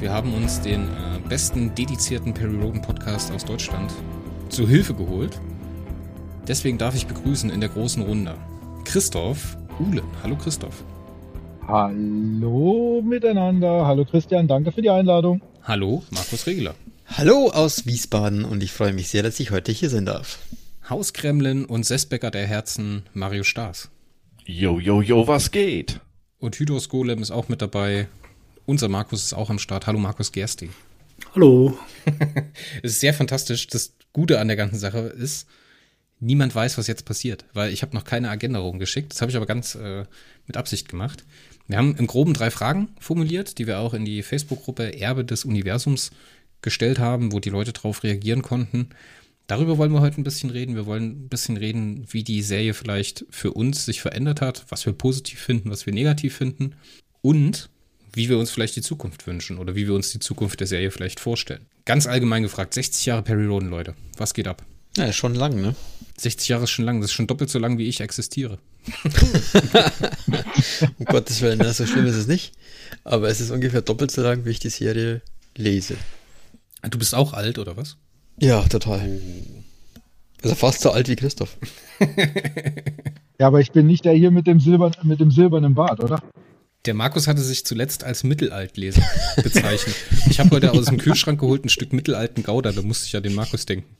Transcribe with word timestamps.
wir 0.00 0.12
haben 0.12 0.32
uns 0.32 0.60
den 0.62 0.84
äh, 0.84 1.18
besten 1.28 1.74
dedizierten 1.74 2.32
Perry 2.32 2.56
Roden 2.56 2.80
Podcast 2.80 3.30
aus 3.32 3.44
Deutschland 3.44 3.92
zu 4.48 4.66
Hilfe 4.66 4.94
geholt. 4.94 5.38
Deswegen 6.48 6.78
darf 6.78 6.94
ich 6.94 7.06
begrüßen 7.06 7.50
in 7.50 7.60
der 7.60 7.68
großen 7.68 8.02
Runde 8.02 8.34
Christoph 8.84 9.58
Uhlen. 9.78 10.04
Hallo 10.22 10.36
Christoph. 10.36 10.84
Hallo 11.68 13.02
miteinander. 13.04 13.86
Hallo 13.86 14.06
Christian, 14.06 14.48
danke 14.48 14.72
für 14.72 14.80
die 14.80 14.90
Einladung. 14.90 15.42
Hallo 15.62 16.02
Markus 16.10 16.46
Regeler. 16.46 16.74
Hallo 17.06 17.50
aus 17.50 17.84
Wiesbaden 17.84 18.44
und 18.44 18.62
ich 18.62 18.72
freue 18.72 18.94
mich 18.94 19.08
sehr, 19.08 19.22
dass 19.22 19.38
ich 19.38 19.50
heute 19.50 19.70
hier 19.70 19.90
sein 19.90 20.06
darf. 20.06 20.38
Hauskremlin 20.88 21.66
und 21.66 21.84
Sessbäcker 21.84 22.30
der 22.30 22.46
Herzen 22.46 23.02
Mario 23.12 23.44
Staas. 23.44 23.90
Jo, 24.46 24.80
jo, 24.80 25.02
jo, 25.02 25.28
was 25.28 25.50
geht? 25.50 26.00
Und 26.38 26.58
Hydros 26.58 26.88
Golem 26.88 27.20
ist 27.20 27.30
auch 27.30 27.48
mit 27.48 27.60
dabei. 27.60 28.08
Unser 28.70 28.88
Markus 28.88 29.24
ist 29.24 29.32
auch 29.32 29.50
am 29.50 29.58
Start. 29.58 29.88
Hallo 29.88 29.98
Markus 29.98 30.30
Gersti. 30.30 30.70
Hallo. 31.34 31.76
es 32.84 32.92
ist 32.92 33.00
sehr 33.00 33.12
fantastisch. 33.12 33.66
Das 33.66 33.94
Gute 34.12 34.38
an 34.38 34.46
der 34.46 34.56
ganzen 34.56 34.78
Sache 34.78 34.98
ist, 34.98 35.48
niemand 36.20 36.54
weiß, 36.54 36.78
was 36.78 36.86
jetzt 36.86 37.04
passiert, 37.04 37.44
weil 37.52 37.72
ich 37.72 37.82
habe 37.82 37.96
noch 37.96 38.04
keine 38.04 38.30
Agenda 38.30 38.60
rumgeschickt. 38.60 39.12
Das 39.12 39.22
habe 39.22 39.32
ich 39.32 39.36
aber 39.36 39.46
ganz 39.46 39.74
äh, 39.74 40.04
mit 40.46 40.56
Absicht 40.56 40.88
gemacht. 40.88 41.24
Wir 41.66 41.78
haben 41.78 41.96
im 41.96 42.06
Groben 42.06 42.32
drei 42.32 42.52
Fragen 42.52 42.90
formuliert, 43.00 43.58
die 43.58 43.66
wir 43.66 43.80
auch 43.80 43.92
in 43.92 44.04
die 44.04 44.22
Facebook-Gruppe 44.22 45.00
Erbe 45.00 45.24
des 45.24 45.44
Universums 45.44 46.12
gestellt 46.62 47.00
haben, 47.00 47.32
wo 47.32 47.40
die 47.40 47.50
Leute 47.50 47.72
darauf 47.72 48.04
reagieren 48.04 48.42
konnten. 48.42 48.90
Darüber 49.48 49.78
wollen 49.78 49.92
wir 49.92 50.00
heute 50.00 50.20
ein 50.20 50.24
bisschen 50.24 50.50
reden. 50.50 50.76
Wir 50.76 50.86
wollen 50.86 51.24
ein 51.24 51.28
bisschen 51.28 51.56
reden, 51.56 52.06
wie 52.12 52.22
die 52.22 52.42
Serie 52.42 52.74
vielleicht 52.74 53.26
für 53.30 53.52
uns 53.52 53.84
sich 53.84 54.00
verändert 54.00 54.40
hat, 54.40 54.64
was 54.68 54.86
wir 54.86 54.92
positiv 54.92 55.40
finden, 55.40 55.72
was 55.72 55.86
wir 55.86 55.92
negativ 55.92 56.36
finden 56.36 56.76
und 57.20 57.68
wie 58.12 58.28
wir 58.28 58.38
uns 58.38 58.50
vielleicht 58.50 58.76
die 58.76 58.82
Zukunft 58.82 59.26
wünschen 59.26 59.58
oder 59.58 59.74
wie 59.74 59.86
wir 59.86 59.94
uns 59.94 60.10
die 60.10 60.18
Zukunft 60.18 60.60
der 60.60 60.66
Serie 60.66 60.90
vielleicht 60.90 61.20
vorstellen. 61.20 61.66
Ganz 61.84 62.06
allgemein 62.06 62.42
gefragt, 62.42 62.74
60 62.74 63.06
Jahre 63.06 63.22
Perry 63.22 63.46
Roden, 63.46 63.70
Leute. 63.70 63.94
Was 64.16 64.34
geht 64.34 64.48
ab? 64.48 64.64
Ja, 64.96 65.12
schon 65.12 65.34
lang, 65.34 65.60
ne? 65.60 65.74
60 66.18 66.48
Jahre 66.48 66.64
ist 66.64 66.70
schon 66.70 66.84
lang. 66.84 67.00
Das 67.00 67.10
ist 67.10 67.14
schon 67.14 67.26
doppelt 67.26 67.50
so 67.50 67.58
lang, 67.58 67.78
wie 67.78 67.88
ich 67.88 68.00
existiere. 68.00 68.58
um 70.98 71.04
Gottes 71.04 71.40
Willen, 71.40 71.72
so 71.72 71.86
schlimm 71.86 72.06
ist 72.06 72.16
es 72.16 72.26
nicht. 72.26 72.52
Aber 73.04 73.28
es 73.28 73.40
ist 73.40 73.50
ungefähr 73.50 73.82
doppelt 73.82 74.10
so 74.10 74.22
lang, 74.22 74.44
wie 74.44 74.50
ich 74.50 74.58
die 74.58 74.70
Serie 74.70 75.22
lese. 75.56 75.96
Du 76.82 76.98
bist 76.98 77.14
auch 77.14 77.32
alt, 77.32 77.58
oder 77.58 77.76
was? 77.76 77.96
Ja, 78.38 78.62
total. 78.62 79.20
Also 80.42 80.54
fast 80.54 80.80
so 80.80 80.90
alt 80.90 81.08
wie 81.08 81.16
Christoph. 81.16 81.56
ja, 83.38 83.46
aber 83.46 83.60
ich 83.60 83.72
bin 83.72 83.86
nicht 83.86 84.04
der 84.04 84.14
hier 84.14 84.30
mit 84.30 84.46
dem, 84.46 84.60
Silbern, 84.60 84.92
mit 85.02 85.20
dem 85.20 85.30
silbernen 85.30 85.74
Bart, 85.74 86.02
oder? 86.02 86.22
Der 86.86 86.94
Markus 86.94 87.26
hatte 87.26 87.42
sich 87.42 87.66
zuletzt 87.66 88.04
als 88.04 88.24
Mittelaltleser 88.24 89.02
bezeichnet. 89.42 89.94
Ich 90.30 90.40
habe 90.40 90.50
heute 90.50 90.72
aus 90.72 90.86
dem 90.86 90.96
Kühlschrank 90.96 91.38
geholt 91.40 91.64
ein 91.64 91.68
Stück 91.68 91.92
mittelalten 91.92 92.42
Gouda, 92.42 92.72
da 92.72 92.82
musste 92.82 93.06
ich 93.06 93.12
ja 93.12 93.20
den 93.20 93.34
Markus 93.34 93.66
denken. 93.66 93.96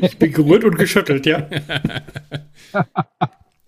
Ich 0.00 0.18
bin 0.18 0.32
gerührt 0.32 0.64
und 0.64 0.76
geschüttelt, 0.76 1.26
ja. 1.26 1.48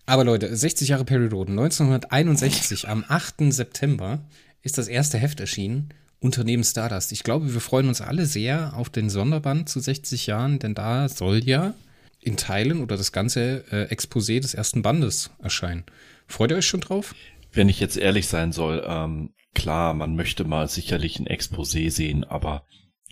Aber 0.06 0.24
Leute, 0.24 0.54
60 0.54 0.88
Jahre 0.88 1.04
Perry 1.04 1.26
Roden, 1.26 1.52
1961, 1.52 2.88
am 2.88 3.04
8. 3.06 3.52
September 3.52 4.20
ist 4.62 4.76
das 4.76 4.88
erste 4.88 5.18
Heft 5.18 5.41
erschienen. 5.41 5.91
Unternehmen 6.18 6.64
Stardust. 6.64 7.12
Ich 7.12 7.22
glaube, 7.22 7.52
wir 7.52 7.60
freuen 7.60 7.88
uns 7.88 8.02
alle 8.02 8.26
sehr 8.26 8.76
auf 8.76 8.91
den 8.91 9.08
Sonderband 9.08 9.70
zu 9.70 9.80
60 9.80 10.26
Jahren, 10.26 10.58
denn 10.58 10.74
da 10.74 11.08
soll 11.08 11.44
ja 11.44 11.74
in 12.20 12.36
Teilen 12.36 12.82
oder 12.82 12.98
das 12.98 13.12
ganze 13.12 13.64
äh, 13.70 13.94
Exposé 13.94 14.41
des 14.41 14.52
ersten 14.52 14.82
Bandes 14.82 15.30
erscheinen. 15.42 15.84
Freut 16.26 16.50
ihr 16.50 16.58
euch 16.58 16.66
schon 16.66 16.80
drauf? 16.80 17.14
Wenn 17.52 17.68
ich 17.68 17.80
jetzt 17.80 17.96
ehrlich 17.96 18.28
sein 18.28 18.52
soll, 18.52 18.84
ähm, 18.86 19.34
klar, 19.54 19.94
man 19.94 20.16
möchte 20.16 20.44
mal 20.44 20.68
sicherlich 20.68 21.18
ein 21.18 21.26
Exposé 21.26 21.90
sehen, 21.90 22.24
aber 22.24 22.64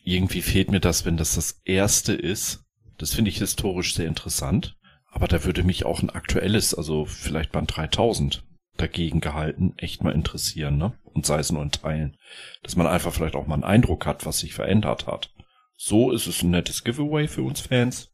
irgendwie 0.05 0.43
fehlt 0.43 0.71
mir 0.71 0.81
das, 0.81 1.05
wenn 1.05 1.17
das 1.17 1.35
das 1.35 1.61
erste 1.65 2.13
ist. 2.13 2.65
Das 2.97 3.15
finde 3.15 3.31
ich 3.31 3.39
historisch 3.39 3.95
sehr 3.95 4.07
interessant. 4.07 4.77
Aber 5.11 5.29
da 5.29 5.45
würde 5.45 5.65
mich 5.65 5.85
auch 5.85 6.03
ein 6.03 6.11
aktuelles, 6.11 6.75
also 6.75 7.05
vielleicht 7.05 7.53
Band 7.53 7.75
3000 7.77 8.45
dagegen 8.77 9.21
gehalten, 9.21 9.75
echt 9.77 10.05
mal 10.05 10.15
interessieren, 10.15 10.79
ne? 10.79 10.93
Und 11.05 11.27
sei 11.27 11.41
es 11.41 11.51
nur 11.51 11.63
in 11.63 11.73
Teilen. 11.73 12.17
Dass 12.63 12.77
man 12.77 12.87
einfach 12.87 13.13
vielleicht 13.13 13.35
auch 13.35 13.47
mal 13.47 13.55
einen 13.55 13.65
Eindruck 13.65 14.07
hat, 14.07 14.25
was 14.25 14.39
sich 14.39 14.55
verändert 14.55 15.07
hat. 15.07 15.33
So 15.77 16.13
ist 16.13 16.27
es 16.27 16.43
ein 16.43 16.51
nettes 16.51 16.85
Giveaway 16.85 17.27
für 17.27 17.43
uns 17.43 17.61
Fans. 17.61 18.11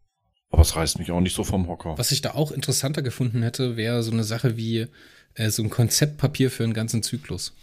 Aber 0.51 0.63
es 0.63 0.77
reißt 0.77 0.99
mich 0.99 1.11
auch 1.11 1.21
nicht 1.21 1.35
so 1.35 1.45
vom 1.45 1.69
Hocker. 1.69 1.99
Was 1.99 2.13
ich 2.13 2.23
da 2.23 2.33
auch 2.35 2.53
interessanter 2.53 3.03
gefunden 3.03 3.43
hätte, 3.43 3.77
wäre 3.77 4.03
so 4.03 4.13
eine 4.13 4.25
Sache 4.25 4.57
wie 4.57 4.87
äh, 5.35 5.51
so 5.51 5.63
ein 5.63 5.71
Konzeptpapier 5.71 6.51
für 6.51 6.65
einen 6.65 6.75
ganzen 6.75 7.03
Zyklus. 7.03 7.55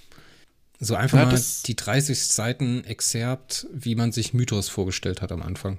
So 0.80 0.96
einfach 0.96 1.20
ja, 1.20 1.26
mal 1.26 1.40
die 1.66 1.76
30 1.76 2.28
Seiten 2.28 2.84
Exerpt, 2.84 3.68
wie 3.72 3.96
man 3.96 4.12
sich 4.12 4.34
Mythos 4.34 4.68
vorgestellt 4.70 5.22
hat 5.22 5.32
am 5.32 5.42
Anfang. 5.42 5.78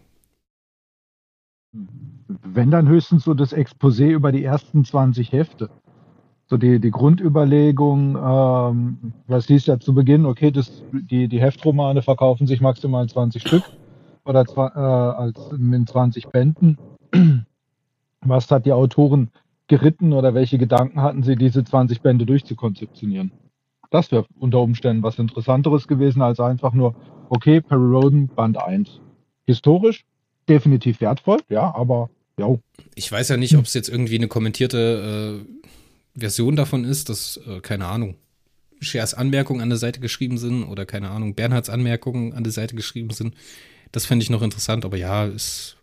Wenn 1.73 2.71
dann 2.71 2.89
höchstens 2.89 3.25
so 3.25 3.35
das 3.35 3.53
Exposé 3.53 4.11
über 4.11 4.31
die 4.31 4.45
ersten 4.45 4.85
20 4.85 5.33
Hefte 5.33 5.71
so 6.53 6.59
die, 6.59 6.81
die 6.81 6.91
Grundüberlegung, 6.91 8.15
ähm, 8.15 9.13
was 9.27 9.47
hieß 9.47 9.65
ja 9.65 9.81
zu 9.81 9.95
Beginn, 9.95 10.27
okay, 10.27 10.51
das, 10.51 10.83
die, 10.93 11.27
die 11.27 11.41
Heftromane 11.41 12.03
verkaufen 12.03 12.47
sich 12.47 12.61
maximal 12.61 13.09
20 13.09 13.41
Stück 13.41 13.63
oder 14.27 14.45
zwei, 14.45 14.67
äh, 14.67 14.79
als 14.79 15.41
mit 15.57 15.89
20 15.89 16.29
Bänden. 16.29 16.77
Was 18.21 18.51
hat 18.51 18.67
die 18.67 18.73
Autoren 18.73 19.31
geritten 19.72 20.12
oder 20.12 20.34
welche 20.34 20.59
Gedanken 20.59 21.00
hatten 21.00 21.22
sie, 21.22 21.34
diese 21.34 21.65
20 21.65 22.03
Bände 22.03 22.27
durchzukonzeptionieren? 22.27 23.33
Das 23.91 24.12
wäre 24.12 24.27
unter 24.38 24.60
Umständen 24.60 25.03
was 25.03 25.19
Interessanteres 25.19 25.88
gewesen, 25.88 26.21
als 26.21 26.41
einfach 26.41 26.75
nur, 26.75 26.94
okay, 27.31 27.62
Perry 27.62 27.91
Roden, 27.91 28.28
Band 28.28 28.59
1. 28.59 29.00
Historisch 29.47 30.05
definitiv 30.47 31.00
wertvoll, 31.00 31.38
ja, 31.49 31.75
aber 31.75 32.11
ja. 32.38 32.55
Ich 32.97 33.11
weiß 33.11 33.31
ja 33.31 33.38
nicht, 33.38 33.56
ob 33.56 33.65
es 33.65 33.72
jetzt 33.72 33.88
irgendwie 33.88 34.16
eine 34.16 34.28
kommentierte 34.28 35.41
äh, 35.41 36.21
Version 36.21 36.55
davon 36.55 36.84
ist, 36.84 37.09
dass, 37.09 37.41
äh, 37.49 37.61
keine 37.61 37.87
Ahnung, 37.87 38.16
Schers 38.78 39.15
Anmerkungen 39.15 39.62
an 39.62 39.71
der 39.71 39.78
Seite 39.78 40.00
geschrieben 40.00 40.37
sind 40.37 40.65
oder 40.65 40.84
keine 40.84 41.09
Ahnung, 41.09 41.34
Bernhards 41.34 41.71
Anmerkungen 41.71 42.34
an 42.34 42.44
der 42.44 42.53
Seite 42.53 42.77
geschrieben 42.77 43.09
sind. 43.11 43.34
Das 43.91 44.05
fände 44.05 44.22
ich 44.22 44.28
noch 44.28 44.43
interessant, 44.43 44.84
aber 44.84 44.99
ja, 44.99 45.25
ist, 45.25 45.78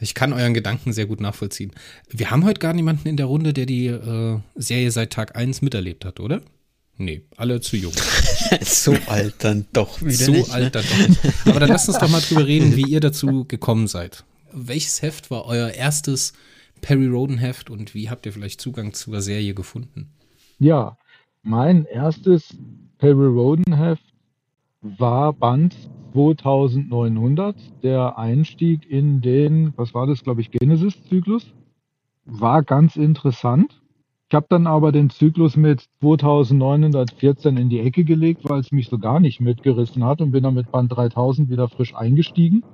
ich 0.00 0.14
kann 0.14 0.32
euren 0.32 0.54
Gedanken 0.54 0.92
sehr 0.92 1.06
gut 1.06 1.20
nachvollziehen. 1.20 1.72
Wir 2.08 2.30
haben 2.30 2.44
heute 2.44 2.60
gar 2.60 2.72
niemanden 2.72 3.08
in 3.08 3.16
der 3.16 3.26
Runde, 3.26 3.52
der 3.52 3.66
die 3.66 3.86
äh, 3.86 4.38
Serie 4.54 4.90
seit 4.90 5.12
Tag 5.12 5.36
1 5.36 5.62
miterlebt 5.62 6.04
hat, 6.04 6.20
oder? 6.20 6.42
Nee, 6.96 7.22
alle 7.36 7.60
zu 7.60 7.76
jung. 7.76 7.92
so 8.62 8.96
alt 9.06 9.36
dann 9.38 9.66
doch 9.72 10.00
wieder 10.00 10.12
so 10.12 10.32
nicht. 10.32 10.46
So 10.46 10.52
alt 10.52 10.64
ne? 10.64 10.70
dann 10.70 10.84
doch 10.84 11.08
nicht. 11.08 11.20
Aber 11.46 11.60
dann 11.60 11.68
lasst 11.68 11.88
uns 11.88 11.98
doch 11.98 12.08
mal 12.08 12.20
drüber 12.20 12.46
reden, 12.46 12.74
wie 12.76 12.82
ihr 12.82 13.00
dazu 13.00 13.44
gekommen 13.44 13.86
seid. 13.86 14.24
Welches 14.52 15.02
Heft 15.02 15.30
war 15.30 15.44
euer 15.46 15.70
erstes 15.70 16.32
Perry 16.80 17.06
Roden 17.06 17.38
Heft 17.38 17.70
und 17.70 17.94
wie 17.94 18.10
habt 18.10 18.26
ihr 18.26 18.32
vielleicht 18.32 18.60
Zugang 18.60 18.94
zur 18.94 19.20
Serie 19.20 19.54
gefunden? 19.54 20.10
Ja, 20.58 20.96
mein 21.42 21.84
erstes 21.84 22.56
Perry 22.98 23.26
Roden 23.26 23.76
Heft 23.76 24.02
war 24.80 25.32
Band 25.32 25.76
2900, 26.18 27.54
der 27.84 28.18
Einstieg 28.18 28.90
in 28.90 29.20
den, 29.20 29.72
was 29.76 29.94
war 29.94 30.08
das, 30.08 30.24
glaube 30.24 30.40
ich, 30.40 30.50
Genesis-Zyklus. 30.50 31.54
War 32.24 32.64
ganz 32.64 32.96
interessant. 32.96 33.80
Ich 34.28 34.34
habe 34.34 34.46
dann 34.48 34.66
aber 34.66 34.90
den 34.90 35.10
Zyklus 35.10 35.56
mit 35.56 35.84
2914 36.00 37.56
in 37.56 37.68
die 37.68 37.78
Ecke 37.78 38.02
gelegt, 38.02 38.40
weil 38.48 38.58
es 38.58 38.72
mich 38.72 38.88
so 38.88 38.98
gar 38.98 39.20
nicht 39.20 39.40
mitgerissen 39.40 40.02
hat 40.02 40.20
und 40.20 40.32
bin 40.32 40.42
dann 40.42 40.54
mit 40.54 40.72
Band 40.72 40.90
3000 40.94 41.50
wieder 41.50 41.68
frisch 41.68 41.94
eingestiegen. 41.94 42.64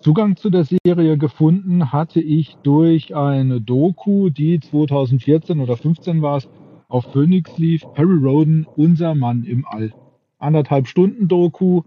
Zugang 0.00 0.36
zu 0.36 0.48
der 0.48 0.64
Serie 0.64 1.18
gefunden 1.18 1.90
hatte 1.90 2.20
ich 2.20 2.56
durch 2.62 3.16
eine 3.16 3.60
Doku, 3.60 4.30
die 4.30 4.60
2014 4.60 5.58
oder 5.58 5.76
15 5.76 6.22
war 6.22 6.36
es, 6.36 6.48
auf 6.88 7.12
Phoenix 7.12 7.58
lief, 7.58 7.84
Perry 7.94 8.18
Roden, 8.22 8.64
unser 8.76 9.16
Mann 9.16 9.42
im 9.42 9.66
All. 9.66 9.92
Anderthalb 10.38 10.86
Stunden 10.86 11.26
Doku 11.26 11.82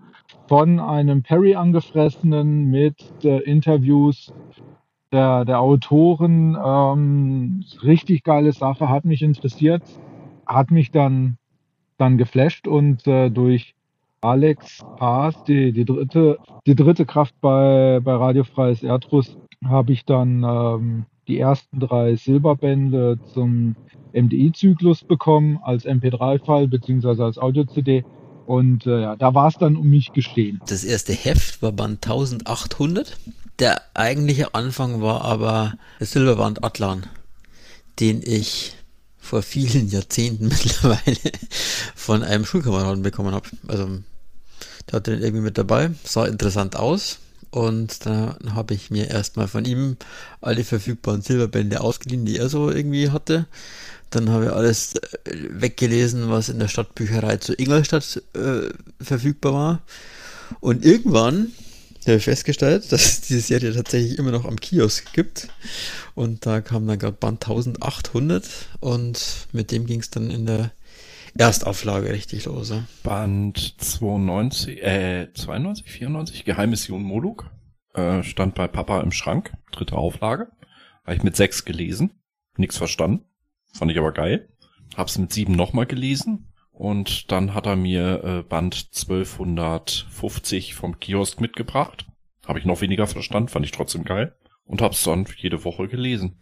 von 0.47 0.80
einem 0.80 1.24
Perry 1.24 1.56
angefressenen 1.56 2.65
mit 2.69 2.95
äh, 3.24 3.39
Interviews 3.39 4.33
der, 5.12 5.45
der 5.45 5.59
Autoren. 5.59 6.57
Ähm, 6.63 7.63
richtig 7.83 8.24
geile 8.24 8.51
Sache, 8.51 8.89
hat 8.89 9.06
mich 9.06 9.21
interessiert, 9.21 9.83
hat 10.45 10.71
mich 10.71 10.92
dann, 10.92 11.38
dann 11.97 12.18
geflasht 12.18 12.68
und 12.68 13.07
äh, 13.07 13.30
durch 13.30 13.75
Alex 14.21 14.83
Haas, 15.00 15.44
die, 15.44 15.71
die, 15.71 15.86
dritte, 15.86 16.39
die 16.65 16.75
dritte 16.75 17.06
Kraft 17.06 17.36
bei, 17.42 18.00
bei 18.03 18.15
Radio 18.15 18.44
Freies 18.44 18.81
Erdrus, 18.81 19.38
habe 19.63 19.94
ich 19.94 20.06
dann 20.06 20.44
ähm, 20.44 21.06
die 21.27 21.39
ersten 21.39 21.80
drei 21.80 22.15
Silberbände 22.15 23.19
zum 23.33 23.75
MDI-Zyklus 24.13 25.03
bekommen, 25.03 25.59
als 25.62 25.86
MP3-File 25.86 26.68
bzw. 26.68 27.24
als 27.24 27.38
Audio-CD. 27.38 28.03
Und 28.45 28.86
äh, 28.86 29.15
da 29.18 29.33
war 29.33 29.47
es 29.47 29.56
dann 29.57 29.75
um 29.75 29.89
mich 29.89 30.13
gestehen. 30.13 30.62
Das 30.68 30.83
erste 30.83 31.13
Heft 31.13 31.62
war 31.62 31.71
Band 31.71 32.06
1800. 32.06 33.18
Der 33.59 33.81
eigentliche 33.94 34.53
Anfang 34.53 35.01
war 35.01 35.24
aber 35.24 35.74
der 36.00 36.07
Silberband 36.07 36.63
Atlan, 36.63 37.07
den 38.00 38.21
ich 38.21 38.75
vor 39.18 39.42
vielen 39.42 39.89
Jahrzehnten 39.89 40.47
mittlerweile 40.50 41.18
von 41.95 42.24
einem 42.24 42.45
Schulkameraden 42.45 43.01
bekommen 43.01 43.33
habe. 43.33 43.50
Also 43.68 43.88
der 44.88 44.94
hatte 44.94 45.12
den 45.12 45.21
irgendwie 45.21 45.44
mit 45.44 45.57
dabei, 45.57 45.92
sah 46.03 46.25
interessant 46.25 46.75
aus. 46.75 47.19
Und 47.50 48.06
dann 48.06 48.53
habe 48.53 48.74
ich 48.74 48.92
mir 48.92 49.09
erstmal 49.09 49.47
von 49.47 49.63
ihm 49.63 49.95
alle 50.42 50.65
verfügbaren 50.65 51.21
Silberbände 51.21 51.80
ausgeliehen, 51.80 52.25
die 52.25 52.38
er 52.38 52.50
so 52.50 52.69
irgendwie 52.69 53.12
hatte. 53.12 53.45
Dann 54.16 54.30
habe 54.30 54.46
ich 54.46 54.52
alles 54.52 54.96
äh, 54.96 55.02
weggelesen, 55.50 56.30
was 56.30 56.48
in 56.48 56.60
der 56.60 56.70
Stadtbücherei 56.70 57.38
zu 57.38 57.54
Ingolstadt 57.54 58.22
äh, 58.34 58.70
verfügbar 59.04 59.54
war. 59.54 59.82
Und 60.62 60.86
irgendwann 60.86 61.52
habe 62.06 62.18
ich 62.18 62.24
festgestellt, 62.24 62.86
dass 62.92 63.06
es 63.06 63.22
diese 63.22 63.42
Serie 63.42 63.74
tatsächlich 63.74 64.18
immer 64.18 64.32
noch 64.32 64.46
am 64.46 64.56
Kiosk 64.56 65.12
gibt. 65.14 65.50
Und 66.14 66.46
da 66.46 66.62
kam 66.62 66.88
dann 66.88 66.98
gerade 66.98 67.18
Band 67.18 67.44
1800 67.46 68.46
und 68.80 69.48
mit 69.52 69.72
dem 69.72 69.86
ging 69.86 70.00
es 70.00 70.12
dann 70.12 70.32
in 70.32 70.46
der 70.46 70.72
Erstauflage 71.38 72.12
richtig 72.12 72.46
los. 72.46 72.70
Ja. 72.70 72.86
Band 73.04 73.76
92, 73.80 74.82
äh, 74.82 75.28
92, 75.34 75.92
94, 75.92 76.46
Geheimmission 76.46 77.04
Moluk. 77.04 77.50
Äh, 77.94 78.24
stand 78.24 78.56
bei 78.56 78.68
Papa 78.68 79.02
im 79.02 79.12
Schrank, 79.12 79.52
dritte 79.72 79.96
Auflage. 79.96 80.48
Habe 81.04 81.18
ich 81.18 81.24
mit 81.24 81.36
sechs 81.36 81.66
gelesen, 81.66 82.12
nichts 82.58 82.78
verstanden. 82.78 83.26
Fand 83.75 83.92
ich 83.92 83.98
aber 83.98 84.13
geil. 84.13 84.48
Hab's 84.95 85.18
mit 85.18 85.33
sieben 85.33 85.54
nochmal 85.54 85.86
gelesen. 85.86 86.48
Und 86.72 87.30
dann 87.31 87.54
hat 87.54 87.66
er 87.66 87.75
mir 87.75 88.24
äh, 88.24 88.44
Band 88.44 88.88
1250 88.94 90.75
vom 90.75 91.00
Kiosk 91.00 91.42
mitgebracht. 91.42 92.06
Habe 92.48 92.60
ich 92.60 92.66
noch 92.66 92.80
weniger 92.81 93.07
verstanden, 93.07 93.50
fand 93.50 93.66
ich 93.66 93.72
trotzdem 93.72 94.06
geil. 94.06 94.36
Und 94.66 94.81
hab's 94.81 95.04
dann 95.04 95.25
jede 95.38 95.66
Woche 95.66 95.88
gelesen. 95.88 96.38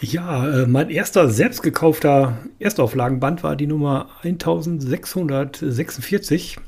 Ja, 0.00 0.62
äh, 0.62 0.66
mein 0.66 0.90
erster 0.90 1.30
selbst 1.30 1.62
gekaufter 1.62 2.36
Erstauflagenband 2.58 3.44
war 3.44 3.56
die 3.56 3.66
Nummer 3.66 4.10
1646. 4.22 6.58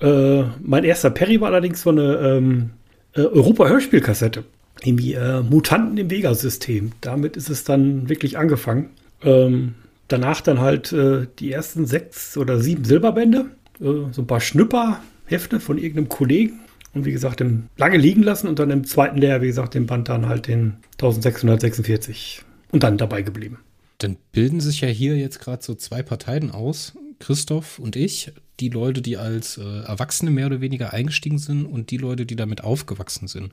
Äh, 0.00 0.42
mein 0.60 0.84
erster 0.84 1.10
Perry 1.10 1.40
war 1.40 1.48
allerdings 1.48 1.82
so 1.82 1.90
eine 1.90 2.18
ähm, 2.18 2.70
äh, 3.14 3.22
Europa-Hörspielkassette. 3.22 4.44
Irgendwie 4.82 5.14
äh, 5.14 5.42
Mutanten 5.42 5.96
im 5.96 6.10
Vega-System. 6.10 6.92
Damit 7.00 7.36
ist 7.36 7.50
es 7.50 7.64
dann 7.64 8.08
wirklich 8.08 8.38
angefangen. 8.38 8.90
Ähm, 9.24 9.74
danach 10.08 10.40
dann 10.40 10.60
halt 10.60 10.92
äh, 10.92 11.26
die 11.38 11.52
ersten 11.52 11.86
sechs 11.86 12.36
oder 12.36 12.58
sieben 12.60 12.84
Silberbände, 12.84 13.50
äh, 13.80 14.12
so 14.12 14.22
ein 14.22 14.26
paar 14.26 14.40
Schnüpperhefte 14.40 15.60
von 15.60 15.78
irgendeinem 15.78 16.08
Kollegen 16.08 16.60
und 16.94 17.04
wie 17.04 17.12
gesagt, 17.12 17.42
lange 17.76 17.96
liegen 17.96 18.22
lassen 18.22 18.46
und 18.48 18.58
dann 18.58 18.70
im 18.70 18.84
zweiten 18.84 19.18
Lehr, 19.18 19.40
wie 19.40 19.46
gesagt, 19.46 19.74
den 19.74 19.86
Band 19.86 20.08
dann 20.08 20.26
halt 20.26 20.46
den 20.46 20.76
1646 20.92 22.42
und 22.70 22.82
dann 22.82 22.98
dabei 22.98 23.22
geblieben. 23.22 23.58
Dann 23.98 24.16
bilden 24.32 24.60
sich 24.60 24.80
ja 24.80 24.88
hier 24.88 25.16
jetzt 25.16 25.40
gerade 25.40 25.62
so 25.62 25.74
zwei 25.74 26.02
Parteien 26.02 26.50
aus, 26.50 26.94
Christoph 27.18 27.78
und 27.78 27.96
ich, 27.96 28.32
die 28.60 28.68
Leute, 28.68 29.00
die 29.00 29.16
als 29.16 29.56
äh, 29.56 29.62
Erwachsene 29.62 30.30
mehr 30.30 30.46
oder 30.46 30.60
weniger 30.60 30.92
eingestiegen 30.92 31.38
sind 31.38 31.64
und 31.64 31.90
die 31.90 31.96
Leute, 31.96 32.26
die 32.26 32.36
damit 32.36 32.64
aufgewachsen 32.64 33.28
sind. 33.28 33.52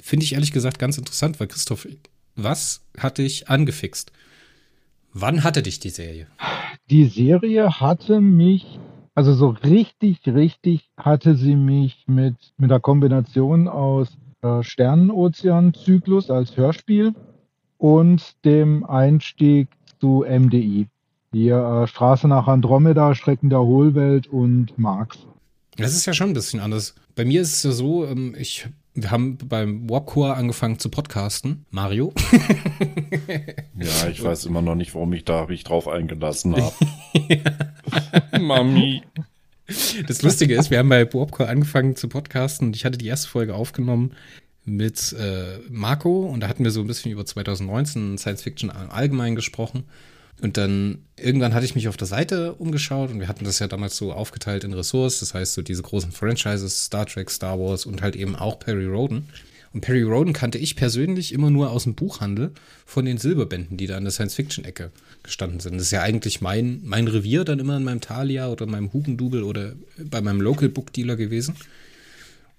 Finde 0.00 0.24
ich 0.24 0.34
ehrlich 0.34 0.52
gesagt 0.52 0.78
ganz 0.78 0.96
interessant, 0.96 1.40
weil 1.40 1.48
Christoph, 1.48 1.88
was 2.36 2.82
hat 2.96 3.18
dich 3.18 3.48
angefixt? 3.48 4.12
Wann 5.20 5.42
hatte 5.42 5.62
dich 5.62 5.80
die 5.80 5.90
Serie? 5.90 6.28
Die 6.90 7.06
Serie 7.06 7.80
hatte 7.80 8.20
mich, 8.20 8.78
also 9.16 9.34
so 9.34 9.48
richtig, 9.48 10.20
richtig 10.26 10.90
hatte 10.96 11.34
sie 11.34 11.56
mich 11.56 12.04
mit, 12.06 12.36
mit 12.56 12.70
der 12.70 12.78
Kombination 12.78 13.66
aus 13.66 14.16
äh, 14.42 14.62
Sternenozean-Zyklus 14.62 16.30
als 16.30 16.56
Hörspiel 16.56 17.16
und 17.78 18.36
dem 18.44 18.84
Einstieg 18.84 19.66
zu 20.00 20.24
MDI. 20.24 20.86
Hier 21.32 21.56
äh, 21.56 21.88
Straße 21.88 22.28
nach 22.28 22.46
Andromeda, 22.46 23.16
Strecken 23.16 23.50
der 23.50 23.62
Hohlwelt 23.62 24.28
und 24.28 24.78
Marx. 24.78 25.18
Das 25.76 25.94
ist 25.94 26.06
ja 26.06 26.12
schon 26.12 26.30
ein 26.30 26.34
bisschen 26.34 26.60
anders. 26.60 26.94
Bei 27.16 27.24
mir 27.24 27.40
ist 27.40 27.54
es 27.54 27.62
ja 27.64 27.72
so, 27.72 28.06
ähm, 28.06 28.36
ich 28.38 28.68
wir 29.02 29.10
haben 29.10 29.38
beim 29.38 29.88
Warpcore 29.88 30.34
angefangen 30.34 30.78
zu 30.78 30.88
podcasten. 30.88 31.66
Mario. 31.70 32.12
ja, 33.78 34.08
ich 34.08 34.22
weiß 34.22 34.46
immer 34.46 34.62
noch 34.62 34.74
nicht, 34.74 34.94
warum 34.94 35.12
ich 35.12 35.24
da 35.24 35.46
mich 35.46 35.64
drauf 35.64 35.88
eingelassen 35.88 36.56
habe. 36.56 36.74
Mami. 38.40 39.02
Das 40.06 40.22
Lustige 40.22 40.54
ist, 40.54 40.70
wir 40.70 40.78
haben 40.78 40.88
bei 40.88 41.12
Warpcore 41.12 41.48
angefangen 41.48 41.94
zu 41.94 42.08
podcasten 42.08 42.68
und 42.68 42.76
ich 42.76 42.84
hatte 42.84 42.98
die 42.98 43.06
erste 43.06 43.28
Folge 43.28 43.54
aufgenommen 43.54 44.12
mit 44.64 45.14
äh, 45.18 45.58
Marco 45.70 46.26
und 46.26 46.40
da 46.40 46.48
hatten 46.48 46.64
wir 46.64 46.70
so 46.70 46.80
ein 46.80 46.86
bisschen 46.86 47.12
über 47.12 47.24
2019 47.24 48.18
Science 48.18 48.42
Fiction 48.42 48.70
allgemein 48.70 49.34
gesprochen. 49.34 49.84
Und 50.40 50.56
dann 50.56 50.98
irgendwann 51.16 51.52
hatte 51.52 51.64
ich 51.64 51.74
mich 51.74 51.88
auf 51.88 51.96
der 51.96 52.06
Seite 52.06 52.54
umgeschaut 52.54 53.10
und 53.10 53.18
wir 53.18 53.28
hatten 53.28 53.44
das 53.44 53.58
ja 53.58 53.66
damals 53.66 53.96
so 53.96 54.12
aufgeteilt 54.12 54.62
in 54.62 54.72
Ressorts, 54.72 55.18
das 55.20 55.34
heißt 55.34 55.54
so 55.54 55.62
diese 55.62 55.82
großen 55.82 56.12
Franchises, 56.12 56.84
Star 56.84 57.06
Trek, 57.06 57.30
Star 57.30 57.58
Wars 57.58 57.86
und 57.86 58.02
halt 58.02 58.14
eben 58.14 58.36
auch 58.36 58.58
Perry 58.60 58.86
Roden. 58.86 59.28
Und 59.74 59.82
Perry 59.82 60.02
Roden 60.02 60.32
kannte 60.32 60.58
ich 60.58 60.76
persönlich 60.76 61.32
immer 61.32 61.50
nur 61.50 61.70
aus 61.70 61.84
dem 61.84 61.94
Buchhandel 61.94 62.52
von 62.86 63.04
den 63.04 63.18
Silberbänden, 63.18 63.76
die 63.76 63.86
da 63.86 63.98
in 63.98 64.04
der 64.04 64.12
Science-Fiction-Ecke 64.12 64.90
gestanden 65.22 65.60
sind. 65.60 65.74
Das 65.74 65.82
ist 65.82 65.90
ja 65.90 66.02
eigentlich 66.02 66.40
mein, 66.40 66.80
mein 66.84 67.06
Revier 67.06 67.44
dann 67.44 67.58
immer 67.58 67.76
in 67.76 67.84
meinem 67.84 68.00
Thalia 68.00 68.48
oder 68.48 68.64
meinem 68.66 68.92
Hugendubel 68.92 69.42
oder 69.42 69.74
bei 69.98 70.22
meinem 70.22 70.40
Local 70.40 70.68
Book 70.68 70.92
Dealer 70.92 71.16
gewesen. 71.16 71.54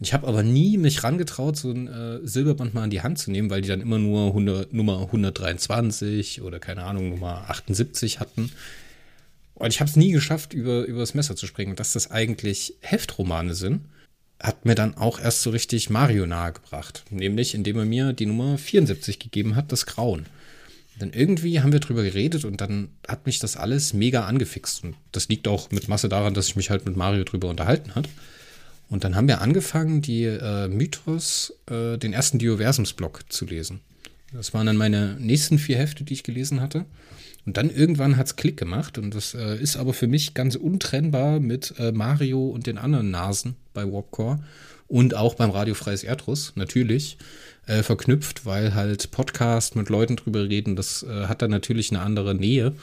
Ich 0.02 0.14
habe 0.14 0.28
aber 0.28 0.44
nie 0.44 0.78
mich 0.78 1.04
rangetraut, 1.04 1.58
so 1.58 1.72
ein 1.72 1.88
äh, 1.88 2.20
Silberband 2.26 2.74
mal 2.74 2.86
in 2.86 2.90
die 2.90 3.02
Hand 3.02 3.20
zu 3.20 3.32
nehmen, 3.32 3.50
weil 3.50 3.62
die 3.62 3.68
dann 3.68 3.82
immer 3.82 4.00
nur 4.00 4.28
100, 4.28 4.74
Nummer 4.74 5.02
123 5.02 6.42
oder 6.42 6.60
keine 6.60 6.84
Ahnung, 6.84 7.10
Nummer 7.10 7.50
78 7.50 8.22
hatten. 8.22 8.52
Und 9.56 9.74
ich 9.74 9.82
habe 9.82 9.90
es 9.90 9.98
nie 9.98 10.12
geschafft, 10.12 10.54
über, 10.54 10.86
über 10.86 11.00
das 11.00 11.16
Messer 11.16 11.36
zu 11.36 11.46
springen. 11.48 11.76
Dass 11.76 11.92
das 11.92 12.12
eigentlich 12.12 12.76
Heftromane 12.80 13.54
sind, 13.56 13.82
hat 14.40 14.66
mir 14.66 14.76
dann 14.76 14.96
auch 14.96 15.20
erst 15.20 15.42
so 15.42 15.50
richtig 15.50 15.90
Mario 15.90 16.26
nahegebracht. 16.26 17.04
Nämlich, 17.10 17.54
indem 17.54 17.78
er 17.78 17.86
mir 17.86 18.14
die 18.14 18.26
Nummer 18.26 18.58
74 18.58 19.20
gegeben 19.20 19.58
hat, 19.58 19.74
das 19.74 19.86
Grauen. 19.86 20.28
Dann 20.98 21.12
irgendwie 21.12 21.60
haben 21.60 21.74
wir 21.74 21.80
drüber 21.82 22.04
geredet 22.04 22.46
und 22.46 22.62
dann 22.62 22.90
hat 23.06 23.26
mich 23.26 23.40
das 23.40 23.58
alles 23.58 23.94
mega 23.94 24.26
angefixt. 24.26 24.84
Und 24.84 24.96
das 25.12 25.28
liegt 25.28 25.48
auch 25.50 25.72
mit 25.72 25.90
Masse 25.90 26.08
daran, 26.08 26.34
dass 26.34 26.48
ich 26.48 26.56
mich 26.56 26.70
halt 26.70 26.86
mit 26.86 26.96
Mario 26.96 27.26
drüber 27.26 27.50
unterhalten 27.50 27.96
hat. 27.96 28.08
Und 28.90 29.04
dann 29.04 29.16
haben 29.16 29.28
wir 29.28 29.42
angefangen, 29.42 30.02
die 30.02 30.24
äh, 30.24 30.68
Mythos, 30.68 31.54
äh, 31.70 31.98
den 31.98 32.14
ersten 32.14 32.40
Dioversums-Block 32.40 33.32
zu 33.32 33.46
lesen. 33.46 33.82
Das 34.34 34.54
waren 34.54 34.66
dann 34.66 34.78
meine 34.78 35.16
nächsten 35.20 35.60
vier 35.60 35.78
Hefte, 35.78 36.04
die 36.04 36.14
ich 36.14 36.24
gelesen 36.24 36.62
hatte. 36.62 36.86
Und 37.46 37.58
dann 37.58 37.70
irgendwann 37.70 38.18
hat 38.18 38.28
es 38.28 38.36
Klick 38.36 38.58
gemacht 38.58 38.98
und 38.98 39.16
das 39.16 39.34
äh, 39.34 39.56
ist 39.58 39.78
aber 39.78 39.94
für 39.94 40.08
mich 40.08 40.34
ganz 40.34 40.56
untrennbar 40.56 41.40
mit 41.40 41.74
äh, 41.80 41.92
Mario 41.92 42.48
und 42.48 42.68
den 42.68 42.78
anderen 42.78 43.12
Nasen 43.12 43.56
bei 43.74 43.92
Warpcore 43.92 44.40
und 44.88 45.16
auch 45.16 45.36
beim 45.36 45.50
Radio 45.52 45.74
Freies 45.74 46.04
Erdruss, 46.04 46.54
natürlich, 46.56 47.18
äh, 47.66 47.82
verknüpft, 47.82 48.46
weil 48.46 48.76
halt 48.76 49.12
Podcast 49.12 49.76
mit 49.76 49.90
Leuten 49.90 50.16
drüber 50.16 50.50
reden, 50.50 50.76
das 50.76 51.04
äh, 51.04 51.28
hat 51.28 51.42
dann 51.42 51.52
natürlich 51.52 51.92
eine 51.92 52.02
andere 52.02 52.36
Nähe. 52.36 52.76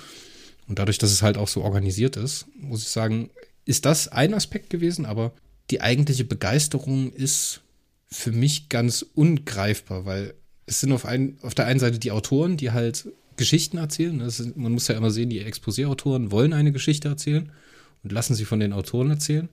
Und 0.68 0.78
dadurch, 0.78 0.98
dass 0.98 1.12
es 1.12 1.22
halt 1.22 1.36
auch 1.36 1.48
so 1.48 1.62
organisiert 1.62 2.16
ist, 2.16 2.46
muss 2.58 2.82
ich 2.82 2.88
sagen, 2.88 3.30
ist 3.64 3.84
das 3.84 4.08
ein 4.08 4.34
Aspekt 4.34 4.70
gewesen, 4.70 5.06
aber 5.06 5.32
die 5.70 5.80
eigentliche 5.80 6.24
Begeisterung 6.24 7.12
ist 7.12 7.62
für 8.08 8.32
mich 8.32 8.68
ganz 8.68 9.04
ungreifbar, 9.14 10.04
weil 10.04 10.34
es 10.66 10.80
sind 10.80 10.92
auf, 10.92 11.04
ein, 11.04 11.38
auf 11.42 11.54
der 11.54 11.66
einen 11.66 11.80
Seite 11.80 11.98
die 11.98 12.12
Autoren, 12.12 12.56
die 12.56 12.70
halt 12.70 13.08
Geschichten 13.36 13.78
erzählen. 13.78 14.20
Ist, 14.20 14.56
man 14.56 14.72
muss 14.72 14.88
ja 14.88 14.96
immer 14.96 15.10
sehen, 15.10 15.30
die 15.30 15.44
Exposé-Autoren 15.44 16.30
wollen 16.30 16.52
eine 16.52 16.72
Geschichte 16.72 17.08
erzählen 17.08 17.52
und 18.02 18.12
lassen 18.12 18.34
sie 18.34 18.44
von 18.44 18.60
den 18.60 18.72
Autoren 18.72 19.10
erzählen. 19.10 19.48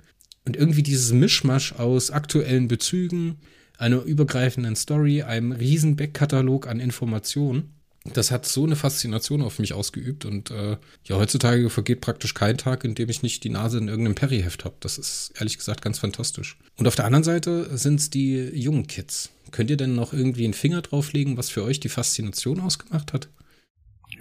Und 0.45 0.55
irgendwie 0.55 0.83
dieses 0.83 1.11
Mischmasch 1.13 1.73
aus 1.73 2.11
aktuellen 2.11 2.67
Bezügen, 2.67 3.37
einer 3.77 4.01
übergreifenden 4.03 4.75
Story, 4.75 5.23
einem 5.23 5.51
riesen 5.51 5.95
Backkatalog 5.95 6.67
an 6.67 6.79
Informationen 6.79 7.73
das 8.05 8.31
hat 8.31 8.45
so 8.45 8.65
eine 8.65 8.75
Faszination 8.75 9.41
auf 9.41 9.59
mich 9.59 9.73
ausgeübt 9.73 10.25
und 10.25 10.51
äh, 10.51 10.77
ja, 11.05 11.15
heutzutage 11.15 11.69
vergeht 11.69 12.01
praktisch 12.01 12.33
kein 12.33 12.57
Tag, 12.57 12.83
in 12.83 12.95
dem 12.95 13.09
ich 13.09 13.23
nicht 13.23 13.43
die 13.43 13.49
Nase 13.49 13.77
in 13.77 13.87
irgendeinem 13.87 14.15
Perry-Heft 14.15 14.65
habe. 14.65 14.75
Das 14.81 14.97
ist 14.97 15.31
ehrlich 15.35 15.57
gesagt 15.57 15.81
ganz 15.81 15.99
fantastisch. 15.99 16.57
Und 16.75 16.87
auf 16.87 16.95
der 16.95 17.05
anderen 17.05 17.23
Seite 17.23 17.77
sind 17.77 17.99
es 17.99 18.09
die 18.09 18.35
jungen 18.53 18.87
Kids. 18.87 19.29
Könnt 19.51 19.69
ihr 19.69 19.77
denn 19.77 19.95
noch 19.95 20.11
irgendwie 20.11 20.43
einen 20.43 20.53
Finger 20.53 20.81
drauflegen, 20.81 21.37
was 21.37 21.49
für 21.49 21.63
euch 21.63 21.79
die 21.79 21.89
Faszination 21.89 22.59
ausgemacht 22.59 23.13
hat? 23.13 23.29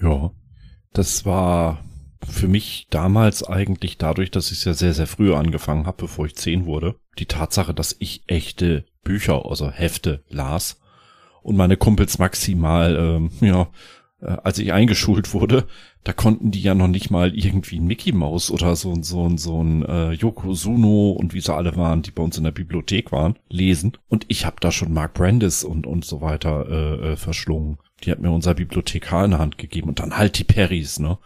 Ja, 0.01 0.31
das 0.93 1.25
war 1.25 1.85
für 2.29 2.47
mich 2.47 2.87
damals 2.91 3.43
eigentlich 3.43 3.99
dadurch, 3.99 4.31
dass 4.31 4.53
ich 4.53 4.59
es 4.59 4.65
ja 4.65 4.75
sehr, 4.75 4.95
sehr 4.95 5.09
früh 5.09 5.35
angefangen 5.35 5.87
habe, 5.87 5.97
bevor 6.03 6.27
ich 6.27 6.37
zehn 6.37 6.67
wurde, 6.67 6.95
die 7.19 7.27
Tatsache, 7.27 7.75
dass 7.75 7.97
ich 7.99 8.23
echte 8.29 8.85
Bücher, 9.03 9.45
also 9.47 9.71
Hefte 9.71 10.23
las 10.29 10.79
und 11.43 11.57
meine 11.57 11.77
Kumpels 11.77 12.19
maximal, 12.19 12.97
ähm, 12.97 13.31
ja, 13.41 13.69
äh, 14.21 14.37
als 14.43 14.59
ich 14.59 14.73
eingeschult 14.73 15.35
wurde, 15.35 15.67
da 16.05 16.13
konnten 16.13 16.51
die 16.51 16.63
ja 16.63 16.75
noch 16.75 16.89
nicht 16.89 17.11
mal 17.11 17.35
irgendwie 17.37 17.79
ein 17.79 17.87
Mickey 17.87 18.13
Mouse 18.13 18.51
oder 18.51 18.75
so 18.75 18.93
ein 18.93 19.03
so 19.03 19.29
ein 19.29 19.39
so 19.39 19.63
ein 19.63 19.85
äh, 19.85 20.13
Yokozuno 20.13 21.11
und 21.11 21.35
wie 21.35 21.41
sie 21.41 21.55
alle 21.55 21.77
waren, 21.77 22.03
die 22.03 22.11
bei 22.11 22.23
uns 22.23 22.39
in 22.39 22.45
der 22.45 22.51
Bibliothek 22.51 23.13
waren, 23.13 23.37
lesen. 23.49 23.93
Und 24.09 24.25
ich 24.29 24.47
habe 24.47 24.57
da 24.61 24.73
schon 24.73 24.93
Mark 24.93 25.15
Brandis 25.15 25.65
und 25.65 25.87
und 25.87 26.05
so 26.05 26.21
weiter 26.21 26.67
äh, 26.69 27.13
äh, 27.13 27.17
verschlungen. 27.17 27.79
Die 28.03 28.11
hat 28.11 28.21
mir 28.21 28.33
unser 28.33 28.55
Bibliothekar 28.55 29.25
in 29.25 29.33
der 29.33 29.41
Hand 29.41 29.59
gegeben 29.59 29.89
und 29.89 30.01
dann 30.01 30.17
halt 30.17 30.39
die 30.39 30.45
Perrys, 30.45 30.99
ne? 30.99 31.19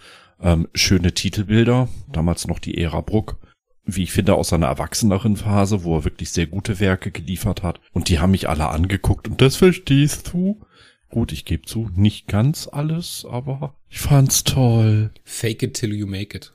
Ähm, 0.42 0.68
schöne 0.74 1.12
Titelbilder, 1.12 1.88
damals 2.12 2.46
noch 2.46 2.58
die 2.58 2.76
Ära 2.76 3.00
Bruck 3.00 3.38
wie 3.86 4.02
ich 4.02 4.12
finde, 4.12 4.34
aus 4.34 4.48
seiner 4.48 4.66
erwachseneren 4.66 5.36
Phase, 5.36 5.84
wo 5.84 5.96
er 5.98 6.04
wirklich 6.04 6.30
sehr 6.30 6.46
gute 6.46 6.80
Werke 6.80 7.10
geliefert 7.10 7.62
hat. 7.62 7.80
Und 7.92 8.08
die 8.08 8.18
haben 8.18 8.32
mich 8.32 8.48
alle 8.48 8.68
angeguckt 8.68 9.28
und 9.28 9.40
das 9.40 9.56
verstehst 9.56 10.30
du? 10.32 10.60
Gut, 11.08 11.32
ich 11.32 11.44
gebe 11.44 11.62
zu, 11.64 11.88
nicht 11.94 12.26
ganz 12.26 12.68
alles, 12.70 13.24
aber 13.30 13.74
ich 13.88 14.00
fand's 14.00 14.42
toll. 14.44 15.10
Fake 15.24 15.62
it 15.62 15.74
till 15.74 15.94
you 15.94 16.06
make 16.06 16.36
it. 16.36 16.52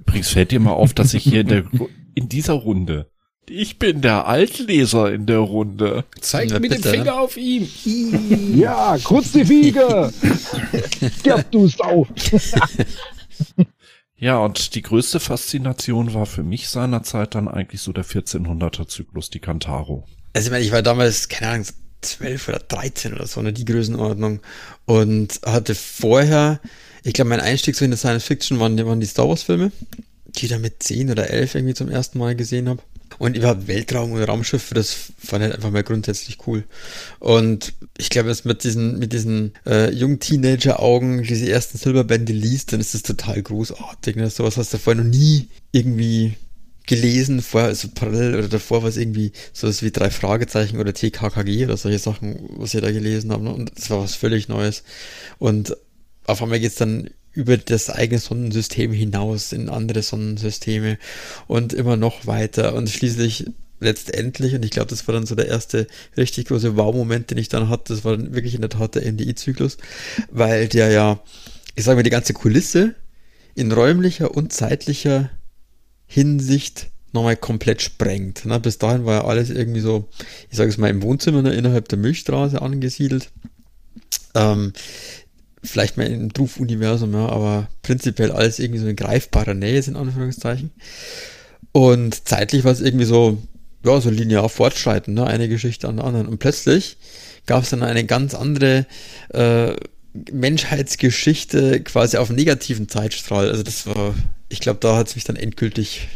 Übrigens 0.00 0.30
fällt 0.30 0.50
dir 0.50 0.60
mal 0.60 0.72
auf, 0.72 0.94
dass 0.94 1.14
ich 1.14 1.22
hier 1.22 1.42
in, 1.42 1.48
der, 1.48 1.64
in 2.14 2.28
dieser 2.28 2.54
Runde, 2.54 3.08
ich 3.48 3.78
bin 3.78 4.00
der 4.00 4.26
Altleser 4.26 5.12
in 5.12 5.26
der 5.26 5.38
Runde. 5.38 6.04
Zeig 6.20 6.50
Ja, 6.50 6.58
mir 6.58 6.68
den 6.68 6.76
bitte, 6.78 6.90
Finger 6.90 7.04
ne? 7.04 7.20
auf 7.20 7.36
ihm. 7.36 7.68
Ja, 8.54 8.96
kurz 9.02 9.32
die 9.32 9.48
Wiege! 9.48 10.12
Sterb 11.18 11.50
du 11.50 11.66
Sau! 11.68 12.06
Ja, 14.22 14.38
und 14.38 14.76
die 14.76 14.82
größte 14.82 15.18
Faszination 15.18 16.14
war 16.14 16.26
für 16.26 16.44
mich 16.44 16.68
seinerzeit 16.68 17.34
dann 17.34 17.48
eigentlich 17.48 17.80
so 17.80 17.92
der 17.92 18.04
1400er 18.04 18.86
Zyklus, 18.86 19.30
die 19.30 19.40
Kantaro. 19.40 20.04
Also 20.32 20.46
ich 20.46 20.52
meine, 20.52 20.64
ich 20.64 20.70
war 20.70 20.80
damals, 20.80 21.28
keine 21.28 21.50
Ahnung, 21.50 21.66
12 22.02 22.48
oder 22.48 22.60
13 22.60 23.14
oder 23.14 23.26
so, 23.26 23.42
ne, 23.42 23.52
die 23.52 23.64
Größenordnung. 23.64 24.38
Und 24.84 25.40
hatte 25.44 25.74
vorher, 25.74 26.60
ich 27.02 27.14
glaube, 27.14 27.30
mein 27.30 27.40
Einstieg 27.40 27.74
so 27.74 27.84
in 27.84 27.90
der 27.90 27.98
Science 27.98 28.22
Fiction 28.22 28.60
waren, 28.60 28.78
waren 28.86 29.00
die 29.00 29.06
Star 29.06 29.28
Wars 29.28 29.42
Filme, 29.42 29.72
die 30.28 30.44
ich 30.44 30.52
dann 30.52 30.60
mit 30.60 30.84
10 30.84 31.10
oder 31.10 31.28
11 31.28 31.56
irgendwie 31.56 31.74
zum 31.74 31.88
ersten 31.88 32.20
Mal 32.20 32.36
gesehen 32.36 32.68
habe. 32.68 32.80
Und 33.22 33.36
überhaupt 33.36 33.68
Weltraum 33.68 34.10
und 34.10 34.22
Raumschiffe, 34.24 34.74
das 34.74 35.12
fand 35.16 35.44
ich 35.44 35.54
einfach 35.54 35.70
mal 35.70 35.84
grundsätzlich 35.84 36.38
cool. 36.48 36.64
Und 37.20 37.72
ich 37.96 38.10
glaube, 38.10 38.30
jetzt 38.30 38.44
mit 38.44 38.64
diesen, 38.64 38.98
mit 38.98 39.12
diesen 39.12 39.52
äh, 39.64 39.92
jungen 39.92 40.18
Teenager-Augen 40.18 41.22
diese 41.22 41.48
ersten 41.48 41.78
Silberbände 41.78 42.32
liest, 42.32 42.72
dann 42.72 42.80
ist 42.80 42.94
das 42.94 43.04
total 43.04 43.40
großartig. 43.40 44.16
Ne? 44.16 44.28
Sowas 44.28 44.56
hast 44.56 44.74
du 44.74 44.78
vorher 44.78 45.04
noch 45.04 45.08
nie 45.08 45.46
irgendwie 45.70 46.34
gelesen, 46.88 47.42
vorher, 47.42 47.68
also 47.68 47.86
parallel 47.94 48.34
oder 48.34 48.48
davor 48.48 48.82
war 48.82 48.88
es 48.88 48.96
irgendwie 48.96 49.30
sowas 49.52 49.84
wie 49.84 49.92
drei 49.92 50.10
Fragezeichen 50.10 50.80
oder 50.80 50.92
TKKG 50.92 51.66
oder 51.66 51.76
solche 51.76 52.00
Sachen, 52.00 52.40
was 52.56 52.74
ich 52.74 52.80
da 52.80 52.90
gelesen 52.90 53.30
habe. 53.30 53.44
Ne? 53.44 53.54
Und 53.54 53.70
das 53.78 53.88
war 53.88 54.02
was 54.02 54.16
völlig 54.16 54.48
Neues. 54.48 54.82
Und 55.38 55.76
auf 56.26 56.42
einmal 56.42 56.58
geht's 56.58 56.74
dann 56.74 57.08
über 57.32 57.56
das 57.56 57.90
eigene 57.90 58.18
Sonnensystem 58.18 58.92
hinaus 58.92 59.52
in 59.52 59.68
andere 59.68 60.02
Sonnensysteme 60.02 60.98
und 61.46 61.72
immer 61.72 61.96
noch 61.96 62.26
weiter 62.26 62.74
und 62.74 62.90
schließlich 62.90 63.46
letztendlich, 63.80 64.54
und 64.54 64.64
ich 64.64 64.70
glaube, 64.70 64.88
das 64.88 65.06
war 65.06 65.14
dann 65.14 65.26
so 65.26 65.34
der 65.34 65.48
erste 65.48 65.86
richtig 66.16 66.46
große 66.46 66.76
Wow-Moment, 66.76 67.30
den 67.30 67.38
ich 67.38 67.48
dann 67.48 67.68
hatte, 67.68 67.94
das 67.94 68.04
war 68.04 68.16
dann 68.16 68.34
wirklich 68.34 68.54
in 68.54 68.60
der 68.60 68.70
Tat 68.70 68.94
der 68.94 69.10
NDI-Zyklus, 69.10 69.76
weil 70.30 70.68
der 70.68 70.90
ja, 70.90 71.20
ich 71.74 71.84
sage 71.84 71.96
mal, 71.96 72.02
die 72.02 72.10
ganze 72.10 72.32
Kulisse 72.32 72.94
in 73.54 73.72
räumlicher 73.72 74.34
und 74.34 74.52
zeitlicher 74.52 75.30
Hinsicht 76.06 76.90
nochmal 77.12 77.36
komplett 77.36 77.82
sprengt. 77.82 78.44
Ne? 78.46 78.58
Bis 78.60 78.78
dahin 78.78 79.04
war 79.04 79.14
ja 79.14 79.24
alles 79.24 79.50
irgendwie 79.50 79.80
so, 79.80 80.08
ich 80.50 80.56
sage 80.56 80.70
es 80.70 80.78
mal, 80.78 80.88
im 80.88 81.02
Wohnzimmer 81.02 81.42
ne, 81.42 81.52
innerhalb 81.52 81.88
der 81.88 81.98
Milchstraße 81.98 82.60
angesiedelt. 82.60 83.30
Ähm, 84.34 84.72
vielleicht 85.62 85.96
mal 85.96 86.06
im 86.06 86.30
Ruf-Universum, 86.36 87.12
ja, 87.14 87.28
aber 87.28 87.68
prinzipiell 87.82 88.32
alles 88.32 88.58
irgendwie 88.58 88.80
so 88.80 88.88
in 88.88 88.96
greifbarer 88.96 89.54
Nähe 89.54 89.78
ist, 89.78 89.88
in 89.88 89.96
Anführungszeichen. 89.96 90.70
Und 91.72 92.28
zeitlich 92.28 92.64
war 92.64 92.72
es 92.72 92.80
irgendwie 92.80 93.04
so, 93.04 93.38
ja, 93.84 94.00
so 94.00 94.10
linear 94.10 94.48
fortschreiten, 94.48 95.14
ne? 95.14 95.26
eine 95.26 95.48
Geschichte 95.48 95.88
an 95.88 95.96
der 95.96 96.04
anderen. 96.04 96.28
Und 96.28 96.38
plötzlich 96.38 96.96
gab 97.46 97.62
es 97.62 97.70
dann 97.70 97.82
eine 97.82 98.04
ganz 98.04 98.34
andere 98.34 98.86
äh, 99.30 99.74
Menschheitsgeschichte 100.30 101.80
quasi 101.82 102.16
auf 102.16 102.30
negativen 102.30 102.88
Zeitstrahl. 102.88 103.48
Also 103.48 103.62
das 103.62 103.86
war, 103.86 104.14
ich 104.48 104.60
glaube, 104.60 104.80
da 104.80 104.96
hat 104.96 105.08
es 105.08 105.14
mich 105.14 105.24
dann 105.24 105.36
endgültig 105.36 106.08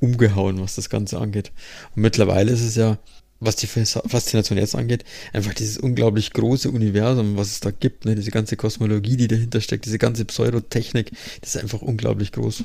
umgehauen, 0.00 0.60
was 0.60 0.74
das 0.74 0.90
Ganze 0.90 1.18
angeht. 1.18 1.52
Und 1.94 2.02
mittlerweile 2.02 2.50
ist 2.50 2.62
es 2.62 2.74
ja, 2.74 2.98
was 3.40 3.56
die 3.56 3.66
Fas- 3.66 3.98
Faszination 4.06 4.58
jetzt 4.58 4.74
angeht, 4.74 5.04
einfach 5.32 5.54
dieses 5.54 5.78
unglaublich 5.78 6.32
große 6.32 6.70
Universum, 6.70 7.36
was 7.36 7.50
es 7.50 7.60
da 7.60 7.70
gibt, 7.70 8.04
ne? 8.04 8.14
diese 8.14 8.30
ganze 8.30 8.56
Kosmologie, 8.56 9.16
die 9.16 9.28
dahinter 9.28 9.60
steckt, 9.60 9.86
diese 9.86 9.98
ganze 9.98 10.24
Pseudotechnik, 10.24 11.10
das 11.40 11.54
ist 11.54 11.60
einfach 11.62 11.82
unglaublich 11.82 12.32
groß. 12.32 12.64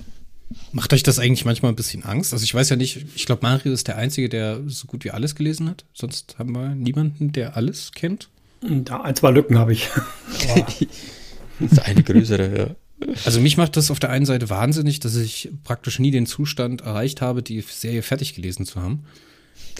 Macht 0.72 0.94
euch 0.94 1.01
das 1.03 1.17
eigentlich 1.17 1.46
manchmal 1.46 1.72
ein 1.72 1.75
bisschen 1.75 2.03
Angst? 2.03 2.32
Also 2.34 2.44
ich 2.44 2.53
weiß 2.53 2.70
ja 2.70 2.75
nicht, 2.75 3.03
ich 3.15 3.25
glaube, 3.25 3.41
Mario 3.41 3.74
ist 3.74 3.88
der 3.88 3.98
Einzige, 3.98 4.29
der 4.29 4.62
so 4.67 4.86
gut 4.86 5.03
wie 5.03 5.12
alles 5.12 5.34
gelesen 5.36 5.67
hat. 5.70 5.86
Sonst 5.94 6.36
haben 6.38 6.51
wir 6.53 6.75
niemanden, 6.75 7.32
der 7.32 7.58
alles 7.58 7.91
kennt. 7.94 8.29
Da 8.62 9.01
ein, 9.01 9.15
zwei 9.15 9.32
Lücken 9.32 9.58
habe 9.58 9.74
ich. 9.74 9.89
Das 11.60 11.72
ist 11.72 11.79
eine 11.79 12.03
größere, 12.03 12.58
ja. 12.58 12.75
Also 13.25 13.39
mich 13.39 13.58
macht 13.58 13.77
das 13.77 13.91
auf 13.91 14.00
der 14.00 14.10
einen 14.10 14.25
Seite 14.25 14.50
wahnsinnig, 14.50 15.00
dass 15.00 15.15
ich 15.15 15.50
praktisch 15.63 16.00
nie 16.00 16.12
den 16.12 16.25
Zustand 16.25 16.82
erreicht 16.82 17.22
habe, 17.22 17.41
die 17.44 17.62
Serie 17.62 18.01
fertig 18.01 18.34
gelesen 18.36 18.65
zu 18.65 18.82
haben. 18.82 19.05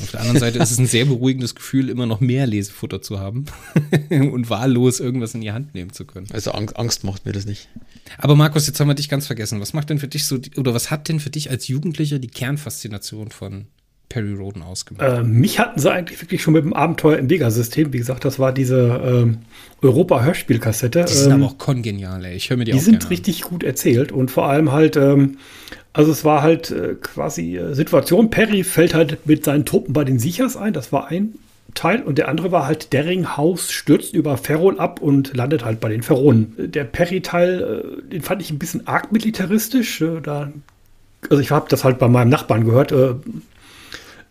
Auf 0.02 0.12
der 0.12 0.22
anderen 0.22 0.40
Seite 0.40 0.60
ist 0.60 0.72
es 0.72 0.78
ein 0.78 0.88
sehr 0.88 1.06
beruhigendes 1.06 1.56
Gefühl, 1.56 1.90
immer 1.90 2.06
noch 2.06 2.20
mehr 2.20 2.46
Lesefutter 2.46 3.02
zu 3.02 3.20
haben 3.20 3.46
und 4.10 4.50
wahllos 4.50 5.00
irgendwas 5.00 5.34
in 5.34 5.42
die 5.42 5.52
Hand 5.52 5.74
nehmen 5.74 5.94
zu 5.94 6.06
können. 6.06 6.28
Also 6.32 6.52
Angst, 6.52 6.78
Angst 6.78 7.04
macht 7.04 7.26
mir 7.26 7.32
das 7.32 7.46
nicht. 7.46 7.70
Aber 8.18 8.36
Markus, 8.36 8.68
jetzt 8.68 8.80
haben 8.80 8.88
wir 8.88 8.96
dich 8.96 9.10
ganz 9.10 9.28
vergessen. 9.28 9.62
Was 9.62 9.74
macht 9.74 9.90
denn 9.90 10.00
für 10.00 10.08
dich 10.08 10.26
so, 10.26 10.40
oder 10.58 10.74
was 10.74 10.92
hat 10.92 11.08
denn 11.08 11.20
für 11.20 11.30
dich 11.30 11.50
als 11.50 11.68
Jugendlicher 11.68 12.20
die 12.20 12.28
Kernfaszination 12.28 13.32
von 13.32 13.68
Perry 14.16 14.34
Roden 14.34 14.62
ausgemacht? 14.62 15.06
Äh, 15.06 15.24
mich 15.24 15.60
hatten 15.60 15.78
sie 15.78 15.92
eigentlich 15.92 16.22
wirklich 16.22 16.42
schon 16.42 16.54
mit 16.54 16.64
dem 16.64 16.72
Abenteuer 16.72 17.18
im 17.18 17.30
Vega-System. 17.30 17.92
Wie 17.92 17.98
gesagt, 17.98 18.24
das 18.24 18.40
war 18.40 18.54
diese 18.54 19.02
ähm, 19.04 19.40
Europa-Hörspielkassette. 19.82 21.04
die 21.04 21.14
sind 21.14 21.34
Ähm, 21.34 21.44
aber 21.44 21.52
auch 21.52 21.58
kongenial, 21.58 22.24
ey. 22.24 22.34
Ich 22.34 22.50
höre 22.50 22.56
mir 22.56 22.64
die, 22.64 22.72
die 22.72 22.78
auch 22.78 22.82
sind 22.82 23.02
gerne 23.02 23.10
richtig 23.10 23.42
gut 23.42 23.62
erzählt 23.62 24.14
und 24.14 24.32
vor 24.32 24.48
allem 24.48 24.72
halt, 24.72 24.96
ähm, 24.96 25.38
also 25.92 26.14
es 26.14 26.24
war 26.24 26.44
halt 26.44 26.72
äh, 26.72 26.96
quasi 27.02 27.58
äh, 27.58 27.74
Situation, 27.74 28.30
Perry 28.30 28.64
fällt 28.64 28.94
halt 28.94 29.28
mit 29.28 29.44
seinen 29.44 29.66
Truppen 29.66 29.92
bei 29.92 30.06
den 30.06 30.18
Sichers 30.18 30.56
ein, 30.56 30.72
das 30.72 30.94
war 30.94 31.10
ein 31.10 31.34
Teil 31.74 32.02
und 32.02 32.18
der 32.18 32.30
andere 32.30 32.54
war 32.54 32.66
halt 32.66 32.94
Derringhaus 32.94 33.70
stürzt 33.70 34.14
über 34.14 34.38
Ferrol 34.38 34.80
ab 34.80 35.02
und 35.02 35.36
landet 35.36 35.66
halt 35.66 35.82
bei 35.82 35.90
den 35.90 36.04
Ferronen. 36.04 36.54
Der 36.58 36.86
Perry-Teil, 36.86 38.06
äh, 38.08 38.12
den 38.14 38.22
fand 38.22 38.42
ich 38.42 38.50
ein 38.50 38.60
bisschen 38.60 38.88
arg 38.88 39.12
militaristisch, 39.12 40.00
äh, 40.00 40.22
da, 40.24 40.54
also 41.30 41.42
ich 41.42 41.52
habe 41.52 41.66
das 41.68 41.84
halt 41.84 42.00
bei 42.00 42.08
meinem 42.08 42.30
Nachbarn 42.30 42.64
gehört, 42.64 42.94
äh, 42.94 43.16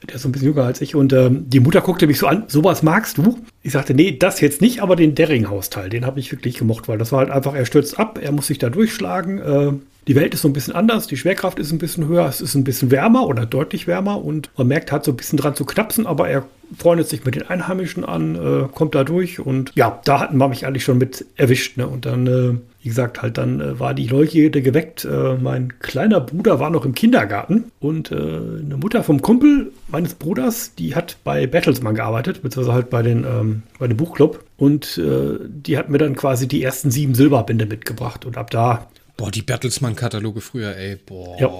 der 0.06 0.16
ist 0.16 0.23
so 0.23 0.28
ein 0.28 0.32
bisschen 0.32 0.49
jünger 0.49 0.64
als 0.64 0.80
ich 0.80 0.94
und 0.94 1.12
ähm, 1.12 1.49
die 1.49 1.61
Mutter 1.61 1.80
guckte 1.80 2.06
mich 2.06 2.18
so 2.18 2.26
an, 2.26 2.44
sowas 2.49 2.82
magst 2.82 3.18
du? 3.18 3.38
Ich 3.62 3.73
sagte, 3.73 3.94
nee, 3.94 4.16
das 4.16 4.40
jetzt 4.40 4.61
nicht, 4.61 4.82
aber 4.82 4.96
den 4.96 5.14
Derringhaus-Teil, 5.14 5.88
den 5.88 6.06
habe 6.06 6.20
ich 6.20 6.30
wirklich 6.32 6.56
gemocht, 6.56 6.88
weil 6.88 6.99
das 6.99 7.12
war 7.12 7.20
halt 7.20 7.30
einfach, 7.30 7.54
er 7.54 7.66
stürzt 7.66 7.99
ab, 7.99 8.18
er 8.20 8.32
muss 8.32 8.46
sich 8.46 8.58
da 8.58 8.70
durchschlagen, 8.70 9.38
äh, 9.38 9.73
die 10.06 10.16
Welt 10.16 10.34
ist 10.34 10.42
so 10.42 10.49
ein 10.49 10.52
bisschen 10.52 10.75
anders, 10.75 11.06
die 11.06 11.16
Schwerkraft 11.16 11.58
ist 11.58 11.73
ein 11.73 11.78
bisschen 11.78 12.06
höher, 12.08 12.26
es 12.26 12.40
ist 12.40 12.54
ein 12.54 12.64
bisschen 12.64 12.90
wärmer 12.90 13.26
oder 13.26 13.46
deutlich 13.46 13.87
wärmer 13.87 14.23
und 14.23 14.50
man 14.56 14.66
merkt, 14.66 14.92
hat 14.92 15.04
so 15.04 15.12
ein 15.12 15.16
bisschen 15.16 15.38
dran 15.38 15.54
zu 15.54 15.64
knapsen, 15.64 16.06
aber 16.06 16.28
er 16.28 16.44
freundet 16.76 17.08
sich 17.08 17.25
mit 17.25 17.34
den 17.34 17.49
Einheimischen 17.49 18.04
an, 18.04 18.34
äh, 18.34 18.68
kommt 18.73 18.94
da 18.94 19.04
durch 19.04 19.40
und 19.40 19.73
ja, 19.75 20.00
da 20.04 20.20
hatten 20.20 20.38
wir 20.38 20.49
mich 20.49 20.66
eigentlich 20.66 20.84
schon 20.84 20.99
mit 20.99 21.25
erwischt. 21.37 21.76
Ne? 21.76 21.87
Und 21.87 22.06
dann, 22.06 22.26
äh, 22.26 22.58
wie 22.82 22.88
gesagt, 22.88 23.23
halt 23.23 23.38
dann 23.38 23.61
äh, 23.61 23.78
war 23.78 23.94
die 23.94 24.06
Neugierde 24.06 24.62
geweckt. 24.62 25.04
Äh, 25.04 25.37
mein 25.40 25.78
kleiner 25.78 26.20
Bruder 26.20 26.61
war 26.61 26.70
noch 26.70 26.84
im 26.84 26.94
Kindergarten 26.94 27.70
und 27.80 28.11
äh, 28.11 28.14
eine 28.14 28.76
Mutter 28.80 29.04
vom 29.04 29.23
Kumpel 29.23 29.73
meines 29.88 30.14
Bruders, 30.14 30.75
die 30.75 30.94
hat 30.94 31.16
bei 31.25 31.46
Battlesman 31.46 31.94
gearbeitet, 31.94 32.42
beziehungsweise 32.42 32.75
halt 32.75 32.90
bei, 32.90 33.02
den, 33.02 33.25
ähm, 33.25 33.62
bei 33.78 33.87
dem 33.87 33.96
Buchclub 33.96 34.42
und 34.56 34.99
äh, 34.99 35.38
die 35.49 35.78
hat 35.78 35.88
mir 35.90 35.99
dann 35.99 36.16
quasi 36.16 36.49
die 36.49 36.62
ersten 36.62 36.90
sieben 36.90 37.14
Silberbände 37.14 37.66
mitgebracht 37.66 38.25
und 38.25 38.37
ab 38.37 38.50
da 38.50 38.88
Boah, 39.16 39.30
die 39.30 39.42
Bertelsmann-Kataloge 39.42 40.40
früher, 40.40 40.76
ey. 40.76 40.97
Boah. 40.97 41.40
Ja. 41.40 41.50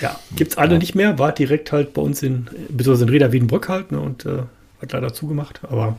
Ja, 0.00 0.20
gibt's 0.36 0.56
alle 0.56 0.78
nicht 0.78 0.94
mehr. 0.94 1.18
War 1.18 1.32
direkt 1.32 1.72
halt 1.72 1.94
bei 1.94 2.02
uns 2.02 2.22
in, 2.22 2.44
beziehungsweise 2.68 3.04
in 3.04 3.10
Reda 3.10 3.32
Wiedenbrück 3.32 3.68
halt, 3.68 3.90
ne, 3.90 4.00
und 4.00 4.24
äh, 4.24 4.42
hat 4.80 4.92
leider 4.92 5.12
zugemacht. 5.12 5.60
Aber 5.64 5.98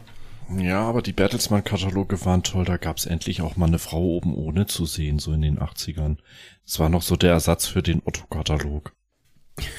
Ja, 0.57 0.81
aber 0.81 1.01
die 1.01 1.11
Bertelsmann-Kataloge 1.11 2.23
waren 2.25 2.43
toll. 2.43 2.63
Da 2.63 2.77
gab's 2.77 3.05
endlich 3.05 3.41
auch 3.41 3.57
mal 3.57 3.65
eine 3.67 3.79
Frau 3.79 4.01
oben 4.01 4.33
ohne 4.33 4.65
zu 4.65 4.85
sehen, 4.85 5.19
so 5.19 5.33
in 5.33 5.41
den 5.41 5.59
80ern. 5.59 6.17
Das 6.65 6.79
war 6.79 6.87
noch 6.87 7.01
so 7.01 7.17
der 7.17 7.31
Ersatz 7.31 7.65
für 7.67 7.83
den 7.83 8.01
Otto-Katalog. 8.05 8.93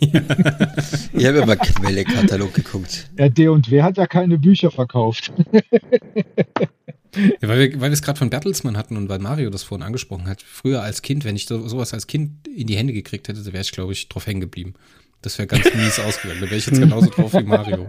Ich 0.00 1.26
habe 1.26 1.38
immer 1.38 1.56
Quelle-Katalog 1.56 2.54
geguckt. 2.54 3.10
Der 3.18 3.28
D&W 3.28 3.82
hat 3.82 3.96
ja 3.96 4.06
keine 4.06 4.38
Bücher 4.38 4.70
verkauft. 4.70 5.32
Ja, 7.14 7.48
weil 7.48 7.58
wir, 7.58 7.80
weil 7.80 7.90
wir 7.90 7.94
es 7.94 8.02
gerade 8.02 8.18
von 8.18 8.30
Bertelsmann 8.30 8.76
hatten 8.76 8.96
und 8.96 9.08
weil 9.08 9.18
Mario 9.18 9.50
das 9.50 9.62
vorhin 9.62 9.84
angesprochen 9.84 10.28
hat. 10.28 10.42
Früher 10.42 10.82
als 10.82 11.02
Kind, 11.02 11.24
wenn 11.24 11.36
ich 11.36 11.46
so, 11.46 11.66
sowas 11.66 11.92
als 11.92 12.06
Kind 12.06 12.46
in 12.48 12.66
die 12.66 12.76
Hände 12.76 12.92
gekriegt 12.92 13.28
hätte, 13.28 13.44
wäre 13.46 13.62
ich, 13.62 13.72
glaube 13.72 13.92
ich, 13.92 14.08
drauf 14.08 14.26
hängen 14.26 14.40
geblieben. 14.40 14.74
Das 15.22 15.38
wäre 15.38 15.48
ganz 15.48 15.74
mies 15.74 15.98
ausgegangen. 16.04 16.40
Da 16.40 16.46
wäre 16.46 16.56
ich 16.56 16.66
jetzt 16.66 16.80
genauso 16.80 17.10
drauf 17.10 17.32
wie 17.34 17.42
Mario. 17.42 17.88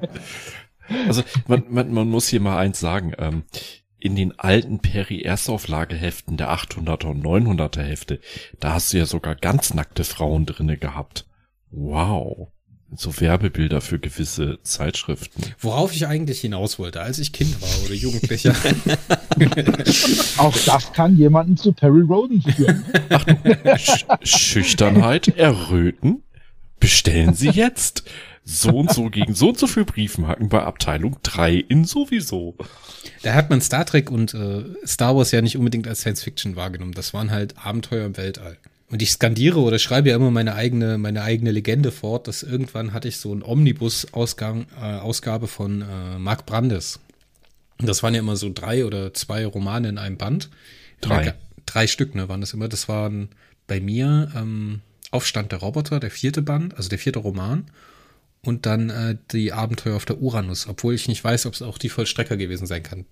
Also 1.08 1.24
man, 1.48 1.64
man, 1.70 1.94
man 1.94 2.08
muss 2.08 2.28
hier 2.28 2.42
mal 2.42 2.58
eins 2.58 2.80
sagen. 2.80 3.14
Ähm, 3.18 3.44
in 4.00 4.16
den 4.16 4.38
alten 4.40 4.80
Perry 4.80 5.22
Erstauflageheften 5.22 6.36
der 6.36 6.50
800er 6.50 7.06
und 7.06 7.24
900er 7.24 7.84
Hefte, 7.84 8.20
da 8.60 8.74
hast 8.74 8.92
du 8.92 8.98
ja 8.98 9.06
sogar 9.06 9.36
ganz 9.36 9.76
nackte 9.76 10.04
Frauen 10.04 10.48
drinne 10.48 10.78
gehabt. 10.78 11.28
Wow. 11.70 12.52
So 12.94 13.20
Werbebilder 13.20 13.80
für 13.80 14.00
gewisse 14.00 14.60
Zeitschriften. 14.64 15.44
Worauf 15.60 15.94
ich 15.94 16.08
eigentlich 16.08 16.42
hinaus 16.42 16.78
wollte, 16.78 17.02
als 17.02 17.20
ich 17.20 17.32
Kind 17.32 17.62
war 17.62 17.86
oder 17.86 17.94
Jugendlicher. 17.94 18.54
Auch 20.38 20.58
das 20.66 20.92
kann 20.92 21.18
jemanden 21.18 21.56
zu 21.56 21.72
Perry 21.72 22.02
Roden 22.02 22.42
führen. 22.42 22.84
Sch 23.78 24.06
Schüchternheit, 24.24 25.30
Erröten. 25.30 26.24
Bestellen 26.80 27.34
Sie 27.34 27.50
jetzt 27.50 28.04
so 28.44 28.72
und 28.72 28.92
so 28.92 29.10
gegen 29.10 29.36
so 29.36 29.50
und 29.50 29.58
so 29.58 29.68
viel 29.68 29.86
Briefmarken 29.86 30.50
bei 30.50 30.64
Abteilung 30.64 31.18
3 31.24 31.54
in 31.56 31.86
sowieso. 31.86 32.56
Da 33.22 33.34
hat 33.34 33.50
man 33.50 33.62
Star 33.62 33.86
Trek 33.86 34.10
und 34.10 34.34
äh, 34.34 34.66
Star 34.86 35.16
Wars 35.16 35.32
ja 35.32 35.42
nicht 35.42 35.58
unbedingt 35.58 35.88
als 35.88 36.02
Science 36.02 36.24
Fiction 36.24 36.56
wahrgenommen. 36.56 36.94
Das 36.94 37.14
waren 37.14 37.32
halt 37.32 37.56
Abenteuer 37.64 38.06
im 38.06 38.18
Weltall. 38.18 38.58
Und 38.92 39.02
ich 39.02 39.12
skandiere 39.12 39.60
oder 39.60 39.80
schreibe 39.80 40.10
ja 40.10 40.18
immer 40.18 40.32
meine 40.32 40.54
eigene, 40.54 40.98
meine 40.98 41.24
eigene 41.24 41.52
Legende 41.52 41.94
fort, 41.94 42.28
dass 42.28 42.44
irgendwann 42.44 42.92
hatte 42.92 43.08
ich 43.08 43.18
so 43.18 43.34
ein 43.34 43.42
Omnibus-Ausgabe 43.42 44.66
äh, 44.80 44.98
Ausgabe 44.98 45.48
von 45.48 45.82
äh, 45.82 46.20
Mark 46.20 46.46
Brandes. 46.46 47.00
Und 47.80 47.88
das 47.88 48.04
waren 48.04 48.14
ja 48.14 48.20
immer 48.20 48.36
so 48.36 48.52
drei 48.54 48.86
oder 48.86 49.14
zwei 49.14 49.46
Romane 49.46 49.88
in 49.88 49.98
einem 49.98 50.18
Band. 50.18 50.50
Drei. 51.00 51.28
Ja, 51.28 51.34
drei 51.66 51.88
Stück, 51.88 52.16
ne, 52.16 52.28
waren 52.28 52.42
das 52.42 52.54
immer. 52.54 52.68
Das 52.68 52.90
waren 52.90 53.30
bei 53.66 53.80
mir 53.80 54.30
ähm, 54.36 54.82
Aufstand 55.10 55.54
der 55.54 55.60
Roboter, 55.60 56.02
der 56.02 56.12
vierte 56.12 56.42
Band, 56.42 56.76
also 56.76 56.90
der 56.90 57.00
vierte 57.00 57.20
Roman. 57.20 57.72
Und 58.44 58.66
dann 58.66 58.90
äh, 58.90 59.16
die 59.32 59.54
Abenteuer 59.54 59.96
auf 59.96 60.06
der 60.06 60.22
Uranus, 60.22 60.68
obwohl 60.68 60.96
ich 60.96 61.08
nicht 61.08 61.24
weiß, 61.24 61.46
ob 61.46 61.54
es 61.54 61.62
auch 61.62 61.78
die 61.78 61.90
Vollstrecker 61.90 62.36
gewesen 62.36 62.68
sein 62.68 62.84
kann. 62.84 63.06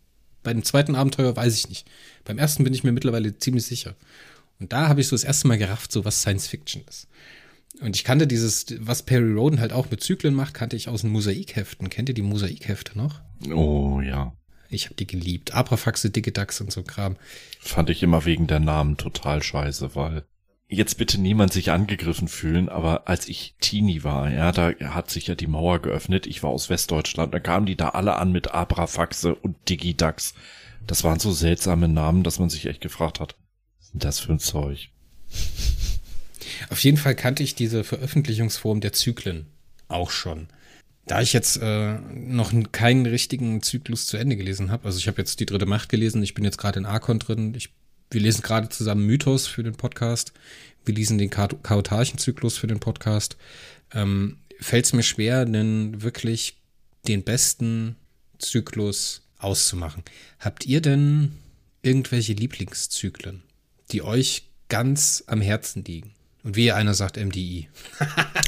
Bei 0.43 0.51
dem 0.53 0.63
zweiten 0.63 0.95
Abenteuer 0.95 1.35
weiß 1.35 1.55
ich 1.55 1.69
nicht. 1.69 1.87
Beim 2.25 2.37
ersten 2.37 2.65
bin 2.65 2.73
ich 2.73 2.83
mir 2.83 2.91
mittlerweile 2.91 3.37
ziemlich 3.37 3.65
sicher. 3.65 3.95
Und 4.59 4.73
da 4.73 4.87
habe 4.87 5.01
ich 5.01 5.07
so 5.07 5.15
das 5.15 5.23
erste 5.23 5.47
Mal 5.47 5.57
gerafft, 5.57 5.91
so 5.91 6.05
was 6.05 6.21
Science 6.21 6.47
Fiction 6.47 6.83
ist. 6.87 7.07
Und 7.81 7.95
ich 7.95 8.03
kannte 8.03 8.27
dieses, 8.27 8.65
was 8.79 9.03
Perry 9.03 9.31
Roden 9.31 9.59
halt 9.59 9.71
auch 9.71 9.89
mit 9.89 10.03
Zyklen 10.03 10.33
macht, 10.33 10.53
kannte 10.53 10.75
ich 10.75 10.89
aus 10.89 11.01
den 11.01 11.11
Mosaikheften. 11.11 11.89
Kennt 11.89 12.09
ihr 12.09 12.15
die 12.15 12.21
Mosaikhefte 12.21 12.97
noch? 12.97 13.21
Oh 13.53 14.01
ja. 14.01 14.33
Ich 14.69 14.85
habe 14.85 14.95
die 14.95 15.07
geliebt. 15.07 15.53
Abrafaxe, 15.53 16.09
Digidax 16.09 16.61
und 16.61 16.71
so 16.71 16.83
Kram. 16.83 17.15
Fand 17.59 17.89
ich 17.89 18.03
immer 18.03 18.25
wegen 18.25 18.47
der 18.47 18.59
Namen 18.59 18.97
total 18.97 19.41
scheiße, 19.41 19.95
weil 19.95 20.25
jetzt 20.67 20.97
bitte 20.97 21.19
niemand 21.19 21.51
sich 21.53 21.71
angegriffen 21.71 22.27
fühlen, 22.27 22.69
aber 22.69 23.07
als 23.07 23.27
ich 23.27 23.55
Teenie 23.59 24.03
war, 24.03 24.29
ja, 24.29 24.51
da 24.51 24.71
hat 24.93 25.09
sich 25.09 25.27
ja 25.27 25.35
die 25.35 25.47
Mauer 25.47 25.79
geöffnet. 25.79 26.27
Ich 26.27 26.43
war 26.43 26.51
aus 26.51 26.69
Westdeutschland, 26.69 27.33
da 27.33 27.39
kamen 27.39 27.65
die 27.65 27.75
da 27.75 27.89
alle 27.89 28.17
an 28.17 28.31
mit 28.31 28.51
Abrafaxe 28.51 29.33
und 29.33 29.55
Digidax. 29.67 30.35
Das 30.85 31.03
waren 31.03 31.19
so 31.19 31.31
seltsame 31.31 31.87
Namen, 31.87 32.23
dass 32.23 32.39
man 32.39 32.49
sich 32.49 32.67
echt 32.67 32.81
gefragt 32.81 33.19
hat, 33.19 33.35
das 33.93 34.19
für 34.19 34.33
ein 34.33 34.39
Zeug? 34.39 34.89
Auf 36.69 36.83
jeden 36.83 36.97
Fall 36.97 37.15
kannte 37.15 37.43
ich 37.43 37.55
diese 37.55 37.83
Veröffentlichungsform 37.83 38.81
der 38.81 38.93
Zyklen 38.93 39.47
auch 39.87 40.11
schon. 40.11 40.47
Da 41.05 41.21
ich 41.21 41.33
jetzt 41.33 41.57
äh, 41.57 41.97
noch 42.13 42.53
keinen 42.71 43.05
richtigen 43.05 43.63
Zyklus 43.63 44.05
zu 44.05 44.17
Ende 44.17 44.35
gelesen 44.35 44.69
habe, 44.69 44.85
also 44.85 44.99
ich 44.99 45.07
habe 45.07 45.19
jetzt 45.19 45.39
die 45.39 45.45
dritte 45.45 45.65
Macht 45.65 45.89
gelesen, 45.89 46.21
ich 46.21 46.35
bin 46.35 46.45
jetzt 46.45 46.59
gerade 46.59 46.79
in 46.79 46.85
Arkon 46.85 47.17
drin, 47.17 47.55
ich, 47.55 47.71
wir 48.11 48.21
lesen 48.21 48.43
gerade 48.43 48.69
zusammen 48.69 49.05
Mythos 49.05 49.47
für 49.47 49.63
den 49.63 49.75
Podcast, 49.75 50.33
wir 50.85 50.93
lesen 50.93 51.17
den 51.17 51.31
Chaotarchenzyklus 51.31 52.57
für 52.57 52.67
den 52.67 52.79
Podcast, 52.79 53.37
ähm, 53.93 54.37
fällt 54.59 54.85
es 54.85 54.93
mir 54.93 55.03
schwer, 55.03 55.39
einen 55.39 56.03
wirklich 56.03 56.57
den 57.07 57.23
besten 57.23 57.95
Zyklus 58.37 59.23
auszumachen. 59.39 60.03
Habt 60.39 60.67
ihr 60.67 60.81
denn 60.81 61.31
irgendwelche 61.81 62.33
Lieblingszyklen, 62.33 63.41
die 63.91 64.01
euch 64.01 64.49
ganz 64.69 65.23
am 65.27 65.41
Herzen 65.41 65.83
liegen? 65.83 66.13
Und 66.43 66.55
wie 66.55 66.71
einer 66.71 66.93
sagt 66.93 67.17
MDI. 67.17 67.67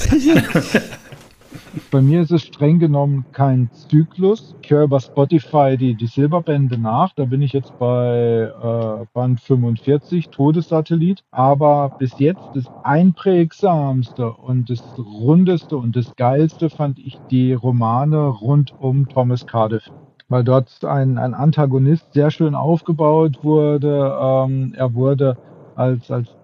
Bei 1.90 2.00
mir 2.00 2.22
ist 2.22 2.30
es 2.30 2.42
streng 2.42 2.78
genommen 2.78 3.26
kein 3.32 3.70
Zyklus. 3.72 4.54
Ich 4.62 4.70
höre 4.70 4.84
über 4.84 5.00
Spotify 5.00 5.76
die, 5.76 5.94
die 5.94 6.06
Silberbände 6.06 6.78
nach. 6.78 7.12
Da 7.14 7.24
bin 7.24 7.42
ich 7.42 7.52
jetzt 7.52 7.78
bei 7.78 8.50
äh, 8.50 9.06
Band 9.12 9.40
45, 9.40 10.28
Todessatellit. 10.28 11.22
Aber 11.30 11.96
bis 11.98 12.18
jetzt 12.18 12.42
das 12.54 12.64
einprägsamste 12.82 14.32
und 14.32 14.70
das 14.70 14.82
rundeste 14.98 15.76
und 15.76 15.96
das 15.96 16.14
geilste 16.16 16.70
fand 16.70 16.98
ich 16.98 17.18
die 17.30 17.52
Romane 17.52 18.26
rund 18.26 18.74
um 18.78 19.08
Thomas 19.08 19.46
Cardiff. 19.46 19.90
Weil 20.32 20.44
dort 20.44 20.82
ein, 20.82 21.18
ein 21.18 21.34
Antagonist 21.34 22.14
sehr 22.14 22.30
schön 22.30 22.54
aufgebaut 22.54 23.44
wurde. 23.44 24.16
Ähm, 24.18 24.72
er 24.74 24.94
wurde 24.94 25.36
als, 25.74 26.10
als, 26.10 26.34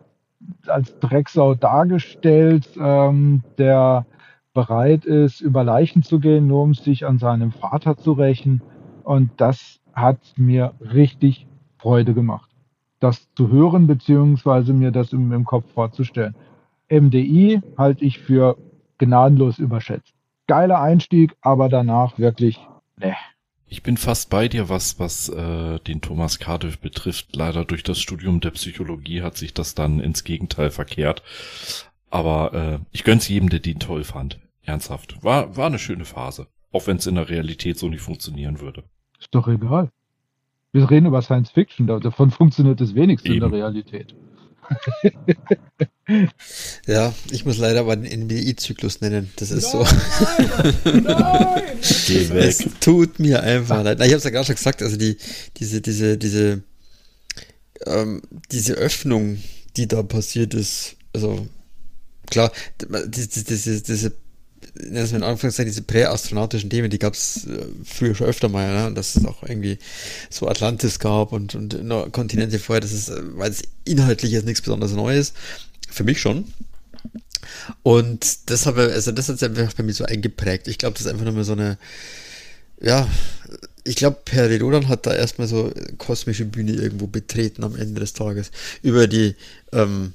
als 0.67 0.99
Drecksau 0.99 1.55
dargestellt, 1.55 2.69
ähm, 2.79 3.43
der 3.57 4.05
bereit 4.53 5.07
ist, 5.07 5.41
über 5.41 5.65
Leichen 5.65 6.03
zu 6.03 6.21
gehen, 6.21 6.49
nur 6.49 6.65
um 6.65 6.75
sich 6.75 7.07
an 7.07 7.19
seinem 7.19 7.51
Vater 7.51 7.97
zu 7.97 8.13
rächen. 8.13 8.61
Und 9.05 9.31
das 9.39 9.81
hat 9.95 10.19
mir 10.37 10.75
richtig 10.81 11.47
Freude 11.79 12.13
gemacht, 12.13 12.51
das 13.01 13.33
zu 13.37 13.49
hören, 13.49 13.87
beziehungsweise 13.87 14.75
mir 14.75 14.91
das 14.91 15.15
im, 15.15 15.33
im 15.33 15.47
Kopf 15.47 15.65
vorzustellen. 15.73 16.35
MDI 16.91 17.63
halte 17.79 18.05
ich 18.05 18.19
für 18.19 18.59
gnadenlos 18.99 19.59
überschätzt. 19.59 20.13
Geiler 20.47 20.79
Einstieg, 20.79 21.35
aber 21.41 21.71
danach 21.71 22.19
wirklich, 22.19 22.61
ne. 22.99 23.15
Ich 23.71 23.83
bin 23.83 23.97
fast 23.97 24.31
bei 24.31 24.49
dir, 24.49 24.69
was, 24.69 24.99
was 24.99 25.29
äh, 25.29 25.79
den 25.81 26.01
Thomas 26.01 26.39
Cardiff 26.39 26.79
betrifft. 26.79 27.37
Leider 27.37 27.65
durch 27.65 27.83
das 27.83 28.01
Studium 28.01 28.41
der 28.41 28.51
Psychologie 28.53 29.23
hat 29.23 29.37
sich 29.37 29.53
das 29.53 29.75
dann 29.75 30.01
ins 30.01 30.25
Gegenteil 30.25 30.71
verkehrt. 30.71 31.23
Aber 32.11 32.55
äh, 32.55 32.79
ich 32.93 33.05
gönn's 33.05 33.29
jedem, 33.29 33.51
der 33.51 33.61
den 33.61 33.79
toll 33.79 34.05
fand. 34.05 34.39
Ernsthaft. 34.63 35.23
War, 35.23 35.57
war 35.57 35.67
eine 35.67 35.79
schöne 35.79 36.05
Phase. 36.05 36.47
Auch 36.73 36.87
wenn 36.87 36.97
es 36.97 37.07
in 37.07 37.15
der 37.15 37.29
Realität 37.29 37.79
so 37.79 37.89
nicht 37.89 38.03
funktionieren 38.03 38.61
würde. 38.61 38.85
Ist 39.19 39.35
doch 39.35 39.49
egal. 39.49 39.91
Wir 40.73 40.91
reden 40.91 41.07
über 41.07 41.23
Science 41.23 41.51
Fiction, 41.51 41.87
davon 41.87 42.31
funktioniert 42.31 42.81
das 42.81 42.95
wenigste 42.95 43.29
Eben. 43.29 43.45
in 43.45 43.51
der 43.51 43.59
Realität. 43.61 44.15
Ja, 46.87 47.15
ich 47.31 47.45
muss 47.45 47.59
leider 47.59 47.81
aber 47.81 47.95
den 47.95 48.23
NBI-Zyklus 48.23 49.03
nennen. 49.03 49.31
Das 49.37 49.51
ist 49.51 49.71
so. 49.71 49.87
Geh 50.85 50.95
weg. 52.31 52.45
Es 52.45 52.65
tut 52.81 53.19
mir 53.19 53.43
einfach 53.43 53.85
leid. 53.85 53.99
Na, 53.99 54.07
ich 54.07 54.13
habe 54.13 54.19
es 54.19 54.25
ja 54.25 54.31
gerade 54.31 54.47
schon 54.47 54.55
gesagt, 54.55 54.83
also 54.83 54.97
die, 54.97 55.19
diese, 55.59 55.83
diese, 55.83 56.17
diese, 56.17 56.63
ähm, 57.85 58.23
diese 58.51 58.73
Öffnung, 58.75 59.43
die 59.77 59.87
da 59.87 60.03
passiert 60.03 60.55
ist, 60.55 60.97
also 61.13 61.47
klar, 62.31 62.53
diese, 63.07 63.45
diese, 63.45 63.83
diese 63.83 64.13
das 64.93 65.13
in 65.13 65.23
Anführungszeichen 65.23 65.71
diese 65.71 65.83
präastronautischen 65.83 66.71
Themen, 66.71 66.91
die 66.91 66.99
gab 66.99 67.15
es 67.15 67.47
äh, 67.47 67.67
früher 67.85 68.15
schon 68.15 68.27
öfter 68.27 68.49
mal, 68.49 68.73
ne? 68.73 68.95
Dass 68.95 69.17
es 69.17 69.25
auch 69.25 69.43
irgendwie 69.43 69.79
so 70.31 70.49
Atlantis 70.49 70.99
gab 70.99 71.33
und, 71.33 71.55
und 71.55 72.13
Kontinente 72.13 72.59
vorher, 72.59 72.81
das 72.81 72.93
ist, 72.93 73.09
äh, 73.09 73.21
weil 73.37 73.51
es 73.51 73.63
inhaltlich 73.85 74.33
jetzt 74.33 74.47
nichts 74.47 74.63
besonders 74.63 74.93
Neues. 74.93 75.33
Für 75.91 76.05
mich 76.05 76.21
schon. 76.21 76.45
Und 77.83 78.51
das 78.51 78.67
also 78.67 79.13
das 79.13 79.29
hat 79.29 79.39
sich 79.39 79.49
einfach 79.49 79.73
bei 79.75 79.83
mir 79.83 79.95
so 79.95 80.05
eingeprägt. 80.05 80.69
Ich 80.69 80.79
glaube, 80.79 80.95
das 80.95 81.07
ist 81.07 81.13
einfach 81.13 81.25
nochmal 81.25 81.45
so 81.45 81.53
eine, 81.53 81.79
ja, 82.81 83.09
ich 83.85 83.97
glaube, 83.97 84.19
Rodan 84.61 84.89
hat 84.89 85.07
da 85.07 85.15
erstmal 85.15 85.49
so 85.49 85.73
kosmische 85.97 86.45
Bühne 86.45 86.73
irgendwo 86.73 87.07
betreten 87.07 87.65
am 87.65 87.75
Ende 87.75 88.01
des 88.01 88.13
Tages. 88.13 88.51
Über 88.83 89.07
die 89.07 89.35
ähm, 89.73 90.13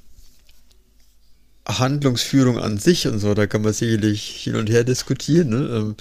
Handlungsführung 1.66 2.60
an 2.60 2.78
sich 2.78 3.08
und 3.08 3.20
so, 3.20 3.34
da 3.34 3.48
kann 3.48 3.62
man 3.62 3.72
sicherlich 3.72 4.22
hin 4.44 4.56
und 4.56 4.70
her 4.70 4.84
diskutieren. 4.84 5.50
Ne? 5.50 5.56
Ähm, 5.58 5.96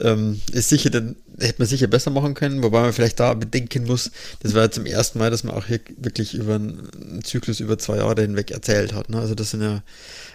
ähm, 0.00 0.40
ist 0.52 0.68
sicher, 0.68 0.90
dann 0.90 1.16
hätte 1.38 1.56
man 1.58 1.68
sicher 1.68 1.88
besser 1.88 2.10
machen 2.10 2.34
können, 2.34 2.62
wobei 2.62 2.82
man 2.82 2.92
vielleicht 2.92 3.18
da 3.18 3.34
bedenken 3.34 3.86
muss, 3.86 4.10
das 4.40 4.54
war 4.54 4.62
ja 4.62 4.70
zum 4.70 4.86
ersten 4.86 5.18
Mal, 5.18 5.30
dass 5.30 5.42
man 5.42 5.54
auch 5.56 5.66
hier 5.66 5.80
wirklich 5.96 6.34
über 6.34 6.54
einen 6.54 7.20
Zyklus 7.24 7.60
über 7.60 7.78
zwei 7.78 7.96
Jahre 7.96 8.22
hinweg 8.22 8.52
erzählt 8.52 8.92
hat. 8.92 9.08
Ne? 9.08 9.18
Also 9.18 9.34
das 9.34 9.50
sind 9.50 9.62
ja, 9.62 9.82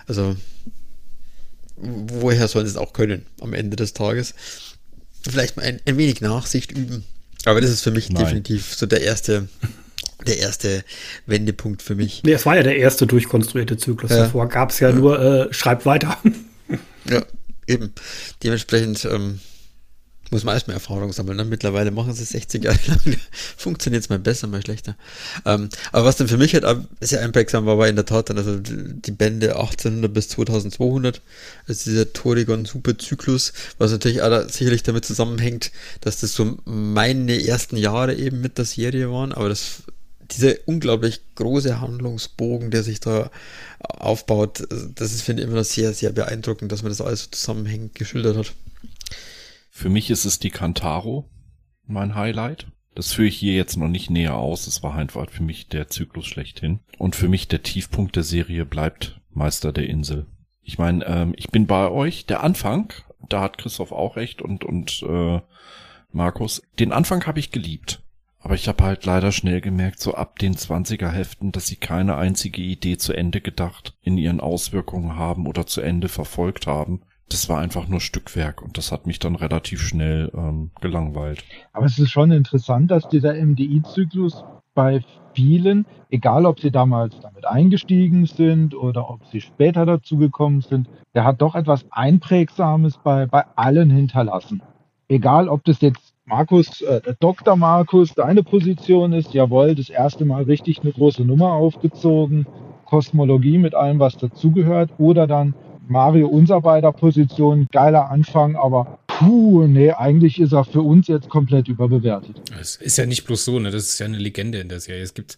also 0.08 0.36
woher 1.78 2.48
sollen 2.48 2.66
sie 2.66 2.72
es 2.72 2.78
auch 2.78 2.94
können 2.94 3.26
am 3.40 3.54
Ende 3.54 3.78
des 3.78 3.94
Tages? 3.94 4.34
Vielleicht 5.22 5.58
mal 5.58 5.64
ein, 5.64 5.80
ein 5.86 5.98
wenig 5.98 6.22
Nachsicht 6.22 6.72
üben. 6.72 7.06
Aber 7.46 7.62
das 7.62 7.70
ist 7.70 7.82
für 7.82 7.92
mich 7.92 8.10
Nein. 8.10 8.24
definitiv 8.24 8.76
so 8.76 8.86
der 8.86 9.02
erste, 9.02 9.48
der 10.28 10.40
erste 10.40 10.84
Wendepunkt 11.26 11.82
für 11.82 11.96
mich. 11.96 12.24
Nee, 12.24 12.34
es 12.34 12.46
war 12.46 12.56
ja 12.56 12.64
der 12.64 12.78
erste 12.78 13.08
durchkonstruierte 13.08 13.78
Zyklus. 13.78 14.12
Ja. 14.12 14.18
Davor 14.18 14.48
gab 14.50 14.72
es 14.72 14.80
ja 14.80 14.92
nur 14.92 15.20
äh, 15.20 15.54
Schreib 15.54 15.86
weiter. 15.86 16.18
Ja, 17.08 17.24
eben. 17.68 17.94
Dementsprechend, 18.44 19.06
ähm, 19.06 19.40
Muss 20.32 20.44
man 20.44 20.56
erstmal 20.56 20.74
Erfahrung 20.74 21.14
sammeln. 21.14 21.38
Ne? 21.38 21.46
Mittlerweile 21.46 21.92
machen 21.92 22.14
sie 22.14 22.24
es 22.24 22.30
60 22.30 22.64
Jahre 22.64 22.80
lang. 22.88 23.00
Funktioniert 23.32 24.04
es 24.04 24.10
mal 24.10 24.18
besser, 24.18 24.48
mal 24.48 24.62
schlechter. 24.62 24.96
Ähm, 25.46 25.70
aber 25.92 26.06
was 26.06 26.18
dann 26.18 26.28
für 26.28 26.38
mich 26.38 26.56
halt 26.56 26.66
sehr 27.00 27.22
einprägsam 27.22 27.68
war, 27.68 27.78
war 27.78 27.88
in 27.88 27.96
der 27.96 28.08
Tat 28.08 28.32
dann 28.32 28.40
also 28.40 28.58
die 28.60 29.12
Bände 29.12 29.56
1800 29.56 30.12
bis 30.12 30.30
2200. 30.30 31.22
Also 31.68 31.92
dieser 31.92 32.12
Torigon 32.12 32.66
Superzyklus, 32.66 33.54
was 33.78 33.92
natürlich 33.92 34.24
auch 34.24 34.30
da 34.30 34.50
sicherlich 34.50 34.82
damit 34.82 35.06
zusammenhängt, 35.06 35.72
dass 36.02 36.22
das 36.22 36.34
so 36.34 36.58
meine 36.66 37.46
ersten 37.46 37.78
Jahre 37.78 38.16
eben 38.16 38.42
mit 38.42 38.58
der 38.58 38.66
Serie 38.66 39.12
waren. 39.12 39.32
Aber 39.32 39.50
das 39.50 39.84
dieser 40.32 40.56
unglaublich 40.66 41.22
große 41.36 41.80
Handlungsbogen, 41.80 42.72
der 42.72 42.84
sich 42.84 43.00
da 43.00 43.32
aufbaut, 43.80 44.68
das 44.96 45.14
ist, 45.14 45.22
finde 45.22 45.42
ich, 45.42 45.48
immer 45.48 45.58
noch 45.58 45.66
sehr, 45.66 45.94
sehr 45.94 46.12
beeindruckend, 46.12 46.72
dass 46.72 46.84
man 46.84 46.92
das 46.92 47.02
alles 47.02 47.24
so 47.24 47.30
zusammenhängend 47.32 47.96
geschildert 47.96 48.38
hat. 48.38 48.54
Für 49.70 49.90
mich 49.90 50.10
ist 50.10 50.26
es 50.26 50.40
die 50.40 50.52
Kantaro, 50.52 51.30
mein 51.86 52.16
Highlight. 52.16 52.68
Das 52.96 53.12
führe 53.12 53.28
ich 53.28 53.38
hier 53.38 53.54
jetzt 53.54 53.76
noch 53.76 53.90
nicht 53.90 54.10
näher 54.10 54.36
aus. 54.36 54.68
Es 54.68 54.82
war 54.82 54.96
einfach 54.96 55.30
für 55.30 55.44
mich 55.44 55.68
der 55.68 55.90
Zyklus 55.90 56.26
schlechthin. 56.26 56.80
Und 56.98 57.16
für 57.16 57.28
mich 57.28 57.50
der 57.50 57.62
Tiefpunkt 57.62 58.16
der 58.16 58.24
Serie 58.24 58.66
bleibt 58.66 59.20
Meister 59.32 59.74
der 59.74 59.88
Insel. 59.90 60.28
Ich 60.62 60.78
meine, 60.78 61.06
ähm, 61.06 61.34
ich 61.36 61.50
bin 61.50 61.68
bei 61.68 61.90
euch. 61.90 62.26
Der 62.26 62.42
Anfang, 62.42 62.94
da 63.28 63.42
hat 63.42 63.58
Christoph 63.58 63.92
auch 63.92 64.16
recht 64.16 64.42
und, 64.42 64.64
und 64.64 65.04
äh, 65.08 65.42
Markus. 66.14 66.62
Den 66.80 66.94
Anfang 66.94 67.26
habe 67.26 67.40
ich 67.40 67.52
geliebt. 67.52 68.02
Aber 68.46 68.54
ich 68.54 68.68
habe 68.68 68.84
halt 68.84 69.06
leider 69.06 69.32
schnell 69.32 69.60
gemerkt, 69.60 70.00
so 70.00 70.14
ab 70.14 70.38
den 70.38 70.54
20er 70.54 71.10
Heften, 71.10 71.52
dass 71.52 71.66
sie 71.66 71.78
keine 71.78 72.16
einzige 72.16 72.62
Idee 72.62 72.96
zu 72.96 73.12
Ende 73.12 73.42
gedacht 73.42 73.98
in 74.04 74.20
ihren 74.20 74.40
Auswirkungen 74.40 75.18
haben 75.18 75.48
oder 75.48 75.66
zu 75.66 75.82
Ende 75.82 76.10
verfolgt 76.10 76.68
haben 76.68 77.02
das 77.30 77.50
war 77.50 77.60
einfach 77.60 77.88
nur 77.88 78.02
Stückwerk 78.02 78.62
und 78.62 78.78
das 78.78 78.92
hat 78.92 79.08
mich 79.08 79.20
dann 79.20 79.36
relativ 79.36 79.82
schnell 79.82 80.32
ähm, 80.36 80.72
gelangweilt. 80.80 81.44
Aber 81.74 81.86
es 81.86 81.98
ist 81.98 82.12
schon 82.12 82.32
interessant, 82.32 82.92
dass 82.92 83.10
dieser 83.10 83.34
MDI-Zyklus 83.34 84.44
bei 84.76 85.04
vielen, 85.34 85.86
egal 86.10 86.46
ob 86.46 86.60
sie 86.60 86.70
damals 86.70 87.20
damit 87.22 87.46
eingestiegen 87.46 88.26
sind 88.26 88.76
oder 88.76 89.10
ob 89.10 89.26
sie 89.32 89.42
später 89.42 89.86
dazu 89.86 90.18
gekommen 90.18 90.62
sind, 90.62 90.88
der 91.16 91.24
hat 91.24 91.42
doch 91.42 91.56
etwas 91.56 91.86
Einprägsames 91.90 93.00
bei, 93.04 93.26
bei 93.26 93.44
allen 93.56 93.90
hinterlassen. 93.90 94.62
Egal 95.08 95.50
ob 95.50 95.64
das 95.64 95.82
jetzt 95.82 96.05
Markus, 96.28 96.82
äh, 96.82 97.02
Dr. 97.20 97.56
Markus, 97.56 98.14
deine 98.16 98.42
Position 98.42 99.14
ist, 99.14 99.34
jawohl, 99.34 99.76
das 99.76 99.90
erste 99.90 100.26
Mal 100.26 100.44
richtig 100.44 100.82
eine 100.82 100.92
große 100.92 101.24
Nummer 101.24 101.54
aufgezogen, 101.54 102.48
Kosmologie 102.86 103.60
mit 103.60 103.76
allem, 103.76 104.00
was 104.00 104.18
dazugehört, 104.18 104.90
oder 104.98 105.28
dann 105.28 105.54
Mario 105.88 106.28
unser 106.28 106.62
beider 106.62 106.92
Position, 106.92 107.68
geiler 107.72 108.10
Anfang, 108.10 108.56
aber 108.56 108.98
puh, 109.06 109.68
nee, 109.68 109.92
eigentlich 109.92 110.40
ist 110.40 110.52
er 110.52 110.66
für 110.66 110.82
uns 110.82 111.08
jetzt 111.08 111.30
komplett 111.30 111.68
überbewertet. 111.68 112.42
Es 112.60 112.76
ist 112.76 112.98
ja 112.98 113.06
nicht 113.06 113.26
bloß 113.26 113.46
so, 113.46 113.60
ne? 113.60 113.70
Das 113.70 113.84
ist 113.84 114.00
ja 114.00 114.08
eine 114.08 114.18
Legende 114.18 114.58
in 114.58 114.70
der 114.70 114.80
Serie. 114.80 115.04
Es 115.04 115.14
gibt 115.14 115.38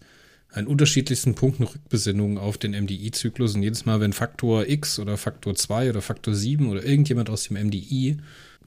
an 0.50 0.66
unterschiedlichsten 0.66 1.34
Punkten 1.34 1.64
Rückbesinnungen 1.64 2.38
auf 2.38 2.56
den 2.56 2.72
MDI-Zyklus 2.72 3.54
und 3.54 3.62
jedes 3.62 3.84
Mal, 3.84 4.00
wenn 4.00 4.14
Faktor 4.14 4.66
X 4.66 4.98
oder 4.98 5.18
Faktor 5.18 5.54
2 5.54 5.90
oder 5.90 6.00
Faktor 6.00 6.32
7 6.32 6.70
oder 6.70 6.82
irgendjemand 6.82 7.28
aus 7.28 7.44
dem 7.44 7.58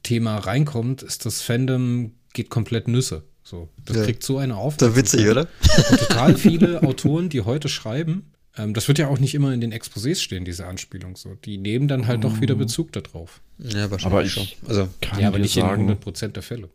MDI-Thema 0.01 0.37
reinkommt, 0.37 1.03
ist 1.03 1.25
das 1.25 1.41
Fandom 1.41 2.13
geht 2.33 2.49
komplett 2.49 2.87
Nüsse. 2.87 3.23
So, 3.43 3.69
das 3.85 3.97
Ja. 3.97 4.03
kriegt 4.03 4.23
so 4.23 4.37
eine 4.37 4.55
auf. 4.55 4.77
Da 4.77 4.95
witzig, 4.95 5.27
oder? 5.27 5.47
Und 5.89 5.99
total 5.99 6.37
viele 6.37 6.83
Autoren, 6.83 7.29
die 7.29 7.41
heute 7.41 7.69
schreiben, 7.69 8.31
ähm, 8.57 8.73
das 8.73 8.87
wird 8.87 8.99
ja 8.99 9.07
auch 9.07 9.19
nicht 9.19 9.33
immer 9.35 9.53
in 9.53 9.61
den 9.61 9.73
Exposés 9.73 10.21
stehen, 10.21 10.45
diese 10.45 10.67
Anspielung 10.67 11.15
so. 11.15 11.35
Die 11.45 11.57
nehmen 11.57 11.87
dann 11.87 12.07
halt 12.07 12.23
doch 12.23 12.39
wieder 12.41 12.55
Bezug 12.55 12.91
darauf. 12.91 13.41
Ja, 13.57 13.89
wahrscheinlich 13.91 14.05
Aber 14.05 14.23
ich 14.23 14.31
schon. 14.33 14.47
Also, 14.67 14.87
kann 15.01 15.19
ja, 15.19 15.27
aber 15.27 15.39
nicht 15.39 15.55
in 15.57 15.63
sagen, 15.63 15.89
100% 15.89 16.27
der 16.29 16.43
Fälle. 16.43 16.69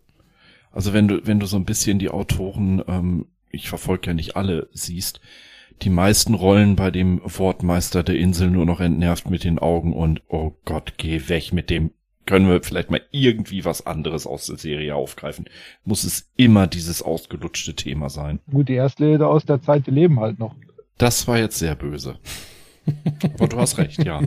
also 0.72 0.92
wenn 0.92 1.08
du, 1.08 1.26
wenn 1.26 1.40
du 1.40 1.46
so 1.46 1.56
ein 1.56 1.64
bisschen 1.64 1.98
die 1.98 2.10
Autoren, 2.10 2.82
ähm, 2.88 3.26
ich 3.50 3.68
verfolge 3.68 4.08
ja 4.08 4.14
nicht 4.14 4.36
alle, 4.36 4.68
siehst, 4.72 5.20
die 5.82 5.90
meisten 5.90 6.34
rollen 6.34 6.74
bei 6.76 6.90
dem 6.90 7.20
Wortmeister 7.24 8.02
der 8.02 8.16
Insel 8.16 8.50
nur 8.50 8.66
noch 8.66 8.80
entnervt 8.80 9.30
mit 9.30 9.44
den 9.44 9.58
Augen 9.58 9.92
und 9.92 10.22
oh 10.28 10.52
Gott, 10.64 10.94
geh 10.96 11.28
weg 11.28 11.52
mit 11.52 11.70
dem. 11.70 11.90
Können 12.26 12.48
wir 12.48 12.60
vielleicht 12.62 12.90
mal 12.90 13.00
irgendwie 13.12 13.64
was 13.64 13.86
anderes 13.86 14.26
aus 14.26 14.46
der 14.46 14.58
Serie 14.58 14.94
aufgreifen? 14.96 15.46
Muss 15.84 16.04
es 16.04 16.28
immer 16.36 16.66
dieses 16.66 17.00
ausgelutschte 17.02 17.74
Thema 17.74 18.10
sein? 18.10 18.40
Gut, 18.50 18.68
die 18.68 18.74
Erstleser 18.74 19.28
aus 19.28 19.44
der 19.44 19.62
Zeit, 19.62 19.86
die 19.86 19.92
leben 19.92 20.18
halt 20.20 20.38
noch. 20.38 20.54
Das 20.98 21.28
war 21.28 21.38
jetzt 21.38 21.58
sehr 21.58 21.74
böse. 21.76 22.18
Aber 23.34 23.48
du 23.48 23.58
hast 23.58 23.78
recht, 23.78 24.04
ja. 24.04 24.22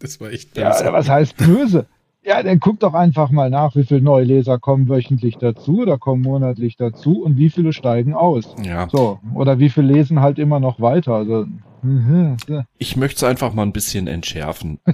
Das 0.00 0.20
war 0.20 0.30
echt 0.30 0.56
Ja, 0.56 0.70
böse. 0.70 0.92
was 0.92 1.08
heißt 1.08 1.36
böse? 1.36 1.86
Ja, 2.24 2.42
dann 2.42 2.60
guck 2.60 2.78
doch 2.78 2.94
einfach 2.94 3.30
mal 3.30 3.50
nach, 3.50 3.74
wie 3.74 3.82
viele 3.82 4.00
neue 4.00 4.24
Leser 4.24 4.58
kommen 4.58 4.88
wöchentlich 4.88 5.38
dazu 5.38 5.80
oder 5.80 5.98
kommen 5.98 6.22
monatlich 6.22 6.76
dazu 6.76 7.22
und 7.22 7.36
wie 7.36 7.50
viele 7.50 7.72
steigen 7.72 8.14
aus. 8.14 8.54
Ja. 8.62 8.88
So, 8.90 9.18
oder 9.34 9.58
wie 9.58 9.70
viele 9.70 9.92
lesen 9.92 10.20
halt 10.20 10.38
immer 10.38 10.60
noch 10.60 10.80
weiter. 10.80 11.14
Also, 11.14 11.46
mhm. 11.82 12.36
Ich 12.78 12.96
möchte 12.96 13.16
es 13.16 13.24
einfach 13.24 13.52
mal 13.54 13.62
ein 13.62 13.72
bisschen 13.72 14.06
entschärfen. 14.06 14.78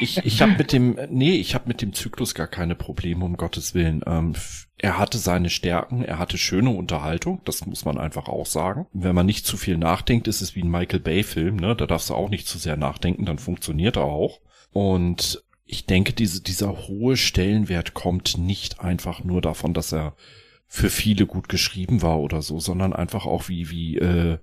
Ich, 0.00 0.18
ich 0.24 0.42
habe 0.42 0.52
mit 0.58 0.72
dem, 0.72 0.98
nee, 1.10 1.32
ich 1.32 1.54
habe 1.54 1.68
mit 1.68 1.80
dem 1.80 1.92
Zyklus 1.92 2.34
gar 2.34 2.46
keine 2.46 2.74
Probleme, 2.74 3.24
um 3.24 3.36
Gottes 3.36 3.74
Willen. 3.74 4.02
Ähm, 4.06 4.34
er 4.78 4.98
hatte 4.98 5.18
seine 5.18 5.50
Stärken, 5.50 6.02
er 6.02 6.18
hatte 6.18 6.36
schöne 6.36 6.70
Unterhaltung, 6.70 7.40
das 7.44 7.64
muss 7.64 7.84
man 7.84 7.96
einfach 7.96 8.28
auch 8.28 8.46
sagen. 8.46 8.86
Wenn 8.92 9.14
man 9.14 9.26
nicht 9.26 9.46
zu 9.46 9.56
viel 9.56 9.78
nachdenkt, 9.78 10.26
ist 10.26 10.40
es 10.40 10.56
wie 10.56 10.62
ein 10.62 10.70
Michael 10.70 11.00
Bay-Film, 11.00 11.56
ne? 11.56 11.76
Da 11.76 11.86
darfst 11.86 12.10
du 12.10 12.14
auch 12.14 12.28
nicht 12.28 12.48
zu 12.48 12.58
sehr 12.58 12.76
nachdenken, 12.76 13.24
dann 13.24 13.38
funktioniert 13.38 13.96
er 13.96 14.04
auch. 14.04 14.40
Und 14.72 15.43
ich 15.66 15.86
denke, 15.86 16.12
diese, 16.12 16.42
dieser 16.42 16.86
hohe 16.88 17.16
Stellenwert 17.16 17.94
kommt 17.94 18.36
nicht 18.38 18.80
einfach 18.80 19.24
nur 19.24 19.40
davon, 19.40 19.74
dass 19.74 19.92
er 19.92 20.14
für 20.66 20.90
viele 20.90 21.26
gut 21.26 21.48
geschrieben 21.48 22.02
war 22.02 22.18
oder 22.20 22.42
so, 22.42 22.58
sondern 22.60 22.92
einfach 22.92 23.26
auch 23.26 23.48
wie, 23.48 23.70
wie, 23.70 23.96
äh, 23.98 24.38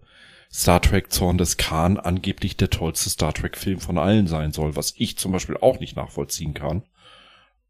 Star 0.53 0.81
Trek 0.81 1.11
Zorn 1.13 1.37
des 1.37 1.55
Khan 1.57 1.97
angeblich 1.97 2.57
der 2.57 2.69
tollste 2.69 3.09
Star 3.09 3.33
Trek 3.33 3.55
Film 3.57 3.79
von 3.79 3.97
allen 3.97 4.27
sein 4.27 4.51
soll, 4.51 4.75
was 4.75 4.93
ich 4.97 5.17
zum 5.17 5.31
Beispiel 5.31 5.55
auch 5.57 5.79
nicht 5.79 5.95
nachvollziehen 5.95 6.53
kann. 6.53 6.83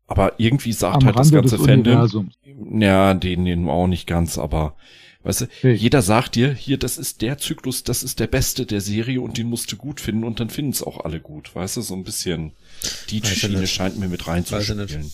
Aber 0.08 0.34
irgendwie 0.40 0.74
sagt 0.74 0.98
am 0.98 1.06
halt 1.06 1.18
das 1.20 1.28
Rande 1.28 1.36
ganze 1.42 1.58
des 1.58 1.66
Fandom, 1.66 1.94
Universums. 1.94 2.34
ja, 2.80 3.14
den, 3.14 3.46
den 3.46 3.70
auch 3.70 3.88
nicht 3.88 4.08
ganz, 4.08 4.38
aber 4.38 4.76
weißt 5.24 5.42
du, 5.42 5.46
Hey. 5.62 5.74
jeder 5.76 6.02
sagt 6.02 6.36
dir, 6.36 6.52
hier, 6.54 6.78
das 6.78 6.98
ist 6.98 7.22
der 7.22 7.38
Zyklus, 7.38 7.84
das 7.84 8.02
ist 8.04 8.20
der 8.20 8.28
beste 8.28 8.66
der 8.66 8.82
Serie 8.82 9.22
und 9.22 9.38
den 9.38 9.48
musst 9.48 9.72
du 9.72 9.78
gut 9.78 10.02
finden 10.02 10.24
und 10.24 10.40
dann 10.40 10.50
finden 10.50 10.72
es 10.72 10.82
auch 10.84 11.06
alle 11.06 11.20
gut, 11.20 11.56
weißt 11.56 11.78
du, 11.78 11.82
so 11.82 11.94
ein 11.94 12.04
bisschen 12.04 12.54
die 13.10 13.24
Weiß 13.24 13.30
Schiene 13.30 13.60
nicht. 13.60 13.74
scheint 13.74 13.98
mir 14.00 14.08
mit 14.08 14.28
reinzuspielen. 14.28 15.12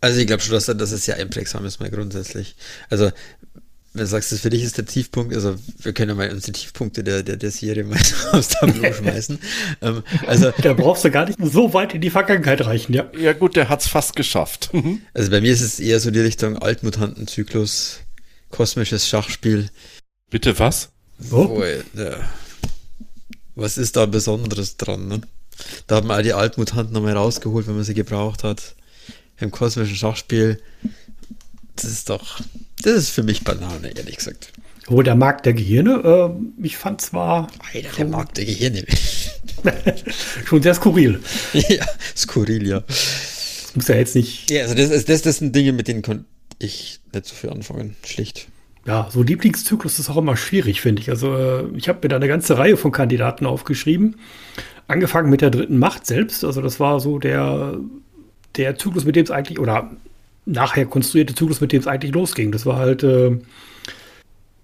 also 0.00 0.20
ich 0.20 0.26
glaube 0.26 0.42
schon, 0.42 0.52
dass, 0.54 0.66
dass 0.66 0.92
es 0.92 1.04
sehr 1.04 1.16
einprägsam 1.16 1.64
ist, 1.64 1.80
mal 1.80 1.90
grundsätzlich. 1.90 2.56
Also, 2.90 3.10
wenn 3.92 4.00
du 4.00 4.06
sagst, 4.08 4.32
das 4.32 4.40
für 4.40 4.50
dich 4.50 4.64
ist 4.64 4.76
der 4.76 4.86
Tiefpunkt, 4.86 5.32
also 5.34 5.54
wir 5.82 5.92
können 5.92 6.08
ja 6.10 6.14
mal 6.16 6.28
unsere 6.30 6.50
Tiefpunkte 6.52 7.04
der, 7.04 7.22
der, 7.22 7.36
der 7.36 7.50
Serie 7.52 7.84
mal 7.84 7.98
aufs 8.32 8.48
Tableau 8.48 8.92
schmeißen. 8.98 9.38
ähm, 9.82 10.02
also, 10.26 10.50
Da 10.62 10.72
brauchst 10.72 11.04
du 11.04 11.10
gar 11.12 11.26
nicht 11.26 11.38
so 11.40 11.72
weit 11.74 11.94
in 11.94 12.00
die 12.00 12.10
Vergangenheit 12.10 12.64
reichen, 12.66 12.92
ja. 12.92 13.08
Ja 13.16 13.32
gut, 13.34 13.54
der 13.54 13.68
hat's 13.68 13.86
fast 13.86 14.16
geschafft. 14.16 14.70
also 15.14 15.30
bei 15.30 15.40
mir 15.40 15.52
ist 15.52 15.60
es 15.60 15.78
eher 15.78 16.00
so 16.00 16.10
die 16.10 16.20
Richtung 16.20 16.58
Altmutantenzyklus, 16.58 18.00
kosmisches 18.50 19.08
Schachspiel. 19.08 19.68
Bitte 20.30 20.58
was? 20.58 20.90
Oh. 21.30 21.48
Wo, 21.48 21.62
äh, 21.62 21.82
was 23.54 23.78
ist 23.78 23.94
da 23.94 24.06
Besonderes 24.06 24.76
dran? 24.76 25.06
Ne? 25.06 25.20
Da 25.86 25.96
hat 25.96 26.04
man 26.04 26.16
all 26.16 26.22
die 26.22 26.32
Altmutanten 26.32 26.92
nochmal 26.94 27.16
rausgeholt, 27.16 27.66
wenn 27.66 27.74
man 27.76 27.84
sie 27.84 27.94
gebraucht 27.94 28.44
hat. 28.44 28.74
Im 29.38 29.50
kosmischen 29.50 29.96
Schachspiel. 29.96 30.60
Das 31.76 31.84
ist 31.90 32.08
doch, 32.10 32.40
das 32.82 32.94
ist 32.94 33.10
für 33.10 33.22
mich 33.24 33.42
Banane, 33.42 33.96
ehrlich 33.96 34.16
gesagt. 34.16 34.52
Oh, 34.88 35.02
der 35.02 35.14
Markt 35.16 35.46
der 35.46 35.54
Gehirne, 35.54 36.36
äh, 36.60 36.64
ich 36.64 36.76
fand 36.76 37.00
zwar 37.00 37.48
Alter, 37.72 37.88
der 37.96 38.04
mag 38.06 38.32
der 38.34 38.44
Gehirne. 38.44 38.84
schon 40.46 40.62
sehr 40.62 40.74
skurril. 40.74 41.20
ja, 41.52 41.86
skurril, 42.16 42.66
ja. 42.66 42.80
Das 42.86 43.72
muss 43.74 43.88
ja 43.88 43.96
jetzt 43.96 44.14
nicht, 44.14 44.50
Ja, 44.50 44.62
also 44.62 44.74
das, 44.74 44.90
ist- 44.90 45.08
das, 45.08 45.22
das 45.22 45.38
sind 45.38 45.54
Dinge, 45.56 45.72
mit 45.72 45.88
denen 45.88 46.02
konnte 46.02 46.26
ich 46.58 47.00
nicht 47.12 47.26
so 47.26 47.34
viel 47.34 47.50
anfangen. 47.50 47.96
Schlicht. 48.06 48.46
Ja, 48.86 49.08
so 49.10 49.22
Lieblingszyklus 49.22 49.98
ist 49.98 50.10
auch 50.10 50.16
immer 50.18 50.36
schwierig, 50.36 50.80
finde 50.80 51.00
ich. 51.02 51.10
Also 51.10 51.34
äh, 51.36 51.64
ich 51.76 51.88
habe 51.88 52.00
mir 52.02 52.08
da 52.08 52.16
eine 52.16 52.28
ganze 52.28 52.58
Reihe 52.58 52.76
von 52.76 52.92
Kandidaten 52.92 53.46
aufgeschrieben. 53.46 54.16
Angefangen 54.88 55.30
mit 55.30 55.40
der 55.40 55.50
dritten 55.50 55.78
Macht 55.78 56.06
selbst. 56.06 56.44
Also 56.44 56.60
das 56.60 56.78
war 56.80 57.00
so 57.00 57.18
der, 57.18 57.78
der 58.56 58.76
Zyklus, 58.76 59.04
mit 59.06 59.16
dem 59.16 59.24
es 59.24 59.30
eigentlich, 59.30 59.58
oder 59.58 59.90
nachher 60.44 60.84
konstruierte 60.84 61.34
Zyklus, 61.34 61.62
mit 61.62 61.72
dem 61.72 61.80
es 61.80 61.86
eigentlich 61.86 62.12
losging. 62.12 62.52
Das 62.52 62.66
war 62.66 62.76
halt, 62.76 63.02
äh, 63.02 63.38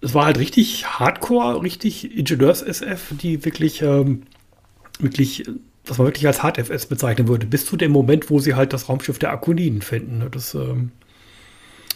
es 0.02 0.12
war 0.12 0.26
halt 0.26 0.38
richtig 0.38 0.86
Hardcore, 0.86 1.62
richtig 1.62 2.14
Ingenieurs-SF, 2.16 3.14
die 3.22 3.44
wirklich, 3.46 3.80
ähm, 3.80 4.24
wirklich, 4.98 5.44
was 5.86 5.96
man 5.96 6.06
wirklich 6.08 6.26
als 6.26 6.42
Hard-FS 6.42 6.86
bezeichnen 6.86 7.26
würde, 7.28 7.46
bis 7.46 7.64
zu 7.64 7.78
dem 7.78 7.90
Moment, 7.92 8.28
wo 8.28 8.38
sie 8.38 8.54
halt 8.54 8.74
das 8.74 8.90
Raumschiff 8.90 9.18
der 9.18 9.30
Akoniden 9.32 9.80
finden. 9.80 10.22
Das, 10.30 10.54
ähm, 10.54 10.90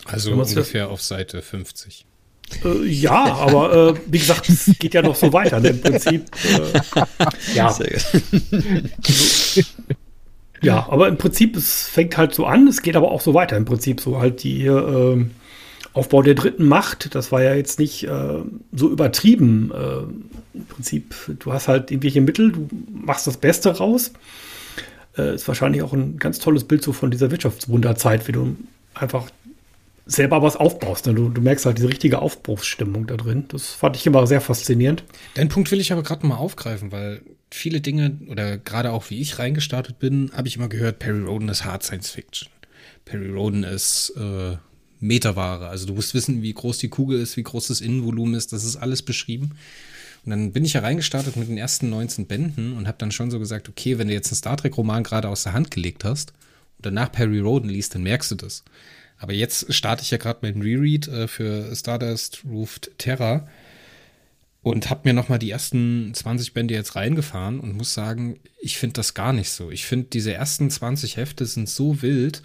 Also 0.07 0.35
man's 0.35 0.49
das- 0.55 0.57
ungefähr 0.57 0.89
auf 0.89 1.03
Seite 1.03 1.43
50. 1.43 2.07
Äh, 2.65 2.87
ja, 2.87 3.35
aber 3.35 3.95
äh, 3.95 4.01
wie 4.07 4.19
gesagt, 4.19 4.49
es 4.49 4.71
geht 4.79 4.95
ja 4.95 5.03
noch 5.03 5.17
so 5.17 5.33
weiter. 5.33 5.61
Ne? 5.61 5.71
Im 5.71 5.81
Prinzip, 5.81 6.25
äh, 6.45 7.55
ja. 7.55 7.77
Ja, 10.65 10.87
aber 10.89 11.09
im 11.09 11.19
Prinzip, 11.19 11.57
es 11.57 11.87
fängt 11.87 12.17
halt 12.17 12.35
so 12.35 12.47
an, 12.47 12.67
es 12.67 12.81
geht 12.81 12.97
aber 12.97 13.11
auch 13.11 13.21
so 13.21 13.35
weiter. 13.35 13.57
Im 13.57 13.67
Prinzip 13.67 14.01
so 14.01 14.19
halt 14.19 14.43
die 14.43 14.65
äh, 14.65 15.25
Aufbau 15.93 16.23
der 16.23 16.35
dritten 16.35 16.67
Macht, 16.67 17.15
das 17.15 17.31
war 17.33 17.43
ja 17.43 17.55
jetzt 17.55 17.79
nicht 17.79 18.05
äh, 18.05 18.43
so 18.73 18.91
übertrieben. 18.91 19.71
Äh, 19.73 20.57
Im 20.57 20.67
Prinzip, 20.67 21.15
du 21.39 21.53
hast 21.53 21.69
halt 21.69 21.91
irgendwelche 21.91 22.21
Mittel, 22.21 22.53
du 22.53 22.69
machst 22.91 23.27
das 23.27 23.37
Beste 23.37 23.77
raus. 23.77 24.13
Äh, 25.17 25.35
ist 25.35 25.47
wahrscheinlich 25.47 25.83
auch 25.83 25.93
ein 25.93 26.19
ganz 26.19 26.39
tolles 26.39 26.65
Bild 26.65 26.83
so 26.83 26.93
von 26.93 27.11
dieser 27.11 27.31
Wirtschaftswunderzeit, 27.31 28.27
wie 28.27 28.33
du 28.33 28.57
einfach 28.95 29.27
selber 30.07 30.43
was 30.43 30.57
aufbaust. 30.57 31.07
Ne? 31.07 31.15
Du, 31.15 31.29
du, 31.29 31.41
merkst 31.41 31.67
halt 31.67 31.79
diese 31.79 31.89
richtige 31.89 32.21
Aufbruchsstimmung 32.21 33.07
da 33.07 33.17
drin. 33.17 33.45
Das 33.49 33.71
fand 33.71 33.97
ich 33.97 34.07
immer 34.07 34.27
sehr 34.27 34.41
faszinierend. 34.41 35.05
Den 35.37 35.49
Punkt 35.49 35.71
will 35.71 35.81
ich 35.81 35.93
aber 35.93 36.03
gerade 36.03 36.27
mal 36.27 36.37
aufgreifen, 36.37 36.93
weil 36.93 37.23
viele 37.51 37.81
Dinge 37.81 38.19
oder 38.29 38.59
gerade 38.59 38.93
auch 38.93 39.11
wie 39.11 39.21
ich 39.21 39.39
reingestartet 39.39 39.99
bin, 39.99 40.31
habe 40.35 40.49
ich 40.49 40.57
immer 40.57 40.69
gehört, 40.69 40.99
Perry 40.99 41.23
Roden 41.23 41.49
ist 41.49 41.65
Hard 41.65 41.83
Science 41.83 42.11
Fiction. 42.11 42.49
Perry 43.05 43.31
Roden 43.31 43.65
ist 43.65 44.13
äh, 44.17 44.57
Meterware. 45.01 45.69
Also 45.69 45.87
du 45.87 45.95
musst 45.95 46.15
wissen, 46.15 46.43
wie 46.43 46.53
groß 46.53 46.79
die 46.79 46.89
Kugel 46.89 47.21
ist, 47.21 47.37
wie 47.37 47.43
groß 47.43 47.69
das 47.69 47.81
Innenvolumen 47.81 48.35
ist. 48.35 48.53
Das 48.53 48.65
ist 48.65 48.77
alles 48.77 49.03
beschrieben. 49.03 49.53
Und 50.25 50.31
dann 50.31 50.53
bin 50.53 50.65
ich 50.65 50.73
ja 50.73 50.81
reingestartet 50.81 51.37
mit 51.37 51.49
den 51.49 51.59
ersten 51.59 51.91
19 51.91 52.27
Bänden 52.27 52.73
und 52.77 52.89
habe 52.89 52.97
dann 52.99 53.13
schon 53.13 53.31
so 53.31 53.39
gesagt, 53.39 53.69
okay, 53.69 53.99
wenn 53.99 54.09
du 54.09 54.15
jetzt 54.15 54.31
einen 54.31 54.37
Star 54.37 54.57
Trek-Roman 54.57 55.03
gerade 55.03 55.29
aus 55.29 55.43
der 55.43 55.53
Hand 55.53 55.71
gelegt 55.71 56.05
hast 56.05 56.33
und 56.79 56.87
danach 56.87 57.13
Perry 57.13 57.41
Roden 57.41 57.69
liest, 57.69 57.95
dann 57.95 58.03
merkst 58.03 58.31
du 58.31 58.35
das. 58.37 58.65
Aber 59.19 59.33
jetzt 59.33 59.73
starte 59.73 60.03
ich 60.03 60.11
ja 60.11 60.19
gerade 60.19 60.41
mit 60.43 60.55
dem 60.55 60.63
Reread 60.63 61.09
äh, 61.09 61.29
für 61.29 61.75
Stardust 61.75 62.43
Roofed 62.45 62.91
Terra 62.99 63.49
und 64.63 64.89
habe 64.91 65.03
mir 65.05 65.13
nochmal 65.13 65.39
die 65.39 65.51
ersten 65.51 66.13
20 66.15 66.55
Bände 66.55 66.75
jetzt 66.75 66.97
reingefahren 66.97 67.61
und 67.61 67.77
muss 67.77 67.95
sagen, 67.95 68.41
ich 68.61 68.79
finde 68.79 68.95
das 68.95 69.15
gar 69.15 69.33
nicht 69.33 69.51
so. 69.51 69.71
Ich 69.71 69.85
finde, 69.85 70.07
diese 70.07 70.33
ersten 70.33 70.71
20 70.71 71.19
Hefte 71.19 71.45
sind 71.45 71.69
so 71.69 72.01
wild, 72.03 72.43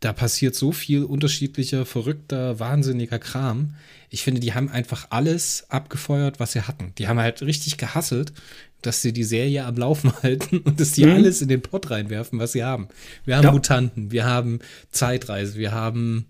da 0.00 0.12
passiert 0.12 0.54
so 0.54 0.70
viel 0.70 1.02
unterschiedlicher, 1.02 1.84
verrückter, 1.84 2.60
wahnsinniger 2.60 3.18
Kram. 3.18 3.74
Ich 4.10 4.22
finde, 4.22 4.40
die 4.40 4.54
haben 4.54 4.68
einfach 4.68 5.08
alles 5.10 5.66
abgefeuert, 5.70 6.38
was 6.38 6.52
sie 6.52 6.62
hatten. 6.62 6.92
Die 6.98 7.08
haben 7.08 7.18
halt 7.18 7.42
richtig 7.42 7.78
gehasselt, 7.78 8.32
dass 8.82 9.02
sie 9.02 9.12
die 9.12 9.24
Serie 9.24 9.64
am 9.64 9.76
Laufen 9.76 10.12
halten 10.22 10.58
und 10.58 10.80
dass 10.80 10.92
die 10.92 11.04
mhm. 11.04 11.12
alles 11.12 11.42
in 11.42 11.48
den 11.48 11.62
Pott 11.62 11.90
reinwerfen, 11.90 12.38
was 12.38 12.52
sie 12.52 12.64
haben. 12.64 12.88
Wir 13.24 13.36
haben 13.36 13.44
ja. 13.44 13.52
Mutanten, 13.52 14.10
wir 14.12 14.24
haben 14.24 14.60
Zeitreise, 14.90 15.58
wir 15.58 15.72
haben 15.72 16.26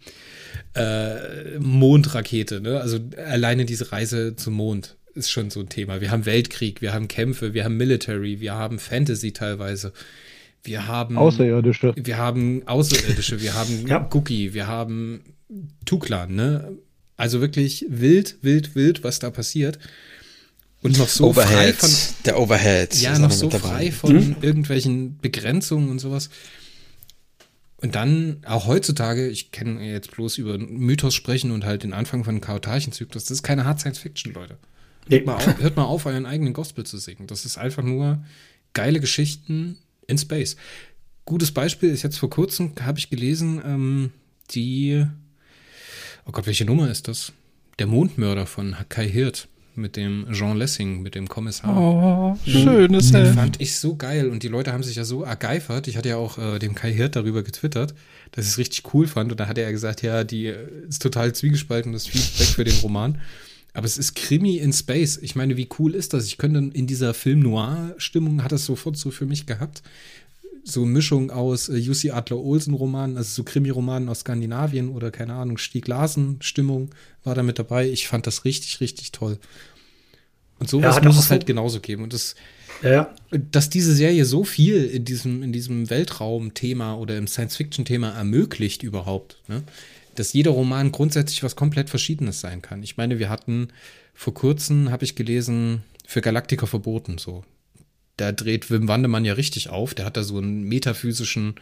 äh, 0.74 1.58
Mondrakete, 1.58 2.60
ne? 2.60 2.80
Also 2.80 2.98
alleine 3.26 3.64
diese 3.64 3.92
Reise 3.92 4.36
zum 4.36 4.54
Mond 4.54 4.96
ist 5.14 5.30
schon 5.30 5.50
so 5.50 5.60
ein 5.60 5.68
Thema. 5.68 6.00
Wir 6.00 6.10
haben 6.10 6.26
Weltkrieg, 6.26 6.80
wir 6.80 6.94
haben 6.94 7.08
Kämpfe, 7.08 7.54
wir 7.54 7.64
haben 7.64 7.76
Military, 7.76 8.40
wir 8.40 8.54
haben 8.54 8.78
Fantasy 8.78 9.32
teilweise. 9.32 9.92
Wir 10.64 10.86
haben 10.86 11.16
Außerirdische. 11.16 11.94
Wir 11.96 12.18
haben 12.18 12.62
Außerirdische, 12.66 13.40
wir 13.40 13.54
haben 13.54 13.86
ja. 13.86 14.08
Cookie, 14.12 14.54
wir 14.54 14.66
haben 14.66 15.34
Tuklan, 15.84 16.34
ne? 16.34 16.72
Also 17.16 17.40
wirklich 17.40 17.84
wild, 17.88 18.36
wild, 18.42 18.74
wild, 18.74 19.02
was 19.02 19.18
da 19.18 19.30
passiert. 19.30 19.78
Und 20.82 20.98
noch 20.98 21.08
so 21.08 21.28
Overhead, 21.28 21.48
frei 21.48 21.72
von. 21.72 21.90
Der 22.24 22.40
Overhead. 22.40 22.94
Ja, 23.00 23.18
noch 23.18 23.32
so 23.32 23.50
frei 23.50 23.90
von 23.90 24.10
hm? 24.10 24.36
irgendwelchen 24.40 25.18
Begrenzungen 25.18 25.90
und 25.90 25.98
sowas. 25.98 26.30
Und 27.80 27.94
dann 27.94 28.38
auch 28.44 28.66
heutzutage, 28.66 29.28
ich 29.28 29.52
kenne 29.52 29.84
jetzt 29.84 30.10
bloß 30.12 30.38
über 30.38 30.58
Mythos 30.58 31.14
sprechen 31.14 31.52
und 31.52 31.64
halt 31.64 31.84
den 31.84 31.92
Anfang 31.92 32.24
von 32.24 32.40
Chaotarchenzyklus, 32.40 33.24
das 33.24 33.30
ist 33.30 33.42
keine 33.42 33.64
Hard 33.64 33.80
Science 33.80 33.98
Fiction, 33.98 34.32
Leute. 34.32 34.58
Hört 35.08 35.26
mal, 35.26 35.36
auf, 35.36 35.58
hört 35.58 35.76
mal 35.76 35.84
auf, 35.84 36.06
euren 36.06 36.26
eigenen 36.26 36.52
Gospel 36.52 36.84
zu 36.84 36.98
singen. 36.98 37.26
Das 37.28 37.44
ist 37.44 37.56
einfach 37.56 37.82
nur 37.82 38.22
geile 38.74 39.00
Geschichten 39.00 39.78
in 40.06 40.18
Space. 40.18 40.56
Gutes 41.24 41.52
Beispiel 41.52 41.90
ist 41.90 42.02
jetzt 42.02 42.18
vor 42.18 42.30
kurzem, 42.30 42.72
habe 42.80 42.98
ich 42.98 43.10
gelesen, 43.10 43.62
ähm, 43.64 44.12
die, 44.50 45.06
oh 46.26 46.32
Gott, 46.32 46.46
welche 46.46 46.64
Nummer 46.64 46.90
ist 46.90 47.08
das? 47.08 47.32
Der 47.78 47.86
Mondmörder 47.86 48.46
von 48.46 48.76
Kai 48.88 49.08
Hirt 49.08 49.48
mit 49.78 49.96
dem 49.96 50.26
Jean 50.32 50.56
Lessing, 50.56 51.02
mit 51.02 51.14
dem 51.14 51.28
Kommissar. 51.28 51.76
Oh, 51.76 52.36
schönes 52.44 53.12
Den 53.12 53.34
fand 53.34 53.60
ich 53.60 53.78
so 53.78 53.96
geil 53.96 54.28
und 54.28 54.42
die 54.42 54.48
Leute 54.48 54.72
haben 54.72 54.82
sich 54.82 54.96
ja 54.96 55.04
so 55.04 55.22
ergeifert. 55.22 55.88
Ich 55.88 55.96
hatte 55.96 56.10
ja 56.10 56.16
auch 56.16 56.38
äh, 56.38 56.58
dem 56.58 56.74
Kai 56.74 56.92
Hirt 56.92 57.16
darüber 57.16 57.42
getwittert, 57.42 57.94
dass 58.32 58.44
ich 58.44 58.52
es 58.52 58.58
richtig 58.58 58.92
cool 58.92 59.06
fand 59.06 59.30
und 59.30 59.40
da 59.40 59.46
hat 59.46 59.58
er 59.58 59.70
gesagt, 59.72 60.02
ja, 60.02 60.24
die 60.24 60.46
äh, 60.46 60.56
ist 60.88 61.02
total 61.02 61.34
zwiegespalten, 61.34 61.92
das 61.92 62.06
Feedback 62.06 62.48
für 62.48 62.64
den 62.64 62.76
Roman. 62.78 63.18
Aber 63.74 63.86
es 63.86 63.98
ist 63.98 64.14
Krimi 64.14 64.56
in 64.56 64.72
Space. 64.72 65.18
Ich 65.22 65.36
meine, 65.36 65.56
wie 65.56 65.68
cool 65.78 65.94
ist 65.94 66.12
das? 66.12 66.26
Ich 66.26 66.38
könnte 66.38 66.76
in 66.76 66.86
dieser 66.88 67.14
Film-Noir-Stimmung, 67.14 68.42
hat 68.42 68.50
das 68.52 68.64
sofort 68.64 68.96
so 68.96 69.12
für 69.12 69.26
mich 69.26 69.46
gehabt. 69.46 69.82
So 70.64 70.82
eine 70.82 70.90
Mischung 70.90 71.30
aus 71.30 71.68
äh, 71.68 71.88
UC 71.88 72.10
Adler-Olsen-Romanen, 72.12 73.16
also 73.16 73.30
so 73.30 73.44
Krimi-Romanen 73.44 74.08
aus 74.08 74.20
Skandinavien 74.20 74.88
oder 74.88 75.10
keine 75.10 75.34
Ahnung, 75.34 75.58
Stieg 75.58 75.86
Larsen-Stimmung 75.86 76.90
war 77.24 77.34
da 77.34 77.42
mit 77.42 77.58
dabei. 77.58 77.88
Ich 77.88 78.08
fand 78.08 78.26
das 78.26 78.44
richtig, 78.44 78.80
richtig 78.80 79.12
toll. 79.12 79.38
Und 80.58 80.68
sowas 80.68 80.96
ja, 80.96 81.02
muss 81.04 81.18
es 81.18 81.30
halt 81.30 81.46
genauso 81.46 81.80
geben. 81.80 82.02
Und 82.02 82.12
das, 82.12 82.34
ja. 82.82 83.14
dass 83.30 83.70
diese 83.70 83.94
Serie 83.94 84.24
so 84.24 84.44
viel 84.44 84.84
in 84.84 85.04
diesem, 85.04 85.42
in 85.42 85.52
diesem 85.52 85.90
Weltraum-Thema 85.90 86.94
oder 86.94 87.16
im 87.16 87.26
Science-Fiction-Thema 87.26 88.10
ermöglicht 88.10 88.82
überhaupt. 88.82 89.40
Ne? 89.48 89.62
dass 90.18 90.32
jeder 90.32 90.50
Roman 90.50 90.90
grundsätzlich 90.92 91.42
was 91.42 91.56
komplett 91.56 91.90
Verschiedenes 91.90 92.40
sein 92.40 92.62
kann. 92.62 92.82
Ich 92.82 92.96
meine, 92.96 93.18
wir 93.18 93.28
hatten 93.28 93.68
vor 94.14 94.34
kurzem, 94.34 94.90
habe 94.90 95.04
ich 95.04 95.14
gelesen, 95.14 95.82
für 96.06 96.20
Galaktiker 96.20 96.66
verboten, 96.66 97.18
so. 97.18 97.44
Da 98.16 98.32
dreht 98.32 98.68
Wim 98.70 98.88
Wandemann 98.88 99.24
ja 99.24 99.34
richtig 99.34 99.70
auf. 99.70 99.94
Der 99.94 100.04
hat 100.04 100.16
da 100.16 100.24
so 100.24 100.38
einen 100.38 100.64
metaphysischen 100.64 101.54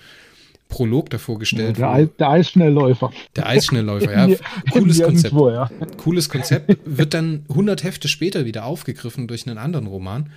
Prolog 0.68 1.10
davor 1.10 1.38
gestellt. 1.38 1.78
Der, 1.78 2.06
der 2.06 2.30
Eisschnellläufer. 2.30 3.12
Der 3.36 3.46
Eisschnellläufer, 3.46 4.12
ja. 4.12 4.36
Cooles 4.72 5.00
Konzept. 5.02 5.34
Ja. 5.34 5.70
Cooles 5.96 6.28
Konzept. 6.28 6.76
Wird 6.84 7.14
dann 7.14 7.44
100 7.48 7.84
Hefte 7.84 8.08
später 8.08 8.44
wieder 8.44 8.64
aufgegriffen 8.64 9.28
durch 9.28 9.46
einen 9.46 9.58
anderen 9.58 9.86
Roman. 9.86 10.30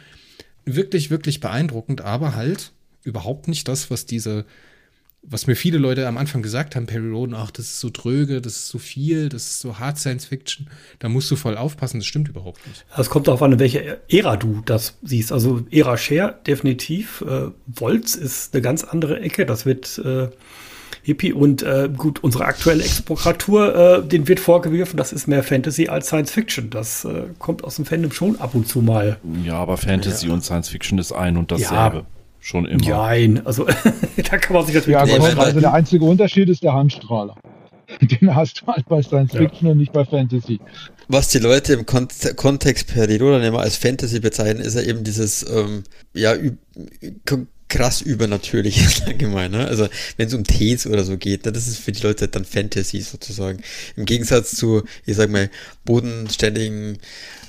Wirklich, 0.65 1.10
wirklich 1.10 1.39
beeindruckend, 1.39 2.02
aber 2.02 2.36
halt 2.36 2.72
überhaupt 3.04 3.48
nicht 3.48 3.68
das, 3.68 3.89
was 3.89 4.06
diese 4.06 4.46
was 5.21 5.47
mir 5.47 5.55
viele 5.55 5.77
Leute 5.77 6.08
am 6.08 6.17
Anfang 6.17 6.41
gesagt 6.41 6.75
haben, 6.75 6.86
Perry 6.86 7.10
Roden, 7.10 7.36
ach, 7.36 7.51
das 7.51 7.65
ist 7.65 7.79
so 7.79 7.89
dröge, 7.91 8.41
das 8.41 8.53
ist 8.53 8.67
so 8.69 8.79
viel, 8.79 9.29
das 9.29 9.43
ist 9.43 9.60
so 9.60 9.77
Hard 9.77 9.97
Science 9.97 10.25
Fiction, 10.25 10.69
da 10.99 11.10
musst 11.10 11.29
du 11.29 11.36
voll 11.36 11.58
aufpassen, 11.58 11.99
das 11.99 12.08
stimmt 12.08 12.29
überhaupt 12.29 12.65
nicht. 12.67 12.86
Es 12.97 13.10
kommt 13.10 13.27
darauf 13.27 13.41
an, 13.41 13.51
in 13.51 13.60
welcher 13.60 13.97
Ära 14.12 14.38
du 14.38 14.62
das 14.65 14.97
siehst. 15.03 15.32
Also 15.32 15.62
Ära 15.71 15.97
Share 15.97 16.39
definitiv. 16.47 17.21
Äh, 17.21 17.51
Volz 17.67 18.15
ist 18.15 18.53
eine 18.53 18.62
ganz 18.62 18.84
andere 18.84 19.19
Ecke, 19.19 19.45
das 19.45 19.65
wird 19.65 19.99
äh, 19.99 20.29
Hippie 21.03 21.34
und 21.34 21.63
äh, 21.63 21.89
gut, 21.95 22.23
unsere 22.23 22.45
aktuelle 22.45 22.84
Exprokratur, 22.84 23.75
äh, 23.75 24.08
den 24.08 24.27
wird 24.27 24.39
vorgeworfen, 24.39 24.97
das 24.97 25.13
ist 25.13 25.27
mehr 25.27 25.43
Fantasy 25.43 25.88
als 25.88 26.08
Science 26.08 26.32
Fiction. 26.32 26.69
Das 26.69 27.05
äh, 27.05 27.23
kommt 27.39 27.63
aus 27.63 27.75
dem 27.75 27.86
Fandom 27.86 28.12
schon 28.12 28.39
ab 28.39 28.55
und 28.55 28.67
zu 28.67 28.82
mal. 28.82 29.17
Ja, 29.43 29.55
aber 29.55 29.77
Fantasy 29.77 30.27
ja. 30.27 30.34
und 30.34 30.43
Science 30.43 30.69
Fiction 30.69 30.97
ist 30.97 31.12
ein 31.12 31.38
und 31.38 31.51
dasselbe. 31.51 31.97
Ja. 31.97 32.05
Schon 32.49 32.65
immer. 32.65 32.83
Nein, 32.83 33.45
also 33.45 33.63
da 34.17 34.38
kann 34.39 34.55
man 34.55 34.65
sich 34.65 34.73
natürlich. 34.73 34.95
Ja, 34.95 35.05
gut, 35.05 35.38
also 35.38 35.59
der 35.59 35.71
einzige 35.71 36.03
Unterschied 36.03 36.49
ist 36.49 36.63
der 36.63 36.73
Handstrahler. 36.73 37.35
Den 38.01 38.35
hast 38.35 38.62
du 38.62 38.65
halt 38.65 38.88
bei 38.88 39.03
Science 39.03 39.33
Fiction 39.33 39.67
ja. 39.67 39.71
und 39.73 39.77
nicht 39.77 39.93
bei 39.93 40.03
Fantasy. 40.03 40.59
Was 41.07 41.29
die 41.29 41.38
Leute 41.38 41.73
im 41.73 41.85
Kon 41.85 42.07
Kontext 42.38 42.88
Perioden 42.88 43.43
immer 43.43 43.59
als 43.59 43.77
Fantasy 43.77 44.19
bezeichnen, 44.19 44.63
ist 44.63 44.73
ja 44.73 44.81
eben 44.81 45.03
dieses, 45.03 45.47
ähm, 45.47 45.83
ja, 46.15 46.33
krass 47.67 48.01
übernatürlich, 48.01 48.83
allgemein. 49.05 49.51
Ne? 49.51 49.67
Also 49.67 49.88
wenn 50.17 50.27
es 50.27 50.33
um 50.33 50.43
Tees 50.43 50.88
oder 50.88 51.03
so 51.03 51.17
geht, 51.17 51.45
ne, 51.45 51.51
das 51.51 51.67
ist 51.67 51.77
für 51.77 51.91
die 51.91 52.01
Leute 52.01 52.29
dann 52.29 52.45
Fantasy 52.45 53.01
sozusagen. 53.01 53.62
Im 53.95 54.05
Gegensatz 54.05 54.55
zu, 54.55 54.81
ich 55.05 55.15
sag 55.15 55.29
mal, 55.29 55.51
bodenständigen 55.85 56.97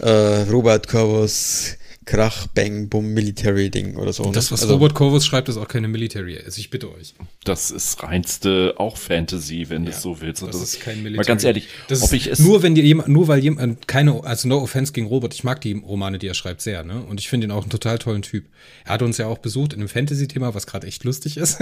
äh, 0.01 0.43
Robert 0.51 0.89
Corvus 0.89 1.79
Krach, 2.11 2.49
Bang, 2.49 2.89
Bum, 2.89 3.15
Military-Ding 3.15 3.95
oder 3.95 4.13
so. 4.13 4.25
Das, 4.33 4.47
ne? 4.47 4.55
was 4.55 4.63
also, 4.63 4.75
Robert 4.75 4.95
Corvus 4.95 5.25
schreibt, 5.25 5.49
ist 5.49 5.57
auch 5.57 5.69
keine 5.69 5.87
Military. 5.87 6.41
Also 6.45 6.59
ich 6.59 6.69
bitte 6.69 6.93
euch. 6.93 7.15
Das 7.45 7.71
ist 7.71 8.03
reinste 8.03 8.75
auch 8.79 8.97
Fantasy, 8.97 9.67
wenn 9.69 9.85
ja, 9.85 9.91
du 9.91 9.97
es 9.97 10.03
so 10.03 10.21
willst. 10.21 10.43
Das, 10.43 10.51
das, 10.51 10.61
ist 10.61 10.81
kein 10.81 11.05
Military. 11.05 11.17
Mal 11.19 11.25
ganz 11.25 11.45
ehrlich, 11.45 11.69
das 11.87 12.03
ob 12.03 12.13
ich 12.13 12.27
es 12.27 12.41
nur 12.41 12.65
wenn 12.65 12.75
dir 12.75 12.83
jemand, 12.83 13.11
nur 13.11 13.29
weil 13.29 13.39
jemand 13.39 13.87
keine, 13.87 14.25
also 14.25 14.49
no 14.49 14.59
offense 14.59 14.93
gegen 14.93 15.07
Robert, 15.07 15.35
ich 15.35 15.45
mag 15.45 15.61
die 15.61 15.75
Romane, 15.75 16.19
die 16.19 16.27
er 16.27 16.35
schreibt, 16.35 16.63
sehr, 16.63 16.83
ne? 16.83 17.01
Und 17.01 17.21
ich 17.21 17.29
finde 17.29 17.47
ihn 17.47 17.53
auch 17.53 17.63
einen 17.63 17.71
total 17.71 18.01
tollen 18.01 18.23
Typ. 18.23 18.47
Er 18.85 18.95
hat 18.95 19.03
uns 19.03 19.17
ja 19.17 19.29
auch 19.29 19.39
besucht 19.39 19.73
in 19.73 19.79
einem 19.79 19.89
Fantasy-Thema, 19.89 20.53
was 20.53 20.67
gerade 20.67 20.89
echt 20.89 21.05
lustig 21.05 21.37
ist. 21.37 21.59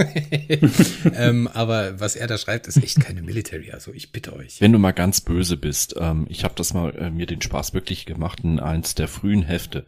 ähm, 1.13 1.47
aber 1.53 1.99
was 1.99 2.15
er 2.15 2.25
da 2.25 2.39
schreibt, 2.39 2.65
ist 2.65 2.77
echt 2.77 2.99
keine 3.01 3.21
Military. 3.21 3.69
Also 3.71 3.93
ich 3.93 4.11
bitte 4.11 4.33
euch. 4.35 4.61
Wenn 4.61 4.71
du 4.71 4.79
mal 4.79 4.93
ganz 4.93 5.21
böse 5.21 5.57
bist, 5.57 5.93
ähm, 5.99 6.25
ich 6.27 6.43
habe 6.43 6.55
das 6.57 6.73
mal 6.73 6.89
äh, 6.95 7.11
mir 7.11 7.27
den 7.27 7.43
Spaß 7.43 7.75
wirklich 7.75 8.07
gemacht 8.07 8.39
in 8.43 8.59
eins 8.59 8.95
der 8.95 9.07
frühen 9.07 9.43
Hefte 9.43 9.85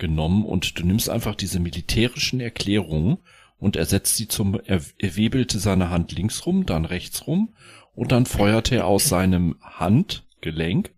genommen 0.00 0.44
und 0.44 0.78
du 0.80 0.84
nimmst 0.84 1.08
einfach 1.08 1.36
diese 1.36 1.60
militärischen 1.60 2.40
Erklärungen 2.40 3.18
und 3.58 3.76
ersetzt 3.76 4.16
sie 4.16 4.26
zum, 4.26 4.58
er, 4.64 4.80
er 4.98 5.16
webelte 5.16 5.60
seine 5.60 5.90
Hand 5.90 6.10
links 6.12 6.44
rum, 6.46 6.66
dann 6.66 6.84
rechts 6.84 7.28
rum 7.28 7.50
und 7.94 8.10
dann 8.10 8.26
feuerte 8.26 8.74
er 8.74 8.86
aus 8.86 9.08
seinem 9.08 9.54
Handgelenk 9.62 10.90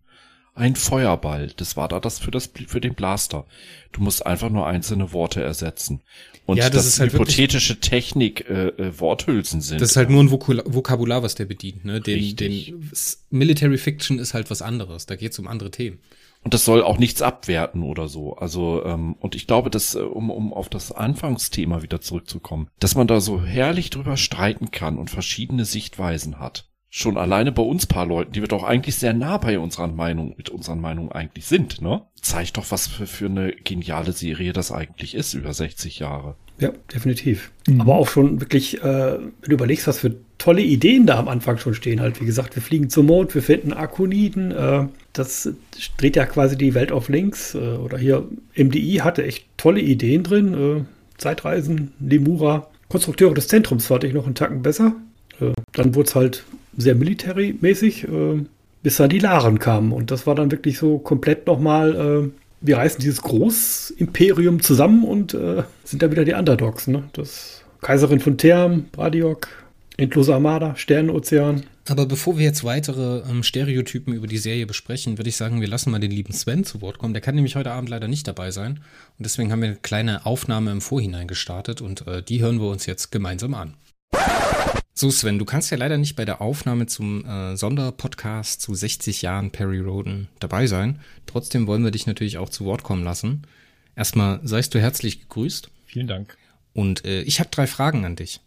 ein 0.55 0.77
Feuerball. 0.77 1.51
Das 1.57 1.77
war 1.77 1.89
da 1.89 1.99
das 1.99 2.19
für 2.19 2.31
das 2.31 2.51
für 2.67 2.81
den 2.81 2.95
Blaster. 2.95 3.47
Du 3.93 4.03
musst 4.03 4.27
einfach 4.27 4.51
nur 4.51 4.67
einzelne 4.67 5.13
Worte 5.13 5.43
ersetzen. 5.43 6.03
Und 6.45 6.59
Ja, 6.59 6.65
das 6.65 6.73
dass 6.85 6.87
ist 6.87 7.01
halt 7.01 7.13
hypothetische 7.15 7.81
Technik 7.81 8.49
äh, 8.51 8.69
äh, 8.69 9.01
Worthülsen 9.01 9.61
sind. 9.63 9.81
Das 9.81 9.93
ist 9.93 9.97
halt 9.97 10.11
nur 10.11 10.23
ein 10.23 10.31
Vokula- 10.31 10.65
Vokabular, 10.67 11.23
was 11.23 11.35
der 11.37 11.47
bedient. 11.47 11.85
Ne? 11.85 12.01
Den, 12.01 12.19
Richtig. 12.19 12.67
den 12.67 12.91
Military 13.31 13.79
Fiction 13.79 14.19
ist 14.19 14.35
halt 14.35 14.51
was 14.51 14.61
anderes. 14.61 15.07
Da 15.07 15.17
geht 15.17 15.33
es 15.33 15.39
um 15.39 15.47
andere 15.47 15.71
Themen. 15.71 16.01
Und 16.45 16.55
das 16.55 16.65
soll 16.65 16.83
auch 16.83 16.99
nichts 16.99 17.23
abwerten 17.23 17.83
oder 17.83 18.09
so. 18.09 18.37
Also, 18.37 18.85
ähm, 18.85 19.15
und 19.21 19.35
ich 19.35 19.47
glaube, 19.47 19.71
dass, 19.71 19.95
äh, 19.95 20.01
um, 20.01 20.31
um 20.31 20.53
auf 20.53 20.69
das 20.69 20.91
Anfangsthema 20.91 21.83
wieder 21.83 22.01
zurückzukommen, 22.01 22.69
dass 22.81 22.95
man 22.95 23.07
da 23.07 23.21
so 23.21 23.43
herrlich 23.43 23.91
drüber 23.91 24.17
streiten 24.17 24.71
kann 24.71 24.99
und 24.99 25.11
verschiedene 25.11 25.65
Sichtweisen 25.65 26.41
hat. 26.41 26.69
Schon 26.95 27.17
alleine 27.17 27.53
bei 27.53 27.63
uns 27.63 27.87
paar 27.87 28.05
Leuten, 28.05 28.33
die 28.33 28.43
wir 28.43 28.49
doch 28.49 28.65
eigentlich 28.65 28.97
sehr 28.97 29.15
nah 29.15 29.39
bei 29.39 29.59
unserer 29.59 29.89
Meinung, 29.89 30.35
mit 30.37 30.51
unseren 30.51 30.81
Meinungen 30.81 31.11
eigentlich 31.11 31.47
sind, 31.47 31.81
ne? 31.81 32.03
Zeigt 32.21 32.59
doch, 32.59 32.71
was 32.71 32.87
für, 32.87 33.07
für 33.07 33.27
eine 33.27 33.53
geniale 33.53 34.13
Serie 34.13 34.53
das 34.53 34.73
eigentlich 34.73 35.15
ist, 35.15 35.33
über 35.33 35.55
60 35.55 36.01
Jahre. 36.01 36.37
Ja, 36.59 36.71
definitiv. 36.93 37.51
Mhm. 37.67 37.81
Aber 37.81 37.95
auch 37.95 38.09
schon 38.09 38.41
wirklich, 38.41 38.83
äh, 38.83 39.19
wenn 39.19 39.33
du 39.41 39.53
überlegst, 39.53 39.87
was 39.87 40.01
für 40.01 40.17
tolle 40.43 40.63
Ideen 40.63 41.07
da 41.07 41.21
am 41.21 41.29
Anfang 41.29 41.59
schon 41.59 41.73
stehen. 41.73 42.01
Halt, 42.01 42.21
wie 42.21 42.27
gesagt, 42.27 42.57
wir 42.57 42.63
fliegen 42.63 42.91
zum 42.91 43.07
Mond, 43.07 43.33
wir 43.33 43.43
finden 43.43 43.73
Akoniden. 43.73 44.51
Äh, 44.51 44.87
das 45.13 45.49
dreht 45.99 46.17
ja 46.17 46.27
quasi 46.27 46.59
die 46.59 46.75
Welt 46.75 46.91
auf 46.91 47.09
links. 47.09 47.55
Äh, 47.55 47.59
oder 47.59 47.97
hier 47.97 48.27
MDI 48.57 49.03
hatte 49.05 49.25
echt 49.25 49.47
tolle 49.57 49.81
Ideen 49.81 50.25
drin. 50.25 50.55
Äh, 50.55 50.85
Zeitreisen, 51.17 51.93
Lemura. 52.01 52.67
Konstrukteure 52.89 53.35
des 53.35 53.47
Zentrums 53.47 53.87
fand 53.87 54.03
ich 54.03 54.15
noch 54.15 54.27
einen 54.27 54.35
Tacken 54.35 54.63
besser. 54.63 54.97
Äh, 55.41 55.53
dann 55.75 55.95
wurde 55.95 56.09
es 56.09 56.15
halt 56.17 56.45
sehr 56.77 56.97
military-mäßig, 56.97 58.09
äh, 58.09 58.45
bis 58.83 58.97
dann 58.97 59.11
die 59.11 59.21
Laren 59.21 59.61
kamen. 59.61 59.93
Und 59.93 60.11
das 60.11 60.27
war 60.27 60.35
dann 60.35 60.51
wirklich 60.51 60.77
so 60.77 60.99
komplett 60.99 61.47
nochmal, 61.47 61.95
äh, 61.95 62.31
wir 62.61 62.79
reißen 62.79 63.01
dieses 63.01 63.23
Großimperium 63.23 64.61
zusammen 64.61 65.05
und 65.05 65.35
äh, 65.35 65.63
sind 65.85 66.03
da 66.03 66.11
wieder 66.11 66.25
die 66.25 66.35
Underdogs. 66.35 66.89
Ne? 66.89 67.05
Das 67.13 67.63
Kaiserin 67.81 68.19
von 68.19 68.39
Term, 68.39 68.87
Bradiok, 68.91 69.49
Endlose 69.97 70.35
Armada, 70.35 70.75
Sternenozean. 70.77 71.65
Aber 71.89 72.07
bevor 72.07 72.39
wir 72.39 72.45
jetzt 72.45 72.65
weitere 72.65 73.29
ähm, 73.29 73.43
Stereotypen 73.43 74.15
über 74.15 74.27
die 74.27 74.39
Serie 74.39 74.67
besprechen, 74.67 75.19
würde 75.19 75.29
ich 75.29 75.37
sagen, 75.37 75.61
wir 75.61 75.69
lassen 75.69 75.91
mal 75.91 75.99
den 75.99 76.11
lieben 76.11 76.33
Sven 76.33 76.65
zu 76.65 76.81
Wort 76.81 76.99
kommen. 76.99 77.13
Der 77.13 77.21
kann 77.21 77.35
nämlich 77.35 77.57
heute 77.57 77.73
Abend 77.73 77.91
leider 77.91 78.09
nicht 78.09 78.27
dabei 78.27 78.51
sein. 78.51 78.81
Und 79.19 79.25
deswegen 79.25 79.53
haben 79.53 79.61
wir 79.61 79.69
eine 79.69 79.77
kleine 79.77 80.25
Aufnahme 80.25 80.71
im 80.71 80.81
Vorhinein 80.81 81.29
gestartet 81.29 81.81
und 81.81 82.07
äh, 82.07 82.23
die 82.23 82.41
hören 82.41 82.61
wir 82.61 82.69
uns 82.69 82.87
jetzt 82.87 83.11
gemeinsam 83.11 83.55
an. 83.55 83.75
So, 84.95 85.11
Sven, 85.11 85.39
du 85.39 85.45
kannst 85.45 85.71
ja 85.71 85.77
leider 85.77 85.99
nicht 85.99 86.17
bei 86.17 86.25
der 86.25 86.41
Aufnahme 86.41 86.87
zum 86.87 87.25
äh, 87.25 87.57
Sonderpodcast 87.57 88.61
zu 88.61 88.75
60 88.75 89.23
Jahren 89.23 89.51
Perry 89.51 89.81
Roden 89.81 90.29
dabei 90.39 90.67
sein. 90.67 91.01
Trotzdem 91.27 91.67
wollen 91.67 91.83
wir 91.83 91.91
dich 91.91 92.07
natürlich 92.07 92.39
auch 92.39 92.51
zu 92.51 92.65
Wort 92.65 92.83
kommen 92.83 93.03
lassen. 93.03 93.43
Erstmal 93.97 94.41
seist 94.45 94.75
du 94.75 94.81
herzlich 94.81 95.21
gegrüßt. 95.21 95.71
Vielen 95.87 96.07
Dank. 96.07 96.37
Und 96.73 97.05
äh, 97.05 97.23
ich 97.23 97.41
habe 97.41 97.51
drei 97.51 97.67
Fragen 97.67 98.05
an 98.05 98.17
dich. 98.17 98.41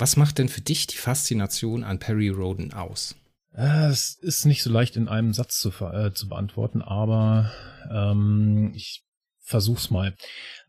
Was 0.00 0.16
macht 0.16 0.38
denn 0.38 0.48
für 0.48 0.60
dich 0.60 0.86
die 0.86 0.96
Faszination 0.96 1.82
an 1.82 1.98
Perry 1.98 2.28
Roden 2.28 2.72
aus? 2.72 3.16
Es 3.52 4.14
ist 4.14 4.44
nicht 4.44 4.62
so 4.62 4.70
leicht 4.70 4.96
in 4.96 5.08
einem 5.08 5.32
Satz 5.32 5.58
zu, 5.58 5.70
äh, 5.84 6.12
zu 6.12 6.28
beantworten, 6.28 6.82
aber 6.82 7.50
ähm, 7.90 8.72
ich 8.74 9.02
versuch's 9.40 9.90
mal. 9.90 10.14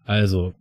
Also, 0.06 0.56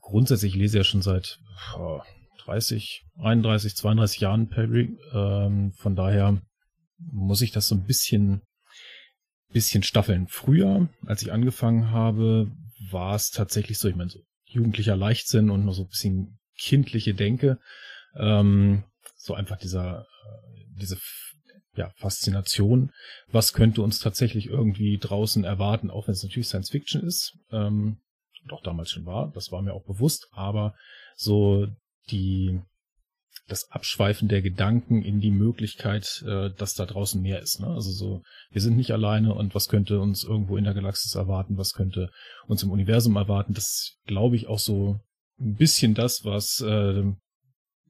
grundsätzlich 0.00 0.54
lese 0.54 0.76
ich 0.76 0.80
ja 0.80 0.84
schon 0.84 1.00
seit 1.00 1.38
oh, 1.78 2.00
30, 2.44 3.06
31, 3.18 3.76
32 3.76 4.20
Jahren 4.20 4.48
Perry. 4.48 4.98
Ähm, 5.14 5.72
von 5.72 5.96
daher 5.96 6.42
muss 6.98 7.40
ich 7.40 7.52
das 7.52 7.68
so 7.68 7.74
ein 7.74 7.84
bisschen, 7.84 8.42
bisschen 9.50 9.82
staffeln. 9.82 10.26
Früher, 10.28 10.90
als 11.06 11.22
ich 11.22 11.32
angefangen 11.32 11.90
habe, 11.90 12.50
war 12.90 13.14
es 13.14 13.30
tatsächlich 13.30 13.78
so, 13.78 13.88
ich 13.88 13.96
meine, 13.96 14.10
so 14.10 14.20
jugendlicher 14.44 14.96
Leichtsinn 14.96 15.48
und 15.48 15.64
noch 15.64 15.72
so 15.72 15.84
ein 15.84 15.88
bisschen 15.88 16.38
kindliche 16.58 17.14
Denke. 17.14 17.58
Ähm, 18.16 18.84
so 19.16 19.34
einfach 19.34 19.58
dieser, 19.58 20.02
äh, 20.02 20.64
diese 20.80 20.98
ja, 21.76 21.90
Faszination. 21.96 22.92
Was 23.28 23.52
könnte 23.52 23.82
uns 23.82 24.00
tatsächlich 24.00 24.46
irgendwie 24.46 24.98
draußen 24.98 25.44
erwarten, 25.44 25.90
auch 25.90 26.08
wenn 26.08 26.12
es 26.12 26.22
natürlich 26.22 26.48
Science 26.48 26.70
Fiction 26.70 27.02
ist, 27.02 27.38
ähm, 27.50 27.98
und 28.44 28.52
auch 28.52 28.62
damals 28.62 28.90
schon 28.90 29.06
war, 29.06 29.30
das 29.34 29.52
war 29.52 29.62
mir 29.62 29.74
auch 29.74 29.84
bewusst, 29.84 30.28
aber 30.32 30.74
so 31.14 31.66
die, 32.10 32.60
das 33.48 33.70
Abschweifen 33.70 34.28
der 34.28 34.42
Gedanken 34.42 35.02
in 35.02 35.20
die 35.20 35.30
Möglichkeit, 35.30 36.22
äh, 36.26 36.50
dass 36.56 36.74
da 36.74 36.86
draußen 36.86 37.20
mehr 37.20 37.40
ist. 37.40 37.60
Ne? 37.60 37.66
Also 37.66 37.90
so, 37.90 38.22
wir 38.50 38.62
sind 38.62 38.76
nicht 38.76 38.92
alleine 38.92 39.34
und 39.34 39.54
was 39.54 39.68
könnte 39.68 40.00
uns 40.00 40.24
irgendwo 40.24 40.56
in 40.56 40.64
der 40.64 40.74
Galaxis 40.74 41.14
erwarten, 41.14 41.58
was 41.58 41.72
könnte 41.72 42.10
uns 42.46 42.62
im 42.62 42.70
Universum 42.70 43.16
erwarten. 43.16 43.52
Das 43.52 43.98
glaube 44.06 44.36
ich 44.36 44.46
auch 44.46 44.58
so 44.58 45.00
ein 45.38 45.56
bisschen 45.56 45.94
das, 45.94 46.24
was 46.24 46.60
äh, 46.60 47.12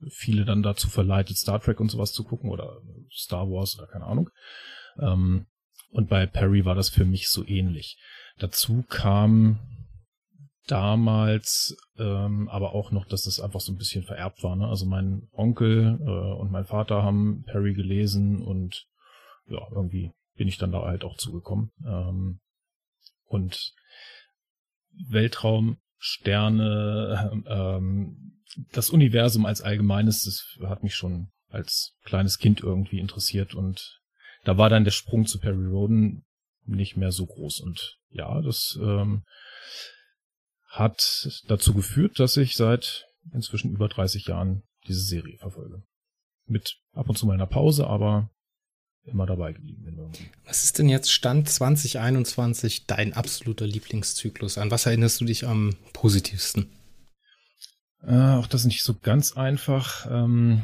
viele 0.09 0.45
dann 0.45 0.63
dazu 0.63 0.89
verleitet, 0.89 1.37
Star 1.37 1.59
Trek 1.59 1.79
und 1.79 1.89
sowas 1.89 2.11
zu 2.11 2.23
gucken 2.23 2.49
oder 2.49 2.81
Star 3.11 3.49
Wars 3.49 3.77
oder 3.77 3.87
keine 3.87 4.05
Ahnung. 4.05 4.29
Ähm, 4.99 5.45
und 5.91 6.09
bei 6.09 6.25
Perry 6.25 6.65
war 6.65 6.75
das 6.75 6.89
für 6.89 7.05
mich 7.05 7.29
so 7.29 7.45
ähnlich. 7.45 7.97
Dazu 8.37 8.83
kam 8.87 9.59
damals 10.67 11.75
ähm, 11.97 12.47
aber 12.49 12.73
auch 12.73 12.91
noch, 12.91 13.05
dass 13.05 13.25
es 13.25 13.39
einfach 13.39 13.59
so 13.59 13.73
ein 13.73 13.77
bisschen 13.77 14.03
vererbt 14.03 14.43
war. 14.43 14.55
Ne? 14.55 14.67
Also 14.67 14.85
mein 14.85 15.27
Onkel 15.31 15.99
äh, 16.01 16.39
und 16.39 16.51
mein 16.51 16.65
Vater 16.65 17.03
haben 17.03 17.43
Perry 17.43 17.73
gelesen 17.73 18.41
und 18.41 18.87
ja, 19.47 19.59
irgendwie 19.71 20.11
bin 20.35 20.47
ich 20.47 20.57
dann 20.57 20.71
da 20.71 20.83
halt 20.83 21.03
auch 21.03 21.17
zugekommen. 21.17 21.71
Ähm, 21.85 22.39
und 23.25 23.73
Weltraum, 25.09 25.77
Sterne, 25.97 27.43
ähm, 27.47 28.40
das 28.71 28.89
Universum 28.89 29.45
als 29.45 29.61
allgemeines, 29.61 30.23
das 30.23 30.57
hat 30.67 30.83
mich 30.83 30.95
schon 30.95 31.31
als 31.49 31.93
kleines 32.03 32.37
Kind 32.37 32.61
irgendwie 32.61 32.99
interessiert 32.99 33.53
und 33.53 33.99
da 34.43 34.57
war 34.57 34.69
dann 34.69 34.83
der 34.83 34.91
Sprung 34.91 35.25
zu 35.25 35.39
Perry 35.39 35.67
Roden 35.67 36.23
nicht 36.65 36.97
mehr 36.97 37.11
so 37.11 37.25
groß 37.25 37.59
und 37.61 37.97
ja, 38.09 38.41
das 38.41 38.77
ähm, 38.81 39.23
hat 40.67 41.29
dazu 41.47 41.73
geführt, 41.73 42.19
dass 42.19 42.37
ich 42.37 42.55
seit 42.55 43.05
inzwischen 43.33 43.71
über 43.71 43.87
30 43.87 44.25
Jahren 44.25 44.63
diese 44.87 45.01
Serie 45.01 45.37
verfolge. 45.37 45.83
Mit 46.45 46.77
ab 46.93 47.09
und 47.09 47.17
zu 47.17 47.25
mal 47.25 47.33
einer 47.33 47.45
Pause, 47.45 47.87
aber 47.87 48.29
immer 49.03 49.25
dabei 49.25 49.53
geblieben. 49.53 50.11
Was 50.45 50.63
ist 50.63 50.79
denn 50.79 50.89
jetzt 50.89 51.11
Stand 51.11 51.49
2021 51.49 52.85
dein 52.85 53.13
absoluter 53.13 53.65
Lieblingszyklus? 53.65 54.57
An 54.57 54.71
was 54.71 54.85
erinnerst 54.85 55.21
du 55.21 55.25
dich 55.25 55.45
am 55.45 55.75
positivsten? 55.93 56.69
Äh, 58.03 58.35
auch 58.35 58.47
das 58.47 58.65
nicht 58.65 58.83
so 58.83 58.95
ganz 58.95 59.37
einfach. 59.37 60.07
Ähm, 60.09 60.63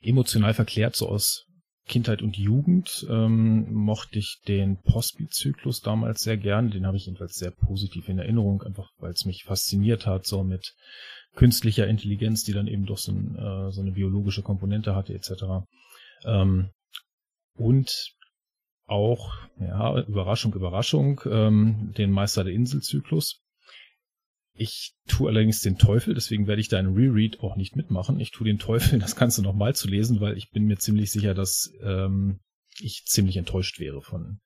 emotional 0.00 0.54
verklärt, 0.54 0.96
so 0.96 1.08
aus 1.08 1.46
Kindheit 1.86 2.22
und 2.22 2.36
Jugend, 2.36 3.04
ähm, 3.10 3.72
mochte 3.72 4.18
ich 4.18 4.40
den 4.46 4.80
Postbeat-Zyklus 4.80 5.80
damals 5.80 6.20
sehr 6.20 6.36
gern. 6.36 6.70
Den 6.70 6.86
habe 6.86 6.96
ich 6.96 7.06
jedenfalls 7.06 7.34
sehr 7.34 7.50
positiv 7.50 8.08
in 8.08 8.18
Erinnerung, 8.18 8.62
einfach 8.62 8.90
weil 8.98 9.10
es 9.10 9.24
mich 9.24 9.44
fasziniert 9.44 10.06
hat, 10.06 10.26
so 10.26 10.44
mit 10.44 10.74
künstlicher 11.34 11.88
Intelligenz, 11.88 12.44
die 12.44 12.52
dann 12.52 12.68
eben 12.68 12.86
doch 12.86 12.98
so, 12.98 13.12
ein, 13.12 13.36
äh, 13.36 13.72
so 13.72 13.80
eine 13.80 13.92
biologische 13.92 14.42
Komponente 14.42 14.94
hatte, 14.94 15.14
etc. 15.14 15.66
Ähm, 16.24 16.70
und 17.54 18.14
auch, 18.86 19.32
ja, 19.58 20.00
Überraschung, 20.02 20.54
Überraschung, 20.54 21.20
ähm, 21.26 21.92
den 21.96 22.10
Meister 22.10 22.44
der 22.44 22.54
Insel-Zyklus. 22.54 23.40
Ich 24.52 24.94
tue 25.06 25.28
allerdings 25.28 25.60
den 25.60 25.78
Teufel, 25.78 26.14
deswegen 26.14 26.46
werde 26.46 26.60
ich 26.60 26.68
da 26.68 26.78
einen 26.78 26.94
Reread 26.94 27.40
auch 27.40 27.56
nicht 27.56 27.76
mitmachen. 27.76 28.20
Ich 28.20 28.30
tue 28.30 28.46
den 28.46 28.58
Teufel, 28.58 28.98
das 28.98 29.16
Ganze 29.16 29.42
nochmal 29.42 29.74
zu 29.74 29.88
lesen, 29.88 30.20
weil 30.20 30.36
ich 30.36 30.50
bin 30.50 30.64
mir 30.64 30.78
ziemlich 30.78 31.10
sicher, 31.10 31.34
dass 31.34 31.72
ähm, 31.82 32.40
ich 32.78 33.04
ziemlich 33.06 33.36
enttäuscht 33.36 33.78
wäre 33.78 34.02
von 34.02 34.40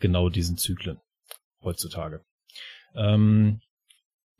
genau 0.00 0.28
diesen 0.28 0.56
Zyklen 0.56 0.98
heutzutage. 1.62 2.24
Ähm, 2.94 3.60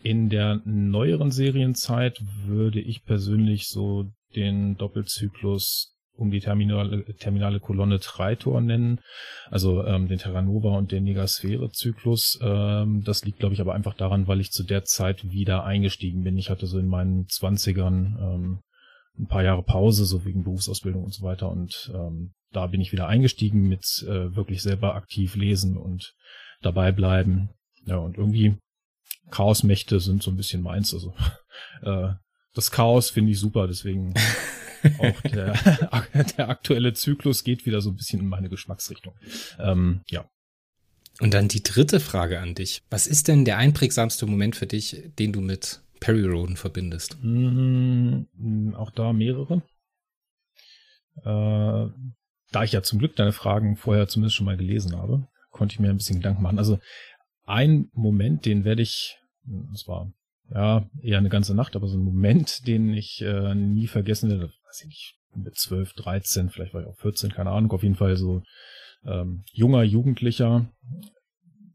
in 0.02 0.28
der 0.28 0.60
neueren 0.64 1.30
Serienzeit 1.30 2.20
würde 2.44 2.80
ich 2.80 3.04
persönlich 3.04 3.68
so 3.68 4.12
den 4.34 4.76
Doppelzyklus 4.76 5.96
um 6.22 6.30
die 6.30 6.40
terminale, 6.40 7.04
terminale 7.16 7.60
Kolonne 7.60 8.00
Tritor 8.00 8.60
nennen, 8.60 9.00
also 9.50 9.84
ähm, 9.84 10.08
den 10.08 10.18
Terranova 10.18 10.76
und 10.76 10.92
den 10.92 11.04
Negasphäre-Zyklus. 11.04 12.38
Ähm, 12.42 13.02
das 13.04 13.24
liegt, 13.24 13.40
glaube 13.40 13.54
ich, 13.54 13.60
aber 13.60 13.74
einfach 13.74 13.94
daran, 13.94 14.26
weil 14.28 14.40
ich 14.40 14.52
zu 14.52 14.62
der 14.62 14.84
Zeit 14.84 15.30
wieder 15.30 15.64
eingestiegen 15.64 16.22
bin. 16.22 16.38
Ich 16.38 16.48
hatte 16.48 16.66
so 16.66 16.78
in 16.78 16.86
meinen 16.86 17.28
Zwanzigern 17.28 18.16
ähm, 18.20 18.58
ein 19.18 19.26
paar 19.26 19.42
Jahre 19.42 19.62
Pause, 19.62 20.04
so 20.04 20.24
wegen 20.24 20.44
Berufsausbildung 20.44 21.04
und 21.04 21.12
so 21.12 21.22
weiter. 21.22 21.50
Und 21.50 21.90
ähm, 21.94 22.32
da 22.52 22.66
bin 22.66 22.80
ich 22.80 22.92
wieder 22.92 23.08
eingestiegen 23.08 23.68
mit 23.68 23.84
äh, 24.06 24.34
wirklich 24.34 24.62
selber 24.62 24.94
aktiv 24.94 25.36
lesen 25.36 25.76
und 25.76 26.14
dabei 26.62 26.92
bleiben. 26.92 27.50
Ja, 27.84 27.96
und 27.96 28.16
irgendwie 28.16 28.56
Chaosmächte 29.30 30.00
sind 30.00 30.22
so 30.22 30.30
ein 30.30 30.36
bisschen 30.36 30.62
meins. 30.62 30.94
Also 30.94 31.14
äh, 31.82 32.14
das 32.54 32.70
Chaos 32.70 33.10
finde 33.10 33.32
ich 33.32 33.40
super, 33.40 33.66
deswegen 33.66 34.14
auch 34.98 35.20
der, 35.22 35.52
der 36.36 36.48
aktuelle 36.48 36.92
Zyklus 36.92 37.44
geht 37.44 37.66
wieder 37.66 37.80
so 37.80 37.90
ein 37.90 37.96
bisschen 37.96 38.20
in 38.20 38.28
meine 38.28 38.48
Geschmacksrichtung. 38.48 39.14
Ähm, 39.58 40.02
ja. 40.08 40.28
Und 41.20 41.34
dann 41.34 41.48
die 41.48 41.62
dritte 41.62 42.00
Frage 42.00 42.40
an 42.40 42.54
dich. 42.54 42.82
Was 42.90 43.06
ist 43.06 43.28
denn 43.28 43.44
der 43.44 43.58
einprägsamste 43.58 44.26
Moment 44.26 44.56
für 44.56 44.66
dich, 44.66 45.10
den 45.18 45.32
du 45.32 45.40
mit 45.40 45.82
Perry 46.00 46.26
Roden 46.26 46.56
verbindest? 46.56 47.18
Mhm, 47.22 48.74
auch 48.76 48.90
da 48.90 49.12
mehrere. 49.12 49.62
Äh, 51.18 51.90
da 52.52 52.64
ich 52.64 52.72
ja 52.72 52.82
zum 52.82 52.98
Glück 52.98 53.16
deine 53.16 53.32
Fragen 53.32 53.76
vorher 53.76 54.08
zumindest 54.08 54.36
schon 54.36 54.46
mal 54.46 54.56
gelesen 54.56 54.96
habe, 54.96 55.28
konnte 55.50 55.74
ich 55.74 55.80
mir 55.80 55.90
ein 55.90 55.96
bisschen 55.96 56.16
Gedanken 56.16 56.42
machen. 56.42 56.58
Also 56.58 56.78
ein 57.44 57.90
Moment, 57.92 58.46
den 58.46 58.64
werde 58.64 58.82
ich, 58.82 59.18
das 59.44 59.86
war 59.86 60.12
ja 60.54 60.86
eher 61.00 61.18
eine 61.18 61.28
ganze 61.28 61.54
Nacht, 61.54 61.76
aber 61.76 61.88
so 61.88 61.96
ein 61.96 62.04
Moment, 62.04 62.66
den 62.66 62.92
ich 62.94 63.22
äh, 63.22 63.54
nie 63.54 63.86
vergessen 63.86 64.30
werde, 64.30 64.52
weiß 64.66 64.82
ich 64.82 64.88
nicht, 64.88 65.18
mit 65.34 65.56
12, 65.56 65.94
13, 65.94 66.50
vielleicht 66.50 66.74
war 66.74 66.82
ich 66.82 66.86
auch 66.86 66.98
14, 66.98 67.30
keine 67.30 67.50
Ahnung, 67.50 67.72
auf 67.72 67.82
jeden 67.82 67.94
Fall 67.94 68.16
so 68.16 68.42
ähm, 69.04 69.44
junger 69.52 69.82
Jugendlicher 69.82 70.66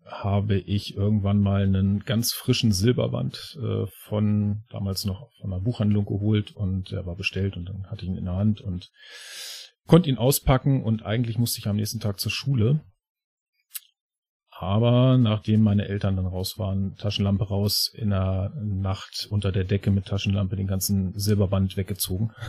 habe 0.05 0.57
ich 0.57 0.95
irgendwann 0.95 1.39
mal 1.39 1.63
einen 1.63 1.99
ganz 1.99 2.31
frischen 2.33 2.71
Silberband 2.71 3.57
äh, 3.61 3.85
von 3.87 4.63
damals 4.69 5.05
noch 5.05 5.29
von 5.41 5.51
einer 5.51 5.61
Buchhandlung 5.61 6.05
geholt 6.05 6.55
und 6.55 6.91
der 6.91 7.05
war 7.05 7.15
bestellt 7.15 7.57
und 7.57 7.67
dann 7.67 7.87
hatte 7.87 8.05
ich 8.05 8.11
ihn 8.11 8.17
in 8.17 8.25
der 8.25 8.35
Hand 8.35 8.61
und 8.61 8.89
konnte 9.85 10.09
ihn 10.09 10.17
auspacken 10.17 10.83
und 10.83 11.05
eigentlich 11.05 11.37
musste 11.37 11.59
ich 11.59 11.67
am 11.67 11.75
nächsten 11.75 11.99
Tag 11.99 12.19
zur 12.19 12.31
Schule. 12.31 12.81
Aber 14.59 15.19
nachdem 15.19 15.61
meine 15.61 15.87
Eltern 15.87 16.15
dann 16.15 16.25
raus 16.25 16.57
waren, 16.57 16.95
Taschenlampe 16.95 17.47
raus, 17.47 17.91
in 17.93 18.09
der 18.09 18.51
Nacht 18.55 19.27
unter 19.29 19.51
der 19.51 19.65
Decke 19.65 19.91
mit 19.91 20.05
Taschenlampe 20.05 20.55
den 20.55 20.65
ganzen 20.65 21.17
Silberband 21.17 21.77
weggezogen. 21.77 22.31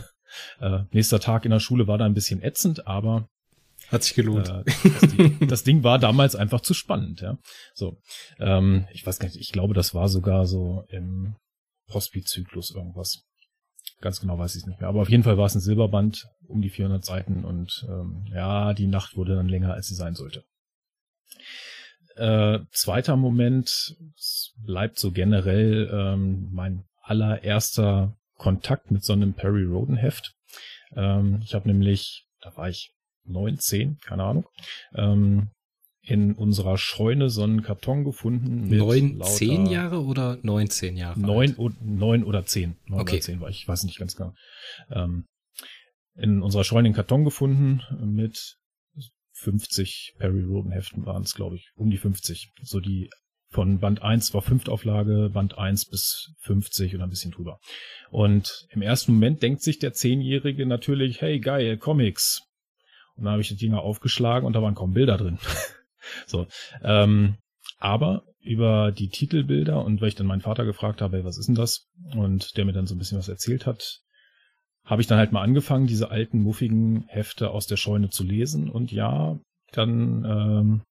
Äh, 0.59 0.83
nächster 0.91 1.19
Tag 1.19 1.45
in 1.45 1.49
der 1.49 1.59
Schule 1.59 1.87
war 1.87 1.97
da 1.97 2.05
ein 2.05 2.13
bisschen 2.13 2.43
ätzend, 2.43 2.85
aber 2.85 3.27
hat 3.87 4.03
sich 4.03 4.13
gelohnt. 4.13 4.47
Äh, 4.47 4.63
das, 4.63 5.09
Ding, 5.09 5.39
das, 5.47 5.63
Ding, 5.63 5.83
war 5.83 5.97
damals 5.97 6.35
einfach 6.35 6.61
zu 6.61 6.75
spannend, 6.75 7.21
ja. 7.21 7.39
So, 7.73 7.97
ähm, 8.37 8.85
ich 8.91 9.03
weiß 9.03 9.17
gar 9.17 9.27
nicht, 9.27 9.39
ich 9.39 9.51
glaube, 9.51 9.73
das 9.73 9.95
war 9.95 10.07
sogar 10.07 10.45
so 10.45 10.83
im 10.89 11.35
Hospiz-Zyklus 11.91 12.69
irgendwas. 12.69 13.23
Ganz 14.01 14.21
genau 14.21 14.37
weiß 14.37 14.53
ich 14.53 14.61
es 14.61 14.67
nicht 14.67 14.79
mehr. 14.79 14.89
Aber 14.89 15.01
auf 15.01 15.09
jeden 15.09 15.23
Fall 15.23 15.39
war 15.39 15.47
es 15.47 15.55
ein 15.55 15.61
Silberband, 15.61 16.27
um 16.47 16.61
die 16.61 16.69
400 16.69 17.03
Seiten 17.03 17.43
und 17.43 17.87
ähm, 17.89 18.27
ja, 18.31 18.75
die 18.75 18.85
Nacht 18.85 19.17
wurde 19.17 19.35
dann 19.35 19.49
länger, 19.49 19.73
als 19.73 19.87
sie 19.87 19.95
sein 19.95 20.13
sollte. 20.13 20.43
Äh, 22.19 22.59
zweiter 22.71 23.15
Moment, 23.15 23.95
es 24.17 24.53
bleibt 24.65 24.99
so 24.99 25.11
generell 25.11 25.89
ähm, 25.91 26.49
mein 26.51 26.83
allererster 27.01 28.17
Kontakt 28.35 28.91
mit 28.91 29.03
so 29.03 29.13
einem 29.13 29.33
Perry 29.33 29.63
Roden 29.63 29.95
Heft. 29.95 30.33
Ähm, 30.95 31.39
ich 31.43 31.53
habe 31.53 31.69
nämlich, 31.69 32.25
da 32.41 32.55
war 32.57 32.67
ich 32.67 32.91
neun, 33.23 33.57
zehn, 33.57 33.99
keine 33.99 34.23
Ahnung, 34.23 34.45
ähm, 34.93 35.51
in 36.01 36.33
unserer 36.33 36.77
Scheune 36.77 37.29
so 37.29 37.43
einen 37.43 37.61
Karton 37.61 38.03
gefunden. 38.03 38.67
Neun, 38.67 39.21
zehn 39.21 39.65
Jahre 39.65 40.03
oder 40.03 40.39
neunzehn 40.41 40.97
Jahre? 40.97 41.19
Neun, 41.19 41.55
neun 41.81 42.23
oder 42.23 42.45
zehn. 42.45 42.75
Neun 42.85 43.01
okay. 43.01 43.13
oder 43.13 43.21
zehn 43.21 43.41
war 43.41 43.49
ich, 43.49 43.61
ich 43.61 43.67
weiß 43.67 43.83
nicht 43.83 43.97
ganz 43.97 44.15
genau. 44.15 44.33
Ähm, 44.91 45.25
in 46.15 46.41
unserer 46.41 46.65
Scheune 46.65 46.87
einen 46.87 46.95
Karton 46.95 47.23
gefunden 47.23 47.81
mit 48.03 48.57
50 49.39 50.15
Perry 50.17 50.43
Roden 50.43 50.71
Heften 50.71 51.05
waren 51.05 51.23
es, 51.23 51.33
glaube 51.33 51.55
ich, 51.55 51.71
um 51.75 51.89
die 51.89 51.97
50. 51.97 52.51
So 52.61 52.79
die 52.79 53.09
von 53.51 53.79
Band 53.79 54.03
1 54.03 54.33
war 54.33 54.41
Fünftauflage, 54.41 55.29
Band 55.33 55.57
1 55.57 55.89
bis 55.89 56.33
50 56.41 56.93
oder 56.93 57.05
ein 57.05 57.09
bisschen 57.09 57.31
drüber. 57.31 57.59
Und 58.11 58.67
im 58.69 58.81
ersten 58.81 59.13
Moment 59.13 59.41
denkt 59.41 59.61
sich 59.61 59.79
der 59.79 59.93
Zehnjährige 59.93 60.65
natürlich, 60.65 61.21
hey 61.21 61.39
geil, 61.39 61.77
Comics, 61.77 62.43
und 63.15 63.25
dann 63.25 63.33
habe 63.33 63.41
ich 63.41 63.49
die 63.49 63.57
Dinger 63.57 63.81
aufgeschlagen 63.81 64.45
und 64.45 64.53
da 64.53 64.61
waren 64.61 64.75
kaum 64.75 64.93
Bilder 64.93 65.17
drin. 65.17 65.39
so, 66.25 66.47
ähm, 66.83 67.37
aber 67.79 68.23
über 68.39 68.91
die 68.91 69.09
Titelbilder 69.09 69.83
und 69.83 69.99
weil 69.99 70.07
ich 70.07 70.15
dann 70.15 70.27
meinen 70.27 70.41
Vater 70.41 70.63
gefragt 70.63 71.01
habe, 71.01 71.17
hey, 71.17 71.25
was 71.25 71.37
ist 71.37 71.47
denn 71.47 71.55
das? 71.55 71.89
Und 72.15 72.55
der 72.55 72.63
mir 72.63 72.71
dann 72.71 72.87
so 72.87 72.95
ein 72.95 72.97
bisschen 72.97 73.17
was 73.17 73.27
erzählt 73.27 73.65
hat, 73.65 73.99
habe 74.89 75.01
ich 75.01 75.07
dann 75.07 75.19
halt 75.19 75.31
mal 75.31 75.43
angefangen, 75.43 75.85
diese 75.85 76.09
alten, 76.09 76.41
muffigen 76.41 77.05
Hefte 77.07 77.51
aus 77.51 77.67
der 77.67 77.77
Scheune 77.77 78.09
zu 78.09 78.23
lesen. 78.23 78.69
Und 78.69 78.91
ja, 78.91 79.39
dann 79.71 80.25
ähm, 80.25 80.81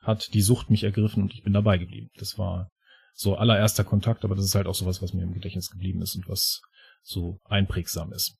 hat 0.00 0.32
die 0.32 0.42
Sucht 0.42 0.70
mich 0.70 0.84
ergriffen 0.84 1.24
und 1.24 1.34
ich 1.34 1.42
bin 1.42 1.52
dabei 1.52 1.76
geblieben. 1.76 2.08
Das 2.18 2.38
war 2.38 2.68
so 3.14 3.34
allererster 3.34 3.82
Kontakt, 3.82 4.24
aber 4.24 4.36
das 4.36 4.44
ist 4.44 4.54
halt 4.54 4.68
auch 4.68 4.76
sowas, 4.76 5.02
was 5.02 5.12
mir 5.12 5.24
im 5.24 5.34
Gedächtnis 5.34 5.70
geblieben 5.70 6.00
ist 6.02 6.14
und 6.14 6.28
was 6.28 6.60
so 7.02 7.38
einprägsam 7.44 8.12
ist. 8.12 8.36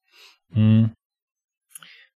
Hm. 0.52 0.92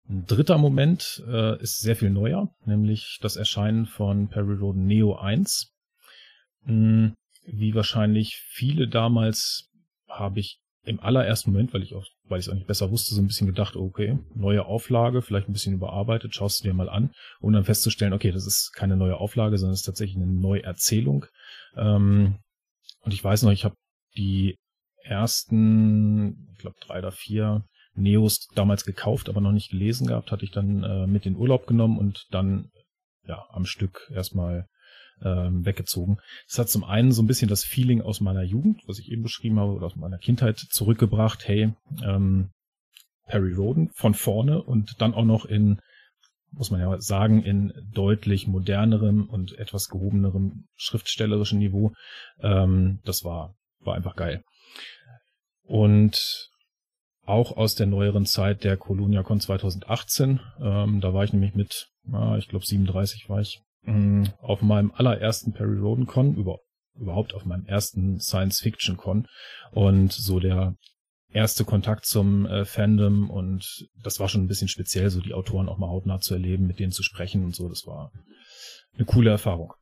Ein 0.08 0.26
dritter 0.26 0.58
Moment 0.58 1.24
äh, 1.26 1.60
ist 1.60 1.80
sehr 1.80 1.96
viel 1.96 2.10
neuer, 2.10 2.54
nämlich 2.64 3.18
das 3.20 3.34
Erscheinen 3.34 3.86
von 3.86 4.28
Perry 4.28 4.54
Roden 4.54 4.86
Neo 4.86 5.16
1. 5.16 5.72
Hm, 6.66 7.14
wie 7.46 7.74
wahrscheinlich 7.74 8.36
viele 8.36 8.86
damals 8.86 9.70
habe 10.08 10.38
ich 10.38 10.58
im 10.84 11.00
allerersten 11.00 11.50
Moment, 11.50 11.74
weil 11.74 11.82
ich 11.82 11.94
auch, 11.94 12.06
weil 12.28 12.38
ich 12.38 12.46
es 12.46 12.52
eigentlich 12.52 12.66
besser 12.66 12.90
wusste, 12.90 13.14
so 13.14 13.20
ein 13.20 13.26
bisschen 13.26 13.46
gedacht, 13.46 13.76
okay, 13.76 14.18
neue 14.34 14.64
Auflage, 14.64 15.22
vielleicht 15.22 15.48
ein 15.48 15.52
bisschen 15.52 15.74
überarbeitet, 15.74 16.34
schaust 16.34 16.60
du 16.60 16.68
dir 16.68 16.74
mal 16.74 16.88
an, 16.88 17.12
um 17.40 17.52
dann 17.52 17.64
festzustellen, 17.64 18.12
okay, 18.12 18.30
das 18.30 18.46
ist 18.46 18.72
keine 18.74 18.96
neue 18.96 19.16
Auflage, 19.16 19.58
sondern 19.58 19.74
es 19.74 19.80
ist 19.80 19.86
tatsächlich 19.86 20.16
eine 20.16 20.32
Neuerzählung. 20.32 21.26
Ähm, 21.76 22.38
und 23.00 23.12
ich 23.12 23.22
weiß 23.22 23.42
noch, 23.42 23.52
ich 23.52 23.64
habe 23.64 23.74
die 24.16 24.56
ersten, 25.02 26.48
ich 26.52 26.58
glaube 26.58 26.76
drei 26.80 26.98
oder 26.98 27.12
vier 27.12 27.64
Neos 27.94 28.46
damals 28.54 28.84
gekauft, 28.84 29.28
aber 29.28 29.40
noch 29.40 29.52
nicht 29.52 29.70
gelesen 29.70 30.06
gehabt, 30.06 30.30
hatte 30.32 30.44
ich 30.44 30.50
dann 30.50 30.82
äh, 30.82 31.06
mit 31.06 31.26
in 31.26 31.36
Urlaub 31.36 31.66
genommen 31.66 31.98
und 31.98 32.26
dann 32.30 32.70
ja 33.26 33.44
am 33.50 33.66
Stück 33.66 34.10
erstmal 34.14 34.66
ähm, 35.24 35.64
weggezogen. 35.64 36.18
Das 36.48 36.58
hat 36.58 36.68
zum 36.68 36.84
einen 36.84 37.12
so 37.12 37.22
ein 37.22 37.26
bisschen 37.26 37.48
das 37.48 37.64
Feeling 37.64 38.00
aus 38.02 38.20
meiner 38.20 38.42
Jugend, 38.42 38.82
was 38.86 38.98
ich 38.98 39.10
eben 39.10 39.22
beschrieben 39.22 39.58
habe, 39.58 39.72
oder 39.72 39.86
aus 39.86 39.96
meiner 39.96 40.18
Kindheit 40.18 40.58
zurückgebracht. 40.58 41.46
Hey, 41.46 41.72
ähm, 42.04 42.50
Perry 43.26 43.54
Roden 43.54 43.90
von 43.94 44.14
vorne 44.14 44.62
und 44.62 45.00
dann 45.00 45.14
auch 45.14 45.24
noch 45.24 45.44
in, 45.44 45.80
muss 46.50 46.70
man 46.70 46.80
ja 46.80 47.00
sagen, 47.00 47.42
in 47.42 47.72
deutlich 47.92 48.46
modernerem 48.46 49.28
und 49.28 49.58
etwas 49.58 49.88
gehobenerem 49.88 50.66
schriftstellerischen 50.76 51.58
Niveau. 51.58 51.92
Ähm, 52.40 53.00
das 53.04 53.24
war, 53.24 53.54
war 53.80 53.94
einfach 53.94 54.16
geil. 54.16 54.42
Und 55.62 56.50
auch 57.24 57.56
aus 57.56 57.74
der 57.74 57.86
neueren 57.86 58.26
Zeit 58.26 58.64
der 58.64 58.76
ColoniaCon 58.76 59.40
2018. 59.40 60.40
Ähm, 60.60 61.00
da 61.00 61.14
war 61.14 61.24
ich 61.24 61.32
nämlich 61.32 61.54
mit, 61.54 61.88
ah, 62.12 62.36
ich 62.36 62.48
glaube 62.48 62.66
37 62.66 63.28
war 63.28 63.40
ich, 63.40 63.62
mh, 63.82 63.94
mm, 63.94 64.28
auf 64.40 64.62
meinem 64.62 64.92
allerersten 64.92 65.52
Perry 65.52 65.78
Roden 65.78 66.06
Con, 66.06 66.34
über, 66.34 66.58
überhaupt 66.94 67.34
auf 67.34 67.44
meinem 67.44 67.66
ersten 67.66 68.20
Science 68.20 68.60
Fiction 68.60 68.96
Con 68.96 69.26
und 69.72 70.12
so 70.12 70.40
der 70.40 70.74
erste 71.32 71.64
Kontakt 71.64 72.04
zum 72.04 72.46
äh, 72.46 72.64
Fandom 72.64 73.30
und 73.30 73.88
das 74.02 74.20
war 74.20 74.28
schon 74.28 74.42
ein 74.42 74.48
bisschen 74.48 74.68
speziell, 74.68 75.10
so 75.10 75.20
die 75.20 75.34
Autoren 75.34 75.68
auch 75.68 75.78
mal 75.78 75.88
hautnah 75.88 76.20
zu 76.20 76.34
erleben, 76.34 76.66
mit 76.66 76.78
denen 76.78 76.92
zu 76.92 77.02
sprechen 77.02 77.44
und 77.44 77.54
so, 77.54 77.68
das 77.68 77.86
war 77.86 78.12
eine 78.94 79.06
coole 79.06 79.30
Erfahrung. 79.30 79.72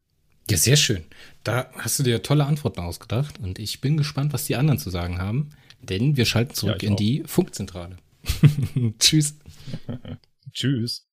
Ja, 0.49 0.57
sehr 0.57 0.77
schön. 0.77 1.05
Da 1.45 1.71
hast 1.75 1.99
du 1.99 2.03
dir 2.03 2.23
tolle 2.23 2.45
Antworten 2.45 2.81
ausgedacht 2.81 3.39
und 3.39 3.59
ich 3.59 3.81
bin 3.81 3.97
gespannt, 3.97 4.33
was 4.33 4.47
die 4.47 4.57
anderen 4.57 4.79
zu 4.79 4.91
sagen 4.91 5.19
haben. 5.19 5.51
Denn 5.83 6.17
wir 6.17 6.25
schalten 6.25 6.55
zurück 6.55 6.83
ja, 6.83 6.89
in 6.89 6.95
auch. 6.95 6.99
die 6.99 7.23
Funkzentrale. 7.25 7.97
Tschüss. 8.99 9.39
Tschüss. 10.53 11.07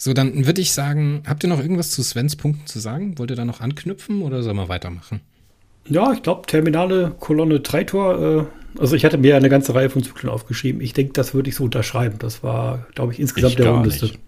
So, 0.00 0.12
dann 0.12 0.46
würde 0.46 0.60
ich 0.60 0.72
sagen, 0.72 1.24
habt 1.26 1.42
ihr 1.42 1.48
noch 1.48 1.60
irgendwas 1.60 1.90
zu 1.90 2.04
Svens 2.04 2.36
Punkten 2.36 2.66
zu 2.66 2.78
sagen? 2.78 3.18
Wollt 3.18 3.30
ihr 3.30 3.36
da 3.36 3.44
noch 3.44 3.60
anknüpfen 3.60 4.22
oder 4.22 4.44
sollen 4.44 4.56
wir 4.56 4.68
weitermachen? 4.68 5.20
Ja, 5.86 6.12
ich 6.12 6.22
glaube, 6.22 6.46
Terminale 6.46 7.16
Kolonne 7.18 7.62
Treitor. 7.64 8.48
Äh, 8.76 8.80
also 8.80 8.94
ich 8.94 9.04
hatte 9.04 9.18
mir 9.18 9.36
eine 9.36 9.48
ganze 9.48 9.74
Reihe 9.74 9.90
von 9.90 10.04
Zyklen 10.04 10.30
aufgeschrieben. 10.30 10.80
Ich 10.80 10.92
denke, 10.92 11.14
das 11.14 11.34
würde 11.34 11.48
ich 11.50 11.56
so 11.56 11.64
unterschreiben. 11.64 12.16
Das 12.20 12.44
war, 12.44 12.86
glaube 12.94 13.12
ich, 13.12 13.18
insgesamt 13.18 13.52
ich 13.52 13.56
der 13.56 13.70
rundeste. 13.70 14.06
Nicht. 14.06 14.20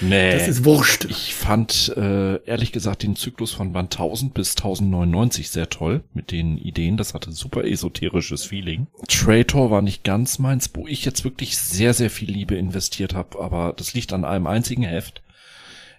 Nee. 0.00 0.32
Das 0.32 0.48
ist 0.48 0.64
wurscht. 0.64 1.04
Ich 1.04 1.34
fand 1.34 1.92
äh, 1.96 2.42
ehrlich 2.44 2.72
gesagt 2.72 3.02
den 3.02 3.16
Zyklus 3.16 3.52
von 3.52 3.72
Band 3.72 3.94
1000 3.94 4.34
bis 4.34 4.50
1099 4.56 5.50
sehr 5.50 5.70
toll 5.70 6.02
mit 6.12 6.32
den 6.32 6.58
Ideen. 6.58 6.96
Das 6.96 7.14
hatte 7.14 7.32
super 7.32 7.64
esoterisches 7.64 8.44
Feeling. 8.44 8.88
Traitor 9.08 9.70
war 9.70 9.82
nicht 9.82 10.04
ganz 10.04 10.38
meins, 10.38 10.70
wo 10.74 10.86
ich 10.86 11.04
jetzt 11.04 11.24
wirklich 11.24 11.56
sehr, 11.58 11.94
sehr 11.94 12.10
viel 12.10 12.30
Liebe 12.30 12.56
investiert 12.56 13.14
habe, 13.14 13.40
aber 13.40 13.72
das 13.76 13.94
liegt 13.94 14.12
an 14.12 14.24
einem 14.24 14.46
einzigen 14.46 14.82
Heft, 14.82 15.22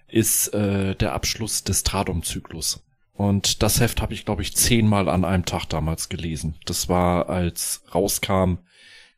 ist 0.06 0.54
äh, 0.54 0.94
der 0.94 1.12
Abschluss 1.12 1.64
des 1.64 1.82
Tradom-Zyklus. 1.82 2.82
Und 3.14 3.64
das 3.64 3.80
Heft 3.80 4.00
habe 4.00 4.14
ich, 4.14 4.24
glaube 4.24 4.42
ich, 4.42 4.54
zehnmal 4.54 5.08
an 5.08 5.24
einem 5.24 5.44
Tag 5.44 5.66
damals 5.66 6.08
gelesen. 6.08 6.54
Das 6.66 6.88
war, 6.88 7.28
als 7.28 7.82
rauskam, 7.92 8.58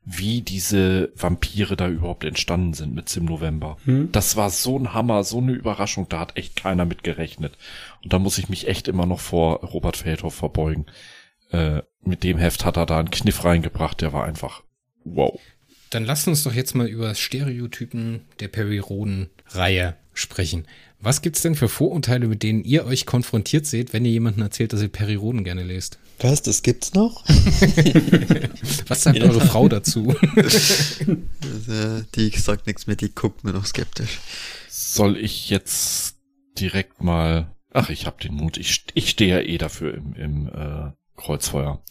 wie 0.05 0.40
diese 0.40 1.12
Vampire 1.14 1.76
da 1.76 1.88
überhaupt 1.88 2.24
entstanden 2.24 2.72
sind 2.74 2.94
mit 2.94 3.09
Sim 3.09 3.26
November. 3.26 3.76
Hm. 3.84 4.11
Das 4.12 4.36
war 4.36 4.51
so 4.51 4.78
ein 4.78 4.94
Hammer, 4.94 5.24
so 5.24 5.38
eine 5.38 5.53
Überraschung, 5.53 6.09
da 6.09 6.20
hat 6.20 6.36
echt 6.36 6.57
keiner 6.57 6.86
mit 6.86 7.03
gerechnet. 7.03 7.59
Und 8.03 8.12
da 8.12 8.18
muss 8.18 8.38
ich 8.38 8.48
mich 8.48 8.66
echt 8.66 8.88
immer 8.88 9.07
noch 9.07 9.20
vor 9.20 9.61
Robert 9.62 9.98
Feldhoff 9.98 10.34
verbeugen. 10.34 10.86
Äh, 11.51 11.82
mit 12.03 12.24
dem 12.24 12.38
Heft 12.38 12.64
hat 12.64 12.76
er 12.76 12.86
da 12.86 12.98
einen 12.98 13.11
Kniff 13.11 13.44
reingebracht, 13.44 14.01
der 14.01 14.12
war 14.12 14.24
einfach 14.24 14.62
wow. 15.05 15.38
Dann 15.90 16.05
lasst 16.05 16.28
uns 16.28 16.44
doch 16.44 16.55
jetzt 16.55 16.74
mal 16.74 16.86
über 16.86 17.14
Stereotypen 17.14 18.22
der 18.38 18.48
Perry 18.48 18.78
Roden-Reihe 18.78 19.96
sprechen. 20.14 20.66
Was 21.03 21.22
gibt's 21.22 21.40
denn 21.40 21.55
für 21.55 21.70
Vorurteile, 21.70 22.26
mit 22.28 22.42
denen 22.42 22.62
ihr 22.62 22.84
euch 22.84 23.07
konfrontiert 23.07 23.64
seht, 23.64 23.94
wenn 23.94 24.05
ihr 24.05 24.11
jemandem 24.11 24.42
erzählt, 24.42 24.74
dass 24.74 24.82
ihr 24.82 24.88
Perry 24.88 25.14
Roden 25.14 25.44
gerne 25.44 25.62
lest? 25.62 25.98
Was, 26.18 26.42
das 26.42 26.62
gibt's 26.62 26.92
noch? 26.92 27.24
Was 28.86 29.05
sagt 29.05 29.18
eure 29.20 29.40
Frau 29.40 29.70
dazu? 29.70 30.14
Die 32.14 32.30
sagt 32.30 32.66
nichts 32.66 32.86
mehr, 32.86 32.96
die 32.96 33.14
guckt 33.14 33.42
mir 33.44 33.53
noch 33.53 33.64
skeptisch. 33.64 34.20
Soll 34.68 35.16
ich 35.16 35.48
jetzt 35.48 36.16
direkt 36.59 37.03
mal. 37.03 37.57
Ach, 37.72 37.88
ich 37.88 38.05
hab 38.05 38.20
den 38.20 38.34
Mut. 38.34 38.59
Ich, 38.59 38.84
ich 38.92 39.09
stehe 39.09 39.36
ja 39.36 39.40
eh 39.40 39.57
dafür 39.57 39.94
im, 39.94 40.12
im 40.14 40.48
äh, 40.48 40.90
Kreuzfeuer. 41.16 41.82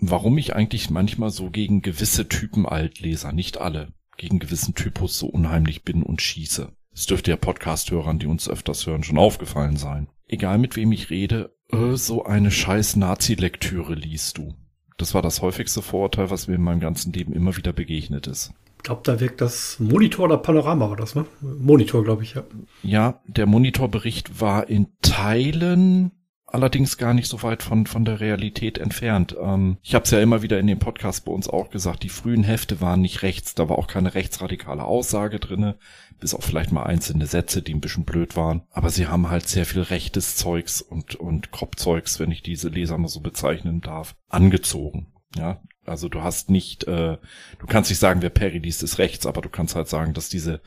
Warum 0.00 0.38
ich 0.38 0.54
eigentlich 0.54 0.88
manchmal 0.88 1.30
so 1.30 1.50
gegen 1.50 1.82
gewisse 1.82 2.28
Typen 2.28 2.64
Altleser, 2.64 3.32
nicht 3.32 3.58
alle, 3.58 3.92
gegen 4.16 4.38
gewissen 4.38 4.74
Typus 4.74 5.18
so 5.18 5.26
unheimlich 5.26 5.82
bin 5.82 6.02
und 6.02 6.22
schieße. 6.22 6.72
Es 6.98 7.06
dürfte 7.06 7.30
ja 7.30 7.36
Podcast-Hörern, 7.36 8.18
die 8.18 8.26
uns 8.26 8.50
öfters 8.50 8.84
hören, 8.84 9.04
schon 9.04 9.18
aufgefallen 9.18 9.76
sein. 9.76 10.08
Egal 10.26 10.58
mit 10.58 10.74
wem 10.74 10.90
ich 10.90 11.10
rede, 11.10 11.54
äh, 11.70 11.94
so 11.94 12.24
eine 12.24 12.50
scheiß 12.50 12.96
Nazi-Lektüre 12.96 13.94
liest 13.94 14.38
du. 14.38 14.56
Das 14.96 15.14
war 15.14 15.22
das 15.22 15.40
häufigste 15.40 15.80
Vorurteil, 15.80 16.30
was 16.30 16.48
mir 16.48 16.56
in 16.56 16.62
meinem 16.62 16.80
ganzen 16.80 17.12
Leben 17.12 17.32
immer 17.32 17.56
wieder 17.56 17.72
begegnet 17.72 18.26
ist. 18.26 18.52
Ich 18.78 18.82
glaube, 18.82 19.02
da 19.04 19.20
wirkt 19.20 19.40
das 19.40 19.78
Monitor 19.78 20.24
oder 20.24 20.38
Panorama 20.38 20.90
war 20.90 20.96
das, 20.96 21.14
ne? 21.14 21.24
Monitor, 21.40 22.02
glaube 22.02 22.24
ich, 22.24 22.34
ja. 22.34 22.42
Ja, 22.82 23.20
der 23.28 23.46
Monitorbericht 23.46 24.40
war 24.40 24.68
in 24.68 24.88
Teilen 25.00 26.10
allerdings 26.50 26.96
gar 26.96 27.14
nicht 27.14 27.28
so 27.28 27.42
weit 27.42 27.62
von, 27.62 27.86
von 27.86 28.04
der 28.04 28.20
Realität 28.20 28.78
entfernt. 28.78 29.36
Ähm, 29.40 29.78
ich 29.82 29.94
habe 29.94 30.04
es 30.04 30.10
ja 30.10 30.20
immer 30.20 30.42
wieder 30.42 30.58
in 30.58 30.66
dem 30.66 30.78
Podcast 30.78 31.24
bei 31.24 31.32
uns 31.32 31.48
auch 31.48 31.70
gesagt, 31.70 32.02
die 32.02 32.08
frühen 32.08 32.42
Hefte 32.42 32.80
waren 32.80 33.00
nicht 33.00 33.22
rechts, 33.22 33.54
da 33.54 33.68
war 33.68 33.78
auch 33.78 33.86
keine 33.86 34.14
rechtsradikale 34.14 34.82
Aussage 34.82 35.38
drinne, 35.38 35.78
bis 36.20 36.34
auf 36.34 36.44
vielleicht 36.44 36.72
mal 36.72 36.84
einzelne 36.84 37.26
Sätze, 37.26 37.62
die 37.62 37.74
ein 37.74 37.80
bisschen 37.80 38.04
blöd 38.04 38.34
waren. 38.36 38.62
Aber 38.70 38.90
sie 38.90 39.06
haben 39.06 39.30
halt 39.30 39.48
sehr 39.48 39.66
viel 39.66 39.82
rechtes 39.82 40.36
Zeugs 40.36 40.80
und, 40.80 41.14
und 41.14 41.52
Kropfzeugs, 41.52 42.18
wenn 42.18 42.30
ich 42.30 42.42
diese 42.42 42.68
Leser 42.68 42.98
mal 42.98 43.08
so 43.08 43.20
bezeichnen 43.20 43.80
darf, 43.80 44.16
angezogen. 44.28 45.12
Ja, 45.36 45.60
also 45.84 46.08
du 46.08 46.22
hast 46.22 46.50
nicht, 46.50 46.84
äh, 46.84 47.18
du 47.58 47.66
kannst 47.66 47.90
nicht 47.90 47.98
sagen, 47.98 48.22
wer 48.22 48.30
Perry 48.30 48.58
liest, 48.58 48.82
ist 48.82 48.98
rechts, 48.98 49.26
aber 49.26 49.42
du 49.42 49.50
kannst 49.50 49.74
halt 49.74 49.88
sagen, 49.88 50.14
dass 50.14 50.30
diese 50.30 50.62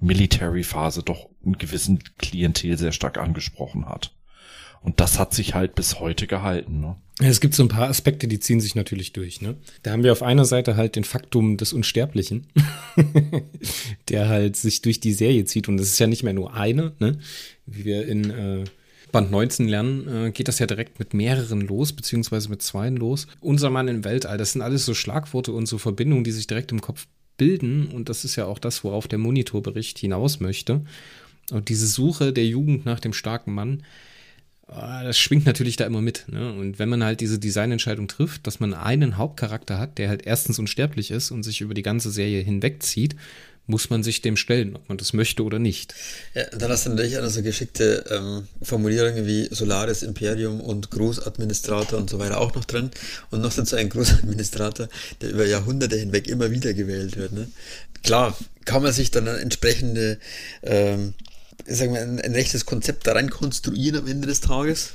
Military-Phase 0.00 1.02
doch 1.02 1.28
einen 1.44 1.58
gewissen 1.58 2.02
Klientel 2.18 2.78
sehr 2.78 2.92
stark 2.92 3.18
angesprochen 3.18 3.86
hat. 3.86 4.15
Und 4.80 5.00
das 5.00 5.18
hat 5.18 5.34
sich 5.34 5.54
halt 5.54 5.74
bis 5.74 6.00
heute 6.00 6.26
gehalten. 6.26 6.80
Ne? 6.80 6.96
Es 7.18 7.40
gibt 7.40 7.54
so 7.54 7.62
ein 7.62 7.68
paar 7.68 7.88
Aspekte, 7.88 8.28
die 8.28 8.40
ziehen 8.40 8.60
sich 8.60 8.74
natürlich 8.74 9.12
durch. 9.12 9.40
Ne? 9.40 9.56
Da 9.82 9.92
haben 9.92 10.02
wir 10.02 10.12
auf 10.12 10.22
einer 10.22 10.44
Seite 10.44 10.76
halt 10.76 10.96
den 10.96 11.04
Faktum 11.04 11.56
des 11.56 11.72
Unsterblichen, 11.72 12.46
der 14.08 14.28
halt 14.28 14.56
sich 14.56 14.82
durch 14.82 15.00
die 15.00 15.14
Serie 15.14 15.44
zieht. 15.46 15.68
Und 15.68 15.78
das 15.78 15.88
ist 15.88 15.98
ja 15.98 16.06
nicht 16.06 16.22
mehr 16.22 16.34
nur 16.34 16.54
eine. 16.54 16.92
Ne? 16.98 17.18
Wie 17.64 17.84
wir 17.84 18.06
in 18.06 18.30
äh, 18.30 18.64
Band 19.12 19.30
19 19.30 19.66
lernen, 19.66 20.26
äh, 20.26 20.30
geht 20.30 20.48
das 20.48 20.58
ja 20.58 20.66
direkt 20.66 20.98
mit 20.98 21.14
mehreren 21.14 21.62
los, 21.62 21.94
beziehungsweise 21.94 22.50
mit 22.50 22.60
zweien 22.60 22.96
los. 22.96 23.26
Unser 23.40 23.70
Mann 23.70 23.88
im 23.88 24.04
Weltall, 24.04 24.36
das 24.36 24.52
sind 24.52 24.60
alles 24.60 24.84
so 24.84 24.92
Schlagworte 24.92 25.52
und 25.52 25.66
so 25.66 25.78
Verbindungen, 25.78 26.24
die 26.24 26.32
sich 26.32 26.46
direkt 26.46 26.70
im 26.70 26.82
Kopf 26.82 27.06
bilden. 27.38 27.86
Und 27.86 28.10
das 28.10 28.26
ist 28.26 28.36
ja 28.36 28.44
auch 28.44 28.58
das, 28.58 28.84
worauf 28.84 29.08
der 29.08 29.18
Monitorbericht 29.18 29.98
hinaus 29.98 30.40
möchte. 30.40 30.82
Und 31.50 31.70
diese 31.70 31.86
Suche 31.86 32.32
der 32.32 32.46
Jugend 32.46 32.84
nach 32.84 33.00
dem 33.00 33.14
starken 33.14 33.54
Mann, 33.54 33.84
das 34.68 35.18
schwingt 35.18 35.46
natürlich 35.46 35.76
da 35.76 35.84
immer 35.84 36.02
mit. 36.02 36.24
Ne? 36.28 36.52
Und 36.52 36.78
wenn 36.78 36.88
man 36.88 37.04
halt 37.04 37.20
diese 37.20 37.38
Designentscheidung 37.38 38.08
trifft, 38.08 38.46
dass 38.46 38.58
man 38.58 38.74
einen 38.74 39.16
Hauptcharakter 39.16 39.78
hat, 39.78 39.98
der 39.98 40.08
halt 40.08 40.26
erstens 40.26 40.58
unsterblich 40.58 41.10
ist 41.10 41.30
und 41.30 41.44
sich 41.44 41.60
über 41.60 41.74
die 41.74 41.82
ganze 41.82 42.10
Serie 42.10 42.42
hinwegzieht, 42.42 43.14
muss 43.68 43.90
man 43.90 44.02
sich 44.02 44.22
dem 44.22 44.36
stellen, 44.36 44.76
ob 44.76 44.88
man 44.88 44.98
das 44.98 45.12
möchte 45.12 45.42
oder 45.42 45.58
nicht. 45.58 45.94
Ja, 46.34 46.44
dann 46.50 46.70
hast 46.70 46.86
du 46.86 46.90
natürlich 46.90 47.18
auch 47.18 47.28
so 47.28 47.42
geschickte 47.42 48.04
ähm, 48.10 48.46
Formulierungen 48.62 49.26
wie 49.26 49.48
Solaris 49.50 50.02
Imperium 50.02 50.60
und 50.60 50.90
Großadministrator 50.90 51.98
und 51.98 52.08
so 52.08 52.18
weiter 52.18 52.40
auch 52.40 52.54
noch 52.54 52.64
drin. 52.64 52.90
Und 53.30 53.40
noch 53.40 53.52
dazu 53.52 53.76
ein 53.76 53.88
Großadministrator, 53.88 54.88
der 55.20 55.30
über 55.30 55.46
Jahrhunderte 55.46 55.96
hinweg 55.96 56.28
immer 56.28 56.50
wieder 56.50 56.74
gewählt 56.74 57.16
wird. 57.16 57.32
Ne? 57.32 57.48
Klar, 58.04 58.36
kann 58.64 58.82
man 58.82 58.92
sich 58.92 59.10
dann 59.10 59.26
entsprechende 59.26 60.18
ähm, 60.62 61.14
sagen 61.66 61.94
wir, 61.94 62.02
ein, 62.02 62.20
ein 62.20 62.32
rechtes 62.32 62.66
Konzept 62.66 63.06
da 63.06 63.12
rein 63.12 63.30
konstruieren 63.30 64.00
am 64.00 64.06
Ende 64.06 64.26
des 64.26 64.40
Tages. 64.40 64.92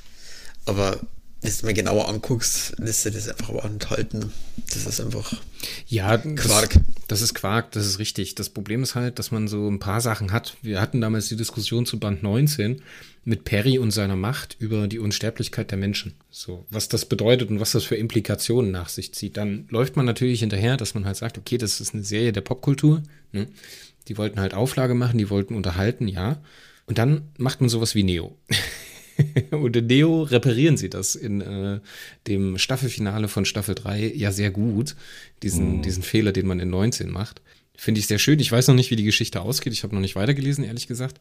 Aber 0.65 0.99
wenn 1.41 1.51
du 1.51 1.65
mal 1.65 1.73
genauer 1.73 2.07
anguckst, 2.07 2.75
lässt 2.77 3.01
sich 3.01 3.13
das 3.13 3.27
einfach 3.27 3.49
aber 3.49 3.65
enthalten. 3.65 4.31
Das 4.69 4.85
ist 4.85 5.01
einfach 5.01 5.33
ja, 5.87 6.17
Quark. 6.17 6.73
Das, 6.73 6.81
das, 7.07 7.21
ist 7.21 7.33
Quark, 7.33 7.71
das 7.71 7.87
ist 7.87 7.97
richtig. 7.97 8.35
Das 8.35 8.49
Problem 8.49 8.83
ist 8.83 8.93
halt, 8.93 9.17
dass 9.17 9.31
man 9.31 9.47
so 9.47 9.67
ein 9.67 9.79
paar 9.79 10.01
Sachen 10.01 10.31
hat. 10.31 10.55
Wir 10.61 10.79
hatten 10.79 11.01
damals 11.01 11.29
die 11.29 11.35
Diskussion 11.35 11.87
zu 11.87 11.99
Band 11.99 12.21
19 12.21 12.81
mit 13.23 13.43
Perry 13.43 13.79
und 13.79 13.91
seiner 13.91 14.15
Macht 14.15 14.55
über 14.59 14.87
die 14.87 14.99
Unsterblichkeit 14.99 15.71
der 15.71 15.77
Menschen. 15.79 16.13
So, 16.29 16.65
was 16.69 16.89
das 16.89 17.05
bedeutet 17.05 17.49
und 17.49 17.59
was 17.59 17.71
das 17.71 17.83
für 17.83 17.95
Implikationen 17.95 18.71
nach 18.71 18.89
sich 18.89 19.13
zieht. 19.13 19.37
Dann 19.37 19.65
läuft 19.69 19.95
man 19.95 20.05
natürlich 20.05 20.41
hinterher, 20.41 20.77
dass 20.77 20.93
man 20.93 21.05
halt 21.05 21.17
sagt, 21.17 21.37
okay, 21.39 21.57
das 21.57 21.81
ist 21.81 21.93
eine 21.93 22.03
Serie 22.03 22.33
der 22.33 22.41
Popkultur. 22.41 23.01
Ne? 23.31 23.47
Die 24.07 24.17
wollten 24.17 24.39
halt 24.39 24.53
Auflage 24.53 24.93
machen, 24.93 25.17
die 25.17 25.29
wollten 25.29 25.55
unterhalten, 25.55 26.07
ja. 26.07 26.41
Und 26.85 26.97
dann 26.97 27.29
macht 27.37 27.61
man 27.61 27.69
sowas 27.69 27.95
wie 27.95 28.03
Neo. 28.03 28.37
und 29.51 29.75
in 29.75 29.87
Neo 29.87 30.23
reparieren 30.23 30.77
sie 30.77 30.89
das 30.89 31.15
in 31.15 31.41
äh, 31.41 31.79
dem 32.27 32.57
Staffelfinale 32.57 33.27
von 33.27 33.45
Staffel 33.45 33.75
3 33.75 34.13
ja 34.15 34.31
sehr 34.31 34.51
gut. 34.51 34.95
Diesen, 35.43 35.77
mhm. 35.77 35.81
diesen 35.81 36.03
Fehler, 36.03 36.31
den 36.31 36.47
man 36.47 36.59
in 36.59 36.69
19 36.69 37.09
macht. 37.09 37.41
Finde 37.75 37.99
ich 37.99 38.07
sehr 38.07 38.19
schön. 38.19 38.39
Ich 38.39 38.51
weiß 38.51 38.67
noch 38.67 38.75
nicht, 38.75 38.91
wie 38.91 38.95
die 38.95 39.03
Geschichte 39.03 39.41
ausgeht. 39.41 39.73
Ich 39.73 39.83
habe 39.83 39.95
noch 39.95 40.01
nicht 40.01 40.15
weitergelesen, 40.15 40.63
ehrlich 40.63 40.87
gesagt. 40.87 41.19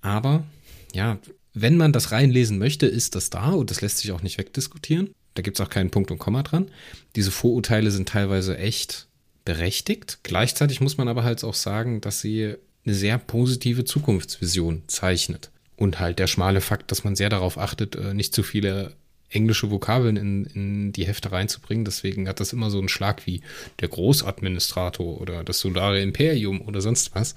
Aber 0.00 0.44
ja, 0.92 1.18
wenn 1.54 1.76
man 1.76 1.92
das 1.92 2.12
reinlesen 2.12 2.58
möchte, 2.58 2.86
ist 2.86 3.14
das 3.14 3.30
da 3.30 3.50
und 3.50 3.70
das 3.70 3.80
lässt 3.80 3.98
sich 3.98 4.12
auch 4.12 4.22
nicht 4.22 4.38
wegdiskutieren. 4.38 5.14
Da 5.34 5.42
gibt 5.42 5.58
es 5.58 5.64
auch 5.64 5.70
keinen 5.70 5.90
Punkt 5.90 6.10
und 6.10 6.18
Komma 6.18 6.42
dran. 6.42 6.70
Diese 7.16 7.30
Vorurteile 7.30 7.90
sind 7.90 8.08
teilweise 8.08 8.58
echt 8.58 9.08
berechtigt. 9.44 10.20
Gleichzeitig 10.22 10.80
muss 10.80 10.98
man 10.98 11.08
aber 11.08 11.24
halt 11.24 11.42
auch 11.44 11.54
sagen, 11.54 12.00
dass 12.00 12.20
sie 12.20 12.54
eine 12.84 12.94
sehr 12.94 13.18
positive 13.18 13.84
Zukunftsvision 13.84 14.82
zeichnet. 14.86 15.50
Und 15.76 15.98
halt 16.00 16.18
der 16.18 16.26
schmale 16.26 16.60
Fakt, 16.60 16.90
dass 16.90 17.04
man 17.04 17.16
sehr 17.16 17.28
darauf 17.28 17.58
achtet, 17.58 17.96
äh, 17.96 18.14
nicht 18.14 18.34
zu 18.34 18.42
viele 18.42 18.94
englische 19.30 19.70
Vokabeln 19.70 20.16
in, 20.16 20.44
in 20.44 20.92
die 20.92 21.06
Hefte 21.06 21.32
reinzubringen. 21.32 21.84
Deswegen 21.84 22.28
hat 22.28 22.40
das 22.40 22.52
immer 22.52 22.70
so 22.70 22.78
einen 22.78 22.88
Schlag 22.88 23.26
wie 23.26 23.40
der 23.80 23.88
Großadministrator 23.88 25.20
oder 25.20 25.42
das 25.42 25.58
Solare 25.58 26.00
Imperium 26.00 26.60
oder 26.60 26.80
sonst 26.80 27.14
was. 27.14 27.34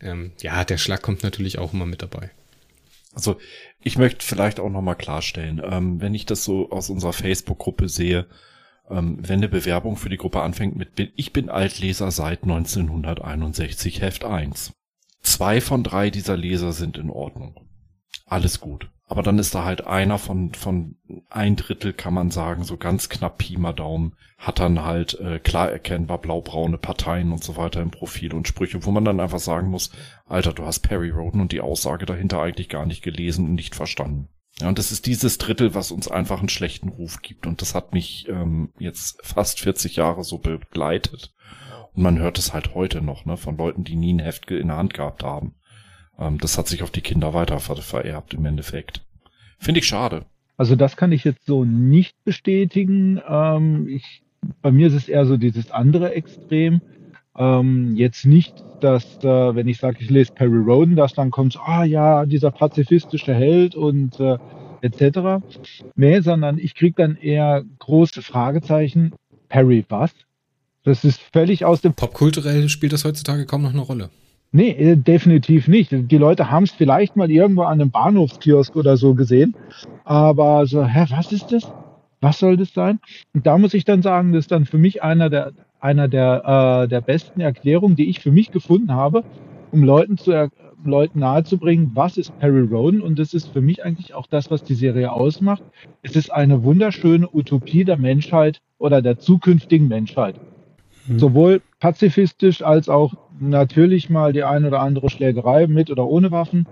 Ähm, 0.00 0.32
ja, 0.40 0.64
der 0.64 0.78
Schlag 0.78 1.02
kommt 1.02 1.22
natürlich 1.22 1.58
auch 1.58 1.72
immer 1.72 1.86
mit 1.86 2.02
dabei. 2.02 2.30
Also 3.12 3.38
ich 3.82 3.96
möchte 3.98 4.24
vielleicht 4.24 4.60
auch 4.60 4.70
nochmal 4.70 4.96
klarstellen, 4.96 5.62
ähm, 5.64 6.00
wenn 6.00 6.14
ich 6.14 6.26
das 6.26 6.44
so 6.44 6.70
aus 6.70 6.90
unserer 6.90 7.12
Facebook-Gruppe 7.12 7.88
sehe, 7.88 8.26
ähm, 8.90 9.18
wenn 9.20 9.40
eine 9.40 9.48
Bewerbung 9.48 9.96
für 9.96 10.08
die 10.08 10.16
Gruppe 10.16 10.42
anfängt 10.42 10.76
mit 10.76 10.90
Ich 11.16 11.32
bin 11.32 11.48
Altleser 11.48 12.10
seit 12.10 12.42
1961 12.42 14.00
Heft 14.00 14.24
1. 14.24 14.72
Zwei 15.22 15.60
von 15.60 15.82
drei 15.82 16.10
dieser 16.10 16.36
Leser 16.36 16.72
sind 16.72 16.98
in 16.98 17.10
Ordnung. 17.10 17.66
Alles 18.26 18.60
gut. 18.60 18.90
Aber 19.08 19.22
dann 19.22 19.38
ist 19.38 19.54
da 19.54 19.64
halt 19.64 19.86
einer 19.86 20.18
von, 20.18 20.52
von 20.52 20.96
ein 21.30 21.54
Drittel, 21.54 21.92
kann 21.92 22.12
man 22.12 22.32
sagen, 22.32 22.64
so 22.64 22.76
ganz 22.76 23.08
knapp 23.08 23.38
Pi 23.38 23.56
mal 23.56 23.72
Daumen, 23.72 24.16
hat 24.36 24.58
dann 24.58 24.82
halt 24.82 25.18
äh, 25.20 25.38
klar 25.38 25.70
erkennbar 25.70 26.18
blau-braune 26.18 26.76
Parteien 26.76 27.30
und 27.30 27.44
so 27.44 27.56
weiter 27.56 27.80
im 27.80 27.92
Profil 27.92 28.34
und 28.34 28.48
Sprüche, 28.48 28.84
wo 28.84 28.90
man 28.90 29.04
dann 29.04 29.20
einfach 29.20 29.38
sagen 29.38 29.68
muss, 29.68 29.90
Alter, 30.26 30.52
du 30.52 30.64
hast 30.64 30.80
Perry 30.80 31.10
Roden 31.10 31.40
und 31.40 31.52
die 31.52 31.60
Aussage 31.60 32.04
dahinter 32.04 32.42
eigentlich 32.42 32.68
gar 32.68 32.84
nicht 32.84 33.02
gelesen 33.02 33.46
und 33.46 33.54
nicht 33.54 33.76
verstanden. 33.76 34.28
Ja, 34.60 34.68
und 34.68 34.78
das 34.78 34.90
ist 34.90 35.06
dieses 35.06 35.38
Drittel, 35.38 35.74
was 35.74 35.90
uns 35.90 36.08
einfach 36.08 36.38
einen 36.38 36.48
schlechten 36.48 36.88
Ruf 36.88 37.20
gibt. 37.20 37.46
Und 37.46 37.60
das 37.60 37.74
hat 37.74 37.92
mich 37.92 38.26
ähm, 38.28 38.70
jetzt 38.78 39.18
fast 39.22 39.60
40 39.60 39.96
Jahre 39.96 40.24
so 40.24 40.38
begleitet. 40.38 41.34
Und 41.94 42.02
man 42.02 42.18
hört 42.18 42.38
es 42.38 42.54
halt 42.54 42.74
heute 42.74 43.02
noch, 43.02 43.26
ne, 43.26 43.36
von 43.36 43.58
Leuten, 43.58 43.84
die 43.84 43.96
nie 43.96 44.14
ein 44.14 44.18
Heft 44.18 44.50
in 44.50 44.68
der 44.68 44.78
Hand 44.78 44.94
gehabt 44.94 45.22
haben. 45.22 45.54
Ähm, 46.18 46.38
das 46.38 46.56
hat 46.56 46.68
sich 46.68 46.82
auf 46.82 46.90
die 46.90 47.02
Kinder 47.02 47.34
weiter 47.34 47.60
ver 47.60 47.76
vererbt 47.76 48.34
im 48.34 48.46
Endeffekt. 48.46 49.04
Finde 49.58 49.80
ich 49.80 49.86
schade. 49.86 50.24
Also 50.56 50.74
das 50.74 50.96
kann 50.96 51.12
ich 51.12 51.24
jetzt 51.24 51.44
so 51.44 51.64
nicht 51.64 52.16
bestätigen. 52.24 53.20
Ähm, 53.28 53.88
ich, 53.88 54.22
bei 54.62 54.70
mir 54.70 54.86
ist 54.88 54.94
es 54.94 55.08
eher 55.08 55.26
so 55.26 55.36
dieses 55.36 55.70
andere 55.70 56.14
Extrem. 56.14 56.80
Ähm, 57.38 57.94
jetzt 57.96 58.24
nicht, 58.24 58.64
dass, 58.80 59.04
äh, 59.22 59.54
wenn 59.54 59.68
ich 59.68 59.78
sage, 59.78 59.98
ich 60.00 60.10
lese 60.10 60.32
Perry 60.32 60.58
Roden, 60.58 60.96
dass 60.96 61.14
dann 61.14 61.30
kommt, 61.30 61.58
ah 61.58 61.84
ja, 61.84 62.24
dieser 62.24 62.50
pazifistische 62.50 63.34
Held 63.34 63.74
und 63.74 64.18
äh, 64.20 64.38
etc. 64.82 65.44
Nee, 65.94 66.20
sondern 66.20 66.58
ich 66.58 66.74
kriege 66.74 66.94
dann 66.96 67.16
eher 67.16 67.64
große 67.78 68.22
Fragezeichen. 68.22 69.12
Perry 69.48 69.84
was? 69.88 70.12
Das 70.84 71.04
ist 71.04 71.20
völlig 71.32 71.64
aus 71.64 71.80
dem... 71.80 71.94
Popkulturell 71.94 72.68
spielt 72.68 72.92
das 72.92 73.04
heutzutage 73.04 73.44
kaum 73.44 73.62
noch 73.62 73.72
eine 73.72 73.80
Rolle. 73.80 74.10
Nee, 74.52 74.70
äh, 74.70 74.96
definitiv 74.96 75.68
nicht. 75.68 75.90
Die 75.92 76.18
Leute 76.18 76.50
haben 76.50 76.64
es 76.64 76.70
vielleicht 76.70 77.16
mal 77.16 77.30
irgendwo 77.30 77.62
an 77.62 77.80
einem 77.80 77.90
Bahnhofskiosk 77.90 78.76
oder 78.76 78.96
so 78.96 79.14
gesehen. 79.14 79.54
Aber 80.04 80.66
so, 80.66 80.84
hä, 80.84 81.06
was 81.10 81.32
ist 81.32 81.52
das? 81.52 81.70
Was 82.20 82.38
soll 82.38 82.56
das 82.56 82.72
sein? 82.72 83.00
Und 83.34 83.46
da 83.46 83.58
muss 83.58 83.74
ich 83.74 83.84
dann 83.84 84.02
sagen, 84.02 84.32
das 84.32 84.44
ist 84.44 84.52
dann 84.52 84.64
für 84.64 84.78
mich 84.78 85.02
einer 85.02 85.28
der 85.28 85.52
einer 85.86 86.08
der, 86.08 86.82
äh, 86.84 86.88
der 86.88 87.00
besten 87.00 87.40
Erklärungen, 87.40 87.94
die 87.94 88.08
ich 88.08 88.18
für 88.18 88.32
mich 88.32 88.50
gefunden 88.50 88.92
habe, 88.92 89.22
um 89.70 89.84
Leuten 89.84 90.18
zu 90.18 90.32
er 90.32 90.50
Leuten 90.84 91.20
nahezubringen, 91.20 91.92
was 91.94 92.16
ist 92.16 92.38
Perry 92.38 92.60
Roden 92.60 93.00
und 93.00 93.18
das 93.18 93.34
ist 93.34 93.48
für 93.48 93.60
mich 93.60 93.84
eigentlich 93.84 94.14
auch 94.14 94.26
das, 94.26 94.50
was 94.50 94.62
die 94.62 94.74
Serie 94.74 95.10
ausmacht. 95.10 95.62
Es 96.02 96.14
ist 96.14 96.32
eine 96.32 96.62
wunderschöne 96.62 97.28
Utopie 97.32 97.84
der 97.84 97.96
Menschheit 97.96 98.60
oder 98.78 99.02
der 99.02 99.18
zukünftigen 99.18 99.88
Menschheit. 99.88 100.36
Mhm. 101.08 101.18
Sowohl 101.18 101.62
pazifistisch 101.80 102.62
als 102.62 102.88
auch 102.88 103.14
natürlich 103.40 104.10
mal 104.10 104.32
die 104.32 104.44
ein 104.44 104.64
oder 104.64 104.80
andere 104.80 105.10
Schlägerei 105.10 105.66
mit 105.66 105.90
oder 105.90 106.06
ohne 106.06 106.30
Waffen. 106.30 106.66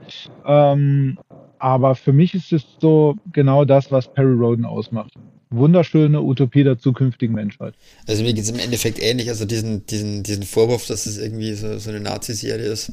Ähm, 0.45 1.19
aber 1.59 1.95
für 1.95 2.13
mich 2.13 2.35
ist 2.35 2.53
es 2.53 2.65
so 2.79 3.17
genau 3.33 3.65
das, 3.65 3.91
was 3.91 4.13
Perry 4.13 4.35
Roden 4.35 4.65
ausmacht. 4.65 5.15
Wunderschöne 5.55 6.23
Utopie 6.23 6.65
der 6.65 6.79
zukünftigen 6.79 7.35
Menschheit. 7.35 7.75
Also 8.07 8.23
mir 8.23 8.35
geht 8.35 8.45
es 8.45 8.51
im 8.51 8.59
Endeffekt 8.59 9.01
ähnlich. 9.01 9.29
Also 9.29 9.45
diesen, 9.45 9.87
diesen, 9.87 10.23
diesen 10.23 10.43
Vorwurf, 10.43 10.87
dass 10.87 11.07
es 11.07 11.19
irgendwie 11.19 11.55
so, 11.55 11.79
so 11.79 11.91
eine 11.91 12.01
Nazi-Serie 12.01 12.67
ist, 12.67 12.93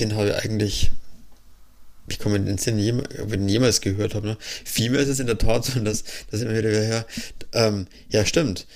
den 0.00 0.14
habe 0.14 0.28
ich 0.28 0.34
eigentlich, 0.36 0.90
ich 2.08 2.18
komme 2.18 2.36
in 2.36 2.46
den 2.46 2.58
Sinn, 2.58 3.02
wenn 3.26 3.46
ich 3.46 3.52
jemals 3.52 3.80
gehört 3.80 4.14
habe. 4.14 4.28
Ne? 4.28 4.36
Vielmehr 4.64 5.00
ist 5.00 5.08
es 5.08 5.20
in 5.20 5.26
der 5.26 5.38
Tat 5.38 5.64
so, 5.64 5.80
dass, 5.80 6.04
dass 6.30 6.40
immer 6.40 6.56
wieder, 6.56 6.82
ja, 6.82 7.04
ähm, 7.52 7.86
ja 8.08 8.24
stimmt, 8.24 8.66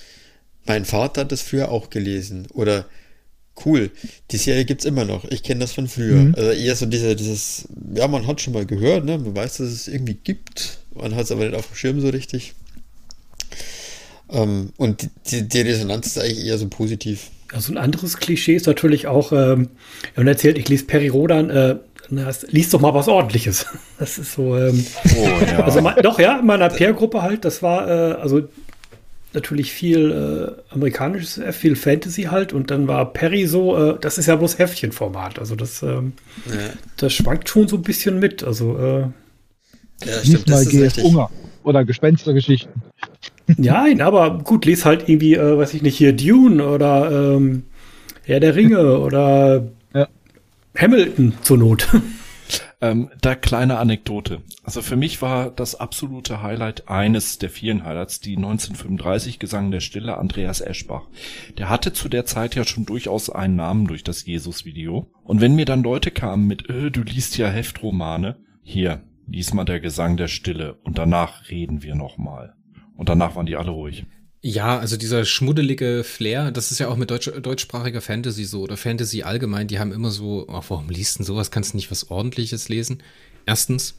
mein 0.65 0.85
Vater 0.85 1.21
hat 1.21 1.31
das 1.31 1.41
früher 1.41 1.69
auch 1.69 1.89
gelesen. 1.89 2.47
Oder 2.53 2.85
cool, 3.65 3.91
die 4.31 4.37
Serie 4.37 4.65
gibt 4.65 4.81
es 4.81 4.85
immer 4.85 5.05
noch. 5.05 5.25
Ich 5.25 5.43
kenne 5.43 5.61
das 5.61 5.73
von 5.73 5.87
früher. 5.87 6.15
Mhm. 6.15 6.35
Also 6.35 6.51
eher 6.51 6.75
so 6.75 6.85
diese, 6.85 7.15
dieses, 7.15 7.67
ja, 7.93 8.07
man 8.07 8.27
hat 8.27 8.41
schon 8.41 8.53
mal 8.53 8.65
gehört, 8.65 9.05
ne? 9.05 9.17
Man 9.17 9.35
weiß, 9.35 9.57
dass 9.57 9.69
es 9.69 9.87
irgendwie 9.87 10.15
gibt. 10.15 10.79
Man 10.93 11.15
hat 11.15 11.25
es 11.25 11.31
aber 11.31 11.45
nicht 11.45 11.55
auf 11.55 11.67
dem 11.67 11.75
Schirm 11.75 12.01
so 12.01 12.09
richtig. 12.09 12.53
Ähm, 14.29 14.73
und 14.77 15.09
die, 15.27 15.47
die 15.47 15.61
Resonanz 15.61 16.07
ist 16.07 16.19
eigentlich 16.19 16.45
eher 16.45 16.57
so 16.57 16.67
positiv. 16.67 17.29
Also 17.51 17.71
ein 17.71 17.77
anderes 17.77 18.17
Klischee 18.17 18.55
ist 18.55 18.67
natürlich 18.67 19.07
auch, 19.07 19.31
ähm, 19.31 19.69
wenn 20.15 20.27
erzählt, 20.27 20.57
ich 20.57 20.69
lese 20.69 20.85
Peri 20.85 21.09
Rodan, 21.09 21.49
äh, 21.49 21.75
liest 22.49 22.73
doch 22.73 22.81
mal 22.81 22.93
was 22.93 23.07
ordentliches. 23.07 23.65
Das 23.99 24.17
ist 24.17 24.33
so, 24.33 24.57
ähm, 24.57 24.85
oh, 25.15 25.29
ja. 25.45 25.59
also 25.63 25.79
doch, 26.01 26.19
ja, 26.19 26.39
in 26.39 26.45
meiner 26.45 26.69
Peer-Gruppe 26.69 27.21
halt, 27.21 27.45
das 27.45 27.61
war, 27.61 27.87
äh, 27.87 28.13
also 28.15 28.41
natürlich 29.33 29.71
viel 29.71 30.11
äh, 30.11 30.73
amerikanisches 30.73 31.37
F, 31.37 31.55
viel 31.55 31.75
Fantasy 31.75 32.23
halt 32.23 32.51
und 32.51 32.69
dann 32.69 32.87
war 32.87 33.13
Perry 33.13 33.47
so, 33.47 33.77
äh, 33.77 33.97
das 33.99 34.17
ist 34.17 34.25
ja 34.25 34.35
bloß 34.35 34.59
Heftchenformat, 34.59 35.39
also 35.39 35.55
das, 35.55 35.81
ähm, 35.83 36.13
ja. 36.47 36.55
das 36.97 37.13
schwankt 37.13 37.47
schon 37.47 37.67
so 37.67 37.77
ein 37.77 37.81
bisschen 37.81 38.19
mit, 38.19 38.43
also 38.43 38.77
äh, 38.77 39.01
ja, 40.05 40.23
stimmt, 40.23 40.49
das 40.49 40.65
ist 40.65 40.73
richtig. 40.73 41.03
Hunger 41.03 41.29
oder 41.63 41.85
Gespenstergeschichten. 41.85 42.81
Ja, 43.57 43.85
aber 43.99 44.39
gut, 44.39 44.65
lies 44.65 44.85
halt 44.85 45.09
irgendwie, 45.09 45.35
äh, 45.35 45.57
weiß 45.57 45.73
ich 45.73 45.81
nicht, 45.81 45.97
hier 45.97 46.13
Dune 46.13 46.65
oder 46.65 47.35
ähm, 47.35 47.63
Herr 48.23 48.39
der 48.39 48.55
Ringe 48.55 48.99
oder 48.99 49.67
ja. 49.93 50.07
Hamilton 50.77 51.33
zur 51.41 51.57
Not. 51.57 51.87
Ähm, 52.83 53.09
da 53.21 53.33
kleine 53.33 53.77
Anekdote. 53.77 54.41
Also 54.61 54.81
für 54.81 54.97
mich 54.97 55.21
war 55.21 55.51
das 55.51 55.73
absolute 55.75 56.41
Highlight 56.41 56.89
eines 56.89 57.37
der 57.37 57.49
vielen 57.49 57.85
Highlights, 57.85 58.19
die 58.19 58.35
1935 58.35 59.39
Gesang 59.39 59.71
der 59.71 59.79
Stille 59.79 60.17
Andreas 60.17 60.59
Eschbach. 60.59 61.03
Der 61.57 61.69
hatte 61.69 61.93
zu 61.93 62.09
der 62.09 62.25
Zeit 62.25 62.55
ja 62.55 62.65
schon 62.65 62.85
durchaus 62.85 63.29
einen 63.29 63.55
Namen 63.55 63.87
durch 63.87 64.03
das 64.03 64.25
Jesus-Video. 64.25 65.07
Und 65.23 65.39
wenn 65.39 65.55
mir 65.55 65.63
dann 65.63 65.81
Leute 65.81 66.11
kamen 66.11 66.45
mit, 66.45 66.69
äh, 66.69 66.91
du 66.91 67.03
liest 67.03 67.37
ja 67.37 67.47
Heftromane, 67.47 68.35
hier, 68.63 69.01
lies 69.27 69.53
mal 69.53 69.63
der 69.63 69.79
Gesang 69.79 70.17
der 70.17 70.27
Stille 70.27 70.73
und 70.83 70.97
danach 70.97 71.49
reden 71.49 71.83
wir 71.83 71.95
nochmal. 71.95 72.53
Und 72.95 73.09
danach 73.09 73.35
waren 73.35 73.45
die 73.45 73.55
alle 73.55 73.71
ruhig. 73.71 74.05
Ja, 74.45 74.77
also 74.77 74.97
dieser 74.97 75.23
schmuddelige 75.23 76.03
Flair, 76.03 76.51
das 76.51 76.71
ist 76.71 76.79
ja 76.79 76.89
auch 76.89 76.97
mit 76.97 77.09
deutsch, 77.09 77.31
deutschsprachiger 77.41 78.01
Fantasy 78.01 78.43
so 78.43 78.61
oder 78.61 78.75
Fantasy 78.75 79.23
allgemein, 79.23 79.69
die 79.69 79.79
haben 79.79 79.93
immer 79.93 80.11
so, 80.11 80.45
oh, 80.49 80.61
warum 80.67 80.89
liest 80.89 81.19
denn 81.19 81.25
sowas? 81.25 81.49
Kannst 81.49 81.71
du 81.71 81.77
nicht 81.77 81.91
was 81.91 82.11
ordentliches 82.11 82.67
lesen? 82.67 83.01
Erstens, 83.45 83.95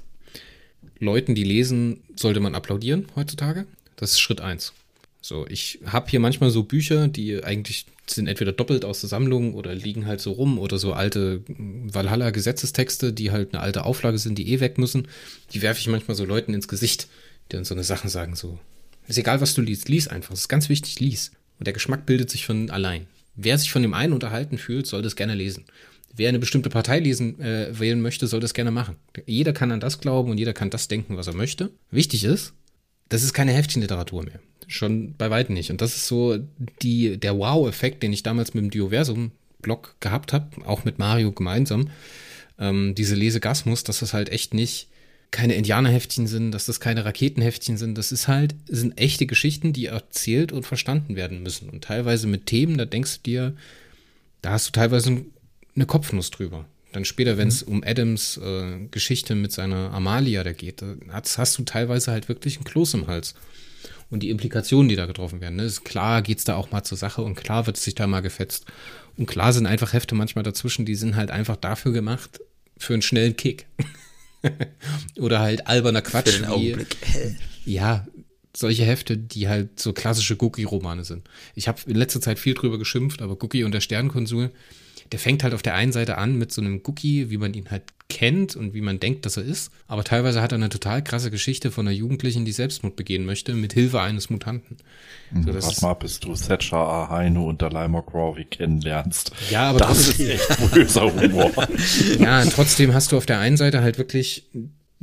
Leuten, 0.98 1.34
die 1.34 1.44
lesen, 1.44 2.02
sollte 2.14 2.40
man 2.40 2.54
applaudieren 2.54 3.06
heutzutage. 3.16 3.66
Das 3.96 4.12
ist 4.12 4.20
Schritt 4.20 4.42
eins. 4.42 4.74
So, 5.22 5.46
ich 5.48 5.78
habe 5.86 6.10
hier 6.10 6.20
manchmal 6.20 6.50
so 6.50 6.64
Bücher, 6.64 7.08
die 7.08 7.42
eigentlich 7.42 7.86
sind 8.06 8.26
entweder 8.26 8.52
doppelt 8.52 8.84
aus 8.84 9.00
der 9.00 9.08
Sammlung 9.08 9.54
oder 9.54 9.74
liegen 9.74 10.04
halt 10.04 10.20
so 10.20 10.32
rum 10.32 10.58
oder 10.58 10.76
so 10.76 10.92
alte 10.92 11.42
Valhalla-Gesetzestexte, 11.48 13.14
die 13.14 13.30
halt 13.30 13.54
eine 13.54 13.62
alte 13.62 13.84
Auflage 13.84 14.18
sind, 14.18 14.36
die 14.36 14.52
eh 14.52 14.60
weg 14.60 14.76
müssen. 14.76 15.08
Die 15.54 15.62
werfe 15.62 15.80
ich 15.80 15.88
manchmal 15.88 16.14
so 16.14 16.26
Leuten 16.26 16.52
ins 16.52 16.68
Gesicht, 16.68 17.08
die 17.50 17.56
dann 17.56 17.64
so 17.64 17.74
eine 17.74 17.84
Sachen 17.84 18.10
sagen, 18.10 18.36
so, 18.36 18.58
ist 19.06 19.18
egal, 19.18 19.40
was 19.40 19.54
du 19.54 19.62
liest. 19.62 19.88
Lies 19.88 20.08
einfach. 20.08 20.30
Das 20.30 20.40
ist 20.40 20.48
ganz 20.48 20.68
wichtig, 20.68 21.00
lies. 21.00 21.32
Und 21.58 21.66
der 21.66 21.74
Geschmack 21.74 22.06
bildet 22.06 22.30
sich 22.30 22.46
von 22.46 22.70
allein. 22.70 23.06
Wer 23.36 23.58
sich 23.58 23.70
von 23.70 23.82
dem 23.82 23.94
einen 23.94 24.12
unterhalten 24.12 24.58
fühlt, 24.58 24.86
soll 24.86 25.02
das 25.02 25.16
gerne 25.16 25.34
lesen. 25.34 25.64
Wer 26.16 26.28
eine 26.28 26.38
bestimmte 26.38 26.70
Partei 26.70 27.00
lesen, 27.00 27.40
äh, 27.40 27.78
wählen 27.78 28.00
möchte, 28.00 28.26
soll 28.26 28.40
das 28.40 28.54
gerne 28.54 28.70
machen. 28.70 28.96
Jeder 29.26 29.52
kann 29.52 29.72
an 29.72 29.80
das 29.80 30.00
glauben 30.00 30.30
und 30.30 30.38
jeder 30.38 30.52
kann 30.52 30.70
das 30.70 30.86
denken, 30.86 31.16
was 31.16 31.26
er 31.26 31.34
möchte. 31.34 31.70
Wichtig 31.90 32.24
ist, 32.24 32.52
das 33.08 33.24
ist 33.24 33.32
keine 33.32 33.52
Heftchenliteratur 33.52 34.22
mehr. 34.22 34.38
Schon 34.68 35.14
bei 35.16 35.30
weitem 35.30 35.54
nicht. 35.54 35.70
Und 35.70 35.80
das 35.80 35.96
ist 35.96 36.06
so 36.06 36.38
die, 36.82 37.18
der 37.18 37.36
Wow-Effekt, 37.36 38.02
den 38.02 38.12
ich 38.12 38.22
damals 38.22 38.54
mit 38.54 38.62
dem 38.62 38.70
Dioversum-Blog 38.70 39.96
gehabt 40.00 40.32
habe, 40.32 40.50
auch 40.64 40.84
mit 40.84 40.98
Mario 40.98 41.32
gemeinsam. 41.32 41.90
Ähm, 42.58 42.94
diese 42.94 43.16
Lesegasmus, 43.16 43.82
dass 43.82 43.98
das 43.98 44.14
halt 44.14 44.28
echt 44.28 44.54
nicht 44.54 44.88
keine 45.30 45.54
Indianerheftchen 45.54 46.26
sind, 46.26 46.52
dass 46.52 46.66
das 46.66 46.80
keine 46.80 47.04
Raketenheftchen 47.04 47.76
sind. 47.76 47.98
Das 47.98 48.12
ist 48.12 48.28
halt, 48.28 48.54
sind 48.68 48.98
echte 48.98 49.26
Geschichten, 49.26 49.72
die 49.72 49.86
erzählt 49.86 50.52
und 50.52 50.64
verstanden 50.64 51.16
werden 51.16 51.42
müssen. 51.42 51.68
Und 51.68 51.84
teilweise 51.84 52.26
mit 52.26 52.46
Themen, 52.46 52.78
da 52.78 52.84
denkst 52.84 53.18
du 53.18 53.22
dir, 53.22 53.56
da 54.42 54.52
hast 54.52 54.68
du 54.68 54.72
teilweise 54.72 55.24
eine 55.74 55.86
Kopfnuss 55.86 56.30
drüber. 56.30 56.66
Dann 56.92 57.04
später, 57.04 57.36
wenn 57.36 57.48
es 57.48 57.66
mhm. 57.66 57.72
um 57.72 57.84
Adams 57.84 58.36
äh, 58.36 58.86
Geschichte 58.90 59.34
mit 59.34 59.50
seiner 59.50 59.92
Amalia 59.92 60.44
da 60.44 60.52
geht, 60.52 60.80
da 60.80 60.94
hast, 61.08 61.38
hast, 61.38 61.58
du 61.58 61.64
teilweise 61.64 62.12
halt 62.12 62.28
wirklich 62.28 62.60
ein 62.60 62.64
Kloß 62.64 62.94
im 62.94 63.06
Hals. 63.08 63.34
Und 64.10 64.22
die 64.22 64.30
Implikationen, 64.30 64.88
die 64.88 64.94
da 64.94 65.06
getroffen 65.06 65.40
werden. 65.40 65.56
Ne? 65.56 65.64
Ist 65.64 65.84
klar 65.84 66.22
geht 66.22 66.38
es 66.38 66.44
da 66.44 66.54
auch 66.54 66.70
mal 66.70 66.84
zur 66.84 66.96
Sache 66.96 67.22
und 67.22 67.34
klar 67.34 67.66
wird 67.66 67.76
es 67.76 67.84
sich 67.84 67.96
da 67.96 68.06
mal 68.06 68.20
gefetzt. 68.20 68.66
Und 69.16 69.26
klar 69.26 69.52
sind 69.52 69.66
einfach 69.66 69.92
Hefte 69.92 70.14
manchmal 70.14 70.44
dazwischen, 70.44 70.84
die 70.84 70.94
sind 70.94 71.16
halt 71.16 71.30
einfach 71.30 71.56
dafür 71.56 71.92
gemacht, 71.92 72.40
für 72.76 72.92
einen 72.92 73.02
schnellen 73.02 73.36
Kick. 73.36 73.66
Oder 75.18 75.40
halt 75.40 75.66
alberner 75.66 76.02
Quatsch. 76.02 76.30
Für 76.30 76.38
den 76.42 76.50
Augenblick. 76.50 76.96
ja, 77.64 78.06
solche 78.56 78.84
Hefte, 78.84 79.16
die 79.16 79.48
halt 79.48 79.80
so 79.80 79.92
klassische 79.92 80.36
Cookie-Romane 80.40 81.04
sind. 81.04 81.28
Ich 81.54 81.68
habe 81.68 81.80
in 81.86 81.96
letzter 81.96 82.20
Zeit 82.20 82.38
viel 82.38 82.54
drüber 82.54 82.78
geschimpft, 82.78 83.22
aber 83.22 83.42
Cookie 83.42 83.64
und 83.64 83.72
der 83.72 83.80
Sternkonsul, 83.80 84.50
der 85.14 85.20
fängt 85.20 85.44
halt 85.44 85.54
auf 85.54 85.62
der 85.62 85.76
einen 85.76 85.92
Seite 85.92 86.18
an 86.18 86.38
mit 86.38 86.50
so 86.50 86.60
einem 86.60 86.80
Cookie, 86.84 87.30
wie 87.30 87.36
man 87.36 87.54
ihn 87.54 87.70
halt 87.70 87.84
kennt 88.08 88.56
und 88.56 88.74
wie 88.74 88.80
man 88.80 88.98
denkt, 88.98 89.24
dass 89.24 89.36
er 89.36 89.44
ist. 89.44 89.70
Aber 89.86 90.02
teilweise 90.02 90.42
hat 90.42 90.50
er 90.50 90.56
eine 90.56 90.70
total 90.70 91.04
krasse 91.04 91.30
Geschichte 91.30 91.70
von 91.70 91.86
einer 91.86 91.94
Jugendlichen, 91.94 92.44
die 92.44 92.50
Selbstmord 92.50 92.96
begehen 92.96 93.24
möchte, 93.24 93.54
mit 93.54 93.74
Hilfe 93.74 94.00
eines 94.00 94.28
Mutanten. 94.28 94.78
So, 95.32 95.52
mhm, 95.52 95.60
Pass 95.60 95.82
mal, 95.82 95.94
bis 95.94 96.18
du 96.18 96.34
Thatcher 96.34 96.78
A. 96.78 97.10
Heine 97.10 97.42
und 97.42 97.62
Dalai 97.62 97.86
McCrawley 97.86 98.44
kennenlernst. 98.44 99.30
Ja, 99.50 99.70
aber 99.70 99.78
das 99.78 100.08
ist 100.08 100.18
echt 100.18 100.72
böser 100.72 101.14
Humor. 101.14 101.52
ja, 102.18 102.44
trotzdem 102.46 102.92
hast 102.92 103.12
du 103.12 103.16
auf 103.16 103.26
der 103.26 103.38
einen 103.38 103.56
Seite 103.56 103.82
halt 103.82 103.98
wirklich 103.98 104.50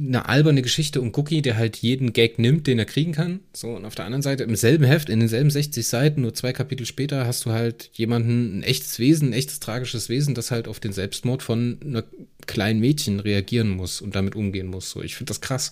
eine 0.08 0.28
alberne 0.28 0.62
Geschichte 0.62 1.02
um 1.02 1.12
Cookie, 1.16 1.42
der 1.42 1.58
halt 1.58 1.78
jeden 1.78 2.14
Gag 2.14 2.40
nimmt, 2.40 2.68
den 2.68 2.80
er 2.80 2.86
kriegen 2.86 3.12
kann. 3.12 3.42
So, 3.54 3.70
und 3.70 3.86
auf 3.86 3.96
der 3.96 4.06
anderen 4.06 4.22
Seite, 4.22 4.44
im 4.44 4.56
selben 4.56 4.84
Heft, 4.84 5.10
in 5.10 5.20
denselben 5.20 5.50
60 5.50 5.86
Seiten, 5.86 6.22
nur 6.22 6.34
zwei 6.34 6.54
Kapitel 6.54 6.86
später, 6.86 7.28
hast 7.28 7.46
du 7.46 7.52
halt 7.52 7.90
jemanden, 7.94 8.60
ein 8.60 8.64
echtes 8.64 9.00
Wesen, 9.00 9.30
ein 9.30 9.34
echtes 9.34 9.60
tragisches 9.60 10.10
Wesen, 10.10 10.34
das 10.34 10.52
halt 10.52 10.68
auf 10.68 10.80
den 10.80 10.94
Selbstmord 10.94 11.44
von 11.44 11.78
einer 11.86 12.04
kleinen 12.48 12.80
Mädchen 12.80 13.20
reagieren 13.20 13.70
muss 13.70 14.02
und 14.02 14.16
damit 14.16 14.36
umgehen 14.36 14.68
muss. 14.68 14.90
So, 14.90 15.02
ich 15.02 15.16
finde 15.16 15.30
das 15.30 15.42
krass. 15.42 15.72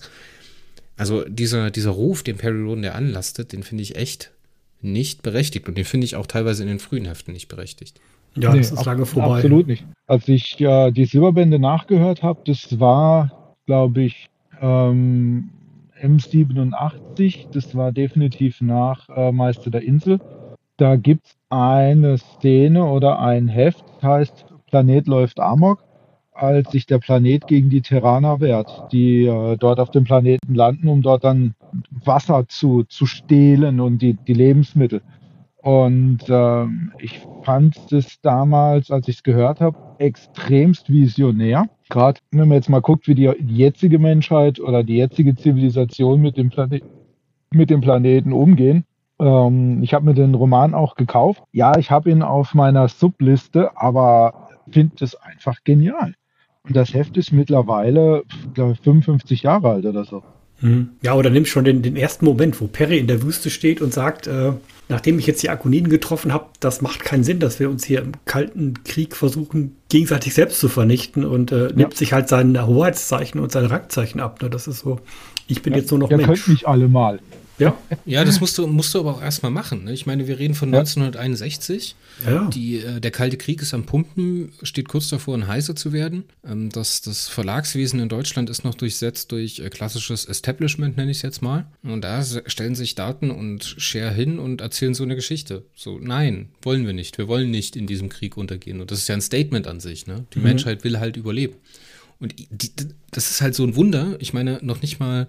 Also 0.96 1.24
dieser, 1.24 1.70
dieser 1.70 1.90
Ruf, 1.90 2.22
den 2.22 2.36
Perry 2.36 2.60
Roden 2.60 2.82
der 2.82 2.94
anlastet, 2.94 3.52
den 3.52 3.62
finde 3.62 3.82
ich 3.82 3.96
echt 3.96 4.30
nicht 4.82 5.22
berechtigt. 5.22 5.68
Und 5.68 5.76
den 5.76 5.84
finde 5.84 6.04
ich 6.04 6.16
auch 6.16 6.26
teilweise 6.26 6.62
in 6.62 6.68
den 6.68 6.78
frühen 6.78 7.06
Heften 7.06 7.32
nicht 7.32 7.48
berechtigt. 7.48 8.00
Ja, 8.36 8.52
nee, 8.52 8.58
das 8.58 8.70
ist 8.70 8.84
lange 8.84 9.06
vorbei. 9.06 9.36
Absolut 9.36 9.66
nicht. 9.66 9.84
Als 10.06 10.28
ich 10.28 10.56
ja 10.58 10.88
äh, 10.88 10.92
die 10.92 11.04
Silberbände 11.04 11.58
nachgehört 11.58 12.22
habe, 12.22 12.42
das 12.46 12.78
war 12.78 13.39
glaube 13.70 14.02
ich, 14.02 14.28
ähm, 14.60 15.50
M87. 16.02 17.52
Das 17.52 17.76
war 17.76 17.92
definitiv 17.92 18.60
nach 18.60 19.08
äh, 19.08 19.30
Meister 19.30 19.70
der 19.70 19.82
Insel. 19.82 20.18
Da 20.76 20.96
gibt 20.96 21.26
es 21.26 21.36
eine 21.50 22.18
Szene 22.18 22.84
oder 22.84 23.20
ein 23.20 23.46
Heft, 23.46 23.84
heißt 24.02 24.46
Planet 24.66 25.06
läuft 25.06 25.38
Amok, 25.38 25.84
als 26.32 26.72
sich 26.72 26.86
der 26.86 26.98
Planet 26.98 27.46
gegen 27.46 27.70
die 27.70 27.80
Terraner 27.80 28.40
wehrt, 28.40 28.86
die 28.90 29.26
äh, 29.26 29.56
dort 29.56 29.78
auf 29.78 29.92
dem 29.92 30.02
Planeten 30.02 30.56
landen, 30.56 30.88
um 30.88 31.02
dort 31.02 31.22
dann 31.22 31.54
Wasser 31.92 32.48
zu, 32.48 32.82
zu 32.82 33.06
stehlen 33.06 33.78
und 33.78 34.02
die, 34.02 34.14
die 34.14 34.34
Lebensmittel. 34.34 35.00
Und 35.62 36.20
ähm, 36.28 36.92
ich 36.98 37.20
fand 37.44 37.92
es 37.92 38.20
damals, 38.22 38.90
als 38.90 39.08
ich 39.08 39.16
es 39.16 39.22
gehört 39.22 39.60
habe, 39.60 39.76
extremst 39.98 40.90
visionär. 40.90 41.66
Gerade 41.90 42.20
wenn 42.30 42.48
man 42.48 42.56
jetzt 42.56 42.70
mal 42.70 42.80
guckt, 42.80 43.08
wie 43.08 43.14
die 43.14 43.30
jetzige 43.46 43.98
Menschheit 43.98 44.58
oder 44.58 44.82
die 44.82 44.96
jetzige 44.96 45.34
Zivilisation 45.34 46.22
mit 46.22 46.36
dem, 46.36 46.48
Plane 46.48 46.80
mit 47.52 47.68
dem 47.68 47.80
Planeten 47.80 48.32
umgehen 48.32 48.84
Ähm, 49.18 49.82
ich 49.82 49.92
habe 49.92 50.06
mir 50.06 50.14
den 50.14 50.34
Roman 50.34 50.72
auch 50.72 50.94
gekauft. 50.94 51.42
Ja, 51.52 51.76
ich 51.76 51.90
habe 51.90 52.10
ihn 52.10 52.22
auf 52.22 52.54
meiner 52.54 52.88
Subliste, 52.88 53.76
aber 53.76 54.48
finde 54.70 55.04
es 55.04 55.14
einfach 55.14 55.58
genial. 55.64 56.14
Und 56.62 56.76
das 56.76 56.94
Heft 56.94 57.18
ist 57.18 57.32
mittlerweile, 57.32 58.22
glaube 58.54 58.72
ich, 58.72 58.80
55 58.80 59.42
Jahre 59.42 59.70
alt 59.70 59.84
oder 59.84 60.04
so. 60.04 60.22
Hm. 60.60 60.90
Ja, 61.02 61.14
oder 61.14 61.30
nimm 61.30 61.44
schon 61.44 61.64
den, 61.64 61.82
den 61.82 61.96
ersten 61.96 62.24
Moment, 62.24 62.60
wo 62.60 62.66
Perry 62.66 62.98
in 62.98 63.06
der 63.06 63.22
Wüste 63.22 63.50
steht 63.50 63.80
und 63.80 63.92
sagt, 63.92 64.26
äh, 64.26 64.52
nachdem 64.90 65.18
ich 65.18 65.26
jetzt 65.26 65.42
die 65.42 65.48
Akoniden 65.48 65.88
getroffen 65.88 66.32
habe, 66.32 66.46
das 66.58 66.82
macht 66.82 67.04
keinen 67.04 67.24
Sinn, 67.24 67.38
dass 67.38 67.60
wir 67.60 67.70
uns 67.70 67.84
hier 67.84 68.02
im 68.02 68.12
Kalten 68.24 68.74
Krieg 68.84 69.16
versuchen, 69.16 69.76
gegenseitig 69.88 70.34
selbst 70.34 70.60
zu 70.60 70.68
vernichten 70.68 71.24
und 71.24 71.52
äh, 71.52 71.68
ja. 71.68 71.72
nimmt 71.74 71.96
sich 71.96 72.12
halt 72.12 72.28
sein 72.28 72.66
Hoheitszeichen 72.66 73.40
und 73.40 73.52
sein 73.52 73.66
Rangzeichen 73.66 74.20
ab. 74.20 74.42
Ne? 74.42 74.50
Das 74.50 74.66
ist 74.66 74.80
so, 74.80 74.98
ich 75.46 75.62
bin 75.62 75.72
ja, 75.72 75.78
jetzt 75.78 75.90
nur 75.90 76.00
noch 76.00 76.10
Mensch. 76.10 76.22
Ihr 76.22 76.26
könnt 76.26 76.48
mich 76.48 76.68
alle 76.68 76.88
mal. 76.88 77.20
Ja. 77.60 77.78
Ja, 78.06 78.24
das 78.24 78.40
musst 78.40 78.56
du, 78.58 78.66
musst 78.66 78.94
du 78.94 79.00
aber 79.00 79.16
auch 79.16 79.22
erstmal 79.22 79.52
machen. 79.52 79.84
Ne? 79.84 79.92
Ich 79.92 80.06
meine, 80.06 80.26
wir 80.26 80.38
reden 80.38 80.54
von 80.54 80.72
ja. 80.72 80.80
1961. 80.80 81.94
Ja. 82.26 82.48
Die, 82.48 82.78
äh, 82.78 83.00
der 83.00 83.10
Kalte 83.10 83.36
Krieg 83.36 83.60
ist 83.62 83.74
am 83.74 83.84
Pumpen, 83.84 84.52
steht 84.62 84.88
kurz 84.88 85.08
davor, 85.08 85.36
ein 85.36 85.46
heißer 85.46 85.76
zu 85.76 85.92
werden. 85.92 86.24
Ähm, 86.44 86.70
das, 86.70 87.02
das 87.02 87.28
Verlagswesen 87.28 88.00
in 88.00 88.08
Deutschland 88.08 88.50
ist 88.50 88.64
noch 88.64 88.74
durchsetzt 88.74 89.30
durch 89.32 89.60
äh, 89.60 89.68
klassisches 89.68 90.24
Establishment, 90.24 90.96
nenne 90.96 91.10
ich 91.10 91.18
es 91.18 91.22
jetzt 91.22 91.42
mal. 91.42 91.66
Und 91.82 92.02
da 92.02 92.24
stellen 92.46 92.74
sich 92.74 92.94
Daten 92.94 93.30
und 93.30 93.64
Share 93.64 94.12
hin 94.12 94.38
und 94.38 94.62
erzählen 94.62 94.94
so 94.94 95.04
eine 95.04 95.14
Geschichte. 95.14 95.64
So, 95.74 95.98
nein, 95.98 96.48
wollen 96.62 96.86
wir 96.86 96.94
nicht. 96.94 97.18
Wir 97.18 97.28
wollen 97.28 97.50
nicht 97.50 97.76
in 97.76 97.86
diesem 97.86 98.08
Krieg 98.08 98.36
untergehen. 98.36 98.80
Und 98.80 98.90
das 98.90 99.00
ist 99.00 99.08
ja 99.08 99.14
ein 99.14 99.20
Statement 99.20 99.66
an 99.66 99.80
sich. 99.80 100.06
Ne? 100.06 100.24
Die 100.34 100.38
mhm. 100.38 100.44
Menschheit 100.44 100.82
will 100.82 100.98
halt 100.98 101.16
überleben. 101.16 101.54
Und 102.20 102.34
die, 102.38 102.70
das 103.10 103.30
ist 103.30 103.40
halt 103.40 103.54
so 103.54 103.64
ein 103.64 103.76
Wunder. 103.76 104.16
Ich 104.18 104.32
meine, 104.32 104.58
noch 104.62 104.82
nicht 104.82 105.00
mal 105.00 105.28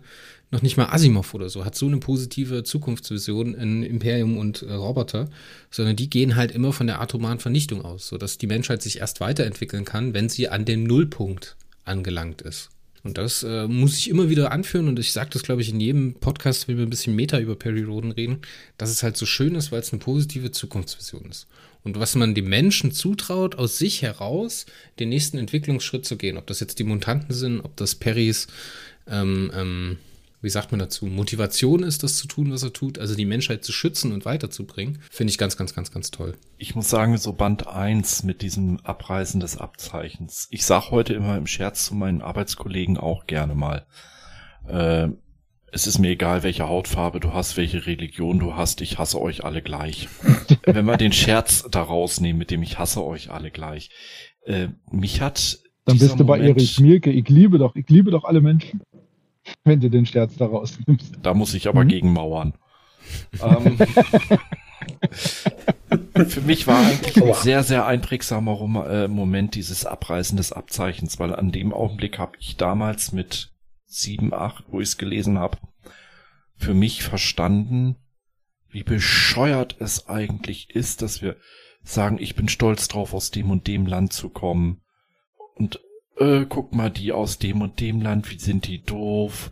noch 0.52 0.62
nicht 0.62 0.78
mal 0.78 0.88
Asimov 0.88 1.34
oder 1.34 1.50
so 1.50 1.66
hat 1.66 1.76
so 1.76 1.88
eine 1.88 1.98
positive 1.98 2.64
Zukunftsvision 2.64 3.54
in 3.56 3.84
Imperium 3.84 4.38
und 4.38 4.62
äh, 4.64 4.74
Roboter, 4.74 5.30
sondern 5.72 5.96
die 5.96 6.10
gehen 6.10 6.36
halt 6.36 6.52
immer 6.52 6.74
von 6.74 6.88
der 6.88 7.02
atomaren 7.02 7.40
Vernichtung 7.40 7.84
aus, 7.84 8.08
sodass 8.08 8.38
die 8.38 8.48
Menschheit 8.48 8.82
sich 8.82 9.00
erst 9.00 9.22
weiterentwickeln 9.22 9.86
kann, 9.86 10.14
wenn 10.14 10.30
sie 10.30 10.50
an 10.50 10.66
den 10.66 10.84
Nullpunkt 10.84 11.56
angelangt 11.86 12.42
ist. 12.42 12.70
Und 13.04 13.18
das 13.18 13.44
äh, 13.44 13.68
muss 13.68 13.98
ich 13.98 14.10
immer 14.10 14.30
wieder 14.30 14.52
anführen 14.52 14.88
und 14.88 15.00
ich 15.00 15.12
sage 15.12 15.32
das, 15.32 15.42
glaube 15.42 15.62
ich, 15.62 15.70
in 15.70 15.80
jedem 15.80 16.16
Podcast, 16.16 16.68
wenn 16.68 16.78
wir 16.78 16.86
ein 16.86 16.92
bisschen 16.92 17.16
Meta 17.16 17.40
über 17.40 17.56
Perry 17.56 17.82
Roden 17.82 18.12
reden, 18.12 18.40
dass 18.78 18.92
es 18.92 19.02
halt 19.02 19.18
so 19.18 19.26
schön 19.26 19.56
ist, 19.56 19.72
weil 19.72 19.80
es 19.80 19.92
eine 19.92 20.00
positive 20.00 20.52
Zukunftsvision 20.52 21.26
ist. 21.30 21.48
Und 21.84 21.98
was 22.00 22.14
man 22.14 22.36
dem 22.36 22.48
Menschen 22.48 22.92
zutraut, 22.92 23.56
aus 23.56 23.80
sich 23.80 24.04
heraus 24.04 24.68
den 25.00 25.10
nächsten 25.10 25.40
Entwicklungsschritt 25.40 26.06
zu 26.06 26.16
gehen, 26.16 26.38
ob 26.38 26.46
das 26.46 26.60
jetzt 26.60 26.78
die 26.78 26.84
Mutanten 26.84 27.34
sind, 27.34 27.62
ob 27.62 27.76
das 27.76 27.96
Perrys 27.96 28.46
ähm, 29.08 29.52
ähm, 29.56 29.98
wie 30.42 30.50
sagt 30.50 30.72
man 30.72 30.80
dazu, 30.80 31.06
Motivation 31.06 31.84
ist, 31.84 32.04
das 32.04 32.18
zu 32.18 32.28
tun, 32.28 32.52
was 32.52 32.64
er 32.64 32.74
tut, 32.74 32.98
also 32.98 33.16
die 33.16 33.26
Menschheit 33.26 33.64
zu 33.64 33.72
schützen 33.72 34.12
und 34.12 34.26
weiterzubringen, 34.26 35.00
finde 35.12 35.32
ich 35.32 35.38
ganz, 35.38 35.56
ganz, 35.56 35.74
ganz, 35.74 35.92
ganz 35.92 36.10
toll. 36.10 36.34
Ich 36.58 36.76
muss 36.76 36.90
sagen, 36.90 37.18
so 37.18 37.34
Band 37.34 37.68
1 37.68 38.24
mit 38.24 38.42
diesem 38.42 38.80
Abreißen 38.80 39.40
des 39.40 39.58
Abzeichens. 39.58 40.48
Ich 40.50 40.66
sag 40.66 40.90
heute 40.90 41.14
immer 41.14 41.38
im 41.38 41.48
Scherz 41.48 41.86
zu 41.86 41.96
meinen 41.96 42.22
Arbeitskollegen 42.22 42.98
auch 42.98 43.28
gerne 43.28 43.56
mal, 43.56 43.86
äh, 44.68 45.10
es 45.74 45.88
ist 45.88 46.00
mir 46.00 46.10
egal, 46.10 46.44
welche 46.44 46.68
Hautfarbe 46.68 47.22
du 47.22 47.34
hast, 47.34 47.56
welche 47.56 47.86
Religion 47.86 48.40
du 48.40 48.56
hast, 48.56 48.82
ich 48.82 48.98
hasse 48.98 49.22
euch 49.22 49.46
alle 49.46 49.62
gleich. 49.62 50.10
Wenn 50.66 50.86
wir 50.86 50.98
den 50.98 51.14
Scherz 51.14 51.66
daraus 51.72 52.20
nehmen, 52.20 52.40
mit 52.40 52.52
dem 52.52 52.62
ich 52.62 52.78
hasse 52.78 53.04
euch 53.04 53.32
alle 53.32 53.52
gleich. 53.52 53.90
Äh, 54.44 54.70
mich 54.92 55.22
hat 55.22 55.60
dann 55.86 55.98
bist 55.98 56.20
du 56.20 56.26
bei 56.26 56.40
Erich 56.40 56.80
Mielke. 56.80 57.10
Ich 57.10 57.28
liebe 57.28 57.58
doch, 57.58 57.76
ich 57.76 57.90
liebe 57.90 58.12
doch 58.12 58.24
alle 58.24 58.42
Menschen 58.42 58.82
wenn 59.64 59.80
du 59.80 59.90
den 59.90 60.06
Scherz 60.06 60.36
da 60.38 60.46
rausnimmst. 60.46 61.18
Da 61.22 61.34
muss 61.34 61.54
ich 61.54 61.68
aber 61.68 61.84
mhm. 61.84 61.90
gegen 61.90 62.14
mauern. 62.14 62.54
ähm, 63.42 63.78
für 66.28 66.42
mich 66.42 66.68
war 66.68 66.86
eigentlich 66.86 67.24
ein 67.24 67.34
sehr, 67.34 67.64
sehr 67.64 67.86
einprägsamer 67.86 68.90
äh, 68.90 69.08
Moment 69.08 69.56
dieses 69.56 69.86
Abreißen 69.86 70.38
des 70.38 70.52
Abzeichens, 70.52 71.20
weil 71.20 71.36
an 71.36 71.52
dem 71.52 71.74
Augenblick 71.74 72.20
habe 72.20 72.34
ich 72.40 72.58
damals 72.58 73.12
mit 73.12 73.52
sieben, 73.86 74.34
acht, 74.34 74.66
wo 74.70 74.80
ich 74.80 74.90
es 74.90 74.98
gelesen 74.98 75.38
habe, 75.38 75.58
für 76.58 76.74
mich 76.74 77.04
verstanden, 77.04 77.98
wie 78.70 78.84
bescheuert 78.84 79.76
es 79.80 80.08
eigentlich 80.08 80.70
ist, 80.70 81.02
dass 81.02 81.22
wir 81.22 81.36
sagen, 81.84 82.18
ich 82.20 82.36
bin 82.36 82.48
stolz 82.48 82.88
drauf, 82.88 83.14
aus 83.14 83.32
dem 83.32 83.52
und 83.52 83.68
dem 83.68 83.86
Land 83.86 84.14
zu 84.14 84.30
kommen. 84.30 84.82
Und 85.56 85.82
äh, 86.22 86.46
guck 86.48 86.74
mal, 86.74 86.90
die 86.90 87.12
aus 87.12 87.40
dem 87.40 87.62
und 87.62 87.80
dem 87.80 88.02
Land, 88.02 88.30
wie 88.32 88.40
sind 88.40 88.68
die 88.68 88.84
doof? 88.84 89.52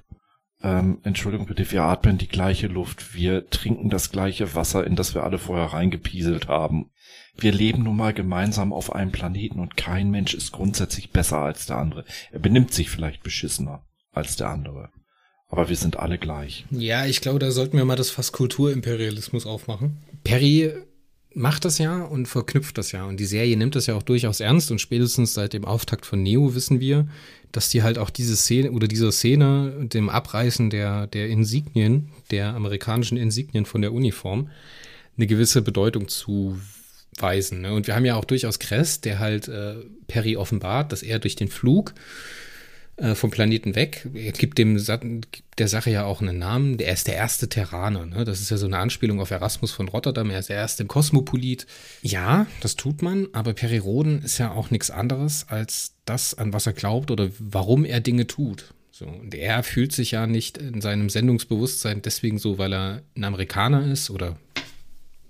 Ähm, 0.61 0.99
Entschuldigung 1.03 1.47
bitte, 1.47 1.69
wir 1.71 1.83
atmen 1.83 2.17
die 2.17 2.27
gleiche 2.27 2.67
Luft, 2.67 3.13
wir 3.13 3.49
trinken 3.49 3.89
das 3.89 4.11
gleiche 4.11 4.55
Wasser, 4.55 4.85
in 4.85 4.95
das 4.95 5.15
wir 5.15 5.23
alle 5.23 5.39
vorher 5.39 5.67
reingepieselt 5.67 6.47
haben. 6.47 6.91
Wir 7.37 7.53
leben 7.53 7.83
nun 7.83 7.95
mal 7.95 8.13
gemeinsam 8.13 8.73
auf 8.73 8.93
einem 8.93 9.11
Planeten 9.11 9.59
und 9.59 9.77
kein 9.77 10.11
Mensch 10.11 10.33
ist 10.33 10.51
grundsätzlich 10.51 11.11
besser 11.11 11.37
als 11.37 11.65
der 11.65 11.77
andere. 11.77 12.03
Er 12.31 12.39
benimmt 12.39 12.73
sich 12.73 12.89
vielleicht 12.89 13.23
beschissener 13.23 13.85
als 14.11 14.35
der 14.35 14.49
andere. 14.49 14.89
Aber 15.47 15.69
wir 15.69 15.77
sind 15.77 15.97
alle 15.97 16.17
gleich. 16.17 16.65
Ja, 16.69 17.05
ich 17.05 17.21
glaube, 17.21 17.39
da 17.39 17.51
sollten 17.51 17.77
wir 17.77 17.85
mal 17.85 17.95
das 17.95 18.11
Fass 18.11 18.33
Kulturimperialismus 18.33 19.45
aufmachen. 19.45 20.03
Perry 20.23 20.73
macht 21.33 21.65
das 21.65 21.77
ja 21.77 22.01
und 22.01 22.27
verknüpft 22.27 22.77
das 22.77 22.91
ja. 22.91 23.05
Und 23.05 23.19
die 23.19 23.25
Serie 23.25 23.55
nimmt 23.55 23.75
das 23.75 23.87
ja 23.87 23.95
auch 23.95 24.03
durchaus 24.03 24.39
ernst. 24.39 24.71
Und 24.71 24.79
spätestens 24.79 25.33
seit 25.33 25.53
dem 25.53 25.65
Auftakt 25.65 26.05
von 26.05 26.21
Neo 26.23 26.55
wissen 26.55 26.79
wir, 26.79 27.07
dass 27.51 27.69
die 27.69 27.83
halt 27.83 27.97
auch 27.97 28.09
diese 28.09 28.35
Szene 28.35 28.71
oder 28.71 28.87
dieser 28.87 29.11
Szene, 29.11 29.87
dem 29.91 30.09
Abreißen 30.09 30.69
der, 30.69 31.07
der 31.07 31.29
Insignien, 31.29 32.09
der 32.31 32.53
amerikanischen 32.53 33.17
Insignien 33.17 33.65
von 33.65 33.81
der 33.81 33.93
Uniform, 33.93 34.49
eine 35.17 35.27
gewisse 35.27 35.61
Bedeutung 35.61 36.07
zuweisen. 36.07 37.61
Ne? 37.61 37.73
Und 37.73 37.87
wir 37.87 37.95
haben 37.95 38.05
ja 38.05 38.15
auch 38.15 38.25
durchaus 38.25 38.59
Kress, 38.59 39.01
der 39.01 39.19
halt 39.19 39.47
äh, 39.47 39.75
Perry 40.07 40.35
offenbart, 40.37 40.91
dass 40.91 41.03
er 41.03 41.19
durch 41.19 41.35
den 41.35 41.47
Flug 41.47 41.93
äh, 42.99 43.15
vom 43.15 43.31
Planeten 43.31 43.75
weg. 43.75 44.07
Er 44.13 44.31
gibt 44.33 44.57
dem 44.57 44.75
gibt 44.75 45.59
der 45.59 45.67
Sache 45.67 45.89
ja 45.89 46.03
auch 46.03 46.21
einen 46.21 46.37
Namen. 46.37 46.79
Er 46.79 46.93
ist 46.93 47.07
der 47.07 47.15
erste 47.15 47.47
Terraner. 47.47 48.05
Ne? 48.05 48.25
Das 48.25 48.41
ist 48.41 48.51
ja 48.51 48.57
so 48.57 48.65
eine 48.65 48.77
Anspielung 48.77 49.21
auf 49.21 49.31
Erasmus 49.31 49.71
von 49.71 49.87
Rotterdam. 49.87 50.29
Er 50.29 50.39
ist 50.39 50.49
der 50.49 50.57
erste 50.57 50.85
Kosmopolit. 50.85 51.65
Ja, 52.01 52.45
das 52.59 52.75
tut 52.75 53.01
man, 53.01 53.27
aber 53.31 53.53
Periroden 53.53 54.21
ist 54.21 54.37
ja 54.37 54.51
auch 54.51 54.69
nichts 54.69 54.91
anderes 54.91 55.45
als 55.47 55.93
das, 56.03 56.33
an 56.33 56.51
was 56.51 56.67
er 56.67 56.73
glaubt 56.73 57.09
oder 57.09 57.29
warum 57.39 57.85
er 57.85 58.01
Dinge 58.01 58.27
tut. 58.27 58.73
So, 58.91 59.05
und 59.05 59.33
er 59.33 59.63
fühlt 59.63 59.93
sich 59.93 60.11
ja 60.11 60.27
nicht 60.27 60.57
in 60.57 60.81
seinem 60.81 61.09
Sendungsbewusstsein 61.09 62.01
deswegen 62.01 62.37
so, 62.37 62.57
weil 62.57 62.73
er 62.73 63.01
ein 63.15 63.23
Amerikaner 63.23 63.89
ist 63.89 64.09
oder 64.09 64.37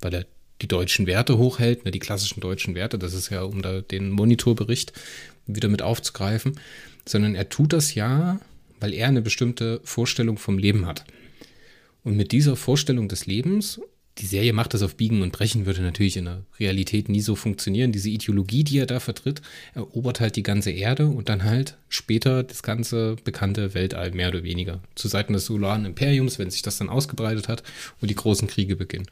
weil 0.01 0.13
er 0.13 0.25
die 0.61 0.67
deutschen 0.67 1.05
Werte 1.05 1.37
hochhält, 1.37 1.85
ne, 1.85 1.91
die 1.91 1.99
klassischen 1.99 2.41
deutschen 2.41 2.73
Werte. 2.73 2.97
Das 2.97 3.13
ist 3.13 3.29
ja, 3.29 3.43
um 3.43 3.61
da 3.61 3.81
den 3.81 4.09
Monitorbericht 4.09 4.91
wieder 5.45 5.69
mit 5.69 5.81
aufzugreifen 5.83 6.59
sondern 7.09 7.35
er 7.35 7.49
tut 7.49 7.73
das 7.73 7.95
ja, 7.95 8.39
weil 8.79 8.93
er 8.93 9.07
eine 9.07 9.21
bestimmte 9.21 9.81
Vorstellung 9.83 10.37
vom 10.37 10.57
Leben 10.57 10.85
hat. 10.85 11.05
Und 12.03 12.15
mit 12.15 12.31
dieser 12.31 12.55
Vorstellung 12.55 13.09
des 13.09 13.25
Lebens, 13.25 13.81
die 14.19 14.25
Serie 14.25 14.53
macht 14.53 14.73
das 14.73 14.83
auf 14.83 14.95
Biegen 14.95 15.21
und 15.21 15.31
Brechen, 15.31 15.65
würde 15.65 15.81
natürlich 15.81 16.17
in 16.17 16.25
der 16.25 16.43
Realität 16.59 17.09
nie 17.09 17.21
so 17.21 17.35
funktionieren. 17.35 17.91
Diese 17.91 18.09
Ideologie, 18.09 18.63
die 18.63 18.77
er 18.77 18.85
da 18.85 18.99
vertritt, 18.99 19.41
erobert 19.73 20.19
halt 20.19 20.35
die 20.35 20.43
ganze 20.43 20.71
Erde 20.71 21.07
und 21.07 21.29
dann 21.29 21.43
halt 21.43 21.77
später 21.87 22.43
das 22.43 22.61
ganze 22.63 23.15
bekannte 23.23 23.73
Weltall 23.73 24.11
mehr 24.11 24.29
oder 24.29 24.43
weniger. 24.43 24.81
Zu 24.95 25.07
Seiten 25.07 25.33
des 25.33 25.45
Solaren 25.45 25.85
Imperiums, 25.85 26.37
wenn 26.37 26.51
sich 26.51 26.61
das 26.61 26.77
dann 26.77 26.89
ausgebreitet 26.89 27.47
hat 27.47 27.63
und 28.01 28.09
die 28.09 28.15
großen 28.15 28.47
Kriege 28.47 28.75
beginnen. 28.75 29.07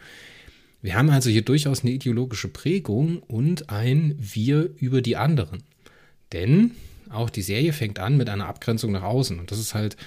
Wir 0.81 0.95
haben 0.95 1.09
also 1.09 1.29
hier 1.29 1.41
durchaus 1.41 1.81
eine 1.81 1.91
ideologische 1.91 2.49
Prägung 2.49 3.19
und 3.23 3.69
ein 3.69 4.15
Wir 4.19 4.69
über 4.79 5.01
die 5.01 5.15
anderen. 5.15 5.63
Denn 6.31 6.71
auch 7.11 7.29
die 7.29 7.41
Serie 7.41 7.73
fängt 7.73 7.99
an 7.99 8.17
mit 8.17 8.29
einer 8.29 8.47
Abgrenzung 8.47 8.91
nach 8.91 9.03
außen. 9.03 9.39
Und 9.39 9.51
das 9.51 9.59
ist 9.59 9.73
halt 9.73 9.97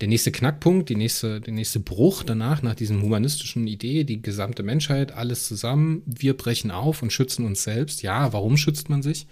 der 0.00 0.08
nächste 0.08 0.30
Knackpunkt, 0.30 0.88
die 0.88 0.96
nächste, 0.96 1.40
der 1.40 1.52
nächste 1.52 1.80
Bruch 1.80 2.22
danach, 2.22 2.62
nach 2.62 2.74
diesem 2.74 3.02
humanistischen 3.02 3.66
Idee, 3.66 4.04
die 4.04 4.22
gesamte 4.22 4.62
Menschheit, 4.62 5.12
alles 5.12 5.46
zusammen, 5.48 6.02
wir 6.06 6.36
brechen 6.36 6.70
auf 6.70 7.02
und 7.02 7.12
schützen 7.12 7.44
uns 7.44 7.64
selbst. 7.64 8.02
Ja, 8.02 8.32
warum 8.32 8.56
schützt 8.56 8.88
man 8.88 9.02
sich? 9.02 9.26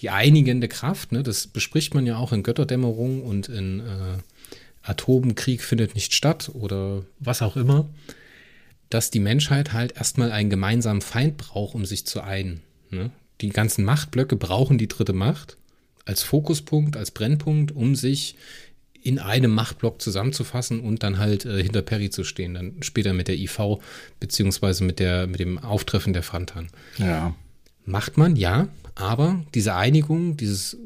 Die 0.00 0.10
einigende 0.10 0.68
Kraft, 0.68 1.10
ne, 1.10 1.24
das 1.24 1.48
bespricht 1.48 1.94
man 1.94 2.06
ja 2.06 2.16
auch 2.16 2.32
in 2.32 2.44
Götterdämmerung 2.44 3.22
und 3.22 3.48
in 3.48 3.80
äh, 3.80 4.18
Atomkrieg 4.82 5.62
findet 5.62 5.96
nicht 5.96 6.14
statt 6.14 6.52
oder 6.54 7.02
was 7.18 7.42
auch 7.42 7.56
immer, 7.56 7.88
dass 8.90 9.10
die 9.10 9.18
Menschheit 9.18 9.72
halt 9.72 9.96
erstmal 9.96 10.30
einen 10.30 10.50
gemeinsamen 10.50 11.00
Feind 11.00 11.36
braucht, 11.36 11.74
um 11.74 11.84
sich 11.84 12.06
zu 12.06 12.20
einen. 12.20 12.60
Ne? 12.90 13.10
Die 13.40 13.50
ganzen 13.50 13.84
Machtblöcke 13.84 14.36
brauchen 14.36 14.78
die 14.78 14.88
dritte 14.88 15.12
Macht 15.12 15.56
als 16.08 16.22
Fokuspunkt, 16.22 16.96
als 16.96 17.10
Brennpunkt, 17.10 17.70
um 17.70 17.94
sich 17.94 18.34
in 19.02 19.18
einem 19.18 19.52
Machtblock 19.52 20.00
zusammenzufassen 20.00 20.80
und 20.80 21.02
dann 21.02 21.18
halt 21.18 21.44
äh, 21.44 21.62
hinter 21.62 21.82
Perry 21.82 22.10
zu 22.10 22.24
stehen, 22.24 22.54
dann 22.54 22.82
später 22.82 23.12
mit 23.12 23.28
der 23.28 23.36
IV 23.36 23.78
beziehungsweise 24.18 24.84
mit 24.84 24.98
der 24.98 25.26
mit 25.26 25.38
dem 25.38 25.58
Auftreffen 25.58 26.12
der 26.12 26.22
Frantan. 26.22 26.68
Ja. 26.96 27.34
Macht 27.84 28.16
man, 28.16 28.36
ja, 28.36 28.68
aber 28.94 29.44
diese 29.54 29.74
Einigung, 29.74 30.36
dieses 30.36 30.76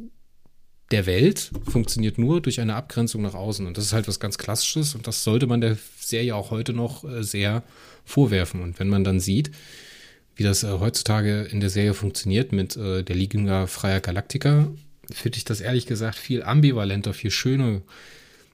der 0.90 1.06
Welt 1.06 1.50
funktioniert 1.70 2.18
nur 2.18 2.42
durch 2.42 2.60
eine 2.60 2.74
Abgrenzung 2.74 3.22
nach 3.22 3.34
außen. 3.34 3.66
Und 3.66 3.78
das 3.78 3.86
ist 3.86 3.92
halt 3.92 4.08
was 4.08 4.20
ganz 4.20 4.36
Klassisches 4.38 4.94
und 4.94 5.06
das 5.06 5.24
sollte 5.24 5.46
man 5.46 5.60
der 5.60 5.78
Serie 5.98 6.34
auch 6.34 6.50
heute 6.50 6.74
noch 6.74 7.04
äh, 7.04 7.22
sehr 7.22 7.62
vorwerfen. 8.04 8.60
Und 8.60 8.78
wenn 8.78 8.88
man 8.88 9.04
dann 9.04 9.20
sieht, 9.20 9.52
wie 10.36 10.42
das 10.42 10.64
äh, 10.64 10.78
heutzutage 10.80 11.42
in 11.42 11.60
der 11.60 11.70
Serie 11.70 11.94
funktioniert 11.94 12.52
mit 12.52 12.76
äh, 12.76 13.02
der 13.02 13.16
Liga 13.16 13.66
Freier 13.66 14.00
Galactica, 14.00 14.68
finde 15.12 15.38
ich 15.38 15.44
das 15.44 15.60
ehrlich 15.60 15.86
gesagt 15.86 16.16
viel 16.16 16.42
ambivalenter, 16.42 17.14
viel 17.14 17.30
schöner, 17.30 17.82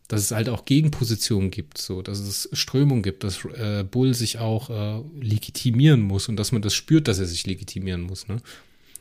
dass 0.09 0.23
es 0.23 0.31
halt 0.31 0.49
auch 0.49 0.65
Gegenpositionen 0.65 1.51
gibt, 1.51 1.79
so, 1.79 2.01
dass 2.01 2.19
es 2.19 2.49
Strömungen 2.53 3.03
gibt, 3.03 3.25
dass 3.25 3.45
äh, 3.45 3.85
Bull 3.85 4.15
sich 4.15 4.39
auch 4.39 4.71
äh, 4.71 5.03
legitimieren 5.21 6.01
muss 6.01 6.29
und 6.29 6.37
dass 6.37 6.51
man 6.51 6.63
das 6.63 6.75
spürt, 6.75 7.09
dass 7.09 7.19
er 7.19 7.27
sich 7.27 7.47
legitimieren 7.47 8.03
muss, 8.03 8.27
ne? 8.27 8.39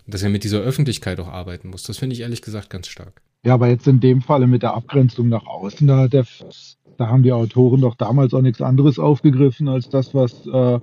Dass 0.05 0.23
er 0.23 0.29
mit 0.29 0.45
dieser 0.45 0.59
Öffentlichkeit 0.59 1.19
auch 1.19 1.27
arbeiten 1.27 1.69
muss. 1.69 1.83
Das 1.83 1.97
finde 1.97 2.13
ich 2.13 2.21
ehrlich 2.21 2.41
gesagt 2.41 2.69
ganz 2.69 2.87
stark. 2.87 3.21
Ja, 3.43 3.53
aber 3.53 3.67
jetzt 3.67 3.87
in 3.87 3.99
dem 3.99 4.21
Falle 4.21 4.47
mit 4.47 4.63
der 4.63 4.73
Abgrenzung 4.73 5.29
nach 5.29 5.45
außen, 5.45 5.85
da, 5.85 6.07
der, 6.07 6.25
da 6.97 7.07
haben 7.07 7.23
die 7.23 7.31
Autoren 7.31 7.81
doch 7.81 7.95
damals 7.95 8.33
auch 8.33 8.41
nichts 8.41 8.61
anderes 8.61 8.99
aufgegriffen 8.99 9.67
als 9.67 9.89
das, 9.89 10.13
was 10.13 10.45
äh, 10.47 10.79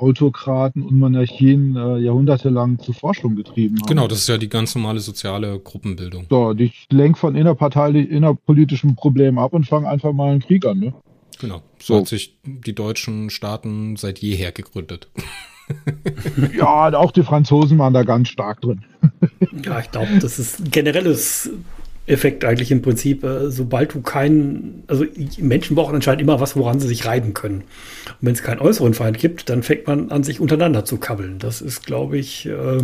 Autokraten 0.00 0.82
und 0.82 0.96
Monarchien 0.96 1.76
äh, 1.76 1.98
jahrhundertelang 1.98 2.78
zur 2.78 2.94
Forschung 2.94 3.36
getrieben 3.36 3.78
haben. 3.80 3.86
Genau, 3.86 4.08
das 4.08 4.18
ist 4.20 4.28
ja 4.28 4.38
die 4.38 4.48
ganz 4.48 4.74
normale 4.74 5.00
soziale 5.00 5.58
Gruppenbildung. 5.58 6.26
So, 6.30 6.54
die 6.54 6.72
lenk 6.90 7.18
von 7.18 7.34
innerparteilich, 7.34 8.10
innerpolitischen 8.10 8.96
Problemen 8.96 9.38
ab 9.38 9.52
und 9.52 9.66
fangen 9.66 9.86
einfach 9.86 10.12
mal 10.12 10.32
einen 10.32 10.40
Krieg 10.40 10.64
an, 10.66 10.78
ne? 10.78 10.94
Genau, 11.40 11.62
so, 11.78 11.94
so. 11.94 12.00
hat 12.00 12.08
sich 12.08 12.36
die 12.44 12.74
deutschen 12.74 13.30
Staaten 13.30 13.96
seit 13.96 14.18
jeher 14.18 14.52
gegründet. 14.52 15.08
ja, 16.56 16.92
auch 16.94 17.12
die 17.12 17.22
Franzosen 17.22 17.78
waren 17.78 17.94
da 17.94 18.02
ganz 18.02 18.28
stark 18.28 18.60
drin. 18.60 18.84
ja, 19.64 19.80
ich 19.80 19.90
glaube, 19.90 20.18
das 20.20 20.38
ist 20.38 20.60
ein 20.60 20.70
generelles 20.70 21.50
Effekt 22.08 22.44
eigentlich 22.44 22.70
im 22.70 22.82
Prinzip, 22.82 23.22
äh, 23.24 23.50
sobald 23.50 23.94
du 23.94 24.00
keinen, 24.00 24.84
also 24.86 25.04
Menschen 25.38 25.76
brauchen 25.76 25.94
anscheinend 25.94 26.22
immer 26.22 26.40
was, 26.40 26.56
woran 26.56 26.80
sie 26.80 26.88
sich 26.88 27.06
reiben 27.06 27.34
können. 27.34 27.62
Und 28.06 28.16
wenn 28.20 28.32
es 28.32 28.42
keinen 28.42 28.60
äußeren 28.60 28.94
Feind 28.94 29.18
gibt, 29.18 29.48
dann 29.48 29.62
fängt 29.62 29.86
man 29.86 30.10
an, 30.10 30.22
sich 30.22 30.40
untereinander 30.40 30.84
zu 30.84 30.98
kabbeln. 30.98 31.38
Das 31.38 31.60
ist, 31.60 31.86
glaube 31.86 32.18
ich, 32.18 32.46
äh, 32.46 32.82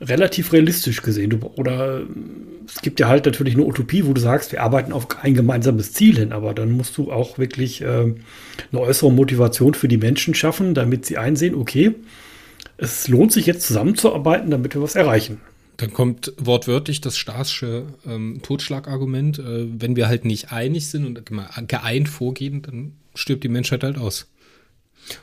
relativ 0.00 0.52
realistisch 0.52 1.02
gesehen. 1.02 1.30
Du, 1.30 1.38
oder 1.56 2.02
es 2.66 2.82
gibt 2.82 3.00
ja 3.00 3.08
halt 3.08 3.24
natürlich 3.26 3.54
eine 3.54 3.64
Utopie, 3.64 4.04
wo 4.04 4.12
du 4.12 4.20
sagst, 4.20 4.52
wir 4.52 4.62
arbeiten 4.62 4.92
auf 4.92 5.06
ein 5.22 5.34
gemeinsames 5.34 5.92
Ziel 5.92 6.16
hin, 6.16 6.32
aber 6.32 6.52
dann 6.52 6.72
musst 6.72 6.96
du 6.98 7.10
auch 7.10 7.38
wirklich 7.38 7.80
äh, 7.80 7.86
eine 7.86 8.80
äußere 8.80 9.12
Motivation 9.12 9.74
für 9.74 9.88
die 9.88 9.98
Menschen 9.98 10.34
schaffen, 10.34 10.74
damit 10.74 11.06
sie 11.06 11.16
einsehen, 11.16 11.54
okay, 11.54 11.94
es 12.76 13.08
lohnt 13.08 13.32
sich 13.32 13.46
jetzt 13.46 13.66
zusammenzuarbeiten, 13.66 14.50
damit 14.50 14.74
wir 14.74 14.82
was 14.82 14.96
erreichen. 14.96 15.40
Dann 15.76 15.92
kommt 15.92 16.32
wortwörtlich 16.38 17.00
das 17.00 17.18
Staasche 17.18 17.86
ähm, 18.06 18.40
Totschlagargument. 18.42 19.38
Äh, 19.38 19.66
wenn 19.80 19.96
wir 19.96 20.08
halt 20.08 20.24
nicht 20.24 20.52
einig 20.52 20.88
sind 20.88 21.06
und 21.06 21.68
geeint 21.68 22.08
vorgehen, 22.08 22.62
dann 22.62 22.92
stirbt 23.14 23.44
die 23.44 23.48
Menschheit 23.48 23.82
halt 23.82 23.98
aus. 23.98 24.26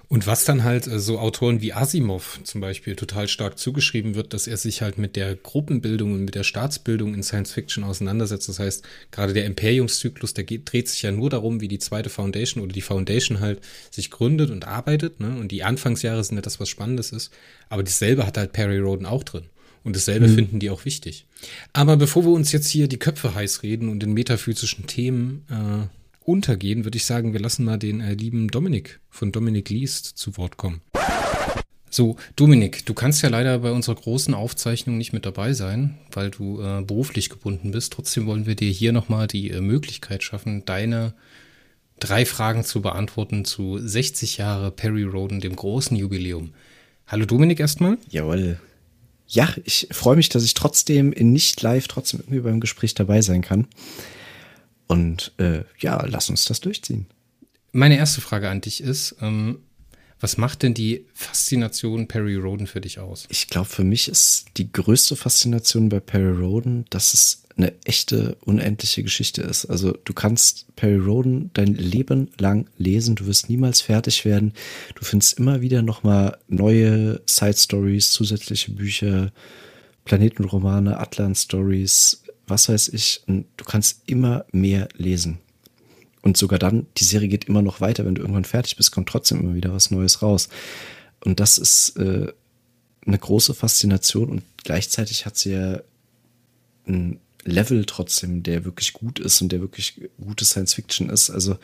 Und 0.08 0.28
was 0.28 0.46
dann 0.46 0.64
halt 0.64 0.88
äh, 0.88 1.00
so 1.00 1.20
Autoren 1.20 1.62
wie 1.62 1.74
Asimov 1.74 2.40
zum 2.44 2.62
Beispiel 2.62 2.96
total 2.96 3.28
stark 3.28 3.58
zugeschrieben 3.58 4.16
wird, 4.16 4.34
dass 4.34 4.48
er 4.48 4.58
sich 4.58 4.82
halt 4.82 4.98
mit 4.98 5.16
der 5.16 5.36
Gruppenbildung 5.36 6.14
und 6.14 6.26
mit 6.26 6.36
der 6.36 6.44
Staatsbildung 6.44 7.14
in 7.14 7.24
Science 7.24 7.52
Fiction 7.52 7.84
auseinandersetzt. 7.84 8.48
Das 8.48 8.60
heißt, 8.60 8.86
gerade 9.12 9.34
der 9.34 9.46
Imperiumszyklus, 9.46 10.34
der 10.34 10.44
geht, 10.44 10.72
dreht 10.72 10.88
sich 10.88 11.02
ja 11.02 11.12
nur 11.12 11.30
darum, 11.30 11.62
wie 11.62 11.68
die 11.68 11.80
zweite 11.80 12.10
Foundation 12.10 12.64
oder 12.64 12.74
die 12.74 12.82
Foundation 12.82 13.40
halt 13.40 13.62
sich 13.92 14.10
gründet 14.12 14.52
und 14.52 14.68
arbeitet. 14.68 15.20
Ne? 15.20 15.36
Und 15.38 15.52
die 15.52 15.64
Anfangsjahre 15.64 16.24
sind 16.24 16.38
ja 16.38 16.42
das, 16.42 16.60
was 16.60 16.70
Spannendes 16.70 17.12
ist. 17.12 17.32
Aber 17.70 17.84
dasselbe 17.84 18.26
hat 18.26 18.38
halt 18.38 18.54
Perry 18.54 18.80
Roden 18.80 19.06
auch 19.06 19.24
drin. 19.24 19.46
Und 19.84 19.96
dasselbe 19.96 20.28
mhm. 20.28 20.36
finden 20.36 20.60
die 20.60 20.70
auch 20.70 20.86
wichtig. 20.86 21.26
Aber 21.74 21.98
bevor 21.98 22.24
wir 22.24 22.32
uns 22.32 22.52
jetzt 22.52 22.68
hier 22.68 22.88
die 22.88 23.00
Köpfe 23.00 23.36
heiß 23.36 23.64
reden 23.64 23.90
und 23.90 24.02
in 24.04 24.14
metaphysischen 24.14 24.88
Themen 24.88 25.46
äh, 25.50 25.88
untergehen, 26.26 26.86
würde 26.86 26.98
ich 26.98 27.06
sagen, 27.06 27.34
wir 27.34 27.40
lassen 27.40 27.66
mal 27.66 27.78
den 27.78 28.00
äh, 28.00 28.14
lieben 28.14 28.48
Dominik 28.50 29.00
von 29.10 29.32
Dominik 29.32 29.70
Liest 29.70 30.06
zu 30.06 30.38
Wort 30.38 30.58
kommen. 30.58 30.82
So, 31.90 32.16
Dominik, 32.36 32.88
du 32.88 32.96
kannst 32.96 33.22
ja 33.22 33.30
leider 33.30 33.60
bei 33.60 33.72
unserer 33.72 33.96
großen 33.96 34.34
Aufzeichnung 34.34 34.98
nicht 34.98 35.14
mit 35.14 35.28
dabei 35.28 35.54
sein, 35.54 36.00
weil 36.12 36.32
du 36.32 36.60
äh, 36.60 36.82
beruflich 36.82 37.30
gebunden 37.30 37.70
bist. 37.70 37.94
Trotzdem 37.94 38.26
wollen 38.26 38.48
wir 38.48 38.56
dir 38.56 38.72
hier 38.72 38.94
nochmal 38.94 39.28
die 39.28 39.52
äh, 39.52 39.62
Möglichkeit 39.62 40.24
schaffen, 40.24 40.66
deine 40.66 41.14
drei 42.00 42.26
Fragen 42.26 42.64
zu 42.64 42.82
beantworten 42.82 43.46
zu 43.46 43.78
60 43.78 44.38
Jahre 44.38 44.72
Perry 44.72 45.04
Roden, 45.04 45.40
dem 45.40 45.56
großen 45.56 45.96
Jubiläum. 45.96 46.54
Hallo 47.06 47.26
Dominik 47.26 47.60
erstmal. 47.60 48.00
Jawohl 48.10 48.60
ja, 49.28 49.50
ich 49.64 49.88
freue 49.92 50.16
mich, 50.16 50.30
dass 50.30 50.44
ich 50.44 50.54
trotzdem 50.54 51.14
in 51.14 51.32
nicht 51.32 51.62
live 51.62 51.88
trotzdem 51.88 52.20
irgendwie 52.22 52.42
beim 52.42 52.60
Gespräch 52.60 52.94
dabei 52.94 53.22
sein 53.22 53.42
kann. 53.42 53.68
Und 54.88 55.34
äh, 55.38 55.64
ja, 55.80 56.06
lass 56.06 56.30
uns 56.30 56.46
das 56.46 56.62
durchziehen. 56.62 57.08
Meine 57.72 57.98
erste 57.98 58.22
Frage 58.22 58.50
an 58.50 58.62
dich 58.62 58.82
ist, 58.82 59.16
ähm, 59.22 59.60
was 60.20 60.38
macht 60.38 60.64
denn 60.64 60.74
die 60.74 61.06
Faszination 61.14 62.08
Perry 62.08 62.36
Roden 62.36 62.68
für 62.68 62.82
dich 62.82 63.00
aus? 63.00 63.26
Ich 63.30 63.48
glaube, 63.48 63.68
für 63.68 63.84
mich 63.84 64.08
ist 64.08 64.46
die 64.58 64.72
größte 64.72 65.16
Faszination 65.16 65.90
bei 65.90 66.00
Perry 66.00 66.38
Roden, 66.38 66.86
dass 66.90 67.14
es 67.14 67.44
eine 67.56 67.74
echte, 67.86 68.36
unendliche 68.46 69.04
Geschichte 69.04 69.42
ist. 69.42 69.66
Also 69.66 69.92
du 70.06 70.14
kannst 70.14 70.76
Perry 70.76 70.98
Roden 70.98 71.52
dein 71.54 71.74
Leben 71.76 72.32
lang 72.38 72.68
lesen, 72.78 73.16
du 73.16 73.28
wirst 73.28 73.50
niemals 73.50 73.82
fertig 73.82 74.26
werden. 74.26 74.54
Du 74.96 75.06
findest 75.06 75.38
immer 75.38 75.62
wieder 75.62 75.82
nochmal 75.82 76.38
neue 76.48 77.22
Side 77.26 77.58
Stories, 77.58 78.12
zusätzliche 78.12 78.72
Bücher, 78.72 79.32
Planetenromane, 80.06 81.00
Atlan-Stories, 81.00 82.24
was 82.48 82.70
weiß 82.70 82.90
ich. 82.90 83.22
Und 83.28 83.46
du 83.58 83.66
kannst 83.66 84.02
immer 84.06 84.46
mehr 84.52 84.90
lesen. 84.96 85.40
Und 86.24 86.38
sogar 86.38 86.58
dann, 86.58 86.88
die 86.98 87.04
Serie 87.04 87.28
geht 87.28 87.46
immer 87.46 87.62
noch 87.62 87.82
weiter. 87.82 88.06
Wenn 88.06 88.16
du 88.16 88.22
irgendwann 88.22 88.46
fertig 88.46 88.78
bist, 88.78 88.92
kommt 88.92 89.10
trotzdem 89.10 89.42
immer 89.42 89.54
wieder 89.54 89.74
was 89.74 89.92
Neues 89.92 90.22
raus. 90.22 90.50
Und 91.24 91.40
das 91.40 91.58
ist 91.58 91.98
äh, 91.98 92.32
eine 93.06 93.18
große 93.18 93.54
Faszination 93.54 94.30
und 94.30 94.44
gleichzeitig 94.64 95.26
hat 95.26 95.38
sie 95.38 95.52
ja 95.52 95.82
ein 96.88 97.20
Level 97.44 97.86
trotzdem, 97.86 98.42
der 98.44 98.64
wirklich 98.64 98.94
gut 98.94 99.20
ist 99.20 99.42
und 99.42 99.52
der 99.52 99.60
wirklich 99.60 100.00
gute 100.20 100.46
Science 100.46 100.74
Fiction 100.74 101.10
ist. 101.10 101.30
Also 101.30 101.58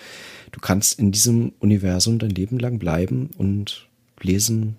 du 0.52 0.60
kannst 0.60 1.00
in 1.00 1.12
diesem 1.12 1.54
Universum 1.60 2.20
dein 2.20 2.32
Leben 2.32 2.60
lang 2.60 2.80
bleiben 2.80 3.30
und 3.38 3.88
lesen. 4.22 4.78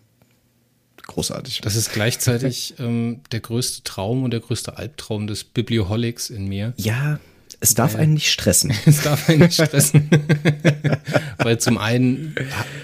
Großartig. 1.03 1.63
Das 1.63 1.75
ist 1.75 1.93
gleichzeitig 1.93 2.75
ähm, 2.79 3.23
der 3.33 3.41
größte 3.41 3.83
Traum 3.83 4.23
und 4.23 4.31
der 4.31 4.41
größte 4.41 4.77
Albtraum 4.77 5.27
des 5.27 5.43
Biblioholics 5.45 6.29
in 6.31 6.47
mir. 6.47 6.75
Ja, 6.77 7.19
es 7.63 7.75
darf 7.75 7.95
einen 7.95 8.15
nicht 8.15 8.31
stressen. 8.31 8.73
es 8.87 9.03
darf 9.03 9.29
einen 9.29 9.41
nicht 9.41 9.55
stressen. 9.55 10.09
Weil 11.39 11.59
zum 11.59 11.79
einen 11.79 12.35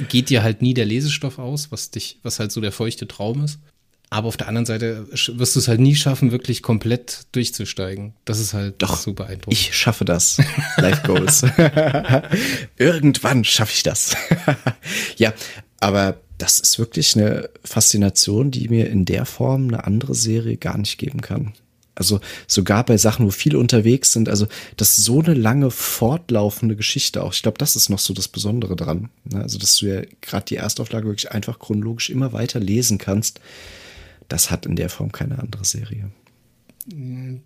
geht 0.09 0.29
dir 0.29 0.43
halt 0.43 0.62
nie 0.62 0.74
der 0.74 0.85
Lesestoff 0.85 1.39
aus, 1.39 1.72
was 1.72 1.91
dich, 1.91 2.18
was 2.22 2.39
halt 2.39 2.53
so 2.53 2.61
der 2.61 2.72
feuchte 2.72 3.09
Traum 3.09 3.45
ist. 3.45 3.59
Aber 4.09 4.29
auf 4.29 4.37
der 4.37 4.47
anderen 4.47 4.66
Seite 4.66 5.09
wirst 5.11 5.57
du 5.57 5.59
es 5.59 5.66
halt 5.66 5.81
nie 5.81 5.97
schaffen, 5.97 6.31
wirklich 6.31 6.62
komplett 6.62 7.27
durchzusteigen. 7.33 8.14
Das 8.24 8.39
ist 8.39 8.55
halt 8.55 8.81
Doch, 8.81 8.97
so 8.97 9.14
beeindruckend. 9.14 9.53
Ich 9.53 9.77
schaffe 9.77 10.05
das. 10.05 10.39
Life 10.77 11.03
Goals. 11.07 11.43
Irgendwann 12.77 13.43
schaffe 13.45 13.72
ich 13.74 13.83
das. 13.83 14.16
ja, 15.16 15.33
aber 15.81 16.20
das 16.39 16.61
ist 16.61 16.79
wirklich 16.79 17.16
eine 17.16 17.51
Faszination, 17.64 18.51
die 18.51 18.68
mir 18.68 18.89
in 18.89 19.05
der 19.07 19.24
Form 19.24 19.68
eine 19.68 19.85
andere 19.85 20.14
Serie 20.14 20.57
gar 20.57 20.79
nicht 20.79 20.99
geben 20.99 21.20
kann. 21.20 21.55
Also 21.97 22.21
sogar 22.47 22.85
bei 22.85 22.97
Sachen, 22.97 23.27
wo 23.27 23.31
viele 23.31 23.59
unterwegs 23.59 24.13
sind, 24.13 24.29
also 24.29 24.47
das 24.77 24.99
ist 24.99 25.05
so 25.05 25.21
eine 25.21 25.35
lange 25.35 25.71
fortlaufende 25.73 26.77
Geschichte 26.77 27.25
auch. 27.25 27.33
Ich 27.35 27.43
glaube, 27.43 27.59
das 27.59 27.75
ist 27.75 27.89
noch 27.89 27.99
so 27.99 28.15
das 28.15 28.29
Besondere 28.29 28.77
dran. 28.77 29.09
Ne? 29.25 29.43
Also, 29.43 29.59
dass 29.59 29.79
du 29.79 29.87
ja 29.87 30.03
gerade 30.21 30.45
die 30.45 30.57
Erstauflage 30.57 31.07
wirklich 31.07 31.33
einfach 31.33 31.59
chronologisch 31.59 32.11
immer 32.11 32.33
weiter 32.33 32.61
lesen 32.61 32.99
kannst 32.99 33.41
das 34.29 34.51
hat 34.51 34.67
in 34.67 34.77
der 34.77 34.91
Form 34.91 35.13
keine 35.13 35.39
andere 35.39 35.65
Serie. 35.65 36.11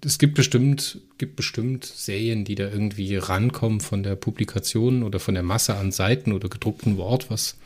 Es 0.04 0.18
gibt 0.18 0.34
bestimmt, 0.34 0.98
gibt 1.16 1.36
bestimmt 1.36 1.84
Serien, 1.84 2.44
die 2.44 2.54
da 2.54 2.68
irgendwie 2.68 3.16
rankommen 3.16 3.80
von 3.80 4.02
der 4.02 4.14
Publikation 4.14 5.02
oder 5.02 5.18
von 5.18 5.34
der 5.34 5.42
Masse 5.42 5.76
an 5.76 5.92
Seiten 5.92 6.32
oder 6.32 6.48
gedruckten 6.48 6.98
Wort, 6.98 7.30
was 7.30 7.56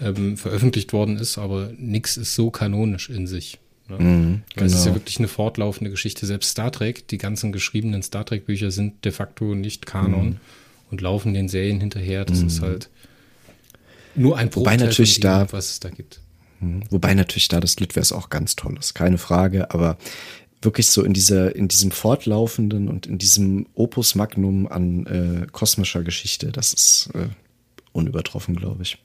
ähm, 0.00 0.36
veröffentlicht 0.36 0.92
worden 0.92 1.16
ist, 1.16 1.38
aber 1.38 1.72
nichts 1.78 2.16
ist 2.16 2.34
so 2.34 2.50
kanonisch 2.50 3.08
in 3.08 3.28
sich. 3.28 3.60
Ne? 3.88 3.98
Mm, 3.98 4.42
genau. 4.54 4.66
Es 4.66 4.72
ist 4.72 4.78
ja 4.78 4.84
genau. 4.84 4.96
wirklich 4.96 5.18
eine 5.18 5.28
fortlaufende 5.28 5.90
Geschichte. 5.90 6.26
Selbst 6.26 6.50
Star 6.50 6.72
Trek, 6.72 7.08
die 7.08 7.18
ganzen 7.18 7.52
geschriebenen 7.52 8.02
Star 8.02 8.24
Trek-Bücher 8.24 8.70
sind 8.70 9.04
de 9.04 9.12
facto 9.12 9.54
nicht 9.54 9.86
Kanon 9.86 10.30
mm. 10.30 10.40
und 10.90 11.00
laufen 11.00 11.34
den 11.34 11.48
Serien 11.48 11.80
hinterher. 11.80 12.24
Das 12.24 12.42
mm. 12.42 12.46
ist 12.46 12.60
halt 12.62 12.90
nur 14.14 14.38
ein 14.38 14.48
Bruchteil 14.48 14.74
Wobei 14.74 14.84
natürlich 14.84 15.20
da, 15.20 15.52
was 15.52 15.70
es 15.70 15.80
da 15.80 15.90
gibt. 15.90 16.20
Mhm. 16.60 16.84
Wobei 16.90 17.14
natürlich 17.14 17.48
da 17.48 17.60
das 17.60 17.78
Litwers 17.80 18.12
auch 18.12 18.30
ganz 18.30 18.56
toll 18.56 18.76
ist, 18.78 18.94
keine 18.94 19.18
Frage, 19.18 19.70
aber 19.72 19.98
wirklich 20.62 20.86
so 20.88 21.02
in 21.02 21.12
dieser, 21.12 21.54
in 21.54 21.68
diesem 21.68 21.90
fortlaufenden 21.90 22.88
und 22.88 23.06
in 23.06 23.18
diesem 23.18 23.66
Opus 23.74 24.14
Magnum 24.14 24.66
an 24.66 25.06
äh, 25.06 25.46
kosmischer 25.52 26.02
Geschichte, 26.02 26.52
das 26.52 26.72
ist 26.72 27.10
äh, 27.14 27.28
unübertroffen, 27.92 28.56
glaube 28.56 28.82
ich. 28.82 28.98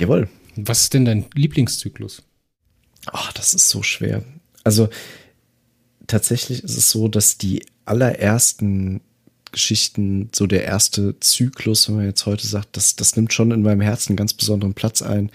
Jawohl. 0.00 0.28
Was 0.56 0.82
ist 0.82 0.94
denn 0.94 1.04
dein 1.04 1.26
Lieblingszyklus? 1.34 2.22
Ach, 3.12 3.32
das 3.32 3.54
ist 3.54 3.68
so 3.68 3.82
schwer. 3.82 4.22
Also 4.64 4.88
tatsächlich 6.06 6.64
ist 6.64 6.76
es 6.76 6.90
so, 6.90 7.08
dass 7.08 7.38
die 7.38 7.64
allerersten 7.84 9.00
Geschichten, 9.52 10.28
so 10.34 10.46
der 10.46 10.64
erste 10.64 11.18
Zyklus, 11.20 11.88
wenn 11.88 11.96
man 11.96 12.04
jetzt 12.04 12.26
heute 12.26 12.46
sagt, 12.46 12.76
das, 12.76 12.96
das 12.96 13.16
nimmt 13.16 13.32
schon 13.32 13.50
in 13.50 13.62
meinem 13.62 13.80
Herzen 13.80 14.10
einen 14.10 14.18
ganz 14.18 14.34
besonderen 14.34 14.74
Platz 14.74 15.00
ein. 15.00 15.30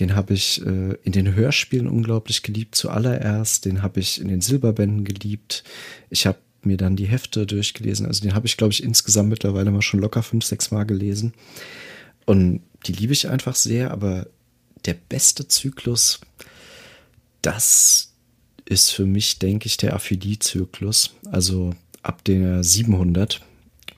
Den 0.00 0.16
habe 0.16 0.34
ich 0.34 0.64
äh, 0.66 0.94
in 1.04 1.12
den 1.12 1.34
Hörspielen 1.34 1.86
unglaublich 1.86 2.42
geliebt, 2.42 2.74
zuallererst. 2.74 3.64
Den 3.64 3.82
habe 3.82 4.00
ich 4.00 4.20
in 4.20 4.28
den 4.28 4.40
Silberbänden 4.40 5.04
geliebt. 5.04 5.64
Ich 6.10 6.26
habe 6.26 6.38
mir 6.62 6.76
dann 6.76 6.96
die 6.96 7.06
Hefte 7.06 7.46
durchgelesen. 7.46 8.06
Also 8.06 8.22
den 8.22 8.34
habe 8.34 8.46
ich, 8.46 8.56
glaube 8.56 8.72
ich, 8.72 8.82
insgesamt 8.82 9.28
mittlerweile 9.28 9.70
mal 9.70 9.82
schon 9.82 10.00
locker 10.00 10.22
fünf, 10.22 10.44
sechs 10.44 10.70
Mal 10.70 10.84
gelesen. 10.84 11.34
Und 12.24 12.62
die 12.86 12.92
liebe 12.92 13.12
ich 13.12 13.28
einfach 13.28 13.54
sehr, 13.54 13.90
aber 13.90 14.26
der 14.86 14.94
beste 14.94 15.46
Zyklus, 15.46 16.20
das 17.42 18.12
ist 18.64 18.90
für 18.90 19.06
mich, 19.06 19.38
denke 19.38 19.66
ich, 19.66 19.76
der 19.76 19.92
Aphilie-Zyklus. 19.92 21.14
Also 21.30 21.74
ab 22.02 22.24
der 22.24 22.64
700 22.64 23.40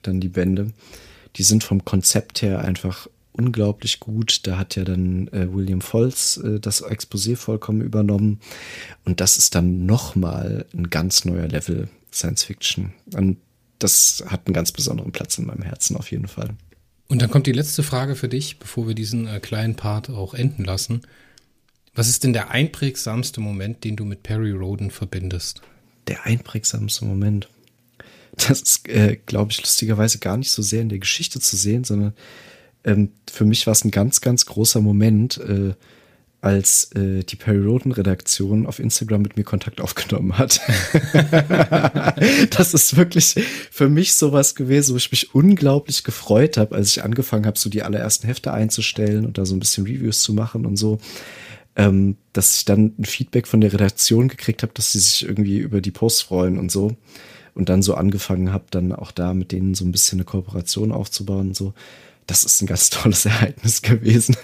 dann 0.03 0.21
die 0.21 0.29
Bände. 0.29 0.73
Die 1.37 1.43
sind 1.43 1.65
vom 1.65 1.85
Konzept 1.85 2.43
her 2.43 2.61
einfach 2.61 3.09
unglaublich 3.33 4.01
gut. 4.01 4.47
Da 4.47 4.59
hat 4.59 4.77
ja 4.77 4.85
dann 4.85 5.29
äh, 5.29 5.53
William 5.53 5.81
Foltz 5.81 6.37
äh, 6.39 6.61
das 6.61 6.85
Exposé 6.85 7.37
vollkommen 7.37 7.81
übernommen. 7.81 8.41
Und 9.05 9.21
das 9.21 9.39
ist 9.39 9.55
dann 9.55 9.87
nochmal 9.87 10.67
ein 10.75 10.91
ganz 10.91 11.25
neuer 11.25 11.49
Level 11.49 11.89
Science 12.13 12.45
Fiction. 12.45 12.93
Und 13.15 13.39
das 13.79 14.25
hat 14.27 14.47
einen 14.47 14.55
ganz 14.55 14.71
besonderen 14.73 15.13
Platz 15.13 15.37
in 15.39 15.47
meinem 15.47 15.63
Herzen 15.63 15.97
auf 15.97 16.11
jeden 16.11 16.29
Fall. 16.29 16.51
Und 17.09 17.21
dann 17.21 17.31
kommt 17.31 17.47
die 17.47 17.53
letzte 17.53 17.83
Frage 17.83 18.15
für 18.15 18.29
dich, 18.29 18.59
bevor 18.59 18.87
wir 18.87 18.95
diesen 18.95 19.27
äh, 19.27 19.41
kleinen 19.41 19.75
Part 19.75 20.11
auch 20.11 20.35
enden 20.35 20.65
lassen. 20.65 21.03
Was 21.95 22.09
ist 22.09 22.25
denn 22.25 22.33
der 22.33 22.51
einprägsamste 22.51 23.41
Moment, 23.41 23.85
den 23.85 23.97
du 23.97 24.05
mit 24.05 24.23
Perry 24.23 24.51
Roden 24.51 24.91
verbindest? 24.91 25.63
Der 26.09 26.27
einprägsamste 26.27 27.05
Moment. 27.05 27.49
Das 28.37 28.61
ist, 28.61 28.89
äh, 28.89 29.17
glaube 29.27 29.53
ich, 29.53 29.61
lustigerweise 29.61 30.19
gar 30.19 30.37
nicht 30.37 30.51
so 30.51 30.61
sehr 30.61 30.83
in 30.83 30.89
der 30.89 30.99
Geschichte 30.99 31.39
zu 31.39 31.57
sehen, 31.57 31.85
sondern 31.85 32.15
ähm, 32.83 33.13
für 33.31 33.45
mich 33.45 33.67
war 33.67 33.73
es 33.73 33.85
ein 33.85 33.93
ganz, 33.93 34.21
ganz 34.21 34.45
großer 34.47 34.81
Moment, 34.81 35.39
äh, 35.39 35.75
als 36.41 36.93
äh, 36.93 37.23
die 37.23 37.37
Perry 37.37 37.65
Roden 37.65 37.91
Redaktion 37.91 38.67
auf 38.67 38.79
Instagram 38.79 39.23
mit 39.23 39.39
mir 39.39 39.45
Kontakt 39.45 39.81
aufgenommen 39.81 40.37
hat. 40.37 40.61
das 42.51 42.75
ist 42.75 42.97
wirklich 42.97 43.37
für 43.71 43.89
mich 43.89 44.15
sowas 44.15 44.55
gewesen, 44.55 44.93
wo 44.93 44.99
ich 44.99 45.11
mich 45.11 45.35
unglaublich 45.35 46.05
gefreut 46.05 46.59
habe, 46.59 46.75
als 46.75 46.91
ich 46.91 47.03
angefangen 47.03 47.47
habe, 47.47 47.59
so 47.59 47.71
die 47.71 47.83
allerersten 47.83 48.27
Hefte 48.27 48.53
einzustellen 48.53 49.25
und 49.25 49.39
da 49.39 49.47
so 49.47 49.57
ein 49.57 49.61
bisschen 49.61 49.87
Reviews 49.87 50.23
zu 50.23 50.35
machen 50.35 50.67
und 50.67 50.77
so. 50.77 50.99
Ähm, 51.77 52.17
dass 52.33 52.59
ich 52.59 52.65
dann 52.65 52.95
ein 52.99 53.05
Feedback 53.05 53.49
von 53.49 53.61
der 53.61 53.73
Redaktion 53.73 54.29
gekriegt 54.29 54.63
habe, 54.63 54.73
dass 54.75 54.93
sie 54.93 55.01
sich 55.01 55.27
irgendwie 55.27 55.59
über 55.59 55.81
die 55.81 55.91
Posts 55.91 56.23
freuen 56.23 56.59
und 56.59 56.71
so. 56.71 56.97
Und 57.55 57.69
dann 57.69 57.83
so 57.83 57.95
angefangen 57.95 58.53
habe, 58.53 58.65
dann 58.71 58.93
auch 58.93 59.13
da 59.13 59.35
mit 59.35 59.53
denen 59.53 59.75
so 59.75 59.85
ein 59.85 59.93
bisschen 59.93 60.19
eine 60.19 60.25
Kooperation 60.25 60.93
aufzubauen 60.93 61.49
und 61.49 61.57
so 61.57 61.75
das 62.27 62.45
ist 62.45 62.63
ein 62.63 62.67
ganz 62.67 62.91
tolles 62.91 63.27
Ereignis 63.27 63.83
gewesen. 63.83 64.37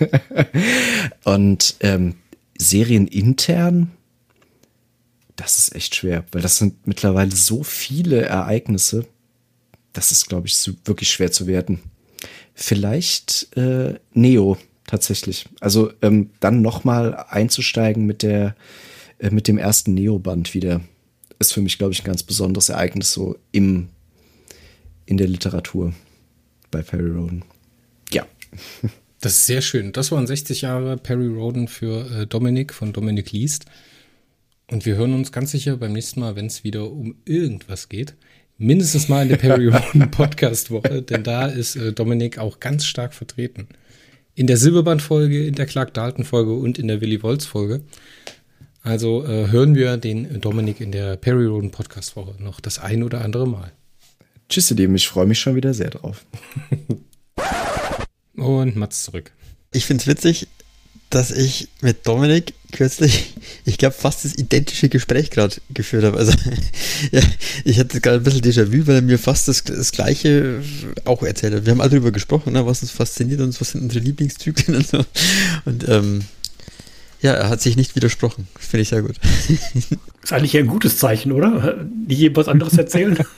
und 1.25 1.77
ähm, 1.81 2.17
serienintern, 2.59 3.91
das 5.37 5.59
ist 5.59 5.75
echt 5.75 5.95
schwer, 5.95 6.25
weil 6.33 6.43
das 6.43 6.59
sind 6.59 6.87
mittlerweile 6.87 7.35
so 7.35 7.63
viele 7.63 8.23
Ereignisse, 8.23 9.07
das 9.93 10.13
ist, 10.13 10.29
glaube 10.29 10.47
ich, 10.47 10.71
wirklich 10.85 11.11
schwer 11.11 11.33
zu 11.33 11.47
werten. 11.47 11.81
Vielleicht 12.55 13.57
äh, 13.57 13.99
Neo 14.13 14.59
tatsächlich. 14.91 15.47
Also 15.61 15.93
ähm, 16.03 16.31
dann 16.41 16.63
noch 16.63 16.85
mal 16.85 17.15
einzusteigen 17.29 18.07
mit 18.07 18.23
der 18.23 18.57
äh, 19.19 19.31
mit 19.31 19.49
dem 19.49 19.59
ersten 19.59 19.95
Neo-Band 19.95 20.55
wieder 20.55 20.81
ist 21.39 21.53
für 21.53 21.63
mich, 21.63 21.79
glaube 21.79 21.93
ich, 21.93 22.03
ein 22.03 22.07
ganz 22.07 22.23
besonderes 22.23 22.69
Ereignis 22.69 23.13
so 23.13 23.37
im 23.53 23.89
in 25.07 25.17
der 25.17 25.29
Literatur 25.29 25.93
bei 26.71 26.83
Perry 26.83 27.11
Roden. 27.11 27.45
Ja. 28.11 28.27
Das 29.23 29.33
ist 29.35 29.45
sehr 29.45 29.61
schön. 29.61 29.93
Das 29.93 30.11
waren 30.13 30.27
60 30.27 30.63
Jahre 30.63 30.97
Perry 30.97 31.27
Roden 31.27 31.69
für 31.69 32.23
äh, 32.23 32.27
Dominik 32.27 32.73
von 32.73 32.95
Dominik 32.95 33.33
Liest. 33.33 33.67
Und 34.71 34.87
wir 34.87 34.97
hören 34.97 35.13
uns 35.13 35.31
ganz 35.31 35.51
sicher 35.51 35.77
beim 35.77 35.93
nächsten 35.93 36.21
Mal, 36.21 36.37
wenn 36.37 36.47
es 36.47 36.65
wieder 36.65 36.91
um 36.91 37.17
irgendwas 37.27 37.91
geht. 37.91 38.15
Mindestens 38.57 39.11
mal 39.11 39.25
in 39.25 39.29
der 39.29 39.37
Perry 39.37 39.67
Roden 39.69 40.11
Podcast-Woche, 40.11 41.03
denn 41.03 41.23
da 41.23 41.45
ist 41.45 41.77
äh, 41.77 41.93
Dominik 41.93 42.39
auch 42.39 42.61
ganz 42.61 42.87
stark 42.87 43.13
vertreten. 43.13 43.69
In 44.41 44.47
der 44.47 44.57
Silberband-Folge, 44.57 45.47
in 45.47 45.55
der 45.55 45.67
Clark 45.67 45.93
Dalton-Folge 45.93 46.55
und 46.55 46.79
in 46.79 46.89
der 46.89 47.03
Willy 47.03 47.23
Wolz-Folge. 47.23 47.83
Also 48.83 49.23
äh, 49.27 49.51
hören 49.51 49.75
wir 49.75 49.99
den 49.99 50.41
Dominik 50.41 50.81
in 50.81 50.93
der 50.93 51.19
Perry 51.19 51.45
Roden 51.45 51.71
Podcast-Woche 51.71 52.43
noch 52.43 52.59
das 52.59 52.79
ein 52.79 53.03
oder 53.03 53.23
andere 53.23 53.47
Mal. 53.47 53.71
Tschüss, 54.49 54.71
ihr 54.71 54.79
Lieben, 54.79 54.95
ich 54.95 55.09
freue 55.09 55.27
mich 55.27 55.39
schon 55.39 55.57
wieder 55.57 55.75
sehr 55.75 55.91
drauf. 55.91 56.25
Und 58.35 58.77
Mats 58.77 59.05
zurück. 59.05 59.31
Ich 59.73 59.85
finde 59.85 60.01
es 60.01 60.07
witzig, 60.07 60.49
dass 61.11 61.33
ich 61.33 61.69
mit 61.81 62.07
Dominik 62.07 62.55
kürzlich, 62.73 63.35
ich 63.65 63.79
glaube, 63.79 63.95
fast 63.95 64.25
das 64.25 64.35
identische 64.37 64.89
Gespräch 64.89 65.31
gerade 65.31 65.57
geführt 65.71 66.05
habe. 66.05 66.17
Also, 66.17 66.33
ja, 67.11 67.21
ich 67.65 67.79
hatte 67.79 68.01
gerade 68.01 68.19
ein 68.19 68.23
bisschen 68.23 68.43
Déjà-vu, 68.43 68.87
weil 68.87 68.97
er 68.97 69.03
mir 69.03 69.19
fast 69.19 69.49
das, 69.49 69.65
das 69.65 69.91
Gleiche 69.91 70.63
auch 71.05 71.23
erzählt 71.23 71.55
hat. 71.55 71.67
Wir 71.67 71.73
haben 71.73 71.81
alle 71.81 71.91
darüber 71.91 72.13
gesprochen, 72.13 72.53
ne, 72.53 72.65
was 72.65 72.83
uns 72.83 72.93
fasziniert 72.93 73.41
und 73.41 73.61
was 73.61 73.71
sind 73.71 73.83
unsere 73.83 74.05
Lieblingszyklen 74.05 74.77
und 74.77 74.87
so. 74.87 75.05
Und 75.65 75.89
ähm, 75.89 76.21
ja, 77.21 77.33
er 77.33 77.49
hat 77.49 77.61
sich 77.61 77.77
nicht 77.77 77.97
widersprochen. 77.97 78.47
Finde 78.59 78.83
ich 78.83 78.89
sehr 78.89 79.03
gut. 79.03 79.17
Ist 80.23 80.33
eigentlich 80.33 80.57
ein 80.57 80.69
gutes 80.69 80.99
Zeichen, 80.99 81.33
oder? 81.33 81.85
Nicht 82.07 82.19
jedem 82.19 82.37
was 82.37 82.49
anderes 82.49 82.79
erzählen. 82.79 83.19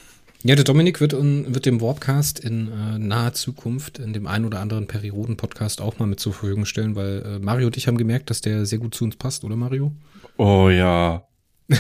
Ja, 0.45 0.57
der 0.57 0.65
Dominik 0.65 1.01
wird, 1.01 1.13
wird 1.13 1.67
dem 1.67 1.81
Warpcast 1.81 2.41
in 2.41 2.67
äh, 2.67 2.99
naher 2.99 3.33
Zukunft 3.33 4.01
in 4.01 4.13
dem 4.13 4.27
einen 4.27 4.45
oder 4.45 4.59
anderen 4.59 4.89
Perioden-Podcast 4.89 5.81
auch 5.81 6.01
mal 6.01 6.07
mit 6.07 6.19
zur 6.19 6.33
Verfügung 6.33 6.65
stellen, 6.65 6.97
weil 6.97 7.23
äh, 7.25 7.39
Mario 7.39 7.69
und 7.69 7.77
ich 7.77 7.87
haben 7.87 7.97
gemerkt, 7.97 8.29
dass 8.29 8.41
der 8.41 8.67
sehr 8.67 8.81
gut 8.81 8.93
zu 8.93 9.05
uns 9.05 9.15
passt, 9.15 9.45
oder 9.45 9.55
Mario? 9.55 9.93
Oh 10.39 10.69
ja. 10.69 11.29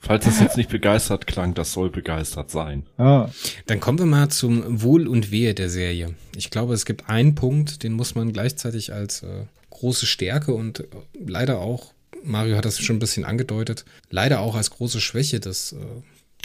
Falls 0.00 0.26
das 0.26 0.38
jetzt 0.38 0.58
nicht 0.58 0.68
begeistert 0.68 1.26
klang, 1.26 1.54
das 1.54 1.72
soll 1.72 1.88
begeistert 1.88 2.50
sein. 2.50 2.84
Ah. 2.98 3.30
Dann 3.66 3.80
kommen 3.80 3.98
wir 3.98 4.06
mal 4.06 4.28
zum 4.28 4.82
Wohl 4.82 5.08
und 5.08 5.30
Wehe 5.30 5.54
der 5.54 5.70
Serie. 5.70 6.14
Ich 6.36 6.50
glaube, 6.50 6.74
es 6.74 6.84
gibt 6.84 7.08
einen 7.08 7.34
Punkt, 7.34 7.82
den 7.82 7.94
muss 7.94 8.14
man 8.14 8.34
gleichzeitig 8.34 8.92
als 8.92 9.22
äh, 9.22 9.46
große 9.70 10.04
Stärke 10.04 10.52
und 10.52 10.80
äh, 10.80 10.86
leider 11.26 11.58
auch 11.58 11.94
Mario 12.24 12.56
hat 12.56 12.64
das 12.64 12.78
schon 12.78 12.96
ein 12.96 13.00
bisschen 13.00 13.24
angedeutet, 13.24 13.84
leider 14.10 14.40
auch 14.40 14.54
als 14.54 14.70
große 14.70 15.00
Schwäche 15.00 15.40
des 15.40 15.72
äh, 15.72 15.76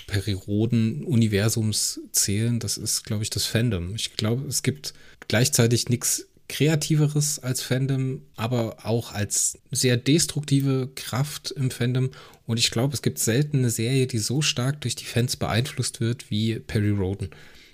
Perioden-Universums 0.08 2.02
zählen. 2.12 2.60
Das 2.60 2.78
ist, 2.78 3.04
glaube 3.04 3.24
ich, 3.24 3.30
das 3.30 3.46
Fandom. 3.46 3.96
Ich 3.96 4.16
glaube, 4.16 4.48
es 4.48 4.64
gibt 4.64 4.94
gleichzeitig 5.28 5.90
nichts 5.90 6.28
Kreativeres 6.50 7.40
als 7.40 7.62
Fandom, 7.62 8.22
aber 8.36 8.86
auch 8.86 9.14
als 9.14 9.58
sehr 9.72 9.98
destruktive 9.98 10.90
Kraft 10.96 11.52
im 11.52 11.72
Fandom. 11.72 12.12
Und 12.46 12.60
ich 12.60 12.70
glaube, 12.70 12.94
es 12.94 13.02
gibt 13.02 13.20
selten 13.20 13.60
eine 13.60 13.70
Serie, 13.70 14.08
die 14.08 14.20
so 14.20 14.42
stark 14.42 14.82
durch 14.82 14.96
die 14.96 15.06
Fans 15.06 15.38
beeinflusst 15.38 16.02
wird 16.02 16.30
wie 16.30 16.60
Perry 16.60 16.90
Roden. 16.90 17.30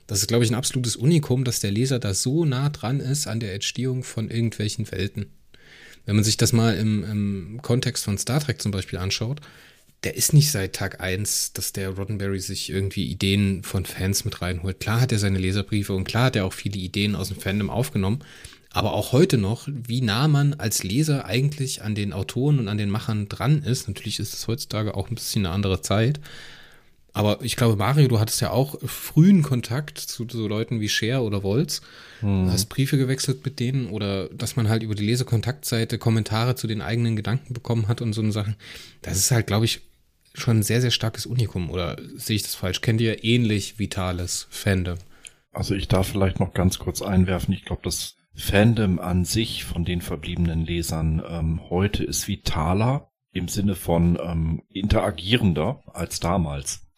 Das 0.08 0.20
ist, 0.22 0.28
glaube 0.28 0.44
ich, 0.44 0.52
ein 0.52 0.56
absolutes 0.56 0.96
Unikum, 0.96 1.44
dass 1.44 1.60
der 1.60 1.72
Leser 1.72 2.00
da 2.00 2.14
so 2.14 2.46
nah 2.46 2.70
dran 2.70 3.00
ist 3.00 3.28
an 3.28 3.40
der 3.40 3.54
Entstehung 3.54 4.04
von 4.04 4.30
irgendwelchen 4.30 4.92
Welten. 4.92 5.28
Wenn 6.10 6.16
man 6.16 6.26
sich 6.26 6.38
das 6.38 6.54
mal 6.54 6.76
im, 6.76 7.04
im 7.04 7.60
Kontext 7.62 8.04
von 8.04 8.18
Star 8.18 8.40
Trek 8.40 8.60
zum 8.60 8.72
Beispiel 8.72 8.98
anschaut, 8.98 9.42
der 10.04 10.16
ist 10.16 10.34
nicht 10.34 10.50
seit 10.50 10.74
Tag 10.74 11.02
1, 11.02 11.54
dass 11.54 11.72
der 11.72 11.90
Roddenberry 11.90 12.40
sich 12.40 12.72
irgendwie 12.72 13.06
Ideen 13.06 13.62
von 13.62 13.86
Fans 13.86 14.26
mit 14.26 14.42
reinholt. 14.42 14.80
Klar 14.80 15.02
hat 15.02 15.12
er 15.12 15.20
seine 15.20 15.38
Leserbriefe 15.38 15.94
und 15.94 16.06
klar 16.06 16.24
hat 16.24 16.36
er 16.36 16.46
auch 16.46 16.54
viele 16.54 16.80
Ideen 16.80 17.16
aus 17.16 17.28
dem 17.28 17.38
Fandom 17.38 17.70
aufgenommen. 17.70 18.24
Aber 18.72 18.94
auch 18.94 19.12
heute 19.12 19.38
noch, 19.38 19.68
wie 19.68 20.02
nah 20.02 20.28
man 20.28 20.56
als 20.56 20.82
Leser 20.82 21.26
eigentlich 21.26 21.84
an 21.84 21.94
den 21.94 22.12
Autoren 22.12 22.58
und 22.58 22.70
an 22.70 22.80
den 22.80 22.90
Machern 22.90 23.30
dran 23.30 23.62
ist. 23.62 23.88
Natürlich 23.88 24.18
ist 24.18 24.34
es 24.34 24.48
heutzutage 24.48 24.96
auch 24.96 25.12
ein 25.12 25.16
bisschen 25.16 25.46
eine 25.46 25.54
andere 25.54 25.84
Zeit. 25.84 26.20
Aber 27.14 27.40
ich 27.42 27.56
glaube, 27.56 27.76
Mario, 27.76 28.08
du 28.08 28.20
hattest 28.20 28.42
ja 28.42 28.52
auch 28.52 28.80
frühen 28.86 29.42
Kontakt 29.42 29.98
zu 29.98 30.28
so 30.30 30.48
Leuten 30.48 30.80
wie 30.80 30.90
Cher 30.90 31.24
oder 31.24 31.44
Wolz. 31.44 31.82
Hm. 32.20 32.52
Hast 32.52 32.70
Briefe 32.70 32.98
gewechselt 32.98 33.44
mit 33.44 33.60
denen 33.60 33.90
oder 33.90 34.30
dass 34.30 34.56
man 34.56 34.70
halt 34.70 34.84
über 34.84 34.96
die 34.96 35.06
Lesekontaktseite 35.06 35.98
Kommentare 35.98 36.56
zu 36.56 36.68
den 36.68 36.82
eigenen 36.82 37.16
Gedanken 37.16 37.54
bekommen 37.54 37.88
hat 37.88 38.02
und 38.02 38.14
so 38.14 38.22
eine 38.22 38.32
Sachen. 38.32 38.56
Das 39.02 39.18
ist 39.18 39.32
halt, 39.32 39.48
glaube 39.48 39.66
ich, 39.66 39.82
schon 40.36 40.60
ein 40.60 40.64
sehr, 40.64 40.82
sehr 40.82 40.92
starkes 40.92 41.26
Unikum. 41.26 41.70
Oder 41.70 41.98
sehe 42.16 42.36
ich 42.36 42.44
das 42.44 42.56
falsch? 42.56 42.82
Kennt 42.82 43.02
ihr 43.02 43.24
ähnlich 43.24 43.80
vitales 43.80 44.48
Fandom? 44.50 44.98
Also 45.52 45.76
ich 45.76 45.88
darf 45.88 46.08
vielleicht 46.08 46.40
noch 46.40 46.54
ganz 46.54 46.80
kurz 46.80 47.02
einwerfen. 47.02 47.54
Ich 47.54 47.66
glaube, 47.66 47.82
das 47.84 48.16
Fandom 48.36 49.00
an 49.00 49.26
sich 49.26 49.66
von 49.66 49.84
den 49.84 50.02
verbliebenen 50.02 50.66
Lesern 50.66 51.22
ähm, 51.28 51.70
heute 51.70 52.04
ist 52.04 52.28
vitaler 52.28 53.12
im 53.32 53.48
Sinne 53.48 53.76
von 53.76 54.18
ähm, 54.22 54.62
interagierender 54.70 55.84
als 55.94 56.20
damals. 56.20 56.89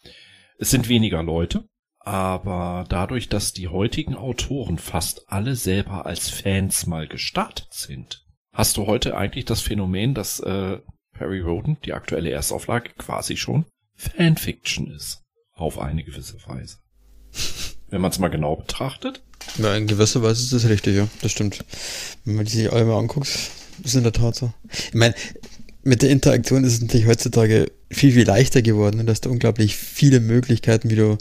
Es 0.58 0.70
sind 0.70 0.88
weniger 0.88 1.22
Leute, 1.22 1.64
aber 1.98 2.84
dadurch, 2.88 3.28
dass 3.28 3.52
die 3.52 3.68
heutigen 3.68 4.16
Autoren 4.16 4.78
fast 4.78 5.30
alle 5.30 5.56
selber 5.56 6.06
als 6.06 6.28
Fans 6.28 6.86
mal 6.86 7.06
gestartet 7.06 7.68
sind, 7.70 8.24
hast 8.52 8.76
du 8.76 8.86
heute 8.86 9.16
eigentlich 9.16 9.44
das 9.44 9.60
Phänomen, 9.60 10.14
dass 10.14 10.40
äh, 10.40 10.78
Perry 11.12 11.40
Roden, 11.40 11.78
die 11.84 11.92
aktuelle 11.92 12.30
Erstauflage, 12.30 12.90
quasi 12.98 13.36
schon 13.36 13.66
Fanfiction 13.94 14.90
ist. 14.90 15.22
Auf 15.54 15.78
eine 15.78 16.02
gewisse 16.02 16.38
Weise. 16.46 16.78
Wenn 17.88 18.00
man 18.00 18.10
es 18.10 18.18
mal 18.18 18.28
genau 18.28 18.56
betrachtet. 18.56 19.22
Ja, 19.58 19.76
in 19.76 19.86
gewisser 19.86 20.22
Weise 20.22 20.42
ist 20.42 20.52
das 20.52 20.68
richtig, 20.68 20.96
ja. 20.96 21.08
Das 21.20 21.30
stimmt. 21.30 21.64
Wenn 22.24 22.36
man 22.36 22.46
die 22.46 22.52
sich 22.52 22.72
alle 22.72 22.84
mal 22.84 22.98
anguckt, 22.98 23.28
ist 23.84 23.94
in 23.94 24.02
der 24.02 24.12
Tat 24.12 24.34
so. 24.34 24.52
Ich 24.70 24.94
meine, 24.94 25.14
mit 25.82 26.02
der 26.02 26.10
Interaktion 26.10 26.64
ist 26.64 26.74
es 26.74 26.80
natürlich 26.80 27.06
heutzutage 27.06 27.70
viel, 27.92 28.12
viel 28.12 28.26
leichter 28.26 28.62
geworden 28.62 29.00
und 29.00 29.08
hast 29.08 29.22
da 29.22 29.30
unglaublich 29.30 29.76
viele 29.76 30.20
Möglichkeiten, 30.20 30.90
wie 30.90 30.96
du, 30.96 31.18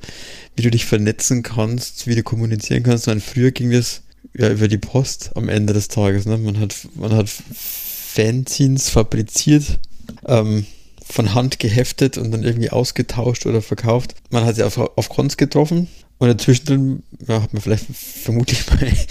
wie 0.56 0.62
du 0.64 0.72
dich 0.72 0.86
vernetzen 0.86 1.44
kannst, 1.44 2.08
wie 2.08 2.16
du 2.16 2.24
kommunizieren 2.24 2.84
kannst. 2.84 3.08
Und 3.08 3.22
früher 3.22 3.52
ging 3.52 3.72
das 3.72 4.02
ja 4.34 4.50
über 4.50 4.68
die 4.68 4.78
Post 4.78 5.32
am 5.36 5.50
Ende 5.50 5.74
des 5.74 5.88
Tages. 5.88 6.26
Ne? 6.26 6.38
Man 6.38 6.60
hat, 6.60 6.76
man 6.96 7.14
hat 7.14 7.30
Fanzines 7.30 8.90
fabriziert, 8.90 9.80
ähm, 10.26 10.66
von 11.04 11.34
Hand 11.34 11.60
geheftet 11.60 12.18
und 12.18 12.32
dann 12.32 12.44
irgendwie 12.44 12.70
ausgetauscht 12.70 13.46
oder 13.46 13.62
verkauft. 13.62 14.16
Man 14.30 14.46
hat 14.46 14.56
sie 14.56 14.64
auf, 14.64 14.78
auf 14.78 15.10
Cons 15.10 15.38
getroffen 15.38 15.88
und 16.22 16.28
dazwischen 16.28 17.02
ja, 17.28 17.42
hat 17.42 17.52
man 17.52 17.64
vielleicht 17.64 17.88
vermutlich 17.88 18.70
mal, 18.70 18.78
ich 18.84 19.06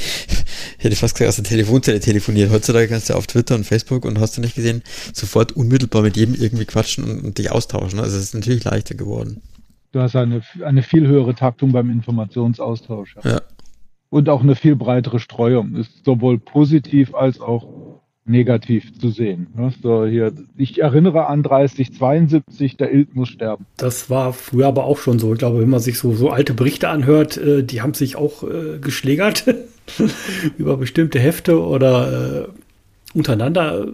hätte 0.78 0.94
fast 0.94 1.16
gesagt, 1.16 1.28
aus 1.28 1.34
der 1.34 1.44
Telefonzelle 1.44 1.98
telefoniert. 1.98 2.52
Heutzutage 2.52 2.86
kannst 2.86 3.10
du 3.10 3.14
auf 3.14 3.26
Twitter 3.26 3.56
und 3.56 3.64
Facebook 3.64 4.04
und 4.04 4.20
hast 4.20 4.36
du 4.36 4.40
nicht 4.40 4.54
gesehen, 4.54 4.84
sofort 5.12 5.50
unmittelbar 5.50 6.02
mit 6.02 6.16
jedem 6.16 6.36
irgendwie 6.36 6.66
quatschen 6.66 7.02
und, 7.02 7.24
und 7.24 7.38
dich 7.38 7.50
austauschen. 7.50 7.98
Also 7.98 8.16
es 8.16 8.22
ist 8.22 8.34
natürlich 8.36 8.62
leichter 8.62 8.94
geworden. 8.94 9.42
Du 9.90 9.98
hast 9.98 10.14
eine, 10.14 10.42
eine 10.64 10.84
viel 10.84 11.04
höhere 11.08 11.34
Taktung 11.34 11.72
beim 11.72 11.90
Informationsaustausch. 11.90 13.16
Ja. 13.24 13.30
ja. 13.32 13.40
Und 14.10 14.28
auch 14.28 14.42
eine 14.42 14.54
viel 14.54 14.76
breitere 14.76 15.18
Streuung. 15.18 15.74
Ist 15.74 16.04
sowohl 16.04 16.38
positiv 16.38 17.12
als 17.16 17.40
auch 17.40 17.66
negativ 18.24 18.98
zu 18.98 19.10
sehen. 19.10 19.48
Ne? 19.56 19.72
So 19.82 20.06
hier, 20.06 20.32
ich 20.56 20.80
erinnere 20.80 21.26
an 21.26 21.42
3072, 21.42 22.76
der 22.76 22.92
Ilt 22.92 23.14
muss 23.14 23.28
sterben. 23.28 23.66
Das 23.76 24.10
war 24.10 24.32
früher 24.32 24.68
aber 24.68 24.84
auch 24.84 24.98
schon 24.98 25.18
so. 25.18 25.32
Ich 25.32 25.38
glaube, 25.38 25.60
wenn 25.60 25.70
man 25.70 25.80
sich 25.80 25.98
so, 25.98 26.12
so 26.12 26.30
alte 26.30 26.54
Berichte 26.54 26.88
anhört, 26.88 27.36
äh, 27.36 27.62
die 27.62 27.82
haben 27.82 27.94
sich 27.94 28.16
auch 28.16 28.42
äh, 28.42 28.78
geschlägert 28.80 29.44
über 30.58 30.76
bestimmte 30.76 31.18
Hefte 31.18 31.60
oder 31.60 32.48
äh, 32.48 33.18
untereinander 33.18 33.88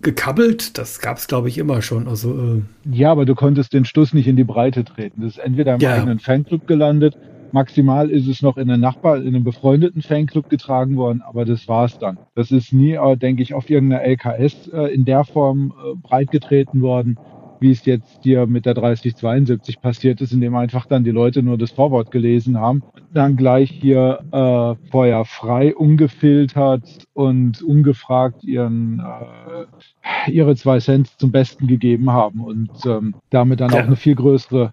gekabbelt. 0.00 0.78
Das 0.78 1.00
gab 1.00 1.18
es, 1.18 1.26
glaube 1.28 1.48
ich, 1.48 1.58
immer 1.58 1.82
schon. 1.82 2.08
Also, 2.08 2.32
äh 2.34 2.62
ja, 2.90 3.10
aber 3.10 3.24
du 3.24 3.34
konntest 3.34 3.72
den 3.72 3.84
Stuss 3.84 4.12
nicht 4.12 4.26
in 4.26 4.36
die 4.36 4.44
Breite 4.44 4.84
treten. 4.84 5.22
Das 5.22 5.32
ist 5.32 5.38
entweder 5.38 5.74
im 5.74 5.80
ja. 5.80 5.94
eigenen 5.94 6.18
Fanclub 6.18 6.66
gelandet 6.66 7.16
Maximal 7.52 8.10
ist 8.10 8.26
es 8.28 8.42
noch 8.42 8.56
in 8.56 8.70
einen 8.70 8.80
Nachbar, 8.80 9.18
in 9.18 9.28
einem 9.28 9.44
befreundeten 9.44 10.02
Fanclub 10.02 10.48
getragen 10.48 10.96
worden, 10.96 11.22
aber 11.22 11.44
das 11.44 11.68
war's 11.68 11.98
dann. 11.98 12.18
Das 12.34 12.50
ist 12.50 12.72
nie, 12.72 12.92
äh, 12.92 13.16
denke 13.16 13.42
ich, 13.42 13.54
auf 13.54 13.68
irgendeiner 13.68 14.02
LKS 14.02 14.68
äh, 14.68 14.94
in 14.94 15.04
der 15.04 15.24
Form 15.24 15.72
äh, 15.72 15.96
breitgetreten 15.96 16.82
worden, 16.82 17.18
wie 17.60 17.70
es 17.70 17.84
jetzt 17.86 18.24
dir 18.24 18.46
mit 18.46 18.66
der 18.66 18.74
3072 18.74 19.80
passiert 19.80 20.20
ist, 20.20 20.32
indem 20.32 20.56
einfach 20.56 20.86
dann 20.86 21.04
die 21.04 21.10
Leute 21.10 21.42
nur 21.42 21.56
das 21.56 21.70
Vorwort 21.70 22.10
gelesen 22.10 22.58
haben, 22.58 22.82
dann 23.14 23.36
gleich 23.36 23.70
hier 23.70 24.18
äh, 24.32 24.90
vorher 24.90 25.24
frei, 25.24 25.74
ungefiltert 25.74 27.06
und 27.12 27.62
ungefragt 27.62 28.42
ihren 28.42 29.00
äh, 29.00 30.30
ihre 30.30 30.56
zwei 30.56 30.80
Cent 30.80 31.08
zum 31.18 31.30
Besten 31.32 31.66
gegeben 31.66 32.10
haben 32.10 32.40
und 32.40 32.70
ähm, 32.84 33.14
damit 33.30 33.60
dann 33.60 33.72
auch 33.72 33.78
eine 33.78 33.96
viel 33.96 34.14
größere 34.14 34.72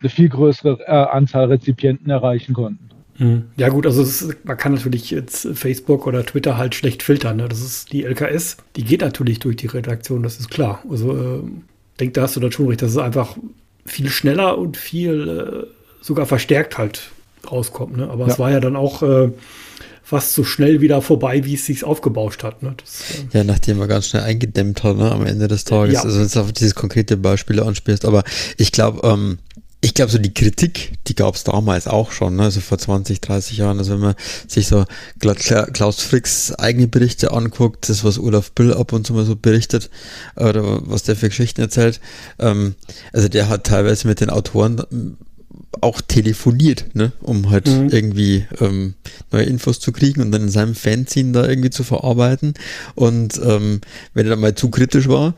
eine 0.00 0.10
viel 0.10 0.28
größere 0.28 0.80
äh, 0.86 0.90
Anzahl 0.90 1.46
Rezipienten 1.46 2.10
erreichen 2.10 2.54
konnten. 2.54 2.90
Hm. 3.16 3.44
Ja 3.56 3.70
gut, 3.70 3.86
also 3.86 4.02
ist, 4.02 4.44
man 4.44 4.56
kann 4.58 4.74
natürlich 4.74 5.10
jetzt 5.10 5.48
Facebook 5.54 6.06
oder 6.06 6.24
Twitter 6.24 6.58
halt 6.58 6.74
schlecht 6.74 7.02
filtern. 7.02 7.38
Ne? 7.38 7.48
Das 7.48 7.60
ist 7.60 7.92
die 7.92 8.04
LKS, 8.04 8.58
die 8.76 8.84
geht 8.84 9.00
natürlich 9.00 9.38
durch 9.38 9.56
die 9.56 9.68
Redaktion, 9.68 10.22
das 10.22 10.38
ist 10.38 10.50
klar. 10.50 10.82
Also 10.90 11.16
äh, 11.16 11.42
denke, 11.98 12.12
da 12.12 12.22
hast 12.22 12.36
du 12.36 12.40
dann 12.40 12.52
schon 12.52 12.68
recht, 12.68 12.82
dass 12.82 12.90
es 12.90 12.98
einfach 12.98 13.36
viel 13.86 14.10
schneller 14.10 14.58
und 14.58 14.76
viel 14.76 15.66
äh, 15.66 16.04
sogar 16.04 16.26
verstärkt 16.26 16.76
halt 16.76 17.10
rauskommt. 17.50 17.96
Ne? 17.96 18.08
Aber 18.10 18.26
ja. 18.26 18.32
es 18.32 18.38
war 18.38 18.50
ja 18.50 18.60
dann 18.60 18.76
auch 18.76 19.02
äh, 19.02 19.30
fast 20.02 20.34
so 20.34 20.44
schnell 20.44 20.80
wieder 20.80 21.00
vorbei, 21.00 21.44
wie 21.44 21.54
es 21.54 21.64
sich 21.64 21.84
aufgebauscht 21.84 22.44
hat. 22.44 22.62
Ne? 22.62 22.74
Das, 22.76 23.00
äh 23.32 23.38
ja, 23.38 23.44
nachdem 23.44 23.78
man 23.78 23.88
ganz 23.88 24.08
schnell 24.08 24.22
eingedämmt 24.22 24.82
hat 24.82 24.98
ne, 24.98 25.10
am 25.10 25.24
Ende 25.24 25.48
des 25.48 25.64
Tages. 25.64 25.94
Ja. 25.94 26.02
Also 26.02 26.20
wenn 26.20 26.28
du 26.28 26.40
auf 26.40 26.52
dieses 26.52 26.74
konkrete 26.74 27.16
Beispiel 27.16 27.60
anspielst. 27.60 28.04
Aber 28.04 28.24
ich 28.58 28.72
glaube, 28.72 29.06
ähm, 29.08 29.38
ich 29.86 29.94
glaube, 29.94 30.10
so 30.10 30.18
die 30.18 30.34
Kritik, 30.34 30.94
die 31.06 31.14
gab 31.14 31.36
es 31.36 31.44
damals 31.44 31.86
auch 31.86 32.10
schon, 32.10 32.34
ne? 32.34 32.42
also 32.42 32.60
vor 32.60 32.76
20, 32.76 33.20
30 33.20 33.58
Jahren. 33.58 33.78
Also 33.78 33.92
wenn 33.92 34.00
man 34.00 34.14
sich 34.48 34.66
so 34.66 34.84
Klaus 35.20 36.00
Fricks 36.00 36.52
eigene 36.52 36.88
Berichte 36.88 37.30
anguckt, 37.30 37.88
das, 37.88 38.02
was 38.02 38.18
Olaf 38.18 38.50
Bill 38.50 38.74
ab 38.74 38.92
und 38.92 39.06
zu 39.06 39.12
mal 39.12 39.24
so 39.24 39.36
berichtet, 39.36 39.88
oder 40.34 40.80
was 40.90 41.04
der 41.04 41.14
für 41.14 41.28
Geschichten 41.28 41.60
erzählt, 41.60 42.00
ähm, 42.40 42.74
also 43.12 43.28
der 43.28 43.48
hat 43.48 43.62
teilweise 43.62 44.08
mit 44.08 44.20
den 44.20 44.28
Autoren 44.28 44.82
ähm, 44.90 45.18
auch 45.80 46.00
telefoniert, 46.00 46.96
ne, 46.96 47.12
um 47.20 47.50
halt 47.50 47.68
mhm. 47.68 47.88
irgendwie 47.90 48.44
ähm, 48.60 48.94
neue 49.30 49.44
Infos 49.44 49.78
zu 49.78 49.92
kriegen 49.92 50.20
und 50.20 50.32
dann 50.32 50.42
in 50.42 50.48
seinem 50.48 50.74
Fanzine 50.74 51.30
da 51.30 51.48
irgendwie 51.48 51.70
zu 51.70 51.84
verarbeiten. 51.84 52.54
Und 52.96 53.40
ähm, 53.44 53.82
wenn 54.14 54.26
er 54.26 54.30
dann 54.30 54.40
mal 54.40 54.56
zu 54.56 54.68
kritisch 54.68 55.06
war, 55.06 55.34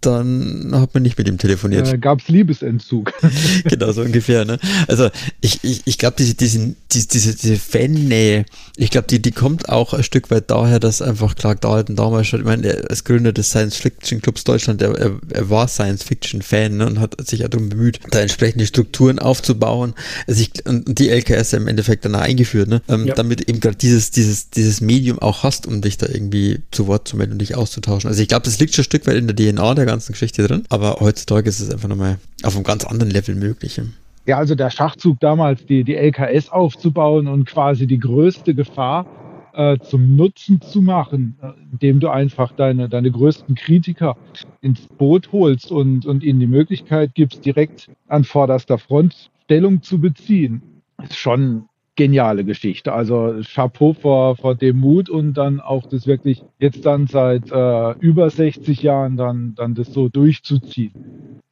dann 0.00 0.70
hat 0.72 0.94
man 0.94 1.02
nicht 1.02 1.18
mit 1.18 1.28
ihm 1.28 1.38
telefoniert. 1.38 1.92
Äh, 1.92 1.98
Gab 1.98 2.20
es 2.20 2.28
Liebesentzug. 2.28 3.12
genau, 3.64 3.92
so 3.92 4.02
ungefähr. 4.02 4.44
Ne? 4.44 4.58
Also 4.88 5.10
ich, 5.40 5.62
ich, 5.62 5.82
ich 5.84 5.98
glaube, 5.98 6.16
diese, 6.18 6.34
diese, 6.34 6.74
diese, 6.90 7.34
diese 7.34 7.56
Fan-Nähe, 7.56 8.46
ich 8.76 8.90
glaube, 8.90 9.06
die, 9.08 9.20
die 9.20 9.32
kommt 9.32 9.68
auch 9.68 9.92
ein 9.92 10.02
Stück 10.02 10.30
weit 10.30 10.50
daher, 10.50 10.80
dass 10.80 11.02
einfach 11.02 11.36
Clark 11.36 11.60
Dalton 11.60 11.96
damals 11.96 12.28
schon, 12.28 12.40
ich 12.40 12.46
meine, 12.46 12.66
er 12.66 12.90
als 12.90 13.04
Gründer 13.04 13.32
des 13.32 13.50
Science-Fiction-Clubs 13.50 14.44
Deutschland, 14.44 14.80
er, 14.80 14.96
er, 14.96 15.18
er 15.30 15.50
war 15.50 15.68
Science-Fiction-Fan 15.68 16.76
ne, 16.78 16.86
und 16.86 17.00
hat 17.00 17.16
sich 17.28 17.40
ja 17.40 17.48
darum 17.48 17.68
bemüht, 17.68 18.00
da 18.10 18.20
entsprechende 18.20 18.66
Strukturen 18.66 19.18
aufzubauen. 19.18 19.94
Also 20.26 20.42
ich, 20.42 20.66
und 20.66 20.98
die 20.98 21.10
LKS 21.10 21.52
im 21.52 21.68
Endeffekt 21.68 22.04
dann 22.04 22.14
eingeführt, 22.14 22.68
ne? 22.68 22.82
Ähm, 22.88 23.06
ja. 23.06 23.14
damit 23.14 23.48
eben 23.48 23.60
gerade 23.60 23.76
dieses, 23.76 24.10
dieses, 24.10 24.50
dieses 24.50 24.80
Medium 24.80 25.18
auch 25.18 25.42
hast, 25.42 25.66
um 25.66 25.82
dich 25.82 25.98
da 25.98 26.06
irgendwie 26.06 26.60
zu 26.70 26.86
Wort 26.86 27.06
zu 27.06 27.16
melden 27.16 27.32
und 27.32 27.38
dich 27.40 27.54
auszutauschen. 27.54 28.08
Also 28.08 28.22
ich 28.22 28.28
glaube, 28.28 28.44
das 28.44 28.58
liegt 28.58 28.74
schon 28.74 28.82
ein 28.82 28.84
Stück 28.84 29.06
weit 29.06 29.16
in 29.16 29.26
der 29.26 29.36
DNA 29.36 29.74
der 29.74 29.89
ganzen 29.90 30.12
Geschichte 30.12 30.46
drin. 30.46 30.64
Aber 30.68 30.96
heutzutage 31.00 31.48
ist 31.48 31.60
es 31.60 31.70
einfach 31.70 31.88
nochmal 31.88 32.18
auf 32.42 32.54
einem 32.54 32.64
ganz 32.64 32.84
anderen 32.84 33.10
Level 33.10 33.34
möglich. 33.34 33.80
Ja, 34.26 34.38
also 34.38 34.54
der 34.54 34.70
Schachzug 34.70 35.20
damals, 35.20 35.66
die, 35.66 35.84
die 35.84 35.96
LKS 35.96 36.50
aufzubauen 36.50 37.26
und 37.26 37.46
quasi 37.46 37.86
die 37.86 37.98
größte 37.98 38.54
Gefahr 38.54 39.06
äh, 39.52 39.78
zum 39.78 40.16
Nutzen 40.16 40.60
zu 40.60 40.80
machen, 40.80 41.36
äh, 41.42 41.48
indem 41.72 42.00
du 42.00 42.08
einfach 42.08 42.52
deine, 42.52 42.88
deine 42.88 43.10
größten 43.10 43.54
Kritiker 43.54 44.16
ins 44.60 44.80
Boot 44.98 45.32
holst 45.32 45.70
und, 45.70 46.06
und 46.06 46.22
ihnen 46.22 46.40
die 46.40 46.46
Möglichkeit 46.46 47.14
gibst, 47.14 47.44
direkt 47.44 47.90
an 48.08 48.24
vorderster 48.24 48.78
Front 48.78 49.30
Stellung 49.44 49.82
zu 49.82 50.00
beziehen, 50.00 50.62
ist 51.02 51.16
schon 51.16 51.64
geniale 52.00 52.44
Geschichte. 52.44 52.94
Also 52.94 53.42
Chapeau 53.44 53.92
vor, 53.92 54.34
vor 54.34 54.54
dem 54.54 54.78
Mut 54.78 55.10
und 55.10 55.34
dann 55.34 55.60
auch 55.60 55.86
das 55.86 56.06
wirklich 56.06 56.42
jetzt 56.58 56.86
dann 56.86 57.06
seit 57.06 57.52
äh, 57.52 57.92
über 57.98 58.30
60 58.30 58.80
Jahren 58.80 59.18
dann, 59.18 59.54
dann 59.54 59.74
das 59.74 59.92
so 59.92 60.08
durchzuziehen. 60.08 60.94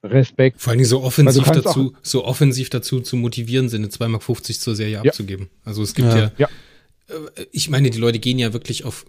Respekt. 0.02 0.62
Vor 0.62 0.72
allem 0.72 0.84
so 0.86 1.02
offensiv 1.02 1.44
dazu, 1.50 1.92
so 2.00 2.24
offensiv 2.24 2.70
dazu 2.70 3.00
zu 3.00 3.16
motivieren, 3.16 3.68
sind 3.68 3.92
2,50 3.92 4.08
Mark 4.08 4.22
zur 4.44 4.74
Serie 4.74 4.94
ja. 4.94 5.02
abzugeben. 5.02 5.48
Also 5.66 5.82
es 5.82 5.94
gibt 5.94 6.08
ja, 6.08 6.18
ja, 6.18 6.30
ja 6.38 6.48
äh, 7.08 7.44
ich 7.52 7.68
meine, 7.68 7.90
die 7.90 7.98
Leute 7.98 8.18
gehen 8.18 8.38
ja 8.38 8.54
wirklich 8.54 8.86
auf, 8.86 9.04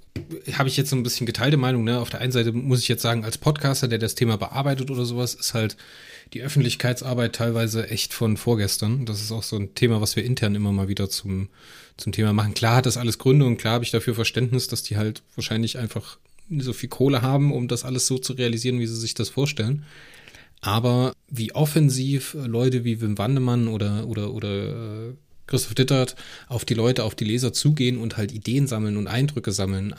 habe 0.57 0.67
ich 0.67 0.75
jetzt 0.75 0.89
so 0.89 0.97
ein 0.97 1.03
bisschen 1.03 1.25
geteilte 1.25 1.55
Meinung, 1.55 1.85
ne? 1.85 2.01
Auf 2.01 2.09
der 2.09 2.19
einen 2.19 2.33
Seite 2.33 2.51
muss 2.51 2.81
ich 2.81 2.89
jetzt 2.89 3.01
sagen, 3.01 3.23
als 3.23 3.37
Podcaster, 3.37 3.87
der 3.87 3.99
das 3.99 4.15
Thema 4.15 4.35
bearbeitet 4.35 4.91
oder 4.91 5.05
sowas, 5.05 5.35
ist 5.35 5.53
halt 5.53 5.77
die 6.33 6.41
Öffentlichkeitsarbeit 6.41 7.33
teilweise 7.35 7.89
echt 7.89 8.13
von 8.13 8.37
vorgestern. 8.37 9.05
Das 9.05 9.21
ist 9.21 9.31
auch 9.31 9.43
so 9.43 9.55
ein 9.55 9.73
Thema, 9.75 10.01
was 10.01 10.15
wir 10.15 10.23
intern 10.23 10.55
immer 10.55 10.71
mal 10.71 10.87
wieder 10.87 11.09
zum, 11.09 11.49
zum 11.97 12.11
Thema 12.11 12.33
machen. 12.33 12.53
Klar 12.53 12.77
hat 12.77 12.85
das 12.85 12.97
alles 12.97 13.17
Gründe 13.17 13.45
und 13.45 13.57
klar 13.57 13.75
habe 13.75 13.83
ich 13.83 13.91
dafür 13.91 14.13
Verständnis, 14.13 14.67
dass 14.67 14.83
die 14.83 14.97
halt 14.97 15.23
wahrscheinlich 15.35 15.77
einfach 15.77 16.17
so 16.57 16.73
viel 16.73 16.89
Kohle 16.89 17.21
haben, 17.21 17.51
um 17.51 17.67
das 17.67 17.83
alles 17.83 18.07
so 18.07 18.17
zu 18.17 18.33
realisieren, 18.33 18.79
wie 18.79 18.87
sie 18.87 18.95
sich 18.95 19.13
das 19.13 19.29
vorstellen. 19.29 19.85
Aber 20.61 21.13
wie 21.29 21.53
offensiv 21.53 22.33
Leute 22.33 22.83
wie 22.83 23.01
Wim 23.01 23.17
Wandemann 23.17 23.67
oder, 23.67 24.07
oder, 24.07 24.33
oder 24.33 25.09
äh, 25.09 25.13
Christoph 25.47 25.73
Dittert 25.73 26.15
auf 26.47 26.65
die 26.65 26.73
Leute, 26.73 27.03
auf 27.03 27.15
die 27.15 27.25
Leser 27.25 27.53
zugehen 27.53 27.97
und 27.97 28.17
halt 28.17 28.31
Ideen 28.31 28.67
sammeln 28.67 28.97
und 28.97 29.07
Eindrücke 29.07 29.51
sammeln, 29.51 29.95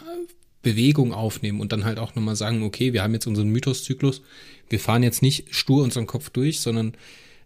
Bewegung 0.63 1.13
aufnehmen 1.13 1.61
und 1.61 1.73
dann 1.73 1.85
halt 1.85 1.99
auch 1.99 2.15
nochmal 2.15 2.37
sagen, 2.37 2.63
okay, 2.63 2.93
wir 2.93 3.03
haben 3.03 3.15
jetzt 3.15 3.27
unseren 3.27 3.49
Mythoszyklus, 3.49 4.23
wir 4.69 4.81
fahren 4.81 5.03
jetzt 5.03 5.23
nicht 5.23 5.55
stur 5.55 5.83
unseren 5.83 6.07
Kopf 6.07 6.31
durch, 6.31 6.61
sondern 6.61 6.93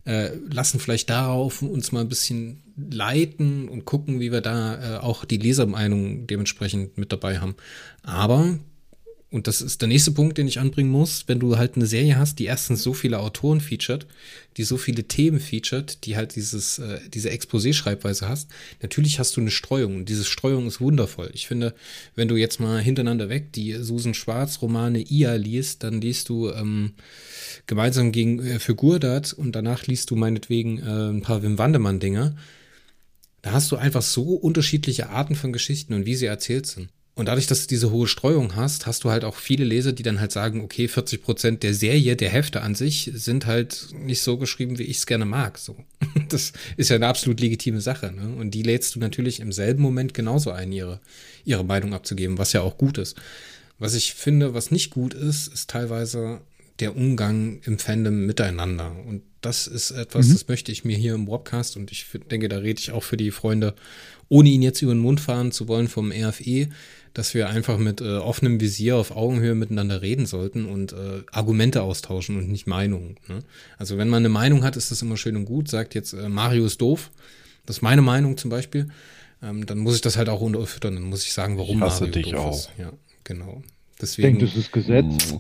äh, 0.04 0.30
lassen 0.50 0.80
vielleicht 0.80 1.10
darauf 1.10 1.62
uns 1.62 1.92
mal 1.92 2.00
ein 2.00 2.08
bisschen 2.08 2.62
leiten 2.76 3.68
und 3.68 3.84
gucken, 3.84 4.20
wie 4.20 4.32
wir 4.32 4.40
da 4.40 4.96
äh, 4.96 4.98
auch 4.98 5.24
die 5.24 5.38
Lesermeinung 5.38 6.26
dementsprechend 6.26 6.98
mit 6.98 7.12
dabei 7.12 7.38
haben. 7.38 7.54
Aber 8.02 8.58
Und 9.34 9.48
das 9.48 9.60
ist 9.60 9.80
der 9.80 9.88
nächste 9.88 10.12
Punkt, 10.12 10.38
den 10.38 10.46
ich 10.46 10.60
anbringen 10.60 10.90
muss, 10.90 11.24
wenn 11.26 11.40
du 11.40 11.58
halt 11.58 11.74
eine 11.74 11.86
Serie 11.86 12.16
hast, 12.16 12.38
die 12.38 12.44
erstens 12.44 12.84
so 12.84 12.94
viele 12.94 13.18
Autoren 13.18 13.60
featured, 13.60 14.06
die 14.56 14.62
so 14.62 14.76
viele 14.76 15.08
Themen 15.08 15.40
featured, 15.40 16.04
die 16.04 16.14
halt 16.14 16.36
dieses, 16.36 16.78
äh, 16.78 17.00
diese 17.12 17.30
Exposé-Schreibweise 17.30 18.28
hast. 18.28 18.48
Natürlich 18.80 19.18
hast 19.18 19.36
du 19.36 19.40
eine 19.40 19.50
Streuung 19.50 19.96
und 19.96 20.08
diese 20.08 20.22
Streuung 20.22 20.68
ist 20.68 20.80
wundervoll. 20.80 21.32
Ich 21.34 21.48
finde, 21.48 21.74
wenn 22.14 22.28
du 22.28 22.36
jetzt 22.36 22.60
mal 22.60 22.80
hintereinander 22.80 23.28
weg 23.28 23.52
die 23.52 23.72
Susan 23.72 24.14
Schwarz-Romane 24.14 25.00
IA 25.10 25.34
liest, 25.34 25.82
dann 25.82 26.00
liest 26.00 26.28
du 26.28 26.50
ähm, 26.50 26.92
gemeinsam 27.66 28.12
gegen 28.12 28.38
äh, 28.38 28.60
für 28.60 28.76
Gurdat 28.76 29.32
und 29.32 29.50
danach 29.50 29.88
liest 29.88 30.12
du 30.12 30.14
meinetwegen 30.14 30.78
äh, 30.78 31.10
ein 31.10 31.22
paar 31.22 31.42
Wim 31.42 31.58
Wandemann-Dinger. 31.58 32.36
Da 33.42 33.50
hast 33.50 33.72
du 33.72 33.76
einfach 33.78 34.02
so 34.02 34.34
unterschiedliche 34.34 35.10
Arten 35.10 35.34
von 35.34 35.52
Geschichten 35.52 35.92
und 35.92 36.06
wie 36.06 36.14
sie 36.14 36.26
erzählt 36.26 36.66
sind. 36.66 36.88
Und 37.16 37.26
dadurch, 37.26 37.46
dass 37.46 37.62
du 37.62 37.68
diese 37.68 37.92
hohe 37.92 38.08
Streuung 38.08 38.56
hast, 38.56 38.86
hast 38.86 39.04
du 39.04 39.10
halt 39.10 39.24
auch 39.24 39.36
viele 39.36 39.64
Leser, 39.64 39.92
die 39.92 40.02
dann 40.02 40.18
halt 40.18 40.32
sagen, 40.32 40.62
okay, 40.62 40.88
40 40.88 41.22
Prozent 41.22 41.62
der 41.62 41.72
Serie, 41.72 42.16
der 42.16 42.28
Hefte 42.28 42.62
an 42.62 42.74
sich, 42.74 43.12
sind 43.14 43.46
halt 43.46 43.86
nicht 43.92 44.20
so 44.20 44.36
geschrieben, 44.36 44.78
wie 44.78 44.84
ich 44.84 44.96
es 44.96 45.06
gerne 45.06 45.24
mag. 45.24 45.58
So, 45.58 45.76
das 46.28 46.52
ist 46.76 46.90
ja 46.90 46.96
eine 46.96 47.06
absolut 47.06 47.38
legitime 47.38 47.80
Sache. 47.80 48.10
Ne? 48.10 48.34
Und 48.34 48.50
die 48.50 48.64
lädst 48.64 48.96
du 48.96 48.98
natürlich 48.98 49.38
im 49.38 49.52
selben 49.52 49.80
Moment 49.80 50.12
genauso 50.12 50.50
ein, 50.50 50.72
ihre 50.72 51.00
ihre 51.44 51.64
Meinung 51.64 51.94
abzugeben, 51.94 52.38
was 52.38 52.52
ja 52.52 52.62
auch 52.62 52.78
gut 52.78 52.98
ist. 52.98 53.16
Was 53.78 53.94
ich 53.94 54.14
finde, 54.14 54.54
was 54.54 54.70
nicht 54.70 54.90
gut 54.90 55.14
ist, 55.14 55.52
ist 55.52 55.70
teilweise 55.70 56.40
der 56.80 56.96
Umgang 56.96 57.60
im 57.64 57.78
Fandom 57.78 58.26
miteinander. 58.26 58.96
Und 59.06 59.22
das 59.40 59.66
ist 59.66 59.90
etwas, 59.90 60.28
mhm. 60.28 60.32
das 60.32 60.48
möchte 60.48 60.72
ich 60.72 60.84
mir 60.84 60.96
hier 60.96 61.14
im 61.14 61.28
Webcast 61.28 61.76
und 61.76 61.92
ich 61.92 62.06
denke, 62.30 62.48
da 62.48 62.58
rede 62.58 62.80
ich 62.80 62.92
auch 62.92 63.02
für 63.02 63.16
die 63.16 63.30
Freunde, 63.30 63.74
ohne 64.28 64.48
ihn 64.48 64.62
jetzt 64.62 64.82
über 64.82 64.94
den 64.94 65.00
Mund 65.00 65.20
fahren 65.20 65.52
zu 65.52 65.68
wollen 65.68 65.88
vom 65.88 66.10
RFE, 66.10 66.68
dass 67.14 67.32
wir 67.32 67.48
einfach 67.48 67.78
mit 67.78 68.00
äh, 68.00 68.16
offenem 68.16 68.60
Visier 68.60 68.96
auf 68.96 69.12
Augenhöhe 69.12 69.54
miteinander 69.54 70.02
reden 70.02 70.26
sollten 70.26 70.66
und 70.66 70.92
äh, 70.92 71.22
Argumente 71.30 71.82
austauschen 71.82 72.36
und 72.36 72.48
nicht 72.50 72.66
Meinungen. 72.66 73.16
Ne? 73.28 73.38
Also 73.78 73.96
wenn 73.96 74.08
man 74.08 74.18
eine 74.18 74.28
Meinung 74.28 74.64
hat, 74.64 74.76
ist 74.76 74.90
das 74.90 75.00
immer 75.00 75.16
schön 75.16 75.36
und 75.36 75.44
gut. 75.44 75.68
Sagt 75.68 75.94
jetzt 75.94 76.12
äh, 76.12 76.28
Mario 76.28 76.66
ist 76.66 76.80
doof. 76.80 77.10
Das 77.66 77.76
ist 77.76 77.82
meine 77.82 78.02
Meinung 78.02 78.36
zum 78.36 78.50
Beispiel. 78.50 78.88
Ähm, 79.42 79.64
dann 79.64 79.78
muss 79.78 79.94
ich 79.94 80.00
das 80.00 80.16
halt 80.16 80.28
auch 80.28 80.40
unterfüttern. 80.40 80.94
Dann 80.94 81.04
muss 81.04 81.24
ich 81.24 81.32
sagen, 81.32 81.56
warum 81.56 81.78
ich 81.78 81.82
hasse 81.82 82.04
Mario 82.04 82.12
dich 82.12 82.32
doof 82.32 82.40
auch. 82.40 82.56
ist. 82.56 82.70
Ja, 82.78 82.92
genau. 83.22 83.62
Deswegen, 84.00 84.28
ich 84.28 84.38
denke, 84.40 84.46
das 84.46 84.56
ist 84.56 84.72
Gesetz. 84.72 85.34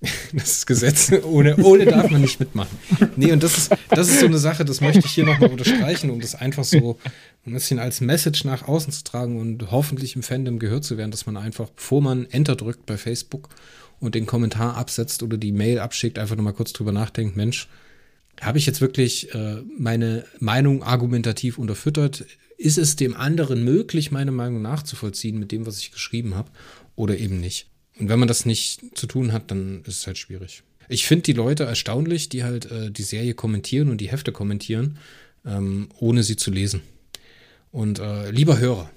Das 0.32 0.50
ist 0.50 0.66
Gesetz. 0.66 1.12
Ohne, 1.24 1.56
ohne 1.56 1.84
darf 1.84 2.10
man 2.10 2.20
nicht 2.20 2.40
mitmachen. 2.40 2.76
Nee, 3.16 3.32
und 3.32 3.42
das 3.42 3.58
ist, 3.58 3.76
das 3.88 4.08
ist 4.08 4.20
so 4.20 4.26
eine 4.26 4.38
Sache, 4.38 4.64
das 4.64 4.80
möchte 4.80 5.04
ich 5.04 5.12
hier 5.12 5.24
nochmal 5.24 5.50
unterstreichen, 5.50 6.10
um 6.10 6.20
das 6.20 6.34
einfach 6.34 6.64
so 6.64 6.98
ein 7.46 7.52
bisschen 7.52 7.78
als 7.78 8.00
Message 8.00 8.44
nach 8.44 8.66
außen 8.66 8.92
zu 8.92 9.04
tragen 9.04 9.38
und 9.38 9.70
hoffentlich 9.70 10.16
im 10.16 10.22
Fandom 10.22 10.58
gehört 10.58 10.84
zu 10.84 10.96
werden, 10.96 11.10
dass 11.10 11.26
man 11.26 11.36
einfach, 11.36 11.70
bevor 11.70 12.00
man 12.02 12.26
Enter 12.26 12.56
drückt 12.56 12.86
bei 12.86 12.96
Facebook 12.96 13.48
und 13.98 14.14
den 14.14 14.26
Kommentar 14.26 14.76
absetzt 14.76 15.22
oder 15.22 15.36
die 15.36 15.52
Mail 15.52 15.78
abschickt, 15.78 16.18
einfach 16.18 16.36
nochmal 16.36 16.54
kurz 16.54 16.72
drüber 16.72 16.92
nachdenkt, 16.92 17.36
Mensch, 17.36 17.68
habe 18.40 18.58
ich 18.58 18.66
jetzt 18.66 18.80
wirklich 18.80 19.34
äh, 19.34 19.62
meine 19.76 20.24
Meinung 20.38 20.82
argumentativ 20.82 21.58
unterfüttert? 21.58 22.24
Ist 22.56 22.78
es 22.78 22.96
dem 22.96 23.14
anderen 23.14 23.64
möglich, 23.64 24.10
meine 24.10 24.32
Meinung 24.32 24.62
nachzuvollziehen 24.62 25.38
mit 25.38 25.52
dem, 25.52 25.66
was 25.66 25.78
ich 25.78 25.92
geschrieben 25.92 26.34
habe, 26.34 26.50
oder 26.96 27.18
eben 27.18 27.40
nicht? 27.40 27.69
Und 28.00 28.08
wenn 28.08 28.18
man 28.18 28.28
das 28.28 28.46
nicht 28.46 28.80
zu 28.94 29.06
tun 29.06 29.32
hat, 29.32 29.50
dann 29.50 29.82
ist 29.86 29.98
es 30.00 30.06
halt 30.06 30.16
schwierig. 30.16 30.62
Ich 30.88 31.06
finde 31.06 31.24
die 31.24 31.34
Leute 31.34 31.64
erstaunlich, 31.64 32.30
die 32.30 32.42
halt 32.42 32.70
äh, 32.70 32.90
die 32.90 33.02
Serie 33.02 33.34
kommentieren 33.34 33.90
und 33.90 34.00
die 34.00 34.10
Hefte 34.10 34.32
kommentieren, 34.32 34.98
ähm, 35.44 35.90
ohne 35.98 36.22
sie 36.22 36.36
zu 36.36 36.50
lesen. 36.50 36.80
Und 37.70 37.98
äh, 37.98 38.30
lieber 38.30 38.58
Hörer, 38.58 38.90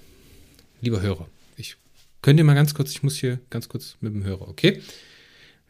lieber 0.82 1.02
Hörer, 1.02 1.28
ich 1.58 1.76
könnt 2.22 2.40
ihr 2.40 2.46
mal 2.46 2.56
ganz 2.56 2.74
kurz, 2.74 2.92
ich 2.92 3.04
muss 3.04 3.18
hier 3.18 3.40
ganz 3.50 3.68
kurz 3.68 3.98
mit 4.00 4.14
dem 4.14 4.24
Hörer, 4.24 4.48
okay? 4.48 4.82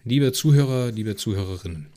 Liebe 0.05 0.31
Zuhörer, 0.31 0.91
liebe 0.91 1.15
Zuhörerinnen, 1.15 1.87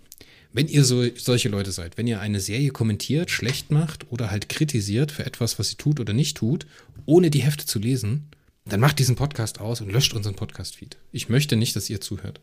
wenn 0.54 0.68
ihr 0.68 0.84
so, 0.84 1.04
solche 1.16 1.50
Leute 1.50 1.70
seid, 1.70 1.98
wenn 1.98 2.06
ihr 2.06 2.20
eine 2.20 2.40
Serie 2.40 2.70
kommentiert, 2.70 3.30
schlecht 3.30 3.70
macht 3.70 4.10
oder 4.10 4.30
halt 4.30 4.48
kritisiert 4.48 5.12
für 5.12 5.26
etwas, 5.26 5.58
was 5.58 5.68
sie 5.68 5.76
tut 5.76 6.00
oder 6.00 6.14
nicht 6.14 6.38
tut, 6.38 6.66
ohne 7.04 7.30
die 7.30 7.42
Hefte 7.42 7.66
zu 7.66 7.78
lesen, 7.78 8.30
dann 8.66 8.80
macht 8.80 8.98
diesen 8.98 9.16
Podcast 9.16 9.60
aus 9.60 9.80
und 9.80 9.92
löscht 9.92 10.12
unseren 10.14 10.34
Podcast-Feed. 10.34 10.96
Ich 11.12 11.28
möchte 11.28 11.56
nicht, 11.56 11.76
dass 11.76 11.88
ihr 11.88 12.00
zuhört. 12.00 12.40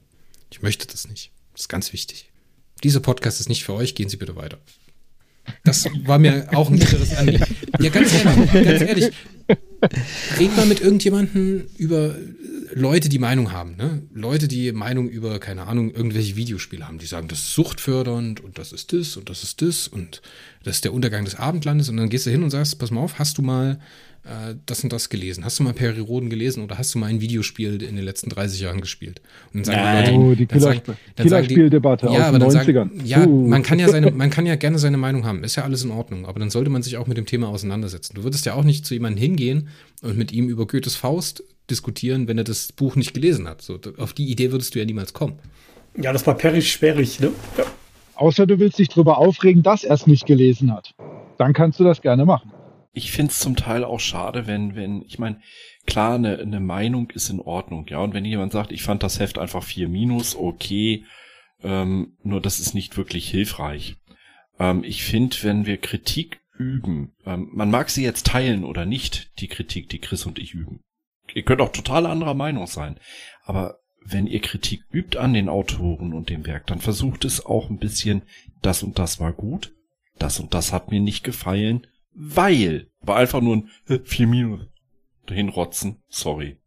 Ich 0.51 0.61
möchte 0.61 0.87
das 0.87 1.07
nicht. 1.07 1.31
Das 1.51 1.61
ist 1.61 1.69
ganz 1.69 1.93
wichtig. 1.93 2.29
Dieser 2.83 3.01
Podcast 3.01 3.39
ist 3.39 3.49
nicht 3.49 3.63
für 3.63 3.73
euch, 3.73 3.95
gehen 3.95 4.09
Sie 4.09 4.17
bitte 4.17 4.35
weiter. 4.35 4.59
Das 5.63 5.85
war 6.05 6.19
mir 6.19 6.47
auch 6.53 6.69
ein 6.69 6.79
bitteres 6.79 7.15
Anliegen. 7.15 7.55
Ja, 7.79 7.89
ganz 7.89 8.13
ehrlich, 8.13 8.51
ganz 8.53 8.81
ehrlich. 8.81 9.11
Red 10.39 10.55
mal 10.55 10.65
mit 10.65 10.79
irgendjemandem 10.79 11.65
über 11.77 12.15
Leute, 12.73 13.09
die 13.09 13.19
Meinung 13.19 13.51
haben, 13.51 13.75
ne? 13.75 14.03
Leute, 14.13 14.47
die 14.47 14.71
Meinung 14.71 15.09
über, 15.09 15.39
keine 15.39 15.67
Ahnung, 15.67 15.93
irgendwelche 15.93 16.35
Videospiele 16.35 16.87
haben, 16.87 16.97
die 16.97 17.05
sagen, 17.05 17.27
das 17.27 17.39
ist 17.39 17.53
suchtfördernd 17.53 18.39
und 18.39 18.57
das 18.57 18.71
ist 18.71 18.93
das 18.93 19.17
und 19.17 19.29
das 19.29 19.43
ist 19.43 19.61
das 19.61 19.87
und 19.87 20.21
das 20.63 20.75
ist 20.75 20.85
der 20.85 20.93
Untergang 20.93 21.25
des 21.25 21.35
Abendlandes 21.35 21.89
und 21.89 21.97
dann 21.97 22.09
gehst 22.09 22.25
du 22.25 22.31
hin 22.31 22.43
und 22.43 22.49
sagst, 22.49 22.79
pass 22.79 22.91
mal 22.91 23.01
auf, 23.01 23.19
hast 23.19 23.37
du 23.37 23.41
mal 23.41 23.79
äh, 24.25 24.55
das 24.65 24.83
und 24.83 24.93
das 24.93 25.09
gelesen? 25.09 25.43
Hast 25.43 25.59
du 25.59 25.63
mal 25.63 25.73
Peri 25.73 25.99
Roden 25.99 26.29
gelesen 26.29 26.63
oder 26.63 26.77
hast 26.77 26.93
du 26.93 26.99
mal 26.99 27.07
ein 27.07 27.21
Videospiel 27.21 27.81
in 27.81 27.95
den 27.95 28.05
letzten 28.05 28.29
30 28.29 28.61
Jahren 28.61 28.81
gespielt? 28.81 29.21
Und 29.53 29.65
dann 29.67 29.75
sagen 29.75 29.81
Nein. 29.81 30.05
die 30.05 30.11
Leute, 30.11 30.23
oh, 30.23 30.35
die 30.35 30.45
Killer, 30.45 30.81
Killerspieldebatte 31.15 32.05
ja, 32.07 32.29
aus 32.29 32.31
den 32.31 32.43
90ern. 32.43 32.73
Sagen, 32.73 33.01
ja, 33.05 33.25
uh. 33.25 33.47
man 33.47 33.63
kann 33.63 33.79
ja 33.79 33.89
seine, 33.89 34.11
man 34.11 34.29
kann 34.29 34.45
ja 34.45 34.55
gerne 34.55 34.79
seine 34.79 34.97
Meinung 34.97 35.25
haben, 35.25 35.43
ist 35.43 35.55
ja 35.55 35.63
alles 35.63 35.83
in 35.83 35.91
Ordnung, 35.91 36.25
aber 36.25 36.39
dann 36.39 36.49
sollte 36.49 36.69
man 36.69 36.83
sich 36.83 36.97
auch 36.97 37.07
mit 37.07 37.17
dem 37.17 37.25
Thema 37.25 37.49
auseinandersetzen. 37.49 38.15
Du 38.15 38.23
würdest 38.23 38.45
ja 38.45 38.53
auch 38.53 38.63
nicht 38.63 38.85
zu 38.85 38.93
jemandem 38.93 39.21
hingehen 39.21 39.67
und 40.01 40.17
mit 40.17 40.31
ihm 40.31 40.47
über 40.47 40.67
Goethes 40.67 40.95
Faust 40.95 41.43
diskutieren, 41.69 42.27
wenn 42.27 42.37
er 42.37 42.43
das 42.43 42.71
Buch 42.71 42.95
nicht 42.95 43.13
gelesen 43.13 43.47
hat. 43.47 43.61
So, 43.61 43.79
auf 43.97 44.13
die 44.13 44.29
Idee 44.29 44.51
würdest 44.51 44.75
du 44.75 44.79
ja 44.79 44.85
niemals 44.85 45.13
kommen. 45.13 45.39
Ja, 46.01 46.11
das 46.13 46.25
war 46.25 46.35
perisch 46.35 46.71
sperrig, 46.71 47.19
ne? 47.19 47.31
Ja. 47.57 47.65
Außer 48.15 48.47
du 48.47 48.57
willst 48.59 48.79
dich 48.79 48.89
darüber 48.89 49.17
aufregen, 49.17 49.63
dass 49.63 49.83
er 49.83 49.95
es 49.95 50.07
nicht 50.07 50.25
gelesen 50.25 50.71
hat. 50.71 50.93
Dann 51.37 51.53
kannst 51.53 51.79
du 51.79 51.83
das 51.83 52.01
gerne 52.01 52.25
machen. 52.25 52.52
Ich 52.93 53.11
finde 53.11 53.31
es 53.31 53.39
zum 53.39 53.55
Teil 53.55 53.83
auch 53.83 53.99
schade, 53.99 54.45
wenn, 54.45 54.75
wenn, 54.75 55.01
ich 55.01 55.17
meine, 55.17 55.41
klar, 55.85 56.15
eine, 56.15 56.37
eine 56.37 56.59
Meinung 56.59 57.09
ist 57.09 57.29
in 57.29 57.39
Ordnung, 57.39 57.87
ja. 57.89 57.97
Und 57.99 58.13
wenn 58.13 58.25
jemand 58.25 58.51
sagt, 58.51 58.71
ich 58.71 58.83
fand 58.83 59.01
das 59.03 59.19
Heft 59.19 59.39
einfach 59.39 59.63
4 59.63 59.89
minus, 59.89 60.35
okay, 60.35 61.03
ähm, 61.63 62.17
nur 62.23 62.39
das 62.39 62.59
ist 62.59 62.73
nicht 62.73 62.95
wirklich 62.95 63.29
hilfreich. 63.29 63.95
Ähm, 64.59 64.83
ich 64.83 65.03
finde, 65.03 65.35
wenn 65.41 65.65
wir 65.65 65.77
Kritik 65.77 66.41
üben, 66.57 67.13
ähm, 67.25 67.49
man 67.51 67.71
mag 67.71 67.89
sie 67.89 68.03
jetzt 68.03 68.27
teilen 68.27 68.63
oder 68.63 68.85
nicht, 68.85 69.39
die 69.39 69.47
Kritik, 69.47 69.89
die 69.89 69.99
Chris 69.99 70.25
und 70.25 70.37
ich 70.37 70.53
üben. 70.53 70.81
Ihr 71.33 71.43
könnt 71.43 71.61
auch 71.61 71.71
total 71.71 72.05
anderer 72.05 72.35
Meinung 72.35 72.67
sein. 72.67 72.99
Aber 73.43 73.79
wenn 74.05 74.27
ihr 74.27 74.41
Kritik 74.41 74.83
übt 74.91 75.17
an 75.17 75.33
den 75.33 75.49
Autoren 75.49 76.13
und 76.13 76.29
dem 76.29 76.45
Werk, 76.45 76.67
dann 76.67 76.79
versucht 76.79 77.25
es 77.25 77.45
auch 77.45 77.69
ein 77.69 77.79
bisschen, 77.79 78.23
das 78.61 78.83
und 78.83 78.99
das 78.99 79.19
war 79.19 79.33
gut, 79.33 79.73
das 80.19 80.39
und 80.39 80.53
das 80.53 80.71
hat 80.71 80.91
mir 80.91 80.99
nicht 80.99 81.23
gefallen, 81.23 81.87
weil, 82.13 82.87
war 83.01 83.17
einfach 83.17 83.41
nur 83.41 83.55
ein 83.55 83.69
4 84.03 84.27
Minus 84.27 84.61
dahin 85.27 85.49
rotzen, 85.49 85.97
sorry. 86.09 86.57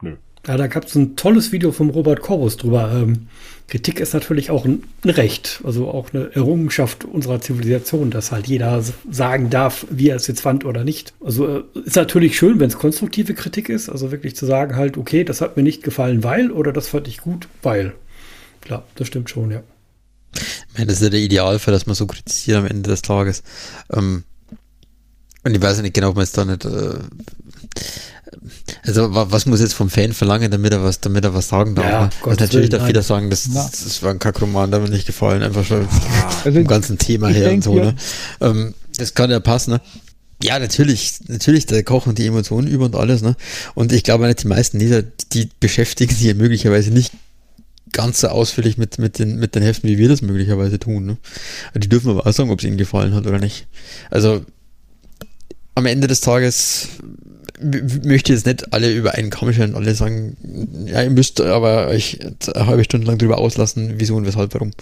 Nö. 0.00 0.16
Ja, 0.46 0.58
da 0.58 0.66
gab 0.66 0.84
es 0.84 0.94
ein 0.94 1.16
tolles 1.16 1.52
Video 1.52 1.72
vom 1.72 1.88
Robert 1.88 2.20
Corbus 2.20 2.58
drüber. 2.58 2.92
Ähm, 2.92 3.28
Kritik 3.66 3.98
ist 3.98 4.12
natürlich 4.12 4.50
auch 4.50 4.66
ein, 4.66 4.82
ein, 5.02 5.10
Recht, 5.10 5.62
also 5.64 5.88
auch 5.88 6.12
eine 6.12 6.34
Errungenschaft 6.34 7.06
unserer 7.06 7.40
Zivilisation, 7.40 8.10
dass 8.10 8.30
halt 8.30 8.46
jeder 8.46 8.84
sagen 9.10 9.48
darf, 9.48 9.86
wie 9.88 10.10
er 10.10 10.16
es 10.16 10.26
jetzt 10.26 10.42
fand 10.42 10.66
oder 10.66 10.84
nicht. 10.84 11.14
Also 11.24 11.60
äh, 11.60 11.62
ist 11.86 11.96
natürlich 11.96 12.36
schön, 12.36 12.60
wenn 12.60 12.68
es 12.68 12.76
konstruktive 12.76 13.32
Kritik 13.32 13.70
ist, 13.70 13.88
also 13.88 14.12
wirklich 14.12 14.36
zu 14.36 14.44
sagen 14.44 14.76
halt, 14.76 14.98
okay, 14.98 15.24
das 15.24 15.40
hat 15.40 15.56
mir 15.56 15.62
nicht 15.62 15.82
gefallen, 15.82 16.22
weil 16.22 16.50
oder 16.50 16.72
das 16.72 16.88
fand 16.88 17.08
ich 17.08 17.18
gut, 17.18 17.48
weil. 17.62 17.94
Klar, 18.60 18.86
das 18.96 19.08
stimmt 19.08 19.30
schon, 19.30 19.50
ja. 19.50 19.62
Ich 20.34 20.74
meine, 20.74 20.86
das 20.86 20.96
ist 20.96 21.04
ja 21.04 21.10
der 21.10 21.20
Idealfall, 21.20 21.72
dass 21.72 21.86
man 21.86 21.94
so 21.94 22.06
kritisiert 22.06 22.58
am 22.58 22.66
Ende 22.66 22.90
des 22.90 23.02
Tages. 23.02 23.42
Ähm, 23.92 24.24
und 25.44 25.54
ich 25.54 25.62
weiß 25.62 25.80
nicht 25.82 25.94
genau, 25.94 26.10
ob 26.10 26.16
man 26.16 26.24
es 26.24 26.32
da 26.32 26.44
nicht 26.44 26.64
äh, 26.64 26.98
also 28.86 29.08
was 29.14 29.46
muss 29.46 29.60
jetzt 29.60 29.74
vom 29.74 29.88
Fan 29.88 30.12
verlangen, 30.12 30.50
damit 30.50 30.72
er 30.72 30.82
was, 30.82 31.00
damit 31.00 31.24
er 31.24 31.34
was 31.34 31.48
sagen 31.48 31.74
darf? 31.74 31.86
Ja, 31.86 32.02
ne? 32.04 32.10
also 32.24 32.44
natürlich 32.44 32.70
darf 32.70 32.86
jeder 32.86 33.02
sagen, 33.02 33.30
das, 33.30 33.48
das 33.50 34.02
war 34.02 34.10
ein 34.10 34.18
Kackroman, 34.18 34.70
der 34.70 34.80
mir 34.80 34.90
nicht 34.90 35.06
gefallen, 35.06 35.42
einfach 35.42 35.64
schon 35.64 35.88
also 36.44 36.58
vom 36.58 36.66
ganzen 36.66 36.98
Thema 36.98 37.28
her 37.28 37.52
und 37.52 37.64
so. 37.64 37.74
Ne? 37.74 37.94
Ähm, 38.40 38.74
das 38.98 39.14
kann 39.14 39.30
ja 39.30 39.40
passen. 39.40 39.72
Ne? 39.72 39.80
Ja, 40.42 40.58
natürlich, 40.58 41.14
natürlich, 41.28 41.66
da 41.66 41.82
kochen 41.82 42.14
die 42.14 42.26
Emotionen 42.26 42.68
über 42.68 42.84
und 42.84 42.96
alles, 42.96 43.22
ne? 43.22 43.36
Und 43.74 43.92
ich 43.92 44.02
glaube 44.02 44.26
nicht, 44.26 44.42
die 44.42 44.48
meisten 44.48 44.78
Leser, 44.78 45.02
die 45.32 45.48
beschäftigen 45.60 46.14
sich 46.14 46.24
ja 46.24 46.34
möglicherweise 46.34 46.90
nicht 46.90 47.12
ganz 47.92 48.20
so 48.20 48.28
ausführlich 48.28 48.76
mit, 48.76 48.98
mit, 48.98 49.18
den, 49.18 49.38
mit 49.38 49.54
den 49.54 49.62
Heften, 49.62 49.88
wie 49.88 49.96
wir 49.96 50.08
das 50.08 50.20
möglicherweise 50.20 50.78
tun. 50.78 51.06
Ne? 51.06 51.16
Die 51.74 51.88
dürfen 51.88 52.10
aber 52.10 52.26
auch 52.26 52.32
sagen, 52.32 52.50
ob 52.50 52.58
es 52.58 52.64
ihnen 52.64 52.76
gefallen 52.76 53.14
hat 53.14 53.26
oder 53.26 53.38
nicht. 53.38 53.68
Also 54.10 54.44
am 55.74 55.86
Ende 55.86 56.06
des 56.06 56.20
Tages 56.20 57.00
möchte 57.60 58.32
jetzt 58.32 58.46
nicht 58.46 58.72
alle 58.72 58.92
über 58.92 59.14
einen 59.14 59.30
Kamm 59.30 59.52
scheren 59.52 59.74
alle 59.74 59.94
sagen, 59.94 60.36
ja, 60.86 61.02
ihr 61.02 61.10
müsst 61.10 61.40
aber 61.40 61.86
euch 61.86 62.18
eine 62.20 62.66
halbe 62.66 62.84
Stunde 62.84 63.06
lang 63.06 63.18
drüber 63.18 63.38
auslassen, 63.38 63.94
wieso 63.98 64.16
und 64.16 64.26
weshalb, 64.26 64.54
warum. 64.54 64.72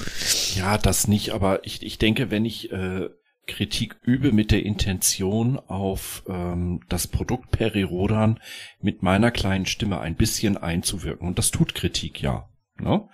Ja, 0.56 0.78
das 0.78 1.06
nicht, 1.06 1.30
aber 1.30 1.64
ich, 1.64 1.82
ich 1.82 1.98
denke, 1.98 2.30
wenn 2.30 2.44
ich 2.44 2.72
äh, 2.72 3.08
Kritik 3.46 3.96
übe 4.02 4.32
mit 4.32 4.50
der 4.50 4.64
Intention 4.64 5.58
auf 5.58 6.22
ähm, 6.28 6.80
das 6.88 7.08
Produkt 7.08 7.50
Perirodan 7.50 8.38
mit 8.80 9.02
meiner 9.02 9.30
kleinen 9.30 9.66
Stimme 9.66 10.00
ein 10.00 10.16
bisschen 10.16 10.56
einzuwirken. 10.56 11.26
Und 11.26 11.38
das 11.38 11.50
tut 11.50 11.74
Kritik 11.74 12.22
ja. 12.22 12.48
Ne? 12.80 13.08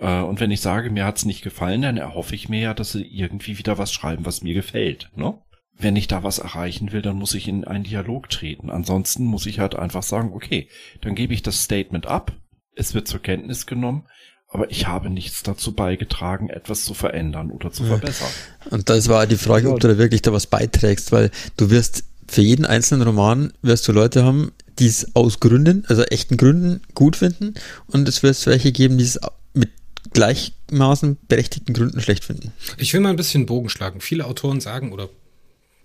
Äh, 0.00 0.22
und 0.22 0.40
wenn 0.40 0.50
ich 0.50 0.60
sage, 0.60 0.90
mir 0.90 1.04
hat's 1.04 1.26
nicht 1.26 1.42
gefallen, 1.42 1.82
dann 1.82 1.96
erhoffe 1.98 2.34
ich 2.34 2.48
mir 2.48 2.60
ja, 2.60 2.74
dass 2.74 2.92
sie 2.92 3.04
irgendwie 3.04 3.58
wieder 3.58 3.78
was 3.78 3.92
schreiben, 3.92 4.24
was 4.24 4.42
mir 4.42 4.54
gefällt. 4.54 5.10
Ne? 5.14 5.38
Wenn 5.78 5.96
ich 5.96 6.08
da 6.08 6.22
was 6.22 6.38
erreichen 6.38 6.92
will, 6.92 7.02
dann 7.02 7.16
muss 7.16 7.34
ich 7.34 7.46
in 7.46 7.64
einen 7.64 7.84
Dialog 7.84 8.28
treten. 8.30 8.68
Ansonsten 8.68 9.24
muss 9.24 9.46
ich 9.46 9.60
halt 9.60 9.76
einfach 9.76 10.02
sagen, 10.02 10.32
okay, 10.34 10.68
dann 11.00 11.14
gebe 11.14 11.32
ich 11.34 11.42
das 11.42 11.62
Statement 11.62 12.06
ab, 12.06 12.32
es 12.74 12.94
wird 12.94 13.08
zur 13.08 13.20
Kenntnis 13.20 13.66
genommen, 13.66 14.06
aber 14.48 14.70
ich 14.70 14.86
habe 14.86 15.10
nichts 15.10 15.42
dazu 15.42 15.72
beigetragen, 15.72 16.48
etwas 16.48 16.84
zu 16.84 16.94
verändern 16.94 17.50
oder 17.50 17.70
zu 17.70 17.84
verbessern. 17.84 18.28
Und 18.70 18.88
das 18.88 19.08
war 19.08 19.26
die 19.26 19.36
Frage, 19.36 19.70
ob 19.70 19.80
du 19.80 19.88
da 19.88 19.98
wirklich 19.98 20.22
da 20.22 20.32
was 20.32 20.46
beiträgst, 20.46 21.12
weil 21.12 21.30
du 21.56 21.70
wirst 21.70 22.04
für 22.28 22.42
jeden 22.42 22.64
einzelnen 22.64 23.02
Roman 23.02 23.52
wirst 23.62 23.88
du 23.88 23.92
Leute 23.92 24.24
haben, 24.24 24.52
die 24.78 24.86
es 24.86 25.14
aus 25.14 25.40
Gründen, 25.40 25.84
also 25.88 26.02
echten 26.04 26.36
Gründen 26.36 26.80
gut 26.94 27.16
finden 27.16 27.54
und 27.86 28.08
es 28.08 28.22
wird 28.22 28.46
welche 28.46 28.72
geben, 28.72 28.98
die 28.98 29.04
es 29.04 29.18
mit 29.54 29.70
gleichmaßen 30.12 31.18
berechtigten 31.26 31.74
Gründen 31.74 32.00
schlecht 32.00 32.24
finden. 32.24 32.52
Ich 32.76 32.92
will 32.92 33.00
mal 33.00 33.10
ein 33.10 33.16
bisschen 33.16 33.46
Bogen 33.46 33.68
schlagen. 33.68 34.00
Viele 34.00 34.26
Autoren 34.26 34.60
sagen 34.60 34.92
oder 34.92 35.08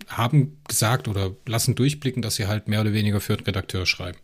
haben 0.07 0.57
gesagt 0.67 1.07
oder 1.07 1.35
lassen 1.45 1.75
durchblicken, 1.75 2.21
dass 2.21 2.35
sie 2.35 2.47
halt 2.47 2.67
mehr 2.67 2.81
oder 2.81 2.93
weniger 2.93 3.21
für 3.21 3.37
den 3.37 3.45
Redakteur 3.45 3.85
schreiben. 3.85 4.17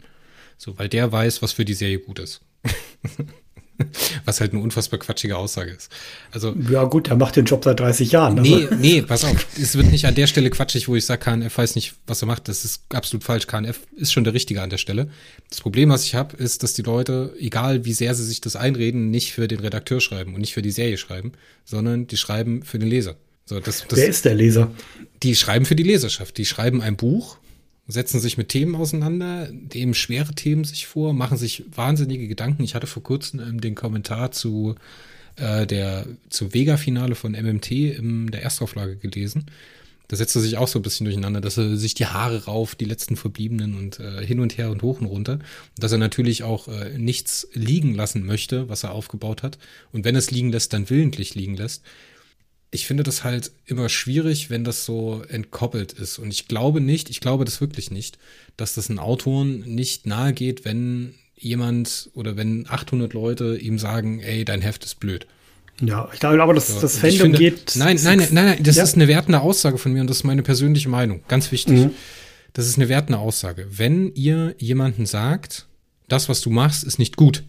So, 0.57 0.77
weil 0.77 0.89
der 0.89 1.11
weiß, 1.11 1.41
was 1.41 1.53
für 1.53 1.65
die 1.65 1.73
Serie 1.73 1.99
gut 1.99 2.19
ist. 2.19 2.41
Was 4.25 4.41
halt 4.41 4.51
eine 4.51 4.61
unfassbar 4.61 4.99
quatschige 4.99 5.37
Aussage 5.37 5.71
ist. 5.71 5.89
Also, 6.31 6.53
ja, 6.69 6.83
gut, 6.83 7.07
er 7.07 7.15
macht 7.15 7.37
den 7.37 7.45
Job 7.45 7.63
seit 7.63 7.79
30 7.79 8.11
Jahren. 8.11 8.37
Also. 8.37 8.55
Nee, 8.55 8.67
nee, 8.77 9.01
pass 9.01 9.23
auf. 9.23 9.47
Es 9.57 9.77
wird 9.77 9.89
nicht 9.89 10.05
an 10.05 10.15
der 10.15 10.27
Stelle 10.27 10.49
quatschig, 10.49 10.89
wo 10.89 10.95
ich 10.95 11.05
sage, 11.05 11.23
KNF 11.23 11.57
weiß 11.57 11.75
nicht, 11.75 11.93
was 12.05 12.21
er 12.21 12.27
macht. 12.27 12.49
Das 12.49 12.65
ist 12.65 12.83
absolut 12.93 13.23
falsch. 13.23 13.47
KNF 13.47 13.79
ist 13.95 14.11
schon 14.11 14.25
der 14.25 14.33
Richtige 14.33 14.61
an 14.61 14.69
der 14.69 14.77
Stelle. 14.77 15.09
Das 15.49 15.61
Problem, 15.61 15.89
was 15.89 16.03
ich 16.03 16.13
habe, 16.13 16.35
ist, 16.35 16.61
dass 16.61 16.73
die 16.73 16.81
Leute, 16.81 17.33
egal 17.39 17.85
wie 17.85 17.93
sehr 17.93 18.13
sie 18.15 18.25
sich 18.25 18.41
das 18.41 18.57
einreden, 18.57 19.11
nicht 19.11 19.31
für 19.31 19.47
den 19.47 19.59
Redakteur 19.59 20.01
schreiben 20.01 20.33
und 20.33 20.41
nicht 20.41 20.53
für 20.53 20.61
die 20.61 20.71
Serie 20.71 20.97
schreiben, 20.97 21.31
sondern 21.63 22.05
die 22.05 22.17
schreiben 22.17 22.63
für 22.63 22.79
den 22.79 22.89
Leser. 22.89 23.15
So, 23.49 23.59
das, 23.59 23.87
das, 23.87 23.97
Wer 23.97 24.07
ist 24.07 24.25
der 24.25 24.35
Leser? 24.35 24.71
Die 25.23 25.35
schreiben 25.35 25.65
für 25.65 25.75
die 25.75 25.81
Leserschaft. 25.81 26.37
Die 26.37 26.45
schreiben 26.45 26.81
ein 26.81 26.95
Buch 26.95 27.39
setzen 27.91 28.19
sich 28.19 28.37
mit 28.37 28.49
Themen 28.49 28.75
auseinander, 28.75 29.49
nehmen 29.73 29.95
schwere 29.95 30.35
Themen 30.35 30.63
sich 30.63 30.85
vor, 30.85 31.11
machen 31.11 31.39
sich 31.39 31.63
wahnsinnige 31.75 32.27
Gedanken. 32.27 32.63
Ich 32.63 32.75
hatte 32.75 32.85
vor 32.85 33.01
kurzem 33.01 33.39
ähm, 33.39 33.61
den 33.61 33.73
Kommentar 33.73 34.31
zu 34.31 34.75
äh, 35.37 35.65
der 35.65 36.05
zu 36.29 36.53
Vega-Finale 36.53 37.15
von 37.15 37.31
MMT 37.31 37.71
in 37.71 38.27
der 38.27 38.43
Erstauflage 38.43 38.95
gelesen. 38.95 39.47
Da 40.07 40.17
setzt 40.17 40.35
er 40.35 40.41
sich 40.41 40.57
auch 40.57 40.67
so 40.67 40.77
ein 40.77 40.83
bisschen 40.83 41.05
durcheinander, 41.05 41.41
dass 41.41 41.57
er 41.57 41.77
sich 41.77 41.95
die 41.95 42.05
Haare 42.05 42.45
rauf, 42.45 42.75
die 42.75 42.85
letzten 42.85 43.15
Verbliebenen 43.15 43.75
und 43.75 43.99
äh, 43.99 44.23
hin 44.23 44.39
und 44.39 44.59
her 44.59 44.69
und 44.69 44.83
hoch 44.83 45.01
und 45.01 45.07
runter. 45.07 45.33
Und 45.33 45.43
dass 45.79 45.91
er 45.91 45.97
natürlich 45.97 46.43
auch 46.43 46.67
äh, 46.67 46.95
nichts 46.95 47.47
liegen 47.53 47.95
lassen 47.95 48.23
möchte, 48.23 48.69
was 48.69 48.83
er 48.83 48.91
aufgebaut 48.91 49.41
hat. 49.41 49.57
Und 49.91 50.05
wenn 50.05 50.15
es 50.15 50.29
liegen 50.29 50.51
lässt, 50.51 50.73
dann 50.73 50.91
willentlich 50.91 51.33
liegen 51.33 51.55
lässt 51.55 51.83
ich 52.71 52.85
finde 52.85 53.03
das 53.03 53.23
halt 53.23 53.51
immer 53.65 53.89
schwierig, 53.89 54.49
wenn 54.49 54.63
das 54.63 54.85
so 54.85 55.23
entkoppelt 55.27 55.93
ist. 55.93 56.19
Und 56.19 56.31
ich 56.31 56.47
glaube 56.47 56.81
nicht, 56.81 57.09
ich 57.09 57.19
glaube 57.19 57.45
das 57.45 57.61
wirklich 57.61 57.89
nicht, 57.89 58.19
dass 58.57 58.75
das 58.75 58.89
einen 58.89 58.99
Autoren 58.99 59.61
nicht 59.61 60.05
nahe 60.05 60.33
geht, 60.33 60.65
wenn 60.65 61.15
jemand 61.35 62.09
oder 62.13 62.37
wenn 62.37 62.65
800 62.69 63.13
Leute 63.13 63.57
ihm 63.57 63.79
sagen, 63.79 64.19
ey, 64.19 64.45
dein 64.45 64.61
Heft 64.61 64.83
ist 64.85 64.99
blöd. 64.99 65.25
Ja, 65.81 66.09
ich 66.13 66.19
glaube 66.19 66.41
aber, 66.43 66.53
dass 66.53 66.67
so, 66.67 66.81
das 66.81 66.97
Fandom 66.97 67.19
finde, 67.19 67.37
geht. 67.37 67.75
Nein, 67.75 67.97
nein, 68.03 68.17
nein, 68.19 68.45
nein, 68.45 68.63
das 68.63 68.75
ja. 68.75 68.83
ist 68.83 68.95
eine 68.95 69.07
wertende 69.07 69.39
Aussage 69.39 69.77
von 69.77 69.93
mir 69.93 70.01
und 70.01 70.09
das 70.09 70.17
ist 70.17 70.23
meine 70.23 70.43
persönliche 70.43 70.89
Meinung. 70.89 71.21
Ganz 71.27 71.51
wichtig. 71.51 71.77
Mhm. 71.77 71.91
Das 72.53 72.67
ist 72.67 72.77
eine 72.77 72.89
wertende 72.89 73.19
Aussage. 73.19 73.67
Wenn 73.69 74.13
ihr 74.13 74.55
jemanden 74.57 75.05
sagt, 75.05 75.67
das, 76.07 76.27
was 76.27 76.41
du 76.41 76.49
machst, 76.49 76.83
ist 76.83 76.99
nicht 76.99 77.15
gut, 77.15 77.43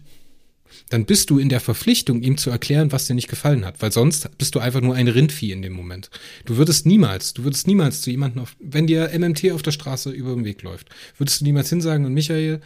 dann 0.89 1.05
bist 1.05 1.29
du 1.29 1.39
in 1.39 1.49
der 1.49 1.59
Verpflichtung, 1.59 2.21
ihm 2.21 2.37
zu 2.37 2.49
erklären, 2.49 2.91
was 2.91 3.07
dir 3.07 3.13
nicht 3.13 3.29
gefallen 3.29 3.65
hat, 3.65 3.81
weil 3.81 3.91
sonst 3.91 4.37
bist 4.37 4.55
du 4.55 4.59
einfach 4.59 4.81
nur 4.81 4.95
ein 4.95 5.07
Rindvieh 5.07 5.51
in 5.51 5.61
dem 5.61 5.73
Moment. 5.73 6.09
Du 6.45 6.57
würdest 6.57 6.85
niemals, 6.85 7.33
du 7.33 7.43
würdest 7.43 7.67
niemals 7.67 8.01
zu 8.01 8.11
jemandem, 8.11 8.41
auf, 8.43 8.55
wenn 8.59 8.87
dir 8.87 9.11
MMT 9.17 9.51
auf 9.51 9.61
der 9.61 9.71
Straße 9.71 10.11
über 10.11 10.33
den 10.33 10.45
Weg 10.45 10.61
läuft, 10.61 10.89
würdest 11.17 11.41
du 11.41 11.45
niemals 11.45 11.69
hinsagen 11.69 12.05
und 12.05 12.13
Michael, 12.13 12.61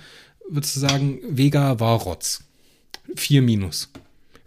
würdest 0.50 0.76
du 0.76 0.80
sagen, 0.80 1.20
Vega 1.30 1.80
war 1.80 2.00
Rotz. 2.00 2.44
Vier 3.16 3.42
Minus. 3.42 3.92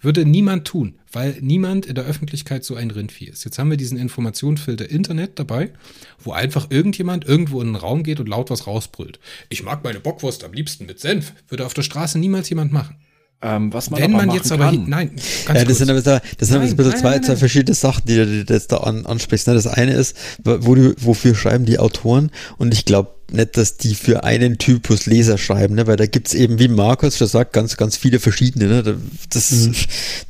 Würde 0.00 0.24
niemand 0.24 0.64
tun, 0.64 0.94
weil 1.10 1.36
niemand 1.40 1.86
in 1.86 1.96
der 1.96 2.04
Öffentlichkeit 2.04 2.64
so 2.64 2.76
ein 2.76 2.92
Rindvieh 2.92 3.26
ist. 3.26 3.44
Jetzt 3.44 3.58
haben 3.58 3.70
wir 3.70 3.76
diesen 3.76 3.98
Informationsfilter 3.98 4.88
Internet 4.88 5.40
dabei, 5.40 5.72
wo 6.20 6.30
einfach 6.30 6.70
irgendjemand 6.70 7.24
irgendwo 7.24 7.60
in 7.60 7.68
den 7.68 7.76
Raum 7.76 8.04
geht 8.04 8.20
und 8.20 8.28
laut 8.28 8.50
was 8.50 8.68
rausbrüllt. 8.68 9.18
Ich 9.48 9.64
mag 9.64 9.82
meine 9.82 9.98
Bockwurst 9.98 10.44
am 10.44 10.52
liebsten 10.52 10.86
mit 10.86 11.00
Senf. 11.00 11.32
Würde 11.48 11.66
auf 11.66 11.74
der 11.74 11.82
Straße 11.82 12.18
niemals 12.18 12.48
jemand 12.48 12.72
machen. 12.72 12.96
Ähm, 13.40 13.72
was 13.72 13.90
man 13.90 14.00
Wenn 14.00 14.14
aber 14.14 14.26
man 14.26 14.34
jetzt 14.34 14.50
aber, 14.50 14.64
kann. 14.64 14.88
nein, 14.88 15.10
ganz 15.46 15.60
ja, 15.60 15.64
das 15.64 15.78
sind 15.78 15.88
aber, 15.88 16.02
das 16.02 16.22
sind 16.40 16.58
nein, 16.58 16.70
ein 16.70 16.76
bisschen 16.76 16.90
nein, 16.90 17.00
zwei, 17.00 17.10
nein, 17.10 17.22
zwei 17.22 17.36
verschiedene 17.36 17.74
Sachen, 17.74 18.02
die 18.04 18.16
du 18.16 18.52
jetzt 18.52 18.72
da 18.72 18.78
an, 18.78 19.06
ansprichst. 19.06 19.46
Ne? 19.46 19.54
Das 19.54 19.68
eine 19.68 19.92
ist, 19.92 20.16
wo 20.42 20.74
du, 20.74 20.92
wofür 20.98 21.36
schreiben 21.36 21.64
die 21.64 21.78
Autoren? 21.78 22.32
Und 22.56 22.74
ich 22.74 22.84
glaube 22.84 23.14
nicht, 23.30 23.56
dass 23.56 23.76
die 23.76 23.94
für 23.94 24.24
einen 24.24 24.58
Typus 24.58 25.06
Leser 25.06 25.38
schreiben, 25.38 25.76
ne? 25.76 25.86
weil 25.86 25.96
da 25.96 26.06
gibt's 26.06 26.34
eben, 26.34 26.58
wie 26.58 26.66
Markus 26.66 27.16
schon 27.16 27.28
sagt, 27.28 27.52
ganz, 27.52 27.76
ganz 27.76 27.96
viele 27.96 28.18
verschiedene. 28.18 28.66
Ne? 28.66 28.98
Das, 29.30 29.50
mhm. 29.52 29.74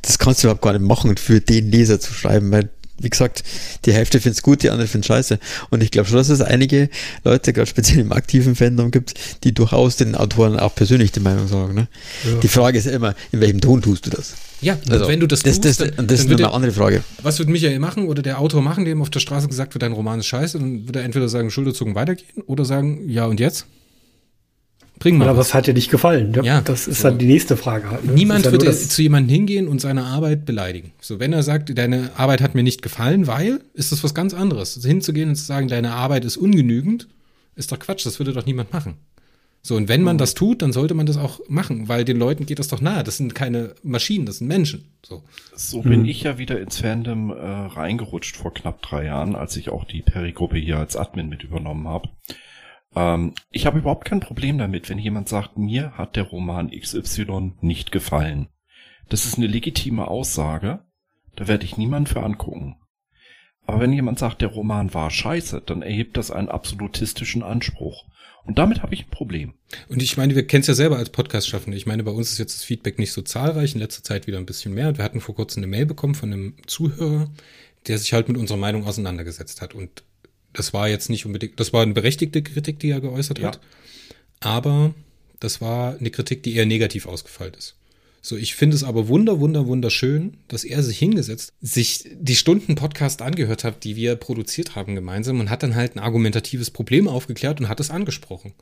das 0.03 0.19
kannst 0.19 0.43
du 0.43 0.47
überhaupt 0.47 0.61
gar 0.61 0.73
nicht 0.73 0.85
machen, 0.85 1.17
für 1.17 1.41
den 1.41 1.71
Leser 1.71 1.99
zu 1.99 2.13
schreiben, 2.13 2.51
weil 2.51 2.69
wie 3.01 3.09
gesagt, 3.09 3.43
die 3.85 3.93
Hälfte 3.93 4.19
findet 4.19 4.37
es 4.37 4.43
gut, 4.43 4.63
die 4.63 4.69
andere 4.69 4.87
findet 4.87 5.07
scheiße. 5.07 5.39
Und 5.69 5.83
ich 5.83 5.91
glaube 5.91 6.07
schon, 6.07 6.17
dass 6.17 6.29
es 6.29 6.41
einige 6.41 6.89
Leute, 7.23 7.53
gerade 7.53 7.67
speziell 7.67 7.99
im 7.99 8.11
aktiven 8.11 8.55
Fandom 8.55 8.91
gibt, 8.91 9.13
die 9.43 9.53
durchaus 9.53 9.95
den 9.95 10.15
Autoren 10.15 10.59
auch 10.59 10.75
persönlich 10.75 11.11
die 11.11 11.19
Meinung 11.19 11.47
sagen. 11.47 11.73
Ne? 11.73 11.87
Ja. 12.25 12.39
Die 12.39 12.47
Frage 12.47 12.77
ist 12.77 12.85
ja 12.85 12.91
immer, 12.91 13.15
in 13.31 13.41
welchem 13.41 13.61
Ton 13.61 13.81
tust 13.81 14.05
du 14.05 14.09
das? 14.09 14.33
Ja, 14.61 14.77
also, 14.89 15.07
wenn 15.07 15.19
du 15.19 15.27
das 15.27 15.41
tust, 15.41 15.63
das, 15.63 15.77
das, 15.77 15.95
dann, 15.95 16.07
das 16.07 16.21
ist 16.21 16.31
eine 16.31 16.51
andere 16.51 16.71
Frage. 16.73 17.03
Was 17.23 17.39
wird 17.39 17.49
Michael 17.49 17.79
machen 17.79 18.07
oder 18.07 18.21
der 18.21 18.39
Autor 18.39 18.61
machen, 18.61 18.83
dem 18.83 19.01
auf 19.01 19.09
der 19.09 19.21
Straße 19.21 19.47
gesagt 19.47 19.73
wird, 19.73 19.83
dein 19.83 19.93
Roman 19.93 20.19
ist 20.19 20.27
scheiße, 20.27 20.59
dann 20.59 20.85
wird 20.85 20.97
er 20.97 21.03
entweder 21.03 21.29
sagen, 21.29 21.49
Schulterzucken 21.49 21.95
weitergehen 21.95 22.43
oder 22.45 22.65
sagen, 22.65 23.09
ja 23.09 23.25
und 23.25 23.39
jetzt? 23.39 23.65
Bring 24.99 25.17
mal. 25.17 25.25
Oder 25.25 25.37
was 25.37 25.53
hat 25.53 25.65
dir 25.65 25.73
nicht 25.73 25.89
gefallen? 25.89 26.37
Ja, 26.43 26.59
das 26.61 26.87
ist 26.87 27.01
so. 27.01 27.07
dann 27.07 27.17
die 27.17 27.25
nächste 27.25 27.55
Frage. 27.55 27.89
Halt, 27.89 28.05
ne? 28.05 28.11
Niemand 28.13 28.45
ja 28.45 28.51
würde 28.51 28.71
zu 28.71 29.01
jemandem 29.01 29.33
hingehen 29.33 29.67
und 29.67 29.79
seine 29.79 30.03
Arbeit 30.03 30.45
beleidigen. 30.45 30.91
So, 30.99 31.19
wenn 31.19 31.31
er 31.31 31.41
sagt, 31.41 31.77
deine 31.77 32.11
Arbeit 32.17 32.41
hat 32.41 32.53
mir 32.53 32.63
nicht 32.63 32.81
gefallen, 32.81 33.25
weil, 33.25 33.61
ist 33.73 33.93
das 33.93 34.03
was 34.03 34.13
ganz 34.13 34.33
anderes. 34.33 34.75
Also 34.75 34.87
hinzugehen 34.87 35.29
und 35.29 35.35
zu 35.35 35.45
sagen, 35.45 35.69
deine 35.69 35.91
Arbeit 35.91 36.25
ist 36.25 36.35
ungenügend, 36.35 37.07
ist 37.55 37.71
doch 37.71 37.79
Quatsch, 37.79 38.05
das 38.05 38.19
würde 38.19 38.33
doch 38.33 38.45
niemand 38.45 38.73
machen. 38.73 38.97
So, 39.61 39.75
und 39.75 39.89
wenn 39.89 40.03
man 40.03 40.15
mhm. 40.15 40.19
das 40.19 40.33
tut, 40.35 40.61
dann 40.61 40.71
sollte 40.71 40.93
man 40.93 41.05
das 41.05 41.17
auch 41.17 41.41
machen, 41.49 41.89
weil 41.89 42.05
den 42.05 42.17
Leuten 42.17 42.45
geht 42.45 42.59
das 42.59 42.69
doch 42.69 42.79
nahe. 42.79 43.03
Das 43.03 43.17
sind 43.17 43.35
keine 43.35 43.75
Maschinen, 43.83 44.25
das 44.25 44.37
sind 44.37 44.47
Menschen. 44.47 44.85
So, 45.05 45.23
so 45.55 45.81
bin 45.81 46.01
mhm. 46.01 46.05
ich 46.05 46.23
ja 46.23 46.37
wieder 46.37 46.59
ins 46.59 46.79
Fandom 46.79 47.29
äh, 47.29 47.33
reingerutscht 47.33 48.37
vor 48.37 48.53
knapp 48.53 48.81
drei 48.81 49.05
Jahren, 49.05 49.35
als 49.35 49.57
ich 49.57 49.69
auch 49.69 49.83
die 49.83 50.01
Perry-Gruppe 50.01 50.57
hier 50.57 50.77
als 50.77 50.95
Admin 50.95 51.27
mit 51.27 51.43
übernommen 51.43 51.87
habe. 51.87 52.09
Ähm, 52.95 53.33
ich 53.51 53.65
habe 53.65 53.79
überhaupt 53.79 54.05
kein 54.05 54.19
Problem 54.19 54.57
damit, 54.57 54.89
wenn 54.89 54.99
jemand 54.99 55.29
sagt, 55.29 55.57
mir 55.57 55.97
hat 55.97 56.15
der 56.15 56.23
Roman 56.23 56.71
XY 56.71 57.53
nicht 57.61 57.91
gefallen. 57.91 58.49
Das 59.09 59.25
ist 59.25 59.37
eine 59.37 59.47
legitime 59.47 60.07
Aussage, 60.07 60.85
da 61.35 61.47
werde 61.47 61.65
ich 61.65 61.77
niemand 61.77 62.09
für 62.09 62.21
angucken. 62.21 62.75
Aber 63.65 63.81
wenn 63.81 63.93
jemand 63.93 64.17
sagt, 64.17 64.41
der 64.41 64.49
Roman 64.49 64.93
war 64.93 65.11
scheiße, 65.11 65.61
dann 65.65 65.83
erhebt 65.83 66.17
das 66.17 66.31
einen 66.31 66.49
absolutistischen 66.49 67.43
Anspruch. 67.43 68.05
Und 68.43 68.57
damit 68.57 68.81
habe 68.81 68.95
ich 68.95 69.05
ein 69.05 69.11
Problem. 69.11 69.53
Und 69.89 70.01
ich 70.01 70.17
meine, 70.17 70.33
wir 70.33 70.47
kennen 70.47 70.61
es 70.61 70.67
ja 70.67 70.73
selber 70.73 70.97
als 70.97 71.11
Podcast-Schaffende. 71.11 71.77
Ich 71.77 71.85
meine, 71.85 72.03
bei 72.03 72.09
uns 72.09 72.31
ist 72.31 72.39
jetzt 72.39 72.55
das 72.55 72.63
Feedback 72.63 72.97
nicht 72.97 73.11
so 73.11 73.21
zahlreich, 73.21 73.75
in 73.75 73.79
letzter 73.79 74.03
Zeit 74.03 74.25
wieder 74.25 74.39
ein 74.39 74.47
bisschen 74.47 74.73
mehr. 74.73 74.97
Wir 74.97 75.03
hatten 75.03 75.21
vor 75.21 75.35
kurzem 75.35 75.61
eine 75.61 75.67
Mail 75.67 75.85
bekommen 75.85 76.15
von 76.15 76.33
einem 76.33 76.55
Zuhörer, 76.65 77.29
der 77.87 77.99
sich 77.99 78.13
halt 78.13 78.27
mit 78.27 78.37
unserer 78.37 78.57
Meinung 78.57 78.85
auseinandergesetzt 78.85 79.61
hat. 79.61 79.75
Und 79.75 80.03
das 80.53 80.73
war 80.73 80.89
jetzt 80.89 81.09
nicht 81.09 81.25
unbedingt, 81.25 81.59
das 81.59 81.73
war 81.73 81.83
eine 81.83 81.93
berechtigte 81.93 82.41
Kritik, 82.41 82.79
die 82.79 82.89
er 82.89 83.01
geäußert 83.01 83.39
ja. 83.39 83.47
hat. 83.47 83.59
Aber 84.39 84.93
das 85.39 85.61
war 85.61 85.97
eine 85.97 86.11
Kritik, 86.11 86.43
die 86.43 86.55
eher 86.55 86.65
negativ 86.65 87.05
ausgefallen 87.05 87.53
ist. 87.53 87.75
So, 88.21 88.35
ich 88.35 88.55
finde 88.55 88.75
es 88.75 88.83
aber 88.83 89.07
wunder, 89.07 89.39
wunder, 89.39 89.65
wunderschön, 89.67 90.37
dass 90.49 90.65
er 90.65 90.83
sich 90.83 90.99
hingesetzt, 90.99 91.53
sich 91.61 92.03
die 92.19 92.35
Stunden 92.35 92.75
Podcast 92.75 93.21
angehört 93.21 93.63
hat, 93.63 93.85
die 93.85 93.95
wir 93.95 94.15
produziert 94.17 94.75
haben 94.75 94.95
gemeinsam 94.95 95.39
und 95.39 95.49
hat 95.49 95.63
dann 95.63 95.75
halt 95.75 95.95
ein 95.95 95.99
argumentatives 95.99 96.69
Problem 96.69 97.07
aufgeklärt 97.07 97.61
und 97.61 97.69
hat 97.69 97.79
es 97.79 97.91
angesprochen. 97.91 98.53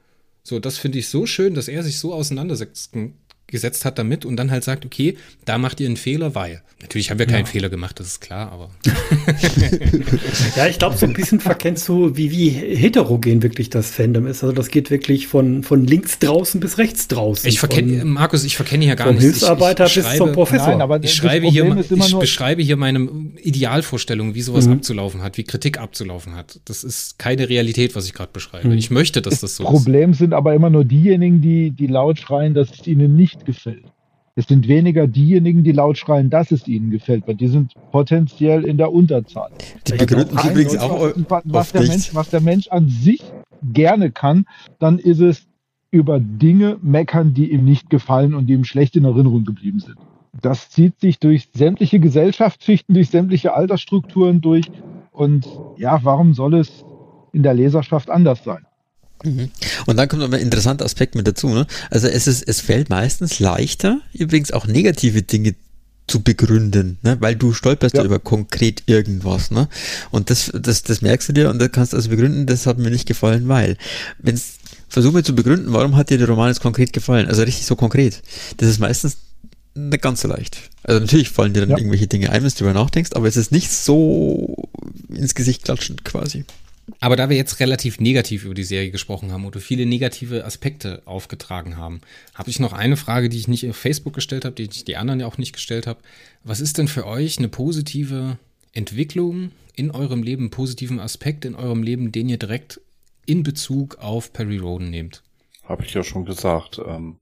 So, 0.43 0.59
das 0.59 0.77
finde 0.77 0.99
ich 0.99 1.07
so 1.07 1.25
schön, 1.25 1.55
dass 1.55 1.67
er 1.67 1.83
sich 1.83 1.99
so 1.99 2.13
auseinandersetzen 2.13 3.15
gesetzt 3.47 3.85
hat 3.85 3.97
damit 3.97 4.25
und 4.25 4.35
dann 4.35 4.51
halt 4.51 4.63
sagt, 4.63 4.85
okay, 4.85 5.17
da 5.45 5.57
macht 5.57 5.79
ihr 5.79 5.87
einen 5.87 5.97
Fehler, 5.97 6.35
weil. 6.35 6.61
Natürlich 6.79 7.09
haben 7.09 7.17
wir 7.17 7.25
keinen 7.25 7.45
ja. 7.45 7.51
Fehler 7.51 7.69
gemacht, 7.69 7.99
das 7.99 8.07
ist 8.07 8.21
klar, 8.21 8.51
aber. 8.51 8.69
ja, 10.55 10.67
ich 10.67 10.77
glaube, 10.77 10.95
so 10.95 11.07
ein 11.07 11.13
bisschen 11.13 11.39
verkennst 11.39 11.87
du, 11.87 12.15
wie, 12.15 12.29
wie 12.29 12.49
heterogen 12.49 13.41
wirklich 13.41 13.71
das 13.71 13.89
Fandom 13.89 14.27
ist. 14.27 14.43
Also 14.43 14.53
das 14.53 14.67
geht 14.67 14.91
wirklich 14.91 15.27
von, 15.27 15.63
von 15.63 15.85
links 15.85 16.19
draußen 16.19 16.59
bis 16.59 16.77
rechts 16.77 17.07
draußen. 17.07 17.49
Ich 17.49 17.59
verkenne, 17.59 18.05
Markus, 18.05 18.43
ich 18.43 18.55
verkenne 18.55 18.85
hier 18.85 18.95
gar 18.95 19.07
nichts. 19.07 19.23
Hilfsarbeiter 19.23 19.85
ich, 19.85 19.97
ich, 19.97 20.03
ich 20.03 20.09
bis 20.09 20.17
zum 20.17 20.33
Professor. 20.33 20.67
Nein, 20.67 20.81
aber 20.81 21.03
ich 21.03 21.13
schreibe 21.13 21.47
hier, 21.47 21.83
ich 21.89 22.19
beschreibe 22.19 22.61
hier 22.61 22.77
meine 22.77 23.09
Idealvorstellung, 23.41 24.35
wie 24.35 24.41
sowas 24.41 24.67
mhm. 24.67 24.73
abzulaufen 24.73 25.23
hat, 25.23 25.37
wie 25.37 25.45
Kritik 25.45 25.79
abzulaufen 25.79 26.35
hat. 26.35 26.59
Das 26.65 26.83
ist 26.83 27.17
keine 27.17 27.49
Realität, 27.49 27.95
was 27.95 28.05
ich 28.05 28.13
gerade 28.13 28.29
beschreibe. 28.31 28.67
Mhm. 28.67 28.77
Ich 28.77 28.91
möchte, 28.91 29.23
dass 29.23 29.39
das 29.39 29.55
so 29.55 29.63
Problem 29.63 29.77
ist. 29.77 29.83
Problem 29.83 30.13
sind 30.13 30.33
aber 30.33 30.53
immer 30.53 30.69
nur 30.69 30.85
diejenigen, 30.85 31.41
die, 31.41 31.71
die 31.71 31.87
laut 31.87 32.19
schreien, 32.19 32.53
dass 32.53 32.69
es 32.71 32.85
ihnen 32.85 33.15
nicht 33.15 33.36
gefällt. 33.45 33.85
Es 34.35 34.45
sind 34.45 34.67
weniger 34.67 35.07
diejenigen, 35.07 35.63
die 35.63 35.71
laut 35.71 35.97
schreien, 35.97 36.29
dass 36.29 36.51
es 36.51 36.67
ihnen 36.67 36.91
gefällt, 36.91 37.27
weil 37.27 37.35
die 37.35 37.47
sind 37.47 37.73
potenziell 37.91 38.65
in 38.65 38.77
der 38.77 38.93
Unterzahl. 38.93 39.49
Die 39.87 39.93
begründen 39.93 40.37
übrigens 40.37 40.77
auch 40.77 41.11
was, 41.15 41.43
was 41.45 41.71
der 41.71 41.81
Mensch, 41.81 42.13
was 42.13 42.29
der 42.29 42.41
Mensch 42.41 42.67
an 42.67 42.87
sich 42.87 43.23
gerne 43.63 44.11
kann, 44.11 44.45
dann 44.77 44.99
ist 44.99 45.21
es 45.21 45.47
über 45.89 46.19
Dinge 46.19 46.77
meckern, 46.83 47.33
die 47.33 47.51
ihm 47.51 47.65
nicht 47.65 47.89
gefallen 47.89 48.35
und 48.35 48.45
die 48.45 48.53
ihm 48.53 48.63
schlecht 48.63 48.95
in 48.95 49.05
Erinnerung 49.05 49.43
geblieben 49.43 49.79
sind. 49.79 49.97
Das 50.39 50.69
zieht 50.69 50.99
sich 50.99 51.19
durch 51.19 51.49
sämtliche 51.53 51.99
Gesellschaftsschichten, 51.99 52.93
durch 52.93 53.09
sämtliche 53.09 53.55
Altersstrukturen 53.55 54.41
durch. 54.41 54.69
Und 55.11 55.47
ja, 55.77 55.99
warum 56.03 56.35
soll 56.35 56.53
es 56.55 56.85
in 57.33 57.41
der 57.41 57.55
Leserschaft 57.55 58.11
anders 58.11 58.43
sein? 58.43 58.67
Und 59.23 59.97
dann 59.97 60.07
kommt 60.07 60.21
noch 60.21 60.31
ein 60.31 60.39
interessanter 60.39 60.85
Aspekt 60.85 61.15
mit 61.15 61.27
dazu. 61.27 61.49
Ne? 61.49 61.65
Also 61.89 62.07
es, 62.07 62.27
ist, 62.27 62.47
es 62.47 62.61
fällt 62.61 62.89
meistens 62.89 63.39
leichter, 63.39 63.99
übrigens 64.13 64.51
auch 64.51 64.67
negative 64.67 65.23
Dinge 65.23 65.55
zu 66.07 66.21
begründen, 66.21 66.97
ne? 67.01 67.17
weil 67.19 67.35
du 67.35 67.53
stolperst 67.53 67.95
ja. 67.95 68.03
über 68.03 68.19
konkret 68.19 68.83
irgendwas. 68.85 69.51
Ne? 69.51 69.67
Und 70.11 70.29
das, 70.29 70.51
das, 70.53 70.83
das 70.83 71.01
merkst 71.01 71.29
du 71.29 71.33
dir 71.33 71.49
und 71.49 71.59
da 71.59 71.67
kannst 71.67 71.93
du 71.93 71.97
also 71.97 72.09
begründen, 72.09 72.45
das 72.45 72.65
hat 72.65 72.77
mir 72.77 72.91
nicht 72.91 73.07
gefallen, 73.07 73.47
weil. 73.47 73.77
Wenn's, 74.19 74.57
versuch 74.87 75.11
mir 75.11 75.23
zu 75.23 75.35
begründen, 75.35 75.73
warum 75.73 75.95
hat 75.95 76.09
dir 76.09 76.17
der 76.17 76.29
Roman 76.29 76.47
jetzt 76.47 76.61
konkret 76.61 76.93
gefallen? 76.93 77.27
Also 77.27 77.43
richtig 77.43 77.65
so 77.65 77.75
konkret. 77.75 78.21
Das 78.57 78.69
ist 78.69 78.79
meistens 78.79 79.17
nicht 79.75 80.01
ganz 80.01 80.21
so 80.21 80.27
leicht. 80.27 80.69
Also 80.83 81.01
natürlich 81.01 81.29
fallen 81.29 81.53
dir 81.53 81.61
dann 81.61 81.71
ja. 81.71 81.77
irgendwelche 81.77 82.07
Dinge 82.07 82.31
ein, 82.31 82.41
wenn 82.41 82.49
du 82.49 82.55
darüber 82.55 82.73
nachdenkst, 82.73 83.11
aber 83.13 83.27
es 83.27 83.37
ist 83.37 83.51
nicht 83.51 83.71
so 83.71 84.69
ins 85.09 85.35
Gesicht 85.35 85.65
klatschend 85.65 86.05
quasi. 86.05 86.45
Aber 86.99 87.15
da 87.15 87.29
wir 87.29 87.35
jetzt 87.35 87.59
relativ 87.59 87.99
negativ 87.99 88.45
über 88.45 88.53
die 88.53 88.63
Serie 88.63 88.91
gesprochen 88.91 89.31
haben 89.31 89.45
oder 89.45 89.59
viele 89.59 89.85
negative 89.85 90.45
Aspekte 90.45 91.01
aufgetragen 91.05 91.77
haben, 91.77 92.01
habe 92.33 92.49
ich 92.49 92.59
noch 92.59 92.73
eine 92.73 92.95
Frage, 92.95 93.29
die 93.29 93.37
ich 93.37 93.47
nicht 93.47 93.69
auf 93.69 93.75
Facebook 93.75 94.13
gestellt 94.13 94.45
habe, 94.45 94.55
die 94.55 94.63
ich 94.63 94.85
die 94.85 94.95
anderen 94.95 95.19
ja 95.19 95.27
auch 95.27 95.37
nicht 95.37 95.53
gestellt 95.53 95.85
habe. 95.85 95.99
Was 96.43 96.61
ist 96.61 96.77
denn 96.77 96.87
für 96.87 97.05
euch 97.05 97.37
eine 97.37 97.49
positive 97.49 98.37
Entwicklung 98.71 99.51
in 99.75 99.91
eurem 99.91 100.23
Leben, 100.23 100.43
einen 100.43 100.51
positiven 100.51 100.99
Aspekt 100.99 101.43
in 101.43 101.55
eurem 101.55 101.83
Leben, 101.83 102.11
den 102.11 102.29
ihr 102.29 102.37
direkt 102.37 102.79
in 103.25 103.43
Bezug 103.43 103.97
auf 103.97 104.31
Perry 104.31 104.57
Roden 104.57 104.89
nehmt? 104.89 105.23
Habe 105.63 105.83
ich 105.83 105.93
ja 105.93 106.03
schon 106.03 106.25
gesagt, 106.25 106.79
ähm, 106.85 107.19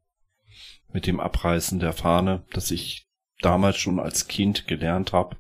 mit 0.94 1.08
dem 1.08 1.20
Abreißen 1.20 1.80
der 1.80 1.94
Fahne, 1.94 2.44
dass 2.52 2.70
ich 2.70 3.04
damals 3.42 3.78
schon 3.78 4.00
als 4.00 4.28
Kind 4.28 4.68
gelernt 4.68 5.12
habe, 5.12 5.38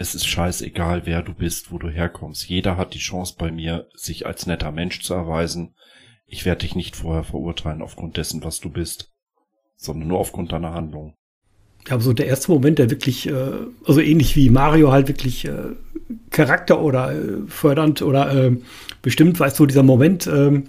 es 0.00 0.14
ist 0.14 0.26
scheißegal, 0.26 1.02
wer 1.04 1.20
du 1.20 1.34
bist, 1.34 1.70
wo 1.70 1.76
du 1.76 1.90
herkommst. 1.90 2.48
Jeder 2.48 2.78
hat 2.78 2.94
die 2.94 2.98
Chance 2.98 3.34
bei 3.36 3.52
mir, 3.52 3.86
sich 3.94 4.24
als 4.24 4.46
netter 4.46 4.72
Mensch 4.72 5.02
zu 5.02 5.12
erweisen. 5.12 5.74
Ich 6.24 6.46
werde 6.46 6.62
dich 6.62 6.74
nicht 6.74 6.96
vorher 6.96 7.22
verurteilen 7.22 7.82
aufgrund 7.82 8.16
dessen, 8.16 8.42
was 8.42 8.60
du 8.60 8.70
bist, 8.70 9.12
sondern 9.76 10.08
nur 10.08 10.18
aufgrund 10.18 10.52
deiner 10.52 10.72
Handlung. 10.72 11.16
Ja, 11.86 11.94
aber 11.94 12.02
so 12.02 12.14
der 12.14 12.28
erste 12.28 12.50
Moment, 12.50 12.78
der 12.78 12.88
wirklich, 12.88 13.28
äh, 13.28 13.52
also 13.84 14.00
ähnlich 14.00 14.36
wie 14.36 14.48
Mario 14.48 14.90
halt 14.90 15.08
wirklich 15.08 15.44
äh, 15.44 15.74
Charakter 16.30 16.80
oder 16.80 17.12
äh, 17.12 17.46
fördernd 17.46 18.00
oder 18.00 18.32
äh, 18.32 18.56
bestimmt, 19.02 19.38
weißt 19.38 19.58
du, 19.58 19.66
dieser 19.66 19.82
Moment, 19.82 20.26
äh, 20.26 20.62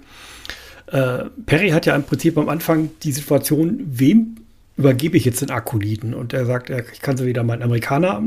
äh, 0.88 1.24
Perry 1.46 1.70
hat 1.70 1.86
ja 1.86 1.96
im 1.96 2.04
Prinzip 2.04 2.36
am 2.36 2.50
Anfang 2.50 2.90
die 3.02 3.12
Situation, 3.12 3.80
wem 3.86 4.36
übergebe 4.76 5.16
ich 5.16 5.24
jetzt 5.24 5.40
den 5.40 5.50
Akoliten? 5.50 6.12
Und 6.12 6.34
er 6.34 6.44
sagt, 6.44 6.68
ich 6.68 7.00
kann 7.00 7.16
sie 7.16 7.24
wieder 7.24 7.44
meinen 7.44 7.62
Amerikaner 7.62 8.22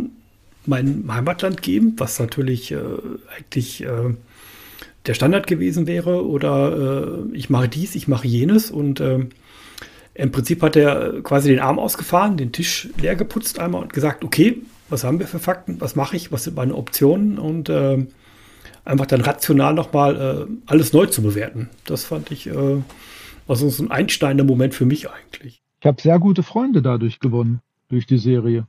mein 0.67 1.05
Heimatland 1.07 1.61
geben, 1.61 1.93
was 1.97 2.19
natürlich 2.19 2.71
äh, 2.71 2.77
eigentlich 3.37 3.83
äh, 3.83 4.15
der 5.05 5.13
Standard 5.13 5.47
gewesen 5.47 5.87
wäre. 5.87 6.25
Oder 6.25 7.25
äh, 7.31 7.35
ich 7.35 7.49
mache 7.49 7.69
dies, 7.69 7.95
ich 7.95 8.07
mache 8.07 8.27
jenes. 8.27 8.71
Und 8.71 8.99
äh, 8.99 9.25
im 10.13 10.31
Prinzip 10.31 10.61
hat 10.61 10.75
er 10.75 11.21
quasi 11.23 11.49
den 11.49 11.59
Arm 11.59 11.79
ausgefahren, 11.79 12.37
den 12.37 12.51
Tisch 12.51 12.89
leer 12.99 13.15
geputzt 13.15 13.59
einmal 13.59 13.81
und 13.81 13.93
gesagt, 13.93 14.23
okay, 14.23 14.61
was 14.89 15.03
haben 15.03 15.19
wir 15.19 15.27
für 15.27 15.39
Fakten, 15.39 15.81
was 15.81 15.95
mache 15.95 16.15
ich, 16.15 16.31
was 16.31 16.43
sind 16.43 16.55
meine 16.55 16.75
Optionen 16.75 17.37
und 17.37 17.69
äh, 17.69 18.05
einfach 18.83 19.07
dann 19.07 19.21
rational 19.21 19.73
nochmal 19.73 20.47
äh, 20.47 20.53
alles 20.67 20.93
neu 20.93 21.07
zu 21.07 21.21
bewerten. 21.21 21.69
Das 21.85 22.05
fand 22.05 22.31
ich 22.31 22.47
äh, 22.47 22.81
also 23.47 23.69
so 23.69 23.83
ein 23.83 23.91
einsteiner 23.91 24.43
Moment 24.43 24.73
für 24.73 24.85
mich 24.85 25.09
eigentlich. 25.09 25.61
Ich 25.79 25.85
habe 25.85 26.01
sehr 26.01 26.19
gute 26.19 26.43
Freunde 26.43 26.81
dadurch 26.81 27.19
gewonnen, 27.19 27.61
durch 27.89 28.05
die 28.05 28.17
Serie 28.17 28.67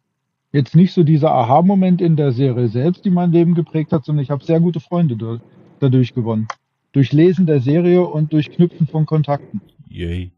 jetzt 0.56 0.74
nicht 0.74 0.92
so 0.92 1.04
dieser 1.04 1.30
Aha-Moment 1.30 2.00
in 2.00 2.16
der 2.16 2.32
Serie 2.32 2.68
selbst, 2.68 3.04
die 3.04 3.10
mein 3.10 3.30
Leben 3.30 3.54
geprägt 3.54 3.92
hat, 3.92 4.04
sondern 4.04 4.22
ich 4.22 4.30
habe 4.30 4.44
sehr 4.44 4.58
gute 4.58 4.80
Freunde 4.80 5.16
da, 5.16 5.40
dadurch 5.80 6.14
gewonnen. 6.14 6.48
Durch 6.92 7.12
Lesen 7.12 7.46
der 7.46 7.60
Serie 7.60 8.02
und 8.02 8.32
durch 8.32 8.50
Knüpfen 8.50 8.86
von 8.86 9.06
Kontakten. 9.06 9.60
Yay. 9.88 10.32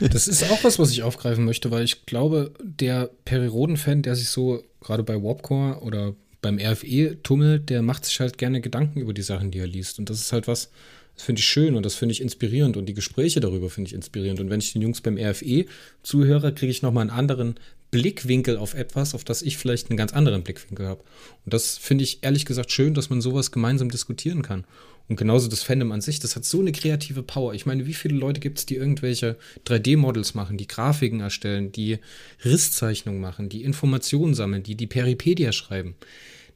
Das 0.00 0.26
ist 0.26 0.50
auch 0.50 0.64
was, 0.64 0.78
was 0.78 0.90
ich 0.90 1.02
aufgreifen 1.02 1.44
möchte, 1.44 1.70
weil 1.70 1.84
ich 1.84 2.06
glaube, 2.06 2.52
der 2.62 3.10
Periroden-Fan, 3.24 4.02
der 4.02 4.16
sich 4.16 4.28
so 4.28 4.62
gerade 4.80 5.02
bei 5.02 5.22
Warpcore 5.22 5.80
oder 5.82 6.14
beim 6.40 6.58
RFE 6.58 7.22
tummelt, 7.22 7.70
der 7.70 7.82
macht 7.82 8.04
sich 8.04 8.18
halt 8.20 8.38
gerne 8.38 8.60
Gedanken 8.60 9.00
über 9.00 9.12
die 9.12 9.22
Sachen, 9.22 9.50
die 9.50 9.58
er 9.58 9.66
liest. 9.66 9.98
Und 9.98 10.10
das 10.10 10.20
ist 10.20 10.32
halt 10.32 10.48
was, 10.48 10.70
das 11.14 11.24
finde 11.24 11.40
ich 11.40 11.46
schön 11.46 11.74
und 11.74 11.84
das 11.84 11.96
finde 11.96 12.12
ich 12.12 12.20
inspirierend 12.20 12.76
und 12.76 12.86
die 12.86 12.94
Gespräche 12.94 13.40
darüber 13.40 13.70
finde 13.70 13.88
ich 13.88 13.94
inspirierend. 13.94 14.38
Und 14.40 14.50
wenn 14.50 14.60
ich 14.60 14.72
den 14.72 14.82
Jungs 14.82 15.00
beim 15.00 15.18
RFE 15.18 15.66
zuhöre, 16.02 16.54
kriege 16.54 16.70
ich 16.70 16.82
nochmal 16.82 17.02
einen 17.02 17.18
anderen 17.18 17.56
Blickwinkel 17.90 18.56
auf 18.56 18.74
etwas, 18.74 19.14
auf 19.14 19.24
das 19.24 19.42
ich 19.42 19.56
vielleicht 19.56 19.90
einen 19.90 19.96
ganz 19.96 20.12
anderen 20.12 20.42
Blickwinkel 20.42 20.86
habe. 20.86 21.02
Und 21.44 21.54
das 21.54 21.78
finde 21.78 22.04
ich 22.04 22.22
ehrlich 22.22 22.44
gesagt 22.44 22.70
schön, 22.70 22.94
dass 22.94 23.10
man 23.10 23.20
sowas 23.20 23.50
gemeinsam 23.50 23.90
diskutieren 23.90 24.42
kann. 24.42 24.64
Und 25.08 25.16
genauso 25.16 25.48
das 25.48 25.62
Fandom 25.62 25.90
an 25.92 26.02
sich, 26.02 26.20
das 26.20 26.36
hat 26.36 26.44
so 26.44 26.60
eine 26.60 26.72
kreative 26.72 27.22
Power. 27.22 27.54
Ich 27.54 27.64
meine, 27.64 27.86
wie 27.86 27.94
viele 27.94 28.16
Leute 28.16 28.40
gibt 28.40 28.58
es, 28.58 28.66
die 28.66 28.76
irgendwelche 28.76 29.36
3D-Models 29.66 30.34
machen, 30.34 30.58
die 30.58 30.68
Grafiken 30.68 31.20
erstellen, 31.20 31.72
die 31.72 31.98
Risszeichnungen 32.44 33.20
machen, 33.20 33.48
die 33.48 33.64
Informationen 33.64 34.34
sammeln, 34.34 34.62
die 34.62 34.74
die 34.74 34.86
Peripedia 34.86 35.52
schreiben. 35.52 35.94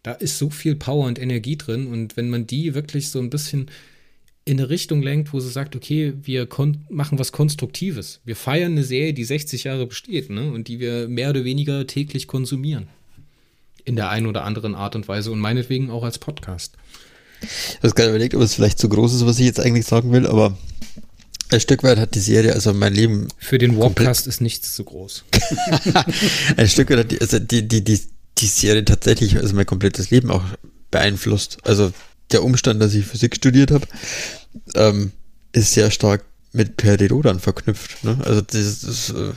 Da 0.02 0.12
ist 0.12 0.36
so 0.36 0.50
viel 0.50 0.76
Power 0.76 1.06
und 1.06 1.18
Energie 1.18 1.56
drin. 1.56 1.86
Und 1.86 2.18
wenn 2.18 2.28
man 2.28 2.46
die 2.46 2.74
wirklich 2.74 3.08
so 3.08 3.20
ein 3.20 3.30
bisschen 3.30 3.70
in 4.44 4.58
eine 4.58 4.70
Richtung 4.70 5.02
lenkt, 5.02 5.32
wo 5.32 5.40
sie 5.40 5.50
sagt, 5.50 5.76
okay, 5.76 6.14
wir 6.22 6.48
machen 6.88 7.18
was 7.18 7.32
Konstruktives. 7.32 8.20
Wir 8.24 8.34
feiern 8.34 8.72
eine 8.72 8.84
Serie, 8.84 9.14
die 9.14 9.24
60 9.24 9.64
Jahre 9.64 9.86
besteht 9.86 10.30
ne? 10.30 10.50
und 10.52 10.68
die 10.68 10.80
wir 10.80 11.08
mehr 11.08 11.30
oder 11.30 11.44
weniger 11.44 11.86
täglich 11.86 12.26
konsumieren. 12.26 12.88
In 13.84 13.96
der 13.96 14.10
einen 14.10 14.26
oder 14.26 14.44
anderen 14.44 14.74
Art 14.74 14.96
und 14.96 15.06
Weise 15.08 15.30
und 15.30 15.38
meinetwegen 15.38 15.90
auch 15.90 16.02
als 16.02 16.18
Podcast. 16.18 16.76
Ich 17.42 17.78
habe 17.82 17.94
gerade 17.94 18.10
überlegt, 18.10 18.34
ob 18.34 18.42
es 18.42 18.54
vielleicht 18.54 18.78
zu 18.78 18.88
groß 18.88 19.14
ist, 19.14 19.26
was 19.26 19.38
ich 19.38 19.46
jetzt 19.46 19.60
eigentlich 19.60 19.86
sagen 19.86 20.12
will, 20.12 20.26
aber 20.26 20.56
ein 21.50 21.60
Stück 21.60 21.82
weit 21.82 21.98
hat 21.98 22.14
die 22.14 22.20
Serie, 22.20 22.54
also 22.54 22.72
mein 22.72 22.94
Leben. 22.94 23.28
Für 23.38 23.58
den 23.58 23.78
Warpcast 23.78 24.26
ist 24.26 24.40
nichts 24.40 24.74
zu 24.74 24.84
groß. 24.84 25.24
ein 26.56 26.68
Stück 26.68 26.90
weit 26.90 26.98
hat 27.00 27.10
die, 27.10 27.20
also 27.20 27.38
die, 27.38 27.66
die, 27.66 27.84
die, 27.84 28.00
die 28.38 28.46
Serie 28.46 28.84
tatsächlich, 28.84 29.36
also 29.36 29.54
mein 29.54 29.66
komplettes 29.66 30.10
Leben 30.10 30.30
auch 30.30 30.44
beeinflusst. 30.90 31.58
Also 31.64 31.92
der 32.30 32.44
Umstand, 32.44 32.80
dass 32.80 32.94
ich 32.94 33.06
Physik 33.06 33.36
studiert 33.36 33.70
habe, 33.70 33.86
ähm, 34.74 35.12
ist 35.52 35.72
sehr 35.72 35.90
stark 35.90 36.24
mit 36.52 36.76
Perero 36.76 37.22
dann 37.22 37.40
verknüpft. 37.40 38.04
Ne? 38.04 38.18
Also 38.24 38.40
das 38.42 38.84
ist, 38.84 39.10
äh, 39.10 39.32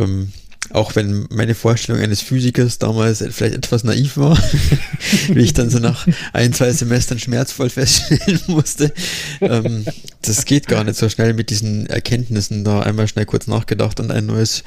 ähm, 0.00 0.32
auch 0.70 0.94
wenn 0.96 1.26
meine 1.30 1.54
Vorstellung 1.54 2.00
eines 2.00 2.22
Physikers 2.22 2.78
damals 2.78 3.18
vielleicht 3.18 3.54
etwas 3.54 3.84
naiv 3.84 4.16
war, 4.16 4.38
wie 5.28 5.42
ich 5.42 5.52
dann 5.52 5.70
so 5.70 5.78
nach 5.78 6.06
ein, 6.32 6.52
zwei 6.52 6.72
Semestern 6.72 7.18
schmerzvoll 7.18 7.68
feststellen 7.68 8.40
musste, 8.46 8.92
ähm, 9.40 9.84
das 10.22 10.44
geht 10.44 10.68
gar 10.68 10.84
nicht 10.84 10.96
so 10.98 11.08
schnell 11.08 11.34
mit 11.34 11.50
diesen 11.50 11.86
Erkenntnissen, 11.86 12.64
da 12.64 12.80
einmal 12.80 13.08
schnell 13.08 13.26
kurz 13.26 13.46
nachgedacht 13.48 14.00
und 14.00 14.10
ein 14.10 14.26
neues 14.26 14.62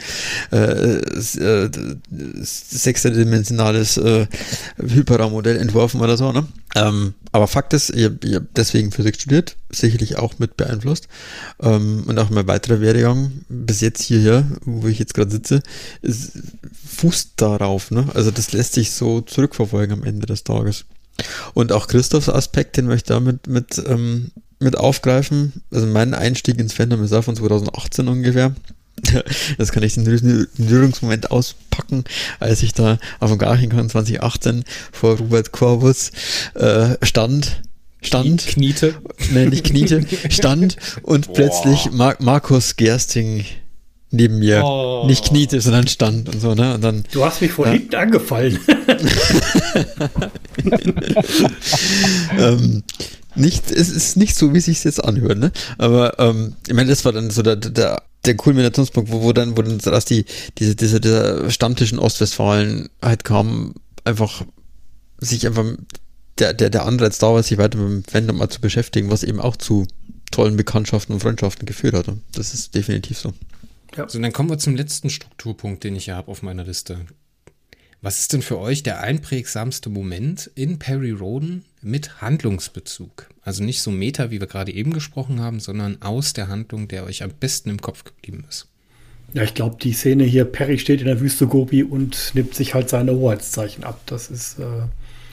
äh, 0.51 0.57
äh, 0.57 1.69
sechsdimensionales 2.41 3.97
äh, 3.97 4.27
Hyperraumodell 4.77 5.57
entworfen 5.57 6.01
oder 6.01 6.17
so. 6.17 6.31
Ne? 6.31 6.45
Ähm, 6.75 7.13
aber 7.31 7.47
Fakt 7.47 7.73
ist, 7.73 7.89
ich 7.89 8.05
habe 8.05 8.17
hab 8.35 8.43
deswegen 8.55 8.91
Physik 8.91 9.15
studiert, 9.15 9.55
sicherlich 9.69 10.17
auch 10.17 10.39
mit 10.39 10.57
beeinflusst. 10.57 11.07
Ähm, 11.61 12.03
und 12.05 12.19
auch 12.19 12.29
mein 12.29 12.47
weiterer 12.47 12.81
Werdegang 12.81 13.31
bis 13.49 13.81
jetzt 13.81 14.03
hierher, 14.03 14.45
wo 14.65 14.87
ich 14.87 14.99
jetzt 14.99 15.13
gerade 15.13 15.31
sitze, 15.31 15.63
ist, 16.01 16.33
fußt 16.85 17.31
darauf. 17.37 17.91
Ne? 17.91 18.07
Also 18.13 18.31
das 18.31 18.51
lässt 18.51 18.73
sich 18.73 18.91
so 18.91 19.21
zurückverfolgen 19.21 19.97
am 19.97 20.03
Ende 20.03 20.27
des 20.27 20.43
Tages. 20.43 20.85
Und 21.53 21.71
auch 21.71 21.87
Christophs 21.87 22.29
Aspekt, 22.29 22.77
den 22.77 22.87
möchte 22.87 23.13
ich 23.13 23.17
damit 23.17 23.47
mit, 23.47 23.81
ähm, 23.87 24.31
mit 24.59 24.77
aufgreifen. 24.77 25.61
Also 25.71 25.87
mein 25.87 26.13
Einstieg 26.13 26.59
ins 26.59 26.73
Fandom 26.73 27.03
ist 27.03 27.13
auch 27.13 27.23
von 27.23 27.37
2018 27.37 28.07
ungefähr. 28.09 28.53
Das 29.57 29.71
kann 29.71 29.83
ich 29.83 29.95
den 29.95 30.47
Rührungsmoment 30.59 31.31
auspacken, 31.31 32.03
als 32.39 32.63
ich 32.63 32.73
da 32.73 32.97
auf 33.19 33.29
dem 33.29 33.37
Garchenkon 33.39 33.89
2018 33.89 34.63
vor 34.91 35.17
Robert 35.17 35.51
Corbus 35.51 36.11
äh, 36.55 36.95
stand. 37.05 37.61
Stand. 38.01 38.45
Kniete. 38.45 38.95
Nein, 39.31 39.49
nicht 39.49 39.65
Kniete. 39.65 40.05
Stand 40.29 40.77
und 41.01 41.33
plötzlich 41.33 41.91
Mar 41.91 42.15
Markus 42.19 42.75
Gersting 42.75 43.45
neben 44.11 44.39
mir 44.39 44.63
Oh. 44.63 45.03
nicht 45.07 45.25
kniete, 45.25 45.59
sondern 45.59 45.87
stand 45.87 46.29
und 46.29 46.39
so, 46.39 46.53
ne? 46.55 46.75
Und 46.75 46.83
dann 46.83 47.03
Du 47.11 47.25
hast 47.25 47.41
mich 47.41 47.51
Ja. 47.57 47.65
hinten 47.71 47.95
angefallen. 47.95 48.59
ähm, 52.37 52.83
nicht, 53.35 53.71
es 53.71 53.89
ist 53.89 54.15
nicht 54.17 54.35
so, 54.35 54.53
wie 54.53 54.59
sich 54.61 54.83
jetzt 54.83 55.03
anhört, 55.03 55.37
ne? 55.39 55.51
Aber 55.77 56.17
ähm, 56.19 56.55
ich 56.67 56.73
meine, 56.73 56.89
das 56.89 57.03
war 57.05 57.11
dann 57.11 57.29
so 57.29 57.41
der, 57.41 57.57
der, 57.57 58.01
der 58.25 58.35
Kulminationspunkt, 58.35 59.11
wo, 59.11 59.21
wo 59.21 59.33
dann, 59.33 59.57
wo 59.57 59.61
dann 59.61 59.77
dass 59.77 60.05
die, 60.05 60.25
diese, 60.57 60.75
dieser, 60.75 60.99
dieser 60.99 61.49
Stammtisch 61.49 61.91
in 61.91 61.99
Ostwestfalen 61.99 62.89
halt 63.01 63.23
kam, 63.23 63.73
einfach 64.03 64.45
sich 65.19 65.47
einfach 65.47 65.65
der, 66.37 66.53
der, 66.53 66.69
der 66.69 66.85
Anreiz 66.85 67.17
da 67.17 67.33
war, 67.33 67.43
sich 67.43 67.57
weiter 67.57 67.77
mit 67.77 67.87
dem 67.87 68.03
Fandom 68.03 68.37
mal 68.37 68.49
zu 68.49 68.61
beschäftigen, 68.61 69.09
was 69.09 69.23
eben 69.23 69.39
auch 69.39 69.55
zu 69.55 69.87
tollen 70.31 70.57
Bekanntschaften 70.57 71.13
und 71.13 71.21
Freundschaften 71.21 71.65
geführt 71.65 71.95
hat. 71.95 72.07
Und 72.07 72.21
Das 72.33 72.53
ist 72.53 72.75
definitiv 72.75 73.17
so. 73.17 73.33
So, 74.07 74.19
dann 74.19 74.33
kommen 74.33 74.49
wir 74.49 74.57
zum 74.57 74.75
letzten 74.75 75.09
Strukturpunkt, 75.09 75.83
den 75.85 75.95
ich 75.95 76.05
hier 76.05 76.17
habe 76.17 76.29
auf 76.29 76.41
meiner 76.41 76.65
Liste. 76.65 77.05
Was 78.01 78.19
ist 78.19 78.33
denn 78.33 78.41
für 78.41 78.59
euch 78.59 78.83
der 78.83 78.99
einprägsamste 78.99 79.89
Moment 79.89 80.51
in 80.53 80.79
Perry 80.79 81.11
Roden 81.11 81.63
mit 81.81 82.21
Handlungsbezug? 82.21 83.29
Also 83.45 83.63
nicht 83.63 83.81
so 83.81 83.91
Meta, 83.91 84.31
wie 84.31 84.39
wir 84.39 84.47
gerade 84.47 84.73
eben 84.73 84.91
gesprochen 84.91 85.39
haben, 85.39 85.59
sondern 85.59 86.01
aus 86.01 86.33
der 86.33 86.47
Handlung, 86.47 86.87
der 86.87 87.05
euch 87.05 87.21
am 87.23 87.29
besten 87.29 87.69
im 87.69 87.79
Kopf 87.79 88.03
geblieben 88.03 88.43
ist. 88.49 88.67
Ja, 89.33 89.43
ich 89.43 89.53
glaube, 89.53 89.77
die 89.79 89.93
Szene 89.93 90.23
hier, 90.23 90.45
Perry 90.45 90.79
steht 90.79 90.99
in 90.99 91.05
der 91.05 91.19
Wüste 91.21 91.45
Gobi 91.45 91.83
und 91.83 92.31
nimmt 92.33 92.55
sich 92.55 92.73
halt 92.73 92.89
seine 92.89 93.13
Hoheitszeichen 93.13 93.83
ab. 93.83 94.01
Das 94.07 94.29
ist 94.31 94.57
äh, 94.59 94.63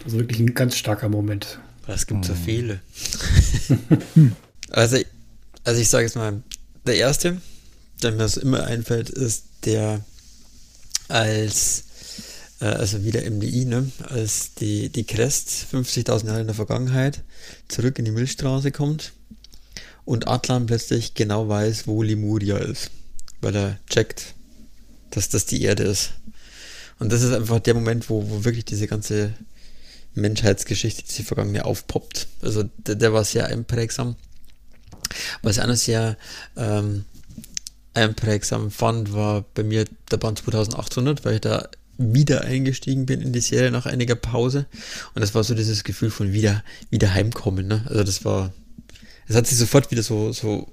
also 0.05 0.19
wirklich 0.19 0.41
ein 0.41 0.55
ganz 0.55 0.77
starker 0.77 1.09
Moment. 1.09 1.59
Es 1.87 2.07
gibt 2.07 2.25
so 2.25 2.35
viele. 2.35 2.81
also, 4.71 4.99
also 5.65 5.81
ich 5.81 5.89
sage 5.89 6.05
jetzt 6.05 6.17
mal, 6.17 6.43
der 6.87 6.97
erste, 6.97 7.41
der 8.03 8.13
mir 8.13 8.29
so 8.29 8.41
immer 8.41 8.65
einfällt, 8.65 9.09
ist 9.09 9.45
der 9.65 10.05
als, 11.09 11.85
äh, 12.63 12.67
also 12.67 13.05
wieder 13.05 13.29
MDI, 13.29 13.65
ne, 13.65 13.91
als 14.09 14.55
die, 14.55 14.89
die 14.89 15.05
Crest 15.05 15.67
50.000 15.73 16.27
Jahre 16.27 16.41
in 16.41 16.47
der 16.47 16.55
Vergangenheit 16.55 17.23
zurück 17.69 17.99
in 17.99 18.05
die 18.05 18.13
Milchstraße 18.13 18.71
kommt 18.71 19.13
und 20.05 20.29
Atlan 20.29 20.67
plötzlich 20.67 21.15
genau 21.15 21.49
weiß, 21.49 21.87
wo 21.87 22.03
Lemuria 22.03 22.57
ist, 22.59 22.91
weil 23.41 23.55
er 23.57 23.79
checkt, 23.89 24.35
dass 25.11 25.29
das 25.29 25.45
die 25.47 25.63
Erde 25.63 25.83
ist. 25.83 26.13
Und 26.99 27.13
das 27.13 27.23
ist 27.23 27.33
einfach 27.33 27.59
der 27.59 27.75
Moment, 27.75 28.09
wo, 28.09 28.31
wo 28.31 28.45
wirklich 28.45 28.65
diese 28.65 28.87
ganze 28.87 29.35
Menschheitsgeschichte, 30.15 31.03
diese 31.03 31.25
vergangene 31.25 31.65
aufpoppt. 31.65 32.29
Also 32.43 32.65
der, 32.79 32.95
der 32.95 33.13
war 33.13 33.25
sehr 33.25 33.47
einprägsam. 33.47 34.17
Was 35.43 35.57
ich 35.57 35.63
auch 35.63 35.67
noch 35.67 35.75
sehr 35.75 36.17
ähm, 36.57 37.05
einprägsam 37.95 38.71
fand, 38.71 39.13
war 39.13 39.45
bei 39.55 39.65
mir 39.65 39.85
der 40.11 40.17
Band 40.17 40.39
2800, 40.39 41.25
weil 41.25 41.35
ich 41.35 41.41
da 41.41 41.69
wieder 42.15 42.43
eingestiegen 42.43 43.07
bin 43.07 43.21
in 43.21 43.33
die 43.33 43.41
Serie 43.41 43.71
nach 43.71 43.87
einiger 43.87 44.15
Pause. 44.15 44.67
Und 45.15 45.21
das 45.21 45.35
war 45.35 45.45
so 45.45 45.55
dieses 45.55 45.85
Gefühl 45.85 46.11
von 46.11 46.33
wieder, 46.33 46.63
wieder 46.91 47.13
heimkommen. 47.13 47.67
Ne? 47.69 47.85
Also 47.89 48.05
das 48.05 48.25
war, 48.25 48.53
es 49.27 49.37
hat 49.37 49.47
sich 49.47 49.59
sofort 49.59 49.91
wieder 49.91 50.03
so, 50.03 50.33
so 50.33 50.73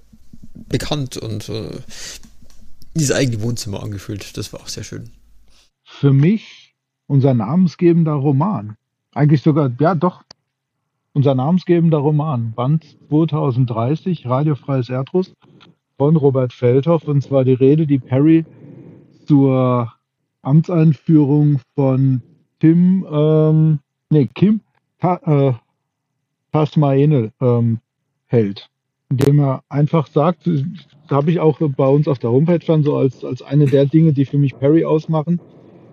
bekannt 0.54 1.18
und 1.18 1.44
so 1.44 1.72
dieses 2.96 3.16
eigene 3.16 3.42
Wohnzimmer 3.42 3.82
angefühlt. 3.84 4.38
Das 4.38 4.52
war 4.54 4.62
auch 4.62 4.68
sehr 4.68 4.84
schön. 4.84 5.10
Für 5.84 6.14
mich 6.14 6.76
unser 7.08 7.34
namensgebender 7.34 8.14
Roman. 8.14 8.76
Eigentlich 9.14 9.42
sogar, 9.42 9.72
ja 9.80 9.96
doch, 9.96 10.24
unser 11.14 11.36
namensgebender 11.36 11.98
Roman. 11.98 12.54
Band 12.54 12.98
2030, 13.10 14.26
Radiofreies 14.26 14.90
Erdrus 14.90 15.34
von 15.98 16.16
Robert 16.16 16.54
Feldhoff. 16.54 17.06
Und 17.06 17.24
zwar 17.24 17.44
die 17.44 17.54
Rede, 17.54 17.88
die 17.88 18.00
Perry 18.00 18.46
zur 19.26 19.92
Amtseinführung 20.42 21.60
von 21.76 22.22
Tim, 22.60 23.06
ähm, 23.12 23.80
nee, 24.10 24.30
Kim 24.34 24.62
Ta 25.00 25.20
äh, 25.26 25.54
Tasmaenel 26.52 27.32
ähm, 27.42 27.80
hält. 28.28 28.70
Indem 29.10 29.40
er 29.40 29.64
einfach 29.70 30.08
sagt, 30.08 30.46
das 30.46 30.64
habe 31.10 31.32
ich 31.32 31.40
auch 31.40 31.60
bei 31.60 31.88
uns 31.88 32.08
auf 32.08 32.20
der 32.20 32.32
Homepage 32.32 32.60
dann 32.60 32.84
so 32.84 32.98
als, 32.98 33.24
als 33.24 33.42
eine 33.42 33.66
der 33.66 33.86
Dinge, 33.86 34.14
die 34.14 34.26
für 34.26 34.38
mich 34.38 34.58
Perry 34.58 34.86
ausmachen, 34.86 35.40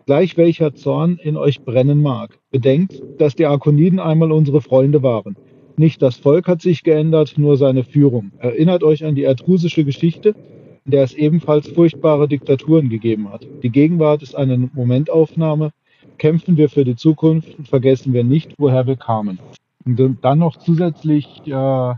gleich 0.06 0.36
welcher 0.36 0.74
Zorn 0.74 1.18
in 1.22 1.36
euch 1.36 1.62
brennen 1.62 2.02
mag. 2.02 2.38
Bedenkt, 2.50 3.02
dass 3.18 3.34
die 3.34 3.46
Arkoniden 3.46 4.00
einmal 4.00 4.32
unsere 4.32 4.60
Freunde 4.60 5.02
waren. 5.02 5.36
Nicht 5.76 6.00
das 6.00 6.16
Volk 6.16 6.48
hat 6.48 6.62
sich 6.62 6.82
geändert, 6.82 7.34
nur 7.36 7.56
seine 7.56 7.84
Führung. 7.84 8.32
Erinnert 8.38 8.82
euch 8.82 9.04
an 9.04 9.14
die 9.14 9.24
etrusische 9.24 9.84
Geschichte, 9.84 10.34
in 10.86 10.92
der 10.92 11.02
es 11.02 11.14
ebenfalls 11.14 11.68
furchtbare 11.68 12.28
Diktaturen 12.28 12.88
gegeben 12.88 13.30
hat. 13.30 13.46
Die 13.62 13.70
Gegenwart 13.70 14.22
ist 14.22 14.36
eine 14.36 14.56
Momentaufnahme. 14.56 15.72
Kämpfen 16.16 16.56
wir 16.56 16.70
für 16.70 16.84
die 16.84 16.96
Zukunft 16.96 17.58
und 17.58 17.68
vergessen 17.68 18.12
wir 18.12 18.24
nicht, 18.24 18.54
woher 18.56 18.86
wir 18.86 18.96
kamen. 18.96 19.40
Und 19.84 20.18
dann 20.22 20.38
noch 20.38 20.56
zusätzlich 20.56 21.42
äh, 21.46 21.94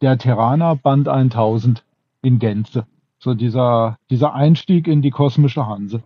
der 0.00 0.18
Terraner 0.18 0.76
Band 0.76 1.08
1000 1.08 1.84
in 2.22 2.38
Gänze. 2.38 2.86
So 3.18 3.34
dieser, 3.34 3.98
dieser 4.10 4.32
Einstieg 4.32 4.86
in 4.86 5.02
die 5.02 5.10
kosmische 5.10 5.66
Hanse. 5.66 6.02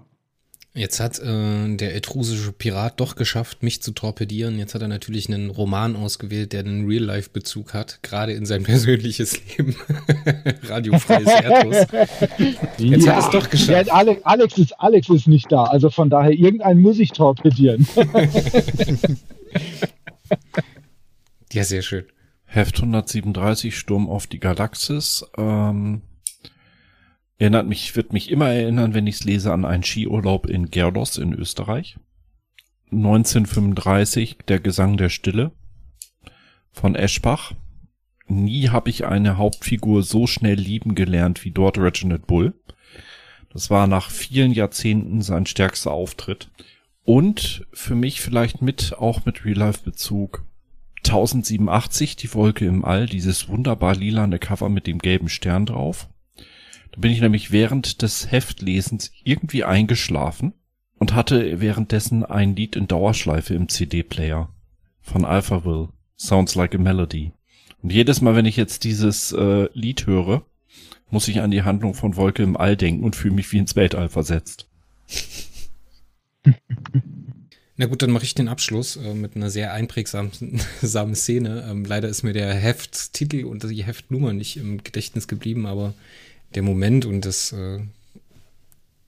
Jetzt 0.77 0.99
hat 0.99 1.21
äh, 1.21 1.77
der 1.77 1.95
etrusische 1.95 2.51
Pirat 2.51 2.99
doch 2.99 3.15
geschafft, 3.15 3.63
mich 3.63 3.81
zu 3.81 3.93
torpedieren. 3.93 4.59
Jetzt 4.59 4.75
hat 4.75 4.83
er 4.83 4.89
natürlich 4.89 5.29
einen 5.29 5.51
Roman 5.51 5.95
ausgewählt, 5.95 6.53
der 6.53 6.61
einen 6.61 6.89
Real-Life-Bezug 6.89 7.75
hat, 7.75 8.01
gerade 8.03 8.33
in 8.33 8.45
sein 8.45 8.63
persönliches 8.65 9.41
Leben. 9.57 9.77
Radiofreies 10.65 11.29
Erdlos. 11.29 11.77
Jetzt 12.79 13.07
hat 13.07 13.15
er 13.15 13.19
es 13.21 13.31
doch 13.31 13.49
geschafft. 13.51 13.87
Ja, 13.87 13.95
Alex, 13.95 14.25
Alex, 14.25 14.59
ist, 14.59 14.73
Alex 14.81 15.09
ist 15.11 15.29
nicht 15.29 15.53
da, 15.53 15.63
also 15.63 15.91
von 15.91 16.11
daher, 16.11 16.33
irgendeinen 16.33 16.83
muss 16.83 16.99
ich 16.99 17.13
torpedieren. 17.13 17.87
Ja, 21.53 21.63
sehr 21.63 21.83
schön. 21.83 22.05
Heft 22.47 22.79
137, 22.79 23.79
Sturm 23.79 24.09
auf 24.09 24.27
die 24.27 24.41
Galaxis. 24.41 25.25
Ähm, 25.39 26.03
erinnert 27.39 27.67
mich, 27.67 27.95
wird 27.97 28.13
mich 28.13 28.31
immer 28.31 28.49
erinnern, 28.49 28.95
wenn 28.95 29.07
ich 29.07 29.17
es 29.17 29.25
lese, 29.25 29.53
an 29.53 29.65
einen 29.65 29.83
Skiurlaub 29.83 30.47
in 30.47 30.71
Gerdos 30.71 31.19
in 31.19 31.33
Österreich. 31.33 31.97
1935, 32.93 34.39
Der 34.49 34.61
Gesang 34.61 34.97
der 34.97 35.09
Stille 35.09 35.53
von 36.71 36.95
Eschbach. 36.95 37.53
Nie 38.27 38.69
habe 38.69 38.91
ich 38.91 39.07
eine 39.07 39.37
Hauptfigur 39.37 40.03
so 40.03 40.27
schnell 40.27 40.59
lieben 40.59 40.95
gelernt 40.95 41.45
wie 41.45 41.51
dort 41.51 41.79
Reginald 41.79 42.27
Bull. 42.27 42.55
Das 43.53 43.71
war 43.71 43.87
nach 43.87 44.11
vielen 44.11 44.53
Jahrzehnten 44.53 45.23
sein 45.23 45.47
stärkster 45.47 45.93
Auftritt. 45.93 46.51
Und 47.05 47.67
für 47.73 47.95
mich 47.95 48.21
vielleicht 48.21 48.63
mit, 48.63 48.95
auch 48.99 49.25
mit 49.25 49.45
Real-Life-Bezug, 49.45 50.45
1087, 51.05 52.17
die 52.17 52.33
Wolke 52.33 52.65
im 52.65 52.85
All, 52.85 53.07
dieses 53.07 53.49
wunderbar 53.49 53.95
lilane 53.95 54.39
Cover 54.39 54.71
mit 54.71 54.87
dem 54.87 54.99
gelben 54.99 55.29
Stern 55.29 55.67
drauf. 55.67 56.09
Da 56.95 57.01
bin 57.01 57.11
ich 57.11 57.21
nämlich 57.21 57.51
während 57.51 58.03
des 58.03 58.31
Heftlesens 58.31 59.11
irgendwie 59.25 59.65
eingeschlafen 59.65 60.53
und 60.97 61.13
hatte 61.13 61.61
währenddessen 61.61 62.25
ein 62.25 62.55
Lied 62.55 62.77
in 62.77 62.87
Dauerschleife 62.87 63.53
im 63.55 63.69
CD-Player 63.69 64.49
von 65.01 65.25
Alphaville, 65.25 65.89
Sounds 66.17 66.55
Like 66.55 66.77
a 66.77 66.79
Melody. 66.79 67.33
Und 67.83 67.93
jedes 67.93 68.21
Mal, 68.21 68.37
wenn 68.37 68.47
ich 68.47 68.57
jetzt 68.57 68.85
dieses 68.85 69.33
äh, 69.33 69.69
Lied 69.73 70.07
höre, 70.07 70.47
muss 71.11 71.27
ich 71.27 71.41
an 71.41 71.51
die 71.51 71.65
Handlung 71.65 71.95
von 71.95 72.15
Wolke 72.15 72.45
im 72.45 72.57
All 72.57 72.77
denken 72.77 73.03
und 73.03 73.17
fühle 73.17 73.35
mich 73.35 73.51
wie 73.51 73.59
ins 73.59 73.75
Weltall 73.75 74.09
versetzt. 74.09 74.69
Na 77.77 77.87
gut, 77.87 78.03
dann 78.03 78.13
mache 78.13 78.23
ich 78.23 78.37
den 78.37 78.47
Abschluss 78.47 78.95
äh, 78.95 79.15
mit 79.15 79.35
einer 79.35 79.51
sehr 79.51 79.73
einprägsamen 79.73 80.31
samen 80.81 81.17
Szene. 81.17 81.67
Ähm, 81.69 81.85
leider 81.85 82.09
ist 82.09 82.23
mir 82.23 82.35
der 82.35 82.55
Hefttitel 82.55 83.47
und 83.47 83.65
die 83.65 83.83
Heftnummer 83.83 84.33
nicht 84.33 84.59
im 84.59 84.85
Gedächtnis 84.85 85.27
geblieben, 85.27 85.67
aber 85.67 85.93
der 86.55 86.63
Moment 86.63 87.05
und 87.05 87.25
das, 87.25 87.53
äh, 87.53 87.81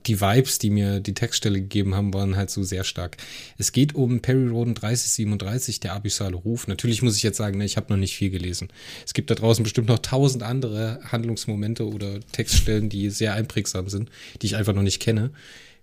die 0.06 0.20
Vibes, 0.20 0.58
die 0.58 0.70
mir 0.70 1.00
die 1.00 1.14
Textstelle 1.14 1.60
gegeben 1.60 1.94
haben, 1.94 2.14
waren 2.14 2.36
halt 2.36 2.50
so 2.50 2.62
sehr 2.62 2.84
stark. 2.84 3.16
Es 3.58 3.72
geht 3.72 3.94
um 3.94 4.20
Perry 4.20 4.46
Roden 4.48 4.74
3037, 4.74 5.80
der 5.80 5.94
abyssale 5.94 6.36
Ruf. 6.36 6.68
Natürlich 6.68 7.02
muss 7.02 7.16
ich 7.16 7.22
jetzt 7.22 7.36
sagen, 7.36 7.58
ne, 7.58 7.64
ich 7.64 7.76
habe 7.76 7.92
noch 7.92 7.98
nicht 7.98 8.16
viel 8.16 8.30
gelesen. 8.30 8.68
Es 9.04 9.14
gibt 9.14 9.30
da 9.30 9.34
draußen 9.34 9.62
bestimmt 9.62 9.88
noch 9.88 9.98
tausend 9.98 10.42
andere 10.42 11.00
Handlungsmomente 11.04 11.86
oder 11.88 12.20
Textstellen, 12.32 12.88
die 12.88 13.10
sehr 13.10 13.34
einprägsam 13.34 13.88
sind, 13.88 14.10
die 14.42 14.46
ich 14.46 14.56
einfach 14.56 14.74
noch 14.74 14.82
nicht 14.82 15.00
kenne. 15.00 15.30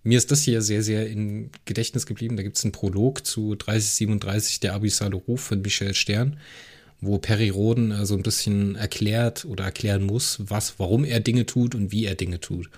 Mir 0.03 0.17
ist 0.17 0.31
das 0.31 0.43
hier 0.43 0.61
sehr, 0.61 0.83
sehr 0.83 1.09
im 1.09 1.49
Gedächtnis 1.65 2.05
geblieben. 2.05 2.35
Da 2.35 2.43
gibt 2.43 2.57
es 2.57 2.63
einen 2.63 2.73
Prolog 2.73 3.25
zu 3.25 3.55
3037, 3.55 4.59
der 4.59 4.73
abyssale 4.73 5.15
Ruf 5.15 5.41
von 5.41 5.61
Michel 5.61 5.93
Stern, 5.93 6.39
wo 7.05 7.17
Perry 7.17 7.49
Roden 7.49 7.91
äh, 7.91 8.05
so 8.05 8.15
ein 8.15 8.23
bisschen 8.23 8.75
erklärt 8.75 9.45
oder 9.45 9.65
erklären 9.65 10.03
muss, 10.03 10.39
was, 10.39 10.75
warum 10.77 11.03
er 11.03 11.19
Dinge 11.19 11.45
tut 11.45 11.75
und 11.75 11.91
wie 11.91 12.05
er 12.05 12.15
Dinge 12.15 12.39
tut. 12.39 12.69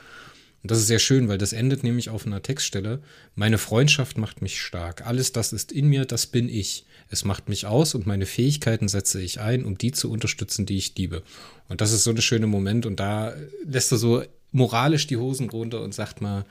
Und 0.66 0.72
das 0.72 0.80
ist 0.80 0.88
sehr 0.88 1.00
schön, 1.00 1.28
weil 1.28 1.38
das 1.38 1.54
endet 1.54 1.84
nämlich 1.84 2.10
auf 2.10 2.26
einer 2.26 2.42
Textstelle. 2.42 3.00
Meine 3.36 3.60
Freundschaft 3.60 4.18
macht 4.18 4.42
mich 4.42 4.60
stark. 4.60 5.06
Alles 5.06 5.32
das 5.32 5.54
ist 5.54 5.72
in 5.72 5.88
mir, 5.90 6.06
das 6.06 6.26
bin 6.26 6.50
ich. 6.50 6.86
Es 7.12 7.24
macht 7.24 7.50
mich 7.50 7.68
aus 7.68 7.94
und 7.94 8.08
meine 8.08 8.26
Fähigkeiten 8.26 8.88
setze 8.88 9.22
ich 9.22 9.40
ein, 9.40 9.64
um 9.64 9.78
die 9.78 9.92
zu 9.92 10.10
unterstützen, 10.10 10.66
die 10.66 10.78
ich 10.78 10.98
liebe. 10.98 11.22
Und 11.70 11.82
das 11.82 11.92
ist 11.92 12.04
so 12.04 12.10
ein 12.10 12.20
schöner 12.20 12.48
Moment 12.48 12.88
und 12.88 13.00
da 13.00 13.36
lässt 13.64 13.92
er 13.92 14.00
so 14.00 14.24
moralisch 14.52 15.06
die 15.06 15.18
Hosen 15.18 15.52
runter 15.52 15.84
und 15.84 15.94
sagt 15.94 16.22
mal, 16.22 16.46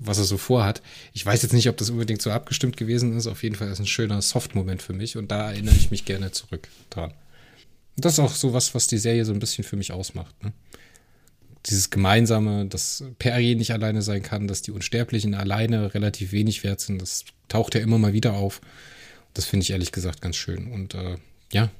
was 0.00 0.18
er 0.18 0.24
so 0.24 0.38
vorhat. 0.38 0.82
Ich 1.12 1.24
weiß 1.24 1.42
jetzt 1.42 1.52
nicht, 1.52 1.68
ob 1.68 1.76
das 1.76 1.90
unbedingt 1.90 2.22
so 2.22 2.30
abgestimmt 2.30 2.76
gewesen 2.76 3.16
ist. 3.16 3.26
Auf 3.26 3.42
jeden 3.42 3.54
Fall 3.54 3.68
ist 3.68 3.74
es 3.74 3.80
ein 3.80 3.86
schöner 3.86 4.20
Soft-Moment 4.22 4.82
für 4.82 4.94
mich 4.94 5.16
und 5.16 5.30
da 5.30 5.52
erinnere 5.52 5.76
ich 5.76 5.90
mich 5.90 6.04
gerne 6.04 6.32
zurück 6.32 6.68
dran. 6.88 7.12
Das 7.96 8.14
ist 8.14 8.18
auch 8.18 8.34
so 8.34 8.54
was, 8.54 8.74
was 8.74 8.86
die 8.86 8.98
Serie 8.98 9.24
so 9.26 9.32
ein 9.32 9.40
bisschen 9.40 9.62
für 9.62 9.76
mich 9.76 9.92
ausmacht. 9.92 10.34
Ne? 10.42 10.52
Dieses 11.66 11.90
Gemeinsame, 11.90 12.64
dass 12.64 13.04
Perry 13.18 13.54
nicht 13.54 13.72
alleine 13.72 14.00
sein 14.00 14.22
kann, 14.22 14.48
dass 14.48 14.62
die 14.62 14.70
Unsterblichen 14.70 15.34
alleine 15.34 15.92
relativ 15.92 16.32
wenig 16.32 16.64
wert 16.64 16.80
sind, 16.80 17.02
das 17.02 17.26
taucht 17.48 17.74
ja 17.74 17.82
immer 17.82 17.98
mal 17.98 18.14
wieder 18.14 18.32
auf. 18.32 18.62
Das 19.34 19.44
finde 19.44 19.64
ich 19.64 19.70
ehrlich 19.70 19.92
gesagt 19.92 20.22
ganz 20.22 20.36
schön. 20.36 20.72
Und 20.72 20.94
äh, 20.94 21.18
ja, 21.52 21.70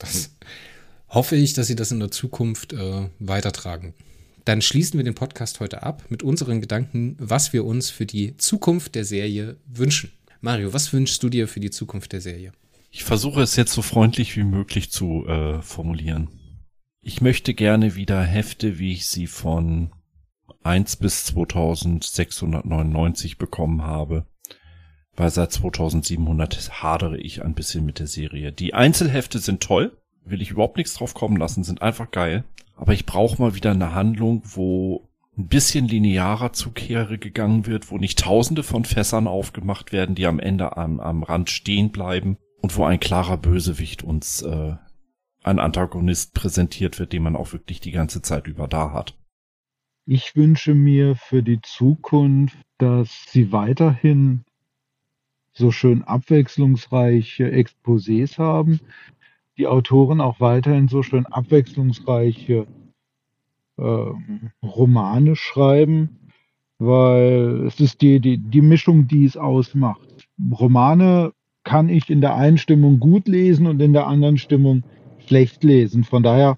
das 0.00 0.30
hoffe 1.08 1.36
ich, 1.36 1.52
dass 1.52 1.68
sie 1.68 1.76
das 1.76 1.92
in 1.92 2.00
der 2.00 2.10
Zukunft 2.10 2.72
äh, 2.72 3.08
weitertragen. 3.20 3.94
Dann 4.48 4.62
schließen 4.62 4.98
wir 4.98 5.04
den 5.04 5.14
Podcast 5.14 5.60
heute 5.60 5.82
ab 5.82 6.04
mit 6.08 6.22
unseren 6.22 6.62
Gedanken, 6.62 7.16
was 7.18 7.52
wir 7.52 7.66
uns 7.66 7.90
für 7.90 8.06
die 8.06 8.38
Zukunft 8.38 8.94
der 8.94 9.04
Serie 9.04 9.58
wünschen. 9.66 10.10
Mario, 10.40 10.72
was 10.72 10.90
wünschst 10.94 11.22
du 11.22 11.28
dir 11.28 11.48
für 11.48 11.60
die 11.60 11.68
Zukunft 11.68 12.14
der 12.14 12.22
Serie? 12.22 12.52
Ich 12.90 13.04
versuche 13.04 13.42
es 13.42 13.56
jetzt 13.56 13.74
so 13.74 13.82
freundlich 13.82 14.38
wie 14.38 14.44
möglich 14.44 14.90
zu 14.90 15.26
äh, 15.26 15.60
formulieren. 15.60 16.30
Ich 17.02 17.20
möchte 17.20 17.52
gerne 17.52 17.94
wieder 17.94 18.22
Hefte, 18.22 18.78
wie 18.78 18.94
ich 18.94 19.06
sie 19.06 19.26
von 19.26 19.90
1 20.62 20.96
bis 20.96 21.26
2699 21.26 23.36
bekommen 23.36 23.82
habe, 23.82 24.24
weil 25.14 25.28
seit 25.28 25.52
2700 25.52 26.82
hadere 26.82 27.18
ich 27.18 27.44
ein 27.44 27.52
bisschen 27.52 27.84
mit 27.84 27.98
der 27.98 28.06
Serie. 28.06 28.50
Die 28.50 28.72
Einzelhefte 28.72 29.40
sind 29.40 29.62
toll, 29.62 29.94
will 30.24 30.40
ich 30.40 30.52
überhaupt 30.52 30.78
nichts 30.78 30.94
drauf 30.94 31.12
kommen 31.12 31.36
lassen, 31.36 31.64
sind 31.64 31.82
einfach 31.82 32.10
geil. 32.10 32.44
Aber 32.78 32.92
ich 32.92 33.06
brauche 33.06 33.42
mal 33.42 33.54
wieder 33.54 33.72
eine 33.72 33.92
Handlung, 33.94 34.42
wo 34.44 35.08
ein 35.36 35.48
bisschen 35.48 35.86
linearer 35.86 36.52
zu 36.52 36.70
Kehre 36.70 37.18
gegangen 37.18 37.66
wird, 37.66 37.90
wo 37.90 37.98
nicht 37.98 38.20
tausende 38.20 38.62
von 38.62 38.84
Fässern 38.84 39.26
aufgemacht 39.26 39.92
werden, 39.92 40.14
die 40.14 40.26
am 40.26 40.38
Ende 40.38 40.76
am, 40.76 41.00
am 41.00 41.22
Rand 41.22 41.50
stehen 41.50 41.90
bleiben 41.90 42.38
und 42.60 42.76
wo 42.76 42.84
ein 42.84 43.00
klarer 43.00 43.36
Bösewicht 43.36 44.02
uns 44.02 44.42
äh, 44.42 44.76
ein 45.42 45.58
Antagonist 45.58 46.34
präsentiert 46.34 46.98
wird, 46.98 47.12
den 47.12 47.22
man 47.24 47.36
auch 47.36 47.52
wirklich 47.52 47.80
die 47.80 47.90
ganze 47.90 48.22
Zeit 48.22 48.46
über 48.46 48.68
da 48.68 48.92
hat. 48.92 49.16
Ich 50.06 50.36
wünsche 50.36 50.74
mir 50.74 51.16
für 51.16 51.42
die 51.42 51.60
Zukunft, 51.60 52.58
dass 52.78 53.26
sie 53.28 53.52
weiterhin 53.52 54.44
so 55.52 55.72
schön 55.72 56.04
abwechslungsreiche 56.04 57.48
Exposés 57.48 58.38
haben, 58.38 58.80
die 59.58 59.66
Autoren 59.66 60.20
auch 60.20 60.40
weiterhin 60.40 60.88
so 60.88 61.02
schön 61.02 61.26
abwechslungsreiche 61.26 62.66
äh, 63.76 64.04
Romane 64.62 65.36
schreiben, 65.36 66.30
weil 66.78 67.64
es 67.66 67.80
ist 67.80 68.00
die, 68.02 68.20
die, 68.20 68.38
die 68.38 68.62
Mischung, 68.62 69.08
die 69.08 69.24
es 69.24 69.36
ausmacht. 69.36 70.28
Romane 70.52 71.32
kann 71.64 71.88
ich 71.88 72.08
in 72.08 72.20
der 72.20 72.36
einen 72.36 72.58
Stimmung 72.58 73.00
gut 73.00 73.28
lesen 73.28 73.66
und 73.66 73.80
in 73.82 73.92
der 73.92 74.06
anderen 74.06 74.38
Stimmung 74.38 74.84
schlecht 75.26 75.64
lesen. 75.64 76.04
Von 76.04 76.22
daher 76.22 76.56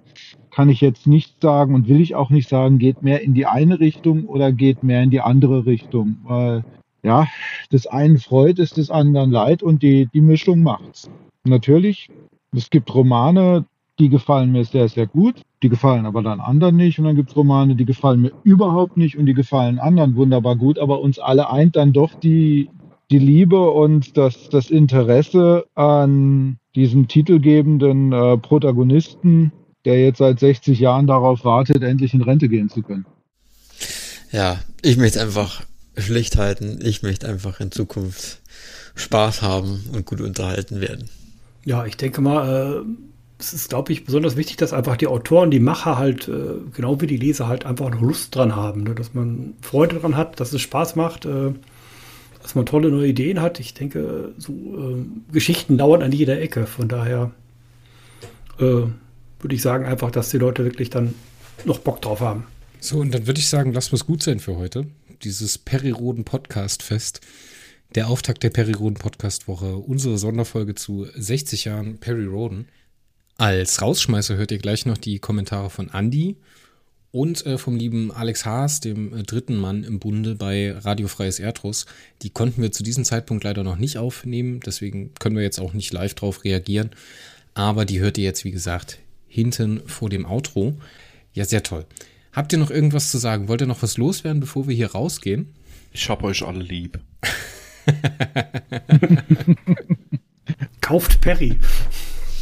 kann 0.50 0.68
ich 0.68 0.80
jetzt 0.80 1.06
nicht 1.06 1.40
sagen 1.40 1.74
und 1.74 1.88
will 1.88 2.00
ich 2.00 2.14
auch 2.14 2.30
nicht 2.30 2.48
sagen, 2.48 2.78
geht 2.78 3.02
mehr 3.02 3.22
in 3.22 3.34
die 3.34 3.46
eine 3.46 3.80
Richtung 3.80 4.26
oder 4.26 4.52
geht 4.52 4.82
mehr 4.82 5.02
in 5.02 5.10
die 5.10 5.20
andere 5.20 5.64
Richtung. 5.64 6.18
Weil 6.24 6.64
ja, 7.02 7.26
des 7.72 7.86
einen 7.86 8.18
freut, 8.18 8.58
ist 8.58 8.76
des 8.76 8.90
anderen 8.90 9.30
leid 9.30 9.62
und 9.62 9.82
die, 9.82 10.06
die 10.12 10.20
Mischung 10.20 10.62
macht's. 10.62 11.10
Natürlich 11.44 12.10
es 12.54 12.70
gibt 12.70 12.92
Romane, 12.94 13.64
die 13.98 14.08
gefallen 14.08 14.52
mir 14.52 14.64
sehr, 14.64 14.88
sehr 14.88 15.06
gut, 15.06 15.42
die 15.62 15.68
gefallen 15.68 16.06
aber 16.06 16.22
dann 16.22 16.40
anderen 16.40 16.76
nicht. 16.76 16.98
Und 16.98 17.04
dann 17.04 17.16
gibt 17.16 17.30
es 17.30 17.36
Romane, 17.36 17.76
die 17.76 17.84
gefallen 17.84 18.22
mir 18.22 18.32
überhaupt 18.44 18.96
nicht 18.96 19.16
und 19.16 19.26
die 19.26 19.34
gefallen 19.34 19.78
anderen 19.78 20.16
wunderbar 20.16 20.56
gut. 20.56 20.78
Aber 20.78 21.00
uns 21.00 21.18
alle 21.18 21.50
eint 21.50 21.76
dann 21.76 21.92
doch 21.92 22.14
die, 22.18 22.70
die 23.10 23.18
Liebe 23.18 23.70
und 23.70 24.16
das, 24.16 24.48
das 24.48 24.70
Interesse 24.70 25.66
an 25.74 26.58
diesem 26.74 27.08
titelgebenden 27.08 28.12
äh, 28.12 28.38
Protagonisten, 28.38 29.52
der 29.84 30.02
jetzt 30.02 30.18
seit 30.18 30.40
60 30.40 30.78
Jahren 30.78 31.06
darauf 31.06 31.44
wartet, 31.44 31.82
endlich 31.82 32.14
in 32.14 32.22
Rente 32.22 32.48
gehen 32.48 32.70
zu 32.70 32.82
können. 32.82 33.04
Ja, 34.32 34.60
ich 34.82 34.96
möchte 34.96 35.20
einfach 35.20 35.62
schlicht 35.96 36.38
halten. 36.38 36.78
Ich 36.82 37.02
möchte 37.02 37.28
einfach 37.28 37.60
in 37.60 37.70
Zukunft 37.70 38.40
Spaß 38.94 39.42
haben 39.42 39.84
und 39.92 40.06
gut 40.06 40.20
unterhalten 40.20 40.80
werden. 40.80 41.08
Ja, 41.64 41.84
ich 41.86 41.96
denke 41.96 42.20
mal, 42.20 42.82
äh, 42.82 42.84
es 43.38 43.52
ist, 43.52 43.70
glaube 43.70 43.92
ich, 43.92 44.04
besonders 44.04 44.36
wichtig, 44.36 44.56
dass 44.56 44.72
einfach 44.72 44.96
die 44.96 45.06
Autoren, 45.06 45.50
die 45.50 45.60
Macher 45.60 45.98
halt, 45.98 46.28
äh, 46.28 46.60
genau 46.74 47.00
wie 47.00 47.06
die 47.06 47.16
Leser 47.16 47.48
halt 47.48 47.64
einfach 47.64 47.90
noch 47.90 48.00
Lust 48.00 48.34
dran 48.34 48.54
haben, 48.54 48.84
ne? 48.84 48.94
dass 48.94 49.14
man 49.14 49.54
Freude 49.62 49.96
dran 49.98 50.16
hat, 50.16 50.40
dass 50.40 50.52
es 50.52 50.60
Spaß 50.60 50.96
macht, 50.96 51.24
äh, 51.24 51.52
dass 52.42 52.54
man 52.54 52.66
tolle 52.66 52.90
neue 52.90 53.08
Ideen 53.08 53.40
hat. 53.40 53.60
Ich 53.60 53.74
denke, 53.74 54.32
so 54.38 54.52
äh, 54.52 55.32
Geschichten 55.32 55.78
dauern 55.78 56.02
an 56.02 56.12
jeder 56.12 56.40
Ecke. 56.40 56.66
Von 56.66 56.88
daher 56.88 57.30
äh, 58.58 58.62
würde 58.62 59.54
ich 59.54 59.62
sagen 59.62 59.86
einfach, 59.86 60.10
dass 60.10 60.30
die 60.30 60.38
Leute 60.38 60.64
wirklich 60.64 60.90
dann 60.90 61.14
noch 61.64 61.78
Bock 61.78 62.00
drauf 62.02 62.20
haben. 62.20 62.44
So, 62.80 62.98
und 62.98 63.12
dann 63.12 63.26
würde 63.26 63.40
ich 63.40 63.48
sagen, 63.48 63.72
lass 63.72 63.92
was 63.92 64.06
gut 64.06 64.22
sein 64.22 64.40
für 64.40 64.56
heute. 64.56 64.86
Dieses 65.22 65.58
Periroden 65.58 66.24
Podcast 66.24 66.82
Fest 66.82 67.20
der 67.94 68.08
Auftakt 68.08 68.42
der 68.42 68.50
Perry 68.50 68.72
Roden 68.72 68.94
Podcast 68.94 69.48
Woche, 69.48 69.76
unsere 69.76 70.16
Sonderfolge 70.16 70.74
zu 70.74 71.06
60 71.14 71.64
Jahren 71.64 71.98
Perry 71.98 72.26
Roden. 72.26 72.68
Als 73.36 73.82
Rausschmeißer 73.82 74.36
hört 74.36 74.52
ihr 74.52 74.58
gleich 74.58 74.86
noch 74.86 74.98
die 74.98 75.18
Kommentare 75.18 75.70
von 75.70 75.90
Andy 75.92 76.36
und 77.10 77.44
äh, 77.46 77.58
vom 77.58 77.76
lieben 77.76 78.12
Alex 78.12 78.44
Haas, 78.44 78.80
dem 78.80 79.12
äh, 79.16 79.22
dritten 79.24 79.56
Mann 79.56 79.82
im 79.82 79.98
Bunde 79.98 80.36
bei 80.36 80.72
Radio 80.72 81.08
Freies 81.08 81.40
Erdruss. 81.40 81.86
Die 82.22 82.30
konnten 82.30 82.62
wir 82.62 82.70
zu 82.70 82.84
diesem 82.84 83.04
Zeitpunkt 83.04 83.42
leider 83.42 83.64
noch 83.64 83.76
nicht 83.76 83.98
aufnehmen, 83.98 84.60
deswegen 84.64 85.12
können 85.18 85.34
wir 85.36 85.42
jetzt 85.42 85.60
auch 85.60 85.72
nicht 85.72 85.92
live 85.92 86.14
drauf 86.14 86.44
reagieren. 86.44 86.90
Aber 87.54 87.84
die 87.84 87.98
hört 87.98 88.18
ihr 88.18 88.24
jetzt, 88.24 88.44
wie 88.44 88.52
gesagt, 88.52 88.98
hinten 89.26 89.82
vor 89.86 90.08
dem 90.08 90.26
Outro. 90.26 90.76
Ja, 91.34 91.44
sehr 91.44 91.64
toll. 91.64 91.86
Habt 92.32 92.52
ihr 92.52 92.58
noch 92.60 92.70
irgendwas 92.70 93.10
zu 93.10 93.18
sagen? 93.18 93.48
Wollt 93.48 93.62
ihr 93.62 93.66
noch 93.66 93.82
was 93.82 93.96
loswerden, 93.96 94.38
bevor 94.38 94.68
wir 94.68 94.76
hier 94.76 94.92
rausgehen? 94.92 95.48
Ich 95.92 96.08
hab 96.08 96.22
euch 96.22 96.42
alle 96.42 96.62
lieb. 96.62 97.00
Kauft 100.80 101.20
Perry. 101.20 101.58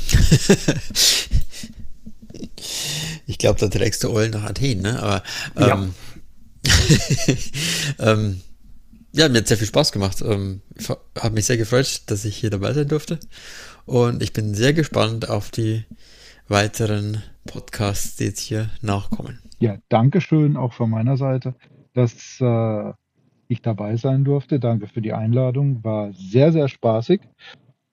ich 3.26 3.38
glaube, 3.38 3.58
da 3.60 3.68
trägst 3.68 4.02
du 4.04 4.10
Eulen 4.10 4.32
nach 4.32 4.44
Athen, 4.44 4.82
ne? 4.82 5.02
Aber 5.02 5.22
ähm, 5.56 5.66
ja. 5.66 5.88
ähm, 8.12 8.40
ja, 9.12 9.28
mir 9.28 9.38
hat 9.38 9.48
sehr 9.48 9.58
viel 9.58 9.66
Spaß 9.66 9.92
gemacht. 9.92 10.22
Ähm, 10.22 10.62
habe 11.18 11.34
mich 11.34 11.46
sehr 11.46 11.56
gefreut, 11.56 12.02
dass 12.06 12.24
ich 12.24 12.36
hier 12.36 12.50
dabei 12.50 12.72
sein 12.72 12.88
durfte. 12.88 13.18
Und 13.84 14.22
ich 14.22 14.32
bin 14.32 14.54
sehr 14.54 14.72
gespannt 14.72 15.28
auf 15.28 15.50
die 15.50 15.84
weiteren 16.48 17.22
Podcasts, 17.46 18.16
die 18.16 18.24
jetzt 18.24 18.40
hier 18.40 18.70
nachkommen. 18.80 19.38
Ja, 19.58 19.78
danke 19.88 20.20
schön 20.20 20.56
auch 20.56 20.72
von 20.72 20.90
meiner 20.90 21.16
Seite. 21.16 21.54
Das 21.94 22.40
äh, 22.40 22.92
ich 23.48 23.62
dabei 23.62 23.96
sein 23.96 24.24
durfte. 24.24 24.60
Danke 24.60 24.86
für 24.86 25.02
die 25.02 25.12
Einladung. 25.12 25.82
War 25.82 26.12
sehr, 26.12 26.52
sehr 26.52 26.68
spaßig. 26.68 27.20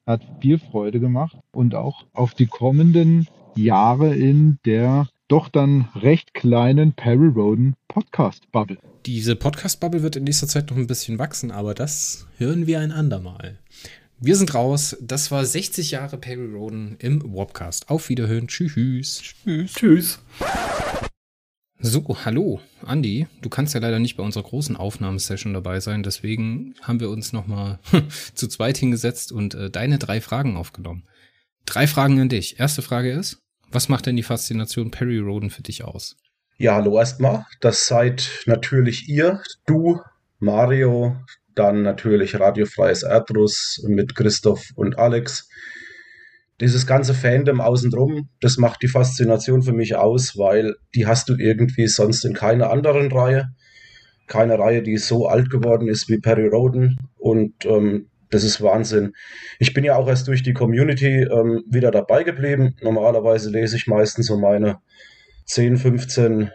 Hat 0.05 0.21
viel 0.39 0.59
Freude 0.59 0.99
gemacht 0.99 1.37
und 1.51 1.73
auch 1.73 2.05
auf 2.13 2.33
die 2.33 2.45
kommenden 2.45 3.27
Jahre 3.55 4.15
in 4.15 4.59
der 4.65 5.07
doch 5.27 5.49
dann 5.49 5.87
recht 5.95 6.35
kleinen 6.35 6.93
Perry 6.93 7.29
Roden 7.29 7.75
Podcast 7.87 8.51
Bubble. 8.51 8.77
Diese 9.05 9.35
Podcast 9.35 9.79
Bubble 9.79 10.03
wird 10.03 10.15
in 10.15 10.25
nächster 10.25 10.47
Zeit 10.47 10.69
noch 10.69 10.77
ein 10.77 10.87
bisschen 10.87 11.17
wachsen, 11.17 11.49
aber 11.49 11.73
das 11.73 12.27
hören 12.37 12.67
wir 12.67 12.79
ein 12.79 12.91
andermal. 12.91 13.57
Wir 14.19 14.35
sind 14.35 14.53
raus. 14.53 14.95
Das 15.01 15.31
war 15.31 15.43
60 15.43 15.91
Jahre 15.91 16.17
Perry 16.17 16.53
Roden 16.53 16.95
im 16.99 17.21
Warpcast. 17.33 17.89
Auf 17.89 18.09
Wiederhören. 18.09 18.47
Tschüss. 18.47 19.21
Tschüss. 19.21 19.73
Tschüss. 19.73 20.19
So, 21.79 22.03
hallo, 22.23 22.61
Andi. 22.85 23.27
Du 23.41 23.49
kannst 23.49 23.73
ja 23.73 23.79
leider 23.79 23.99
nicht 23.99 24.15
bei 24.15 24.23
unserer 24.23 24.43
großen 24.43 24.77
Aufnahmesession 24.77 25.53
dabei 25.53 25.79
sein, 25.81 26.03
deswegen 26.03 26.73
haben 26.81 26.99
wir 26.99 27.09
uns 27.09 27.33
nochmal 27.33 27.79
zu 28.33 28.47
zweit 28.47 28.77
hingesetzt 28.77 29.31
und 29.31 29.55
äh, 29.55 29.69
deine 29.69 29.99
drei 29.99 30.21
Fragen 30.21 30.55
aufgenommen. 30.55 31.03
Drei 31.65 31.85
Fragen 31.85 32.19
an 32.19 32.29
dich. 32.29 32.59
Erste 32.59 32.81
Frage 32.81 33.11
ist, 33.11 33.39
was 33.71 33.89
macht 33.89 34.05
denn 34.05 34.15
die 34.15 34.23
Faszination 34.23 34.89
Perry 34.89 35.19
Roden 35.19 35.49
für 35.49 35.63
dich 35.63 35.83
aus? 35.83 36.15
Ja, 36.57 36.75
hallo 36.75 36.97
erstmal. 36.97 37.45
Das 37.59 37.87
seid 37.87 38.43
natürlich 38.45 39.09
ihr, 39.09 39.41
du, 39.65 39.99
Mario, 40.39 41.17
dann 41.55 41.81
natürlich 41.81 42.39
Radiofreies 42.39 43.03
Erdruss 43.03 43.83
mit 43.87 44.15
Christoph 44.15 44.63
und 44.75 44.97
Alex 44.97 45.49
dieses 46.61 46.87
ganze 46.87 47.13
Fandom 47.13 47.59
außenrum, 47.59 48.29
das 48.39 48.57
macht 48.57 48.81
die 48.81 48.87
Faszination 48.87 49.61
für 49.61 49.73
mich 49.73 49.95
aus, 49.95 50.37
weil 50.37 50.75
die 50.95 51.05
hast 51.05 51.29
du 51.29 51.35
irgendwie 51.35 51.87
sonst 51.87 52.23
in 52.23 52.33
keiner 52.33 52.69
anderen 52.69 53.11
Reihe. 53.11 53.49
keine 54.27 54.57
Reihe, 54.57 54.81
die 54.81 54.97
so 54.97 55.27
alt 55.27 55.51
geworden 55.51 55.87
ist 55.87 56.09
wie 56.09 56.17
Perry 56.17 56.47
Roden. 56.47 56.97
Und 57.15 57.63
ähm, 57.65 58.07
das 58.31 58.43
ist 58.43 58.61
Wahnsinn. 58.61 59.13
Ich 59.59 59.73
bin 59.73 59.83
ja 59.83 59.95
auch 59.95 60.07
erst 60.07 60.27
durch 60.27 60.41
die 60.41 60.53
Community 60.53 61.21
ähm, 61.21 61.63
wieder 61.69 61.91
dabei 61.91 62.23
geblieben. 62.23 62.75
Normalerweise 62.81 63.51
lese 63.51 63.75
ich 63.77 63.85
meistens 63.85 64.25
so 64.25 64.37
meine 64.37 64.79
10, 65.45 65.77
15 65.77 66.49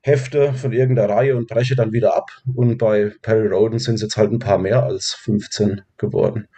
Hefte 0.00 0.54
von 0.54 0.72
irgendeiner 0.72 1.12
Reihe 1.12 1.36
und 1.36 1.48
breche 1.48 1.76
dann 1.76 1.92
wieder 1.92 2.16
ab. 2.16 2.30
Und 2.54 2.78
bei 2.78 3.12
Perry 3.22 3.48
Roden 3.48 3.78
sind 3.78 3.96
es 3.96 4.02
jetzt 4.02 4.16
halt 4.16 4.32
ein 4.32 4.38
paar 4.38 4.58
mehr 4.58 4.82
als 4.82 5.14
15 5.14 5.82
geworden. 5.98 6.48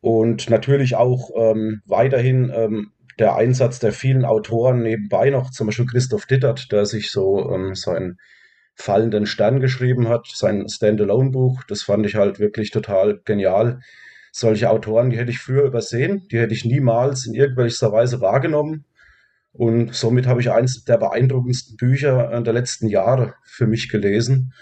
Und 0.00 0.50
natürlich 0.50 0.94
auch 0.96 1.30
ähm, 1.36 1.82
weiterhin 1.86 2.52
ähm, 2.54 2.92
der 3.18 3.34
Einsatz 3.34 3.78
der 3.78 3.92
vielen 3.92 4.24
Autoren 4.24 4.82
nebenbei 4.82 5.30
noch, 5.30 5.50
zum 5.50 5.66
Beispiel 5.66 5.86
Christoph 5.86 6.26
Dittert, 6.26 6.70
der 6.70 6.86
sich 6.86 7.10
so 7.10 7.50
ähm, 7.50 7.74
seinen 7.74 8.18
fallenden 8.74 9.26
Stern 9.26 9.60
geschrieben 9.60 10.08
hat, 10.08 10.26
sein 10.32 10.68
Standalone-Buch. 10.68 11.64
Das 11.64 11.82
fand 11.82 12.04
ich 12.06 12.14
halt 12.14 12.38
wirklich 12.38 12.70
total 12.70 13.20
genial. 13.24 13.80
Solche 14.32 14.68
Autoren, 14.68 15.08
die 15.08 15.16
hätte 15.16 15.30
ich 15.30 15.38
früher 15.38 15.64
übersehen, 15.64 16.28
die 16.30 16.38
hätte 16.38 16.52
ich 16.52 16.66
niemals 16.66 17.26
in 17.26 17.34
irgendwelcher 17.34 17.90
Weise 17.90 18.20
wahrgenommen. 18.20 18.84
Und 19.52 19.94
somit 19.94 20.26
habe 20.26 20.42
ich 20.42 20.50
eins 20.50 20.84
der 20.84 20.98
beeindruckendsten 20.98 21.78
Bücher 21.78 22.42
der 22.42 22.52
letzten 22.52 22.88
Jahre 22.88 23.34
für 23.44 23.66
mich 23.66 23.88
gelesen. 23.88 24.52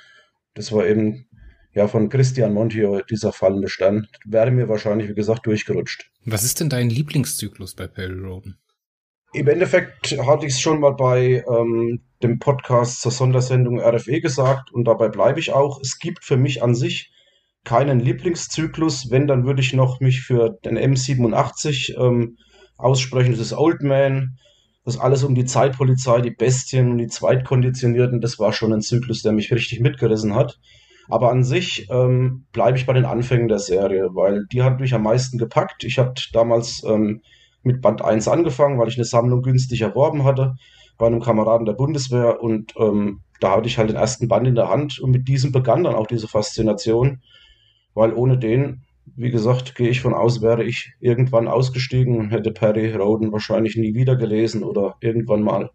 Das 0.55 0.71
war 0.71 0.87
eben 0.87 1.27
ja 1.75 1.89
von 1.89 2.09
Christian 2.09 2.53
Montio, 2.53 3.01
dieser 3.03 3.33
fallende 3.33 3.69
Stern. 3.69 4.07
Wäre 4.25 4.51
mir 4.51 4.69
wahrscheinlich, 4.69 5.09
wie 5.09 5.15
gesagt, 5.15 5.47
durchgerutscht. 5.47 6.11
Was 6.25 6.45
ist 6.45 6.61
denn 6.61 6.69
dein 6.69 6.89
Lieblingszyklus 6.89 7.75
bei 7.75 7.87
Perry 7.87 8.19
Roden? 8.19 8.57
Im 9.33 9.49
Endeffekt 9.49 10.17
hatte 10.25 10.47
ich 10.47 10.53
es 10.53 10.61
schon 10.61 10.79
mal 10.79 10.93
bei 10.93 11.45
ähm, 11.49 12.01
dem 12.23 12.39
Podcast 12.39 13.01
zur 13.01 13.11
Sondersendung 13.11 13.81
RFE 13.81 14.21
gesagt 14.21 14.73
und 14.73 14.85
dabei 14.85 15.09
bleibe 15.09 15.41
ich 15.41 15.53
auch. 15.53 15.81
Es 15.81 15.99
gibt 15.99 16.25
für 16.25 16.37
mich 16.37 16.63
an 16.63 16.77
sich 16.77 17.11
keinen 17.65 17.99
Lieblingszyklus. 17.99 19.11
Wenn, 19.11 19.27
dann 19.27 19.45
würde 19.45 19.61
ich 19.61 19.73
noch 19.73 19.99
mich 19.99 20.21
für 20.21 20.51
den 20.65 20.79
M87 20.79 21.99
ähm, 21.99 22.39
aussprechen. 22.77 23.33
Das 23.33 23.41
ist 23.41 23.53
Old 23.55 23.83
Man. 23.83 24.39
Das 24.85 24.99
alles 24.99 25.25
um 25.25 25.35
die 25.35 25.47
Zeitpolizei, 25.47 26.21
die 26.21 26.31
Bestien 26.31 26.93
und 26.93 26.99
die 26.99 27.09
Zweitkonditionierten. 27.09 28.21
Das 28.21 28.39
war 28.39 28.53
schon 28.53 28.73
ein 28.73 28.83
Zyklus, 28.83 29.23
der 29.23 29.33
mich 29.33 29.51
richtig 29.51 29.81
mitgerissen 29.81 30.35
hat. 30.35 30.61
Aber 31.09 31.31
an 31.31 31.45
sich 31.45 31.89
ähm, 31.91 32.47
bleibe 32.53 32.79
ich 32.79 32.87
bei 32.87 32.93
den 32.93 33.05
Anfängen 33.05 33.49
der 33.49 33.59
Serie, 33.59 34.11
weil 34.15 34.47
die 34.53 34.63
hat 34.63 34.81
mich 34.81 34.95
am 34.95 35.03
meisten 35.03 35.39
gepackt. 35.39 35.85
Ich 35.85 35.99
habe 35.99 36.15
damals 36.33 36.83
ähm, 36.85 37.21
mit 37.63 37.81
Band 37.83 38.03
1 38.03 38.29
angefangen, 38.29 38.79
weil 38.79 38.89
ich 38.89 38.97
eine 38.97 39.05
Sammlung 39.05 39.43
günstig 39.43 39.83
erworben 39.83 40.25
hatte 40.25 40.55
bei 40.99 41.07
einem 41.07 41.21
Kameraden 41.21 41.67
der 41.67 41.73
Bundeswehr 41.73 42.41
und 42.43 42.73
ähm, 42.79 43.21
da 43.41 43.57
hatte 43.57 43.67
ich 43.67 43.79
halt 43.79 43.91
den 43.91 43.97
ersten 43.97 44.29
Band 44.29 44.47
in 44.47 44.55
der 44.55 44.69
Hand 44.69 45.01
und 45.01 45.11
mit 45.11 45.29
diesem 45.29 45.53
begann 45.53 45.85
dann 45.85 45.95
auch 45.95 46.07
diese 46.07 46.29
Faszination, 46.29 47.21
weil 47.95 48.13
ohne 48.13 48.39
den, 48.39 48.85
wie 49.17 49.31
gesagt, 49.31 49.75
gehe 49.75 49.89
ich 49.89 50.01
von 50.01 50.15
aus, 50.15 50.41
wäre 50.41 50.65
ich 50.65 50.93
irgendwann 51.01 51.49
ausgestiegen 51.49 52.19
und 52.19 52.31
hätte 52.31 52.53
Perry 52.53 52.95
Roden 52.95 53.33
wahrscheinlich 53.33 53.77
nie 53.77 53.95
wieder 53.95 54.17
gelesen 54.17 54.63
oder 54.63 54.97
irgendwann 55.01 55.43
mal 55.43 55.71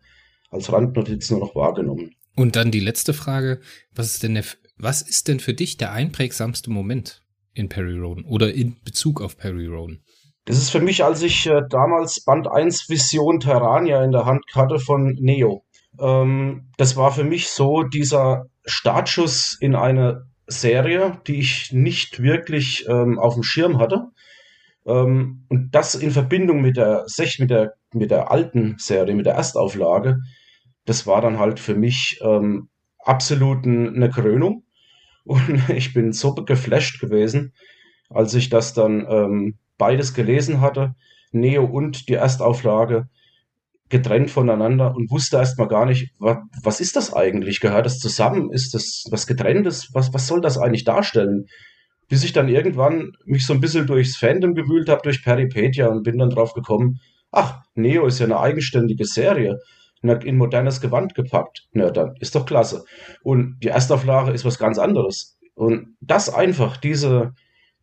als 0.52 0.72
Randnotiz 0.72 1.30
nur 1.30 1.42
noch 1.42 1.56
wahrgenommen. 1.56 2.16
Und 2.36 2.56
dann 2.56 2.72
die 2.72 2.80
letzte 2.80 3.14
Frage, 3.14 3.60
was 3.94 4.14
ist 4.14 4.24
denn 4.24 4.36
der, 4.36 4.46
was 4.80 5.02
ist 5.02 5.28
denn 5.28 5.40
für 5.40 5.54
dich 5.54 5.78
der 5.78 5.92
einprägsamste 5.92 6.72
Moment 6.72 7.22
in 7.54 7.70
Perry 7.70 7.98
Roden 7.98 8.26
oder 8.26 8.54
in 8.54 8.78
Bezug 8.84 9.22
auf 9.22 9.38
Perry 9.38 9.68
Roden? 9.68 10.04
Das 10.46 10.58
ist 10.58 10.72
für 10.72 10.80
mich, 10.80 11.04
als 11.04 11.22
ich 11.22 11.46
äh, 11.46 11.62
damals 11.70 12.24
Band 12.24 12.48
1 12.48 12.90
Vision 12.90 13.40
Terrania 13.40 14.04
in 14.04 14.12
der 14.12 14.26
Hand 14.26 14.44
hatte 14.56 14.80
von 14.80 15.16
Neo. 15.20 15.64
Ähm, 16.00 16.72
das 16.78 16.96
war 16.96 17.12
für 17.12 17.24
mich 17.24 17.50
so 17.50 17.84
dieser 17.84 18.46
Startschuss 18.66 19.58
in 19.60 19.76
eine 19.76 20.28
Serie, 20.48 21.22
die 21.28 21.40
ich 21.40 21.72
nicht 21.72 22.22
wirklich 22.22 22.86
ähm, 22.88 23.20
auf 23.20 23.36
dem 23.36 23.44
Schirm 23.44 23.80
hatte. 23.80 24.08
Ähm, 24.86 25.46
und 25.50 25.70
das 25.72 25.96
in 25.96 26.12
Verbindung 26.12 26.62
mit 26.62 26.78
der, 26.78 27.06
mit, 27.38 27.50
der, 27.50 27.74
mit 27.94 28.12
der 28.12 28.32
alten 28.32 28.76
Serie, 28.80 29.14
mit 29.14 29.26
der 29.26 29.36
Erstauflage, 29.36 30.18
das 30.86 31.06
war 31.06 31.22
dann 31.22 31.38
halt 31.38 31.60
für 31.60 31.76
mich 31.76 32.20
ähm, 32.24 32.70
absolut 33.00 33.66
eine 33.66 34.10
Krönung. 34.10 34.64
Und 35.30 35.70
ich 35.70 35.94
bin 35.94 36.12
so 36.12 36.34
geflasht 36.34 37.00
gewesen, 37.00 37.54
als 38.10 38.34
ich 38.34 38.50
das 38.50 38.74
dann 38.74 39.06
ähm, 39.08 39.60
beides 39.78 40.16
gelesen 40.16 40.60
hatte, 40.60 40.96
Neo 41.32 41.66
und 41.66 42.10
die 42.10 42.16
Erstauflage, 42.16 43.08
getrennt 43.90 44.32
voneinander 44.32 44.96
und 44.96 45.12
wusste 45.12 45.38
erstmal 45.38 45.68
gar 45.68 45.86
nicht, 45.86 46.12
was, 46.20 46.38
was 46.64 46.80
ist 46.80 46.96
das 46.96 47.14
eigentlich? 47.14 47.60
Gehört 47.60 47.86
das 47.86 48.00
zusammen? 48.00 48.52
Ist 48.52 48.74
das 48.74 49.04
was 49.12 49.28
getrenntes? 49.28 49.90
Was, 49.94 50.14
was 50.14 50.26
soll 50.26 50.42
das 50.42 50.58
eigentlich 50.58 50.84
darstellen? 50.84 51.46
Bis 52.08 52.24
ich 52.24 52.34
dann 52.34 52.50
irgendwann 52.50 53.12
mich 53.26 53.46
so 53.46 53.54
ein 53.54 53.62
bisschen 53.62 53.86
durchs 53.86 54.18
Fandom 54.18 54.56
gewühlt 54.56 54.90
habe, 54.90 55.02
durch 55.04 55.24
Peripedia 55.24 55.88
und 55.88 56.04
bin 56.04 56.18
dann 56.18 56.32
drauf 56.32 56.54
gekommen, 56.54 57.00
ach, 57.32 57.62
Neo 57.76 58.08
ist 58.08 58.18
ja 58.18 58.26
eine 58.26 58.40
eigenständige 58.40 59.06
Serie 59.06 59.60
in 60.02 60.38
modernes 60.38 60.82
Gewand 60.82 61.16
gepackt. 61.16 61.68
Na, 61.72 61.90
dann 61.92 62.16
ist 62.20 62.36
doch 62.36 62.46
klasse. 62.46 62.86
Und 63.24 63.60
die 63.62 63.68
Erstauflage 63.68 64.32
ist 64.32 64.46
was 64.46 64.58
ganz 64.58 64.78
anderes. 64.78 65.38
Und 65.56 65.98
das 66.00 66.34
einfach, 66.34 66.78
diese, 66.78 67.34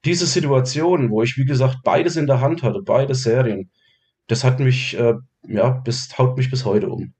diese 0.05 0.27
Situation, 0.27 1.11
wo 1.11 1.23
ich, 1.23 1.37
wie 1.37 1.45
gesagt, 1.45 1.79
beides 1.85 2.17
in 2.17 2.27
der 2.27 2.41
Hand 2.41 2.63
hatte, 2.63 2.81
beide 2.83 3.15
Serien, 3.15 3.71
das 4.29 4.45
hat 4.45 4.61
mich, 4.61 4.99
äh, 4.99 5.15
ja, 5.47 5.71
bis, 5.71 6.17
haut 6.17 6.37
mich 6.37 6.51
bis 6.51 6.65
heute 6.65 6.89
um. 6.89 7.13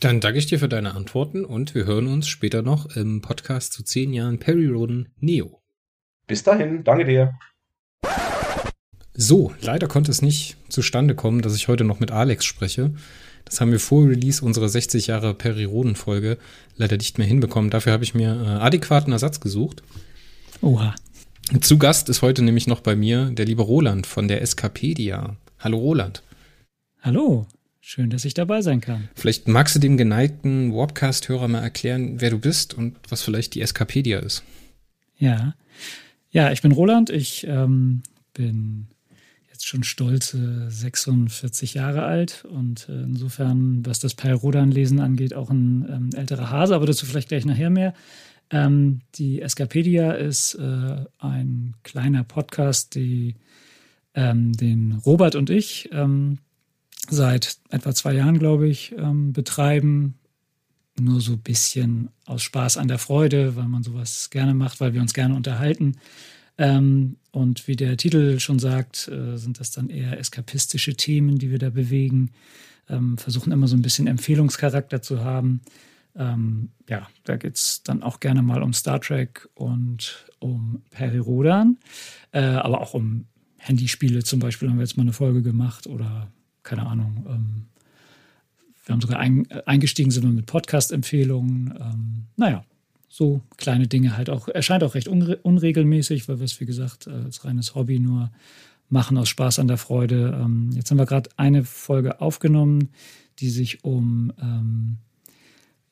Dann 0.00 0.20
danke 0.20 0.38
ich 0.38 0.46
dir 0.46 0.58
für 0.58 0.68
deine 0.68 0.94
Antworten 0.94 1.44
und 1.44 1.74
wir 1.74 1.86
hören 1.86 2.06
uns 2.06 2.28
später 2.28 2.62
noch 2.62 2.96
im 2.96 3.22
Podcast 3.22 3.72
zu 3.72 3.82
zehn 3.82 4.12
Jahren 4.12 4.38
Perry 4.38 4.66
Roden 4.66 5.08
Neo. 5.18 5.62
Bis 6.26 6.42
dahin, 6.42 6.84
danke 6.84 7.06
dir. 7.06 7.34
So, 9.14 9.54
leider 9.62 9.88
konnte 9.88 10.10
es 10.10 10.20
nicht 10.20 10.56
zustande 10.68 11.14
kommen, 11.14 11.40
dass 11.40 11.56
ich 11.56 11.68
heute 11.68 11.84
noch 11.84 12.00
mit 12.00 12.10
Alex 12.10 12.44
spreche. 12.44 12.92
Das 13.46 13.60
haben 13.60 13.70
wir 13.70 13.80
vor 13.80 14.06
Release 14.06 14.44
unserer 14.44 14.68
60 14.68 15.06
Jahre 15.06 15.32
Perry 15.32 15.64
Roden 15.64 15.94
Folge 15.94 16.36
leider 16.76 16.96
nicht 16.96 17.16
mehr 17.16 17.26
hinbekommen. 17.26 17.70
Dafür 17.70 17.92
habe 17.92 18.04
ich 18.04 18.12
mir 18.12 18.32
äh, 18.34 18.62
adäquaten 18.62 19.12
Ersatz 19.12 19.40
gesucht. 19.40 19.82
Oha. 20.60 20.94
Zu 21.60 21.78
Gast 21.78 22.08
ist 22.08 22.22
heute 22.22 22.42
nämlich 22.42 22.66
noch 22.66 22.80
bei 22.80 22.96
mir 22.96 23.30
der 23.30 23.46
liebe 23.46 23.62
Roland 23.62 24.06
von 24.06 24.26
der 24.26 24.42
Escapedia. 24.42 25.36
Hallo 25.60 25.78
Roland. 25.78 26.24
Hallo, 27.00 27.46
schön, 27.80 28.10
dass 28.10 28.24
ich 28.24 28.34
dabei 28.34 28.62
sein 28.62 28.80
kann. 28.80 29.08
Vielleicht 29.14 29.46
magst 29.46 29.76
du 29.76 29.78
dem 29.78 29.96
geneigten 29.96 30.74
Warpcast-Hörer 30.74 31.46
mal 31.46 31.60
erklären, 31.62 32.20
wer 32.20 32.30
du 32.30 32.40
bist 32.40 32.74
und 32.74 32.96
was 33.08 33.22
vielleicht 33.22 33.54
die 33.54 33.60
Escapedia 33.60 34.18
ist. 34.18 34.42
Ja, 35.18 35.54
ja, 36.30 36.50
ich 36.50 36.62
bin 36.62 36.72
Roland. 36.72 37.10
Ich 37.10 37.46
ähm, 37.46 38.02
bin 38.34 38.88
jetzt 39.56 39.66
schon 39.66 39.84
stolze 39.84 40.70
46 40.70 41.74
Jahre 41.74 42.02
alt 42.02 42.44
und 42.44 42.88
äh, 42.90 43.02
insofern, 43.02 43.84
was 43.86 43.98
das 44.00 44.14
Peil-Rodan-Lesen 44.14 45.00
angeht, 45.00 45.32
auch 45.32 45.48
ein 45.50 45.86
ähm, 45.88 46.10
älterer 46.14 46.50
Hase, 46.50 46.74
aber 46.74 46.84
dazu 46.84 47.06
vielleicht 47.06 47.28
gleich 47.28 47.46
nachher 47.46 47.70
mehr. 47.70 47.94
Ähm, 48.50 49.00
die 49.14 49.40
Escapedia 49.40 50.12
ist 50.12 50.54
äh, 50.56 51.04
ein 51.18 51.74
kleiner 51.84 52.22
Podcast, 52.22 52.94
die, 52.94 53.34
ähm, 54.14 54.52
den 54.52 55.00
Robert 55.06 55.34
und 55.34 55.48
ich 55.48 55.88
ähm, 55.90 56.38
seit 57.08 57.56
etwa 57.70 57.94
zwei 57.94 58.12
Jahren, 58.12 58.38
glaube 58.38 58.68
ich, 58.68 58.94
ähm, 58.98 59.32
betreiben. 59.32 60.18
Nur 61.00 61.20
so 61.20 61.32
ein 61.32 61.40
bisschen 61.40 62.10
aus 62.26 62.42
Spaß 62.42 62.76
an 62.76 62.88
der 62.88 62.98
Freude, 62.98 63.56
weil 63.56 63.68
man 63.68 63.82
sowas 63.82 64.28
gerne 64.30 64.54
macht, 64.54 64.80
weil 64.80 64.92
wir 64.92 65.00
uns 65.00 65.14
gerne 65.14 65.34
unterhalten. 65.34 65.96
Ähm, 66.58 67.16
und 67.32 67.68
wie 67.68 67.76
der 67.76 67.96
Titel 67.96 68.38
schon 68.40 68.58
sagt, 68.58 69.08
äh, 69.08 69.36
sind 69.36 69.60
das 69.60 69.70
dann 69.70 69.90
eher 69.90 70.18
eskapistische 70.18 70.94
Themen, 70.94 71.38
die 71.38 71.50
wir 71.50 71.58
da 71.58 71.70
bewegen. 71.70 72.30
Ähm, 72.88 73.18
versuchen 73.18 73.52
immer 73.52 73.68
so 73.68 73.76
ein 73.76 73.82
bisschen 73.82 74.06
Empfehlungscharakter 74.06 75.02
zu 75.02 75.22
haben. 75.22 75.60
Ähm, 76.14 76.70
ja, 76.88 77.08
da 77.24 77.36
geht 77.36 77.56
es 77.56 77.82
dann 77.82 78.02
auch 78.02 78.20
gerne 78.20 78.42
mal 78.42 78.62
um 78.62 78.72
Star 78.72 79.00
Trek 79.00 79.48
und 79.54 80.26
um 80.38 80.82
Perry 80.90 81.18
Rodan, 81.18 81.78
äh, 82.32 82.40
aber 82.40 82.80
auch 82.80 82.94
um 82.94 83.26
Handyspiele 83.58 84.22
zum 84.22 84.40
Beispiel 84.40 84.68
haben 84.68 84.76
wir 84.76 84.84
jetzt 84.84 84.96
mal 84.96 85.02
eine 85.02 85.12
Folge 85.12 85.42
gemacht 85.42 85.86
oder 85.86 86.30
keine 86.62 86.86
Ahnung. 86.86 87.26
Ähm, 87.28 87.66
wir 88.86 88.92
haben 88.92 89.00
sogar 89.00 89.18
ein, 89.18 89.50
eingestiegen 89.66 90.10
sind 90.10 90.22
wir 90.22 90.32
mit 90.32 90.46
Podcast-Empfehlungen. 90.46 91.74
Ähm, 91.78 92.26
naja, 92.36 92.64
so 93.08 93.42
kleine 93.56 93.86
Dinge 93.86 94.16
halt 94.16 94.30
auch. 94.30 94.48
Erscheint 94.48 94.84
auch 94.84 94.94
recht 94.94 95.08
unre 95.08 95.36
unregelmäßig, 95.38 96.28
weil 96.28 96.38
wir 96.38 96.44
es, 96.44 96.60
wie 96.60 96.66
gesagt, 96.66 97.08
als 97.08 97.44
reines 97.44 97.74
Hobby 97.74 97.98
nur 97.98 98.30
machen 98.88 99.18
aus 99.18 99.28
Spaß 99.28 99.58
an 99.58 99.68
der 99.68 99.78
Freude. 99.78 100.38
Ähm, 100.40 100.70
jetzt 100.74 100.90
haben 100.90 100.98
wir 100.98 101.06
gerade 101.06 101.30
eine 101.36 101.64
Folge 101.64 102.20
aufgenommen, 102.20 102.90
die 103.38 103.50
sich 103.50 103.84
um 103.84 104.32
ähm, 104.40 104.98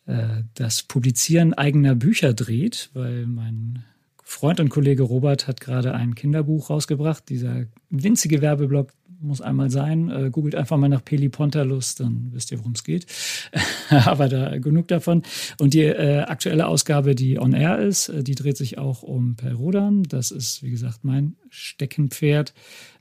äh, 0.07 0.43
das 0.55 0.83
Publizieren 0.83 1.55
eigener 1.55 1.95
Bücher 1.95 2.35
dreht, 2.35 2.91
weil 2.95 3.27
mein 3.27 3.85
Freund 4.23 4.59
und 4.61 4.71
Kollege 4.71 5.03
Robert 5.03 5.47
hat 5.47 5.61
gerade 5.61 5.95
ein 5.95 6.15
Kinderbuch 6.15 6.71
rausgebracht, 6.71 7.29
dieser 7.29 7.67
winzige 7.91 8.41
Werbeblock, 8.41 8.93
muss 9.25 9.41
einmal 9.41 9.71
sein. 9.71 10.11
Äh, 10.11 10.31
googelt 10.31 10.55
einfach 10.55 10.77
mal 10.77 10.89
nach 10.89 11.05
Pelipontalus, 11.05 11.95
dann 11.95 12.29
wisst 12.33 12.53
ihr, 12.53 12.59
worum 12.59 12.73
es 12.73 12.85
geht. 12.85 13.07
Aber 13.91 14.29
da 14.29 14.59
genug 14.59 14.89
davon. 14.89 15.23
Und 15.59 15.75
die 15.75 15.83
äh, 15.83 16.21
aktuelle 16.21 16.67
Ausgabe, 16.67 17.15
die 17.15 17.39
on 17.39 17.53
air 17.53 17.79
ist, 17.79 18.09
äh, 18.09 18.23
die 18.23 18.35
dreht 18.35 18.57
sich 18.57 18.79
auch 18.79 19.03
um 19.03 19.37
Perrodan. 19.37 20.05
Das 20.05 20.31
ist, 20.31 20.63
wie 20.63 20.71
gesagt, 20.71 21.01
mein 21.03 21.37
Steckenpferd, 21.49 22.55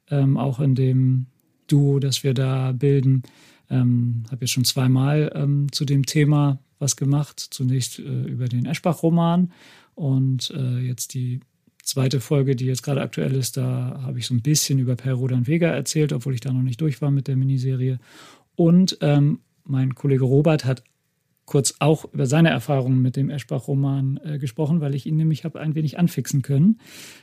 ähm, 0.09 0.37
auch 0.37 0.59
in 0.59 0.75
dem 0.75 1.27
Duo, 1.67 1.99
das 1.99 2.23
wir 2.23 2.33
da 2.33 2.71
bilden. 2.71 3.23
Ähm, 3.69 4.23
Habe 4.31 4.45
jetzt 4.45 4.51
schon 4.51 4.65
zweimal 4.65 5.31
ähm, 5.35 5.71
zu 5.71 5.85
dem 5.85 6.05
Thema 6.05 6.59
was 6.79 6.95
gemacht. 6.95 7.39
Zunächst 7.39 7.99
äh, 7.99 8.23
über 8.23 8.47
den 8.47 8.65
Eschbach-Roman 8.65 9.51
und 9.95 10.51
äh, 10.51 10.79
jetzt 10.79 11.13
die 11.13 11.39
zweite 11.83 12.19
Folge, 12.19 12.55
die 12.55 12.65
jetzt 12.65 12.81
gerade 12.81 13.01
aktuell 13.01 13.35
ist, 13.35 13.57
da 13.57 14.01
habe 14.03 14.17
ich 14.17 14.25
so 14.25 14.33
ein 14.33 14.41
bisschen 14.41 14.79
über 14.79 14.95
Per 14.95 15.13
Rodan 15.13 15.47
Vega 15.47 15.67
erzählt, 15.67 16.13
obwohl 16.13 16.33
ich 16.33 16.41
da 16.41 16.51
noch 16.51 16.61
nicht 16.61 16.81
durch 16.81 17.01
war 17.01 17.11
mit 17.11 17.27
der 17.27 17.35
Miniserie. 17.35 17.99
Und 18.55 18.97
ähm, 19.01 19.39
mein 19.65 19.93
Kollege 19.93 20.23
Robert 20.23 20.65
hat 20.65 20.83
kurz 21.45 21.75
auch 21.79 22.05
über 22.13 22.25
seine 22.25 22.49
Erfahrungen 22.49 23.01
mit 23.01 23.15
dem 23.15 23.29
Eschbach-Roman 23.29 24.19
äh, 24.23 24.39
gesprochen, 24.39 24.81
weil 24.81 24.95
ich 24.95 25.05
ihn 25.05 25.17
nämlich 25.17 25.43
habe 25.43 25.59
ein 25.59 25.75
wenig 25.75 25.99
anfixen 25.99 26.41
können. 26.41 26.79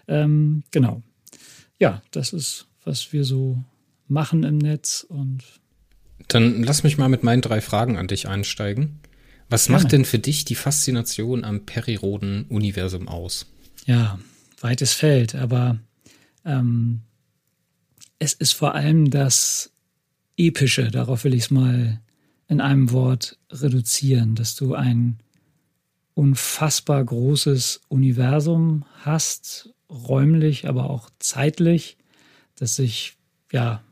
Ähm, 0.07 0.62
genau. 0.70 1.03
Ja, 1.78 2.03
das 2.11 2.32
ist, 2.32 2.66
was 2.85 3.12
wir 3.12 3.24
so 3.24 3.65
machen 4.09 4.45
im 4.45 4.59
Netz 4.59 5.07
und 5.09 5.43
dann 6.28 6.62
lass 6.62 6.85
mich 6.85 6.99
mal 6.99 7.09
mit 7.09 7.24
meinen 7.24 7.43
drei 7.43 7.61
Fragen 7.61 7.97
an 7.97 8.07
dich 8.07 8.28
einsteigen. 8.28 9.01
Was 9.49 9.66
Gerne. 9.66 9.82
macht 9.82 9.93
denn 9.93 10.05
für 10.05 10.19
dich 10.19 10.45
die 10.45 10.55
Faszination 10.55 11.45
am 11.45 11.66
Periroden-Universum 11.66 13.09
aus? 13.09 13.47
Ja, 13.87 14.19
weites 14.61 14.93
Feld, 14.93 15.35
aber 15.35 15.78
ähm, 16.45 17.03
es 18.19 18.35
ist 18.35 18.53
vor 18.53 18.74
allem 18.74 19.11
das 19.11 19.73
Epische, 20.37 20.91
darauf 20.91 21.24
will 21.24 21.35
ich 21.35 21.45
es 21.45 21.51
mal 21.51 22.01
in 22.49 22.61
einem 22.61 22.91
Wort 22.93 23.39
reduzieren, 23.51 24.35
dass 24.35 24.55
du 24.57 24.74
ein 24.74 25.19
unfassbar 26.15 27.05
großes 27.05 27.81
Universum 27.89 28.85
hast, 29.03 29.73
räumlich, 29.89 30.69
aber 30.69 30.91
auch 30.91 31.11
zeitlich, 31.19 31.97
das 32.57 32.77
sich 32.77 33.16
ja 33.53 33.82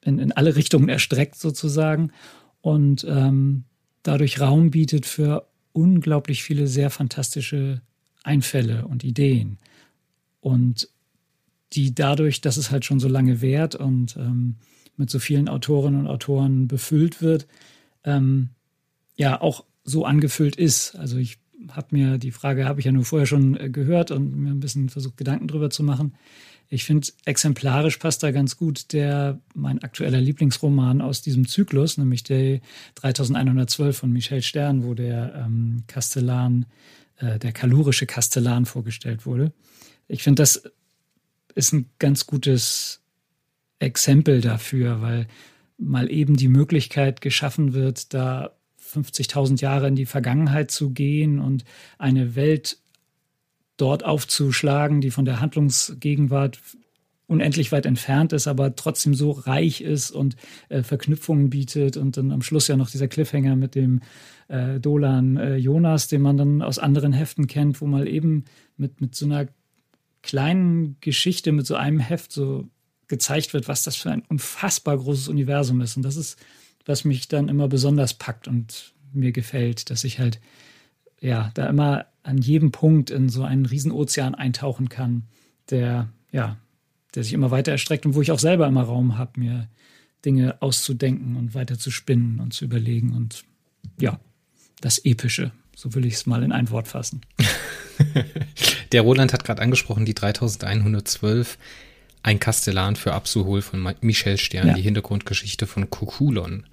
in, 0.00 0.18
in 0.18 0.32
alle 0.32 0.56
Richtungen 0.56 0.88
erstreckt 0.88 1.36
sozusagen 1.36 2.12
und 2.60 3.04
ähm, 3.08 3.64
dadurch 4.02 4.40
Raum 4.40 4.70
bietet 4.70 5.06
für 5.06 5.46
unglaublich 5.72 6.42
viele 6.42 6.66
sehr 6.66 6.90
fantastische 6.90 7.82
Einfälle 8.22 8.86
und 8.86 9.04
Ideen. 9.04 9.58
Und 10.40 10.88
die 11.72 11.94
dadurch, 11.94 12.40
dass 12.40 12.56
es 12.56 12.70
halt 12.70 12.84
schon 12.84 13.00
so 13.00 13.08
lange 13.08 13.40
währt 13.40 13.74
und 13.74 14.16
ähm, 14.16 14.56
mit 14.96 15.10
so 15.10 15.18
vielen 15.18 15.48
Autorinnen 15.48 16.00
und 16.00 16.06
Autoren 16.06 16.66
befüllt 16.68 17.22
wird, 17.22 17.46
ähm, 18.04 18.50
ja 19.16 19.40
auch 19.40 19.64
so 19.84 20.04
angefüllt 20.04 20.56
ist. 20.56 20.96
Also 20.96 21.18
ich 21.18 21.38
habe 21.70 21.88
mir 21.90 22.18
die 22.18 22.30
Frage 22.30 22.64
habe 22.64 22.80
ich 22.80 22.86
ja 22.86 22.92
nur 22.92 23.04
vorher 23.04 23.26
schon 23.26 23.58
äh, 23.58 23.70
gehört 23.70 24.10
und 24.10 24.36
mir 24.36 24.50
ein 24.50 24.60
bisschen 24.60 24.88
versucht 24.88 25.16
Gedanken 25.16 25.48
drüber 25.48 25.70
zu 25.70 25.82
machen. 25.82 26.14
Ich 26.70 26.84
finde, 26.84 27.08
exemplarisch 27.24 27.96
passt 27.96 28.22
da 28.22 28.30
ganz 28.30 28.58
gut 28.58 28.92
der, 28.92 29.40
mein 29.54 29.82
aktueller 29.82 30.20
Lieblingsroman 30.20 31.00
aus 31.00 31.22
diesem 31.22 31.48
Zyklus, 31.48 31.96
nämlich 31.96 32.24
der 32.24 32.60
3112 32.96 33.96
von 33.96 34.12
Michel 34.12 34.42
Stern, 34.42 34.84
wo 34.84 34.92
der 34.92 35.34
ähm, 35.34 35.84
Kastellan, 35.86 36.66
äh, 37.16 37.38
der 37.38 37.52
kalurische 37.52 38.04
Kastellan 38.04 38.66
vorgestellt 38.66 39.24
wurde. 39.24 39.52
Ich 40.08 40.22
finde, 40.22 40.42
das 40.42 40.62
ist 41.54 41.72
ein 41.72 41.90
ganz 41.98 42.26
gutes 42.26 43.02
Exempel 43.78 44.40
dafür, 44.40 45.00
weil 45.02 45.28
mal 45.76 46.10
eben 46.10 46.36
die 46.36 46.48
Möglichkeit 46.48 47.20
geschaffen 47.20 47.72
wird, 47.72 48.12
da 48.14 48.52
50.000 48.92 49.60
Jahre 49.60 49.88
in 49.88 49.96
die 49.96 50.06
Vergangenheit 50.06 50.70
zu 50.70 50.90
gehen 50.90 51.38
und 51.38 51.64
eine 51.98 52.34
Welt 52.34 52.78
dort 53.76 54.04
aufzuschlagen, 54.04 55.00
die 55.00 55.10
von 55.10 55.24
der 55.24 55.40
Handlungsgegenwart 55.40 56.58
unendlich 57.28 57.70
weit 57.72 57.86
entfernt 57.86 58.32
ist, 58.32 58.48
aber 58.48 58.74
trotzdem 58.74 59.14
so 59.14 59.30
reich 59.30 59.82
ist 59.82 60.10
und 60.10 60.34
äh, 60.70 60.82
Verknüpfungen 60.82 61.50
bietet 61.50 61.98
und 61.98 62.16
dann 62.16 62.32
am 62.32 62.42
Schluss 62.42 62.68
ja 62.68 62.76
noch 62.76 62.90
dieser 62.90 63.06
Cliffhanger 63.06 63.54
mit 63.54 63.74
dem 63.74 64.00
äh, 64.48 64.80
Dolan 64.80 65.36
äh, 65.36 65.56
Jonas, 65.56 66.08
den 66.08 66.22
man 66.22 66.38
dann 66.38 66.62
aus 66.62 66.78
anderen 66.78 67.12
Heften 67.12 67.46
kennt, 67.46 67.80
wo 67.82 67.86
mal 67.86 68.08
eben 68.08 68.46
mit, 68.78 69.02
mit 69.02 69.14
so 69.14 69.26
einer 69.26 69.46
kleinen 70.22 70.96
Geschichte, 71.00 71.52
mit 71.52 71.66
so 71.66 71.74
einem 71.74 72.00
Heft 72.00 72.32
so 72.32 72.68
gezeigt 73.08 73.54
wird, 73.54 73.68
was 73.68 73.82
das 73.82 73.96
für 73.96 74.10
ein 74.10 74.22
unfassbar 74.28 74.96
großes 74.96 75.28
Universum 75.28 75.80
ist. 75.80 75.96
Und 75.96 76.02
das 76.02 76.16
ist, 76.16 76.38
was 76.84 77.04
mich 77.04 77.28
dann 77.28 77.48
immer 77.48 77.68
besonders 77.68 78.14
packt 78.14 78.48
und 78.48 78.94
mir 79.12 79.32
gefällt, 79.32 79.90
dass 79.90 80.04
ich 80.04 80.18
halt 80.18 80.40
ja 81.20 81.50
da 81.54 81.66
immer 81.66 82.06
an 82.22 82.38
jedem 82.38 82.70
Punkt 82.70 83.10
in 83.10 83.28
so 83.28 83.42
einen 83.42 83.66
Riesenozean 83.66 84.34
eintauchen 84.34 84.88
kann, 84.88 85.24
der, 85.70 86.10
ja, 86.30 86.58
der 87.14 87.24
sich 87.24 87.32
immer 87.32 87.50
weiter 87.50 87.72
erstreckt 87.72 88.04
und 88.04 88.14
wo 88.14 88.22
ich 88.22 88.30
auch 88.30 88.38
selber 88.38 88.66
immer 88.66 88.82
Raum 88.82 89.16
habe, 89.16 89.40
mir 89.40 89.68
Dinge 90.24 90.60
auszudenken 90.60 91.36
und 91.36 91.54
weiter 91.54 91.78
zu 91.78 91.90
spinnen 91.90 92.40
und 92.40 92.52
zu 92.52 92.66
überlegen 92.66 93.14
und 93.14 93.44
ja, 93.98 94.20
das 94.80 94.98
Epische, 95.04 95.52
so 95.74 95.94
will 95.94 96.04
ich 96.04 96.14
es 96.14 96.26
mal 96.26 96.42
in 96.42 96.52
ein 96.52 96.70
Wort 96.70 96.88
fassen. 96.88 97.22
Der 98.92 99.02
Roland 99.02 99.32
hat 99.32 99.44
gerade 99.44 99.62
angesprochen, 99.62 100.04
die 100.04 100.14
3112, 100.14 101.58
ein 102.22 102.40
Kastellan 102.40 102.96
für 102.96 103.12
Absuhol 103.12 103.62
von 103.62 103.94
Michel 104.00 104.38
Stern, 104.38 104.68
ja. 104.68 104.74
die 104.74 104.82
Hintergrundgeschichte 104.82 105.66
von 105.66 105.90
Kukulon. 105.90 106.64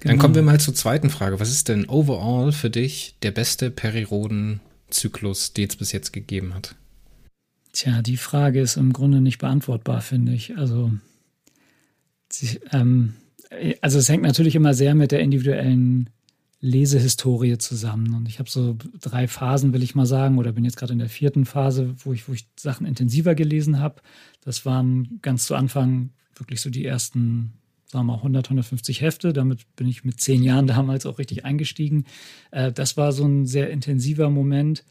Genau. 0.00 0.12
Dann 0.12 0.18
kommen 0.18 0.34
wir 0.34 0.42
mal 0.42 0.60
zur 0.60 0.74
zweiten 0.74 1.10
Frage. 1.10 1.40
Was 1.40 1.50
ist 1.50 1.68
denn 1.68 1.88
overall 1.88 2.52
für 2.52 2.70
dich 2.70 3.16
der 3.22 3.32
beste 3.32 3.70
Periroden 3.70 4.60
Zyklus, 4.90 5.52
den 5.52 5.68
es 5.68 5.76
bis 5.76 5.92
jetzt 5.92 6.12
gegeben 6.12 6.54
hat? 6.54 6.76
Tja, 7.72 8.02
die 8.02 8.16
Frage 8.16 8.60
ist 8.60 8.76
im 8.76 8.92
Grunde 8.92 9.20
nicht 9.20 9.38
beantwortbar, 9.38 10.00
finde 10.00 10.32
ich. 10.32 10.56
Also, 10.56 10.92
ähm, 12.72 13.14
also 13.80 13.98
es 13.98 14.08
hängt 14.08 14.22
natürlich 14.22 14.54
immer 14.54 14.74
sehr 14.74 14.94
mit 14.94 15.12
der 15.12 15.20
individuellen 15.20 16.10
Lesehistorie 16.60 17.58
zusammen. 17.58 18.14
Und 18.14 18.28
ich 18.28 18.38
habe 18.38 18.50
so 18.50 18.76
drei 19.00 19.28
Phasen, 19.28 19.72
will 19.72 19.82
ich 19.82 19.94
mal 19.94 20.06
sagen, 20.06 20.38
oder 20.38 20.52
bin 20.52 20.64
jetzt 20.64 20.76
gerade 20.76 20.92
in 20.92 20.98
der 20.98 21.08
vierten 21.08 21.44
Phase, 21.44 21.94
wo 21.98 22.12
ich, 22.12 22.28
wo 22.28 22.32
ich 22.32 22.48
Sachen 22.58 22.86
intensiver 22.86 23.34
gelesen 23.34 23.78
habe. 23.78 24.02
Das 24.40 24.66
waren 24.66 25.20
ganz 25.22 25.46
zu 25.46 25.54
Anfang 25.54 26.10
wirklich 26.34 26.60
so 26.60 26.70
die 26.70 26.84
ersten 26.84 27.54
sagen 27.90 28.06
wir 28.06 28.12
mal 28.12 28.18
100, 28.18 28.46
150 28.46 29.00
Hefte. 29.00 29.32
Damit 29.32 29.74
bin 29.76 29.88
ich 29.88 30.04
mit 30.04 30.20
zehn 30.20 30.42
Jahren 30.42 30.66
damals 30.66 31.06
auch 31.06 31.18
richtig 31.18 31.44
eingestiegen. 31.44 32.04
Äh, 32.50 32.72
das 32.72 32.96
war 32.96 33.12
so 33.12 33.24
ein 33.24 33.46
sehr 33.46 33.70
intensiver 33.70 34.30
Moment. 34.30 34.84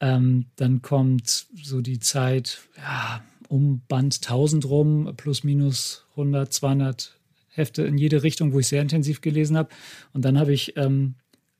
Ähm, 0.00 0.46
dann 0.56 0.82
kommt 0.82 1.46
so 1.62 1.80
die 1.80 2.00
Zeit 2.00 2.60
ja, 2.76 3.22
um 3.48 3.82
Band 3.86 4.16
1000 4.16 4.64
rum, 4.64 5.12
plus 5.16 5.44
minus 5.44 6.06
100, 6.12 6.52
200 6.52 7.20
Hefte 7.52 7.82
in 7.82 7.98
jede 7.98 8.22
Richtung, 8.22 8.52
wo 8.52 8.58
ich 8.58 8.68
sehr 8.68 8.82
intensiv 8.82 9.20
gelesen 9.20 9.56
habe. 9.56 9.68
Und 10.12 10.24
dann 10.24 10.38
habe 10.38 10.52
ich 10.52 10.76
ähm, 10.76 11.14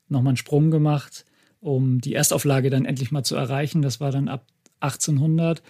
nochmal 0.09 0.31
einen 0.31 0.37
Sprung 0.37 0.71
gemacht, 0.71 1.25
um 1.59 2.01
die 2.01 2.15
Erstauflage 2.15 2.69
dann 2.69 2.85
endlich 2.85 3.11
mal 3.11 3.23
zu 3.23 3.35
erreichen. 3.35 3.81
Das 3.81 3.99
war 3.99 4.11
dann 4.11 4.27
ab 4.27 4.45
1800 4.81 5.61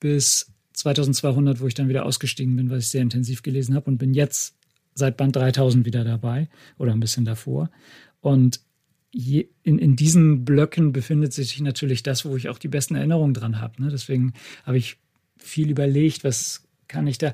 bis 0.00 0.52
2200, 0.74 1.60
wo 1.60 1.66
ich 1.66 1.74
dann 1.74 1.88
wieder 1.88 2.04
ausgestiegen 2.04 2.56
bin, 2.56 2.70
weil 2.70 2.78
ich 2.78 2.88
sehr 2.88 3.02
intensiv 3.02 3.42
gelesen 3.42 3.74
habe 3.74 3.90
und 3.90 3.98
bin 3.98 4.14
jetzt 4.14 4.56
seit 4.94 5.16
Band 5.16 5.34
3000 5.34 5.84
wieder 5.86 6.04
dabei 6.04 6.48
oder 6.78 6.92
ein 6.92 7.00
bisschen 7.00 7.24
davor. 7.24 7.70
Und 8.20 8.60
je, 9.12 9.48
in, 9.62 9.78
in 9.78 9.96
diesen 9.96 10.44
Blöcken 10.44 10.92
befindet 10.92 11.32
sich 11.32 11.60
natürlich 11.60 12.02
das, 12.02 12.24
wo 12.24 12.36
ich 12.36 12.48
auch 12.48 12.58
die 12.58 12.68
besten 12.68 12.96
Erinnerungen 12.96 13.34
dran 13.34 13.60
habe. 13.60 13.82
Ne? 13.82 13.88
Deswegen 13.90 14.34
habe 14.64 14.78
ich 14.78 14.96
viel 15.38 15.70
überlegt, 15.70 16.24
was 16.24 16.66
kann 16.88 17.06
ich 17.06 17.18
da. 17.18 17.32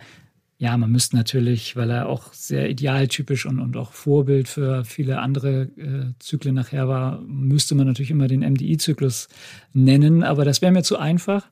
Ja, 0.60 0.76
man 0.76 0.92
müsste 0.92 1.16
natürlich, 1.16 1.74
weil 1.74 1.88
er 1.88 2.06
auch 2.06 2.34
sehr 2.34 2.68
idealtypisch 2.68 3.46
und, 3.46 3.60
und 3.60 3.78
auch 3.78 3.92
Vorbild 3.92 4.46
für 4.46 4.84
viele 4.84 5.18
andere 5.18 5.62
äh, 5.62 6.12
Zyklen 6.18 6.54
nachher 6.54 6.86
war, 6.86 7.22
müsste 7.22 7.74
man 7.74 7.86
natürlich 7.86 8.10
immer 8.10 8.28
den 8.28 8.40
MDI-Zyklus 8.40 9.28
nennen, 9.72 10.22
aber 10.22 10.44
das 10.44 10.60
wäre 10.60 10.70
mir 10.70 10.82
zu 10.82 10.98
einfach. 10.98 11.48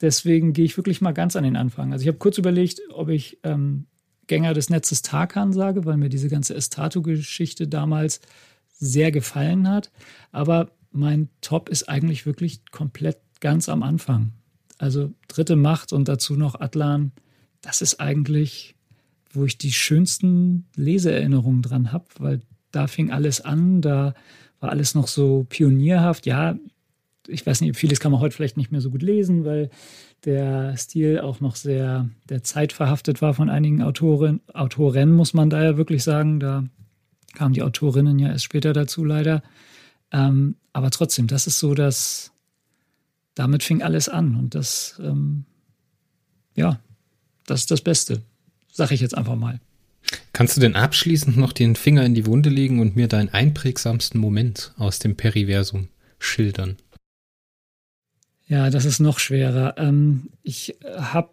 Deswegen 0.00 0.54
gehe 0.54 0.64
ich 0.64 0.78
wirklich 0.78 1.02
mal 1.02 1.12
ganz 1.12 1.36
an 1.36 1.44
den 1.44 1.54
Anfang. 1.54 1.92
Also 1.92 2.04
ich 2.04 2.08
habe 2.08 2.16
kurz 2.16 2.38
überlegt, 2.38 2.80
ob 2.94 3.10
ich 3.10 3.38
ähm, 3.42 3.88
Gänger 4.26 4.54
des 4.54 4.70
Netzes 4.70 5.02
Tarkan 5.02 5.52
sage, 5.52 5.84
weil 5.84 5.98
mir 5.98 6.08
diese 6.08 6.30
ganze 6.30 6.54
Estatu-Geschichte 6.54 7.68
damals 7.68 8.22
sehr 8.72 9.12
gefallen 9.12 9.68
hat. 9.68 9.90
Aber 10.32 10.70
mein 10.92 11.28
Top 11.42 11.68
ist 11.68 11.90
eigentlich 11.90 12.24
wirklich 12.24 12.64
komplett 12.70 13.18
ganz 13.40 13.68
am 13.68 13.82
Anfang. 13.82 14.32
Also 14.78 15.12
dritte 15.28 15.56
Macht 15.56 15.92
und 15.92 16.08
dazu 16.08 16.36
noch 16.36 16.58
Atlan, 16.58 17.12
das 17.66 17.82
ist 17.82 17.98
eigentlich, 17.98 18.76
wo 19.32 19.44
ich 19.44 19.58
die 19.58 19.72
schönsten 19.72 20.66
Leseerinnerungen 20.76 21.62
dran 21.62 21.92
habe, 21.92 22.06
weil 22.18 22.40
da 22.70 22.86
fing 22.86 23.10
alles 23.10 23.40
an, 23.40 23.82
da 23.82 24.14
war 24.60 24.70
alles 24.70 24.94
noch 24.94 25.08
so 25.08 25.44
pionierhaft. 25.48 26.26
Ja, 26.26 26.56
ich 27.26 27.44
weiß 27.44 27.60
nicht, 27.60 27.76
vieles 27.76 27.98
kann 27.98 28.12
man 28.12 28.20
heute 28.20 28.36
vielleicht 28.36 28.56
nicht 28.56 28.70
mehr 28.70 28.80
so 28.80 28.90
gut 28.90 29.02
lesen, 29.02 29.44
weil 29.44 29.70
der 30.24 30.76
Stil 30.76 31.18
auch 31.20 31.40
noch 31.40 31.56
sehr 31.56 32.08
der 32.28 32.44
Zeit 32.44 32.72
verhaftet 32.72 33.20
war 33.20 33.34
von 33.34 33.50
einigen 33.50 33.82
Autoren, 33.82 34.40
Autoren, 34.54 35.12
muss 35.12 35.34
man 35.34 35.50
da 35.50 35.62
ja 35.62 35.76
wirklich 35.76 36.04
sagen. 36.04 36.38
Da 36.38 36.64
kamen 37.34 37.52
die 37.52 37.62
Autorinnen 37.62 38.20
ja 38.20 38.28
erst 38.28 38.44
später 38.44 38.72
dazu, 38.72 39.04
leider. 39.04 39.42
Ähm, 40.12 40.54
aber 40.72 40.90
trotzdem, 40.90 41.26
das 41.26 41.48
ist 41.48 41.58
so, 41.58 41.74
dass 41.74 42.32
damit 43.34 43.64
fing 43.64 43.82
alles 43.82 44.08
an 44.08 44.36
und 44.36 44.54
das, 44.54 45.00
ähm, 45.04 45.46
ja, 46.54 46.80
das 47.46 47.60
ist 47.60 47.70
das 47.70 47.80
Beste, 47.80 48.22
sag 48.72 48.90
ich 48.92 49.00
jetzt 49.00 49.16
einfach 49.16 49.36
mal. 49.36 49.60
Kannst 50.32 50.56
du 50.56 50.60
denn 50.60 50.76
abschließend 50.76 51.36
noch 51.36 51.52
den 51.52 51.76
Finger 51.76 52.04
in 52.04 52.14
die 52.14 52.26
Wunde 52.26 52.50
legen 52.50 52.80
und 52.80 52.94
mir 52.94 53.08
deinen 53.08 53.28
einprägsamsten 53.28 54.20
Moment 54.20 54.72
aus 54.76 54.98
dem 54.98 55.16
Periversum 55.16 55.88
schildern? 56.18 56.76
Ja, 58.46 58.70
das 58.70 58.84
ist 58.84 59.00
noch 59.00 59.18
schwerer. 59.18 59.74
Ähm, 59.78 60.30
ich 60.42 60.76
habe 60.96 61.30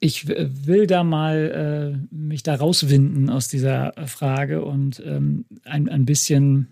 ich 0.00 0.28
will 0.28 0.86
da 0.86 1.02
mal 1.02 1.98
äh, 2.12 2.14
mich 2.14 2.42
da 2.42 2.54
rauswinden 2.56 3.30
aus 3.30 3.48
dieser 3.48 3.94
Frage 4.06 4.62
und 4.62 5.02
ähm, 5.04 5.46
ein, 5.64 5.88
ein 5.88 6.04
bisschen 6.04 6.68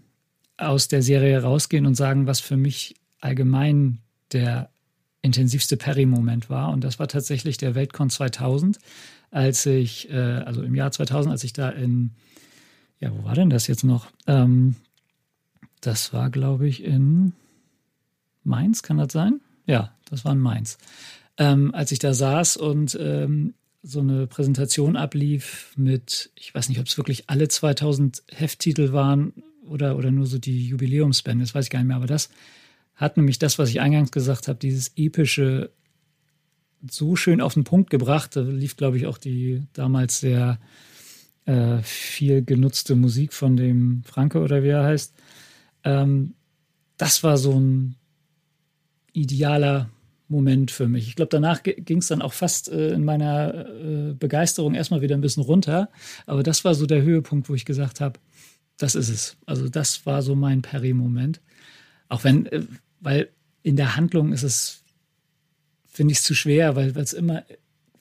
aus 0.59 0.89
der 0.89 1.03
Serie 1.03 1.43
rausgehen 1.43 1.86
und 1.86 1.94
sagen, 1.94 2.27
was 2.27 2.40
für 2.40 2.59
mich 2.59 2.94
allgemein 3.20 4.01
der 4.32 4.72
intensivste 5.23 5.77
Perry-Moment 5.77 6.51
war. 6.51 6.70
Und 6.70 6.85
das 6.85 6.99
war 6.99 7.09
tatsächlich 7.09 7.57
der 7.57 7.74
Weltcon 7.74 8.11
2000, 8.11 8.78
als 9.31 9.65
ich, 9.66 10.11
äh, 10.11 10.16
also 10.16 10.62
im 10.62 10.74
Jahr 10.74 10.90
2000, 10.90 11.32
als 11.32 11.44
ich 11.44 11.53
da 11.53 11.70
in, 11.70 12.11
ja, 12.99 13.11
wo 13.16 13.24
war 13.24 13.35
denn 13.35 13.51
das 13.51 13.69
jetzt 13.69 13.85
noch? 13.85 14.09
Ähm, 14.27 14.77
das 15.81 16.12
war, 16.12 16.31
glaube 16.31 16.69
ich, 16.69 16.82
in 16.85 17.32
Mainz, 18.44 18.82
kann 18.82 18.99
das 18.99 19.12
sein? 19.12 19.40
Ja, 19.66 19.94
das 20.11 20.24
war 20.24 20.32
in 20.32 20.40
Mainz. 20.40 20.78
Ähm, 21.39 21.74
als 21.74 21.93
ich 21.93 21.99
da 21.99 22.12
saß 22.12 22.57
und 22.57 22.99
ähm, 23.01 23.55
so 23.82 24.01
eine 24.01 24.27
Präsentation 24.27 24.97
ablief 24.97 25.73
mit, 25.77 26.31
ich 26.36 26.55
weiß 26.55 26.69
nicht, 26.69 26.78
ob 26.78 26.86
es 26.86 26.97
wirklich 26.97 27.31
alle 27.31 27.49
2000 27.49 28.23
Hefttitel 28.31 28.93
waren 28.93 29.32
oder, 29.66 29.97
oder 29.97 30.11
nur 30.11 30.27
so 30.27 30.39
die 30.39 30.69
Jubiläumsbände, 30.69 31.44
das 31.44 31.55
weiß 31.55 31.65
ich 31.65 31.70
gar 31.70 31.81
nicht 31.81 31.89
mehr, 31.89 31.97
aber 31.97 32.07
das 32.07 32.28
hat 32.94 33.16
nämlich 33.16 33.39
das, 33.39 33.59
was 33.59 33.70
ich 33.70 33.81
eingangs 33.81 34.12
gesagt 34.12 34.48
habe, 34.48 34.59
dieses 34.59 34.93
epische 34.97 35.70
so 36.89 37.16
schön 37.16 37.40
auf 37.40 37.55
den 37.55 37.64
Punkt 37.64 37.90
gebracht. 37.90 38.36
Da 38.36 38.40
lief, 38.40 38.77
glaube 38.77 38.97
ich, 38.97 39.06
auch 39.06 39.19
die 39.19 39.62
damals 39.73 40.20
sehr 40.20 40.59
äh, 41.44 41.78
viel 41.82 42.44
genutzte 42.44 42.94
Musik 42.94 43.32
von 43.32 43.56
dem 43.56 44.02
Franke 44.05 44.40
oder 44.40 44.62
wie 44.62 44.69
er 44.69 44.85
heißt. 44.85 45.14
Ähm, 45.85 46.35
das 46.97 47.23
war 47.23 47.36
so 47.36 47.59
ein 47.59 47.97
idealer 49.12 49.90
Moment 50.28 50.70
für 50.70 50.89
mich. 50.89 51.09
Ich 51.09 51.16
glaube, 51.16 51.28
danach 51.28 51.62
ging 51.62 51.98
es 51.98 52.09
dann 52.09 52.23
auch 52.23 52.32
fast 52.32 52.70
äh, 52.70 52.93
in 52.93 53.05
meiner 53.05 53.66
äh, 53.66 54.14
Begeisterung 54.14 54.74
erstmal 54.74 55.02
wieder 55.02 55.14
ein 55.14 55.20
bisschen 55.20 55.43
runter. 55.43 55.90
Aber 56.27 56.43
das 56.43 56.64
war 56.64 56.74
so 56.74 56.86
der 56.86 57.02
Höhepunkt, 57.02 57.48
wo 57.48 57.55
ich 57.55 57.64
gesagt 57.64 58.01
habe, 58.01 58.19
das 58.78 58.94
ist 58.94 59.10
es. 59.10 59.36
Also 59.47 59.69
das 59.69 60.06
war 60.06 60.23
so 60.23 60.35
mein 60.35 60.62
Perry-Moment. 60.62 61.40
Auch 62.12 62.24
wenn, 62.24 62.44
äh, 62.47 62.60
weil 63.01 63.30
in 63.62 63.76
der 63.76 63.97
Handlung 63.97 64.34
ist 64.34 64.43
es, 64.43 64.82
finde 65.86 66.12
ich 66.12 66.18
es 66.18 66.24
zu 66.24 66.34
schwer, 66.34 66.76
weil 66.76 66.94
es 66.98 67.14
immer, 67.14 67.43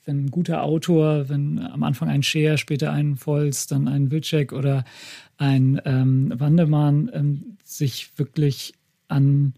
wenn 0.04 0.26
ein 0.26 0.30
guter 0.30 0.64
Autor, 0.64 1.30
wenn 1.30 1.58
am 1.58 1.82
Anfang 1.82 2.10
ein 2.10 2.22
Scheer, 2.22 2.58
später 2.58 2.92
ein 2.92 3.16
Volz, 3.16 3.68
dann 3.68 3.88
ein 3.88 4.10
Wilczek 4.10 4.52
oder 4.52 4.84
ein 5.38 5.80
ähm, 5.86 6.30
Wandemann 6.36 7.10
ähm, 7.14 7.56
sich 7.64 8.10
wirklich 8.18 8.74
an 9.08 9.54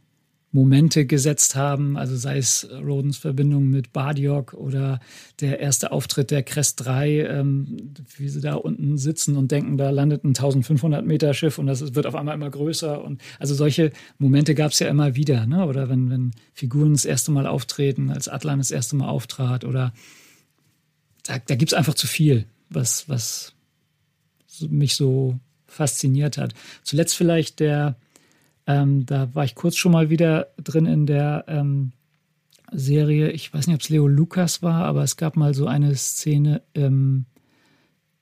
Momente 0.55 1.05
gesetzt 1.05 1.56
haben, 1.56 1.97
also 1.97 2.14
sei 2.14 2.39
es 2.39 2.68
Rodens 2.70 3.16
Verbindung 3.16 3.70
mit 3.70 3.93
Bardiok 3.93 4.55
oder 4.55 5.01
der 5.40 5.59
erste 5.59 5.90
Auftritt 5.90 6.31
der 6.31 6.44
Crest 6.44 6.85
3, 6.85 7.26
ähm, 7.26 7.93
wie 8.16 8.28
sie 8.28 8.40
da 8.40 8.55
unten 8.55 8.97
sitzen 8.97 9.36
und 9.36 9.51
denken, 9.51 9.76
da 9.76 9.90
landet 9.90 10.22
ein 10.22 10.28
1500 10.28 11.05
Meter 11.05 11.35
Schiff 11.35 11.59
und 11.59 11.66
das 11.66 11.97
wird 11.97 12.06
auf 12.06 12.14
einmal 12.14 12.36
immer 12.36 12.51
größer 12.51 13.02
und 13.02 13.20
also 13.40 13.52
solche 13.52 13.90
Momente 14.18 14.55
gab 14.55 14.70
es 14.70 14.78
ja 14.78 14.86
immer 14.86 15.16
wieder, 15.16 15.44
ne? 15.47 15.66
oder 15.66 15.89
wenn, 15.89 16.09
wenn 16.09 16.31
Figuren 16.52 16.93
das 16.93 17.05
erste 17.05 17.32
Mal 17.32 17.48
auftreten, 17.48 18.10
als 18.10 18.28
Atlan 18.28 18.59
das 18.59 18.70
erste 18.70 18.94
Mal 18.94 19.09
auftrat 19.09 19.64
oder 19.64 19.93
da, 21.24 21.40
da 21.44 21.56
gibt 21.56 21.72
es 21.72 21.76
einfach 21.76 21.94
zu 21.94 22.06
viel, 22.06 22.47
was, 22.70 23.09
was 23.09 23.55
mich 24.68 24.94
so 24.94 25.40
fasziniert 25.66 26.39
hat. 26.39 26.55
Zuletzt 26.85 27.16
vielleicht 27.16 27.59
der 27.59 27.97
ähm, 28.66 29.07
da 29.07 29.35
war 29.35 29.45
ich 29.45 29.55
kurz 29.55 29.77
schon 29.77 29.93
mal 29.93 30.11
wieder 30.11 30.49
drin 30.62 30.86
in 30.86 31.07
der 31.07 31.45
ähm, 31.49 31.93
Serie. 32.73 33.31
Ich 33.31 33.53
weiß 33.53 33.66
nicht, 33.66 33.74
ob 33.74 33.82
es 33.82 33.89
Leo 33.89 34.09
Lukas 34.09 34.62
war, 34.62 34.85
aber 34.85 35.03
es 35.03 35.16
gab 35.16 35.36
mal 35.36 35.55
so 35.55 35.66
eine 35.66 35.95
Szene, 35.97 36.62
ähm, 36.74 37.27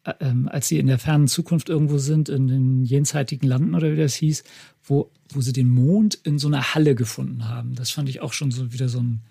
äh, 0.05 0.14
ähm, 0.20 0.48
als 0.48 0.69
sie 0.69 0.78
in 0.78 0.89
der 0.89 0.98
fernen 0.98 1.28
Zukunft 1.28 1.69
irgendwo 1.69 1.98
sind, 1.98 2.28
in 2.28 2.48
den 2.48 2.82
jenseitigen 2.82 3.47
Landen 3.47 3.74
oder 3.74 3.93
wie 3.93 3.97
das 3.97 4.14
hieß, 4.14 4.44
wo, 4.82 5.10
wo 5.31 5.40
sie 5.40 5.52
den 5.52 5.69
Mond 5.69 6.14
in 6.14 6.39
so 6.39 6.48
einer 6.48 6.74
Halle 6.74 6.94
gefunden 6.94 7.48
haben. 7.48 7.74
Das 7.74 7.90
fand 7.90 8.09
ich 8.09 8.20
auch 8.20 8.32
schon 8.32 8.51
so 8.51 8.73
wieder 8.73 8.89
so 8.89 9.01
ein 9.01 9.23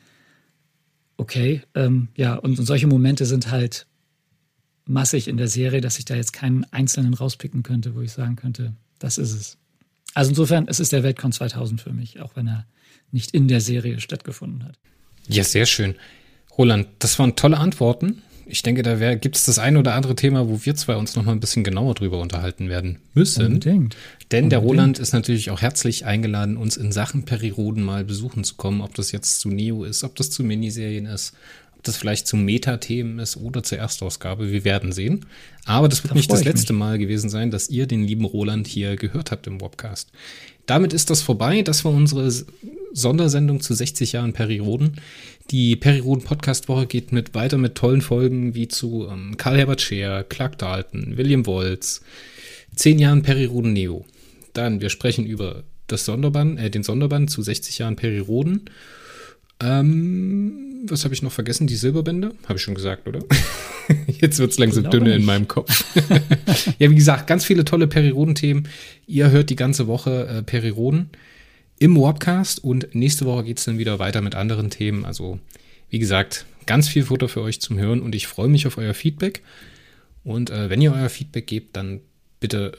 Okay, 1.21 1.61
ähm, 1.75 2.07
ja, 2.15 2.33
und, 2.33 2.57
und 2.57 2.65
solche 2.65 2.87
Momente 2.87 3.27
sind 3.27 3.51
halt 3.51 3.85
massig 4.87 5.27
in 5.27 5.37
der 5.37 5.47
Serie, 5.47 5.79
dass 5.79 5.99
ich 5.99 6.05
da 6.05 6.15
jetzt 6.15 6.33
keinen 6.33 6.63
einzelnen 6.71 7.13
rauspicken 7.13 7.61
könnte, 7.61 7.93
wo 7.93 8.01
ich 8.01 8.11
sagen 8.11 8.35
könnte, 8.35 8.73
das 8.97 9.19
ist 9.19 9.33
es. 9.33 9.57
Also 10.13 10.29
insofern, 10.29 10.67
es 10.67 10.79
ist 10.79 10.91
der 10.91 11.03
Weltcon 11.03 11.31
2000 11.31 11.79
für 11.81 11.93
mich, 11.93 12.19
auch 12.19 12.35
wenn 12.35 12.47
er 12.47 12.65
nicht 13.11 13.31
in 13.31 13.47
der 13.47 13.61
Serie 13.61 13.99
stattgefunden 13.99 14.63
hat. 14.63 14.77
Ja, 15.27 15.43
sehr 15.43 15.65
schön. 15.65 15.95
Roland, 16.57 16.87
das 16.99 17.17
waren 17.19 17.35
tolle 17.35 17.57
Antworten. 17.57 18.21
Ich 18.45 18.63
denke, 18.63 18.83
da 18.83 19.15
gibt 19.15 19.37
es 19.37 19.45
das 19.45 19.59
ein 19.59 19.77
oder 19.77 19.93
andere 19.95 20.15
Thema, 20.15 20.49
wo 20.49 20.59
wir 20.65 20.75
zwei 20.75 20.95
uns 20.97 21.15
noch 21.15 21.23
mal 21.23 21.31
ein 21.31 21.39
bisschen 21.39 21.63
genauer 21.63 21.95
drüber 21.95 22.19
unterhalten 22.19 22.67
werden 22.67 22.99
müssen. 23.13 23.45
Unbedingt. 23.45 23.95
Denn 24.31 24.45
Unbedingt. 24.45 24.51
der 24.51 24.59
Roland 24.59 24.99
ist 24.99 25.13
natürlich 25.13 25.51
auch 25.51 25.61
herzlich 25.61 26.05
eingeladen, 26.05 26.57
uns 26.57 26.75
in 26.75 26.91
Sachen 26.91 27.23
Periroden 27.23 27.81
mal 27.81 28.03
besuchen 28.03 28.43
zu 28.43 28.55
kommen, 28.55 28.81
ob 28.81 28.93
das 28.95 29.13
jetzt 29.13 29.39
zu 29.39 29.49
Neo 29.49 29.85
ist, 29.85 30.03
ob 30.03 30.15
das 30.15 30.31
zu 30.31 30.43
Miniserien 30.43 31.05
ist, 31.05 31.33
ob 31.81 31.85
das 31.85 31.97
vielleicht 31.97 32.27
zu 32.27 32.37
Metathemen 32.37 33.17
ist 33.17 33.37
oder 33.37 33.63
zur 33.63 33.79
Erstausgabe. 33.79 34.51
Wir 34.51 34.63
werden 34.63 34.91
sehen. 34.91 35.25
Aber 35.65 35.89
das 35.89 36.03
wird 36.03 36.11
da 36.11 36.15
nicht 36.15 36.31
das 36.31 36.43
letzte 36.43 36.73
mich. 36.73 36.79
Mal 36.79 36.99
gewesen 36.99 37.27
sein, 37.27 37.49
dass 37.49 37.71
ihr 37.71 37.87
den 37.87 38.03
lieben 38.03 38.23
Roland 38.23 38.67
hier 38.67 38.95
gehört 38.97 39.31
habt 39.31 39.47
im 39.47 39.59
Webcast. 39.61 40.11
Damit 40.67 40.93
ist 40.93 41.09
das 41.09 41.23
vorbei. 41.23 41.63
Das 41.63 41.83
war 41.83 41.91
unsere 41.91 42.31
Sondersendung 42.93 43.61
zu 43.61 43.73
60 43.73 44.11
Jahren 44.11 44.31
Perioden. 44.31 45.01
Die 45.49 45.75
Perioden 45.75 46.23
Podcast 46.23 46.69
Woche 46.69 46.85
geht 46.85 47.11
mit 47.11 47.33
weiter 47.33 47.57
mit 47.57 47.73
tollen 47.73 48.01
Folgen 48.01 48.53
wie 48.53 48.67
zu 48.67 49.07
ähm, 49.11 49.35
Karl 49.37 49.57
Herbert 49.57 49.81
Scheer, 49.81 50.23
Clark 50.23 50.59
Dalton, 50.59 51.17
William 51.17 51.47
Wolz, 51.47 52.03
10 52.75 52.99
Jahren 52.99 53.23
Perioden 53.23 53.73
Neo. 53.73 54.05
Dann 54.53 54.81
wir 54.81 54.91
sprechen 54.91 55.25
über 55.25 55.63
das 55.87 56.05
Sonderband, 56.05 56.59
äh, 56.59 56.69
den 56.69 56.83
Sonderband 56.83 57.31
zu 57.31 57.41
60 57.41 57.79
Jahren 57.79 57.95
Perioden 57.95 58.69
ähm, 59.61 60.71
was 60.87 61.03
habe 61.03 61.13
ich 61.13 61.21
noch 61.21 61.31
vergessen? 61.31 61.67
Die 61.67 61.75
Silberbände? 61.75 62.33
Habe 62.45 62.55
ich 62.55 62.61
schon 62.61 62.75
gesagt, 62.75 63.07
oder? 63.07 63.19
Jetzt 64.07 64.39
wird 64.39 64.51
es 64.51 64.59
langsam 64.59 64.89
dünne 64.89 65.15
in 65.15 65.25
meinem 65.25 65.47
Kopf. 65.47 65.85
ja, 66.79 66.89
wie 66.89 66.95
gesagt, 66.95 67.27
ganz 67.27 67.45
viele 67.45 67.65
tolle 67.65 67.87
Periroden-Themen. 67.87 68.67
Ihr 69.07 69.31
hört 69.31 69.49
die 69.49 69.55
ganze 69.55 69.87
Woche 69.87 70.27
äh, 70.27 70.43
Periroden 70.43 71.09
im 71.79 71.95
Warpcast 71.95 72.63
und 72.63 72.93
nächste 72.93 73.25
Woche 73.25 73.43
geht 73.43 73.59
es 73.59 73.65
dann 73.65 73.77
wieder 73.77 73.99
weiter 73.99 74.21
mit 74.21 74.35
anderen 74.35 74.69
Themen. 74.69 75.05
Also, 75.05 75.39
wie 75.89 75.99
gesagt, 75.99 76.45
ganz 76.65 76.87
viel 76.87 77.03
Futter 77.03 77.27
für 77.27 77.41
euch 77.41 77.61
zum 77.61 77.77
Hören 77.77 78.01
und 78.01 78.15
ich 78.15 78.27
freue 78.27 78.49
mich 78.49 78.67
auf 78.67 78.77
euer 78.77 78.93
Feedback. 78.93 79.41
Und 80.23 80.49
äh, 80.49 80.69
wenn 80.69 80.81
ihr 80.81 80.93
euer 80.93 81.09
Feedback 81.09 81.47
gebt, 81.47 81.75
dann 81.75 82.01
bitte 82.39 82.73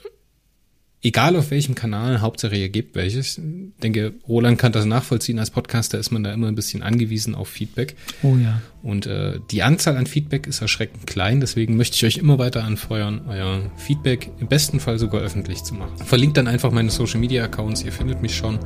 egal 1.03 1.35
auf 1.35 1.51
welchem 1.51 1.75
Kanal, 1.75 2.21
Hauptsache 2.21 2.55
ihr 2.55 2.69
gebt 2.69 2.95
welches. 2.95 3.37
Ich 3.37 3.43
denke, 3.81 4.13
Roland 4.27 4.57
kann 4.57 4.71
das 4.71 4.85
nachvollziehen. 4.85 5.37
Als 5.37 5.51
Podcaster 5.51 5.99
ist 5.99 6.11
man 6.11 6.23
da 6.23 6.33
immer 6.33 6.47
ein 6.47 6.55
bisschen 6.55 6.81
angewiesen 6.81 7.35
auf 7.35 7.49
Feedback. 7.49 7.95
Oh 8.23 8.35
ja. 8.37 8.61
Und 8.81 9.05
äh, 9.05 9.39
die 9.51 9.63
Anzahl 9.63 9.97
an 9.97 10.07
Feedback 10.07 10.47
ist 10.47 10.61
erschreckend 10.61 11.05
klein. 11.05 11.41
Deswegen 11.41 11.77
möchte 11.77 11.95
ich 11.95 12.05
euch 12.05 12.17
immer 12.17 12.39
weiter 12.39 12.63
anfeuern, 12.63 13.21
euer 13.27 13.71
Feedback 13.77 14.31
im 14.39 14.47
besten 14.47 14.79
Fall 14.79 14.97
sogar 14.97 15.21
öffentlich 15.21 15.63
zu 15.63 15.75
machen. 15.75 15.97
Verlinkt 15.97 16.37
dann 16.37 16.47
einfach 16.47 16.71
meine 16.71 16.89
Social 16.89 17.19
Media 17.19 17.43
Accounts. 17.43 17.83
Ihr 17.83 17.91
findet 17.91 18.21
mich 18.21 18.35
schon. 18.35 18.57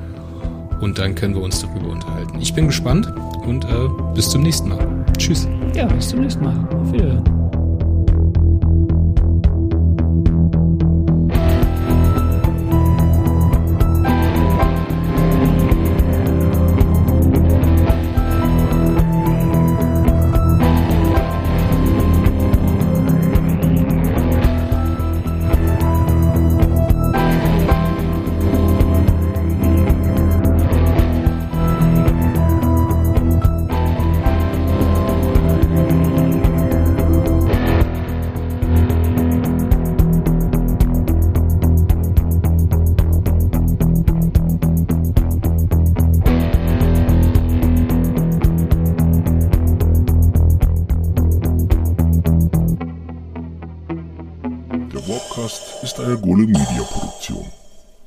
Und 0.80 1.00
dann 1.00 1.16
können 1.16 1.34
wir 1.34 1.42
uns 1.42 1.60
darüber 1.60 1.90
unterhalten. 1.90 2.40
Ich 2.40 2.54
bin 2.54 2.68
gespannt 2.68 3.12
und 3.46 3.66
äh, 3.66 3.70
bis 4.14 4.30
zum 4.30 4.44
nächsten 4.44 4.70
Mal. 4.70 5.06
Tschüss. 5.18 5.48
Ja, 5.76 5.88
bis 5.88 6.10
zum 6.10 6.22
nächsten 6.22 6.44
Mal. 6.44 6.68
Auf 6.70 6.94
Wiedersehen. 6.94 7.67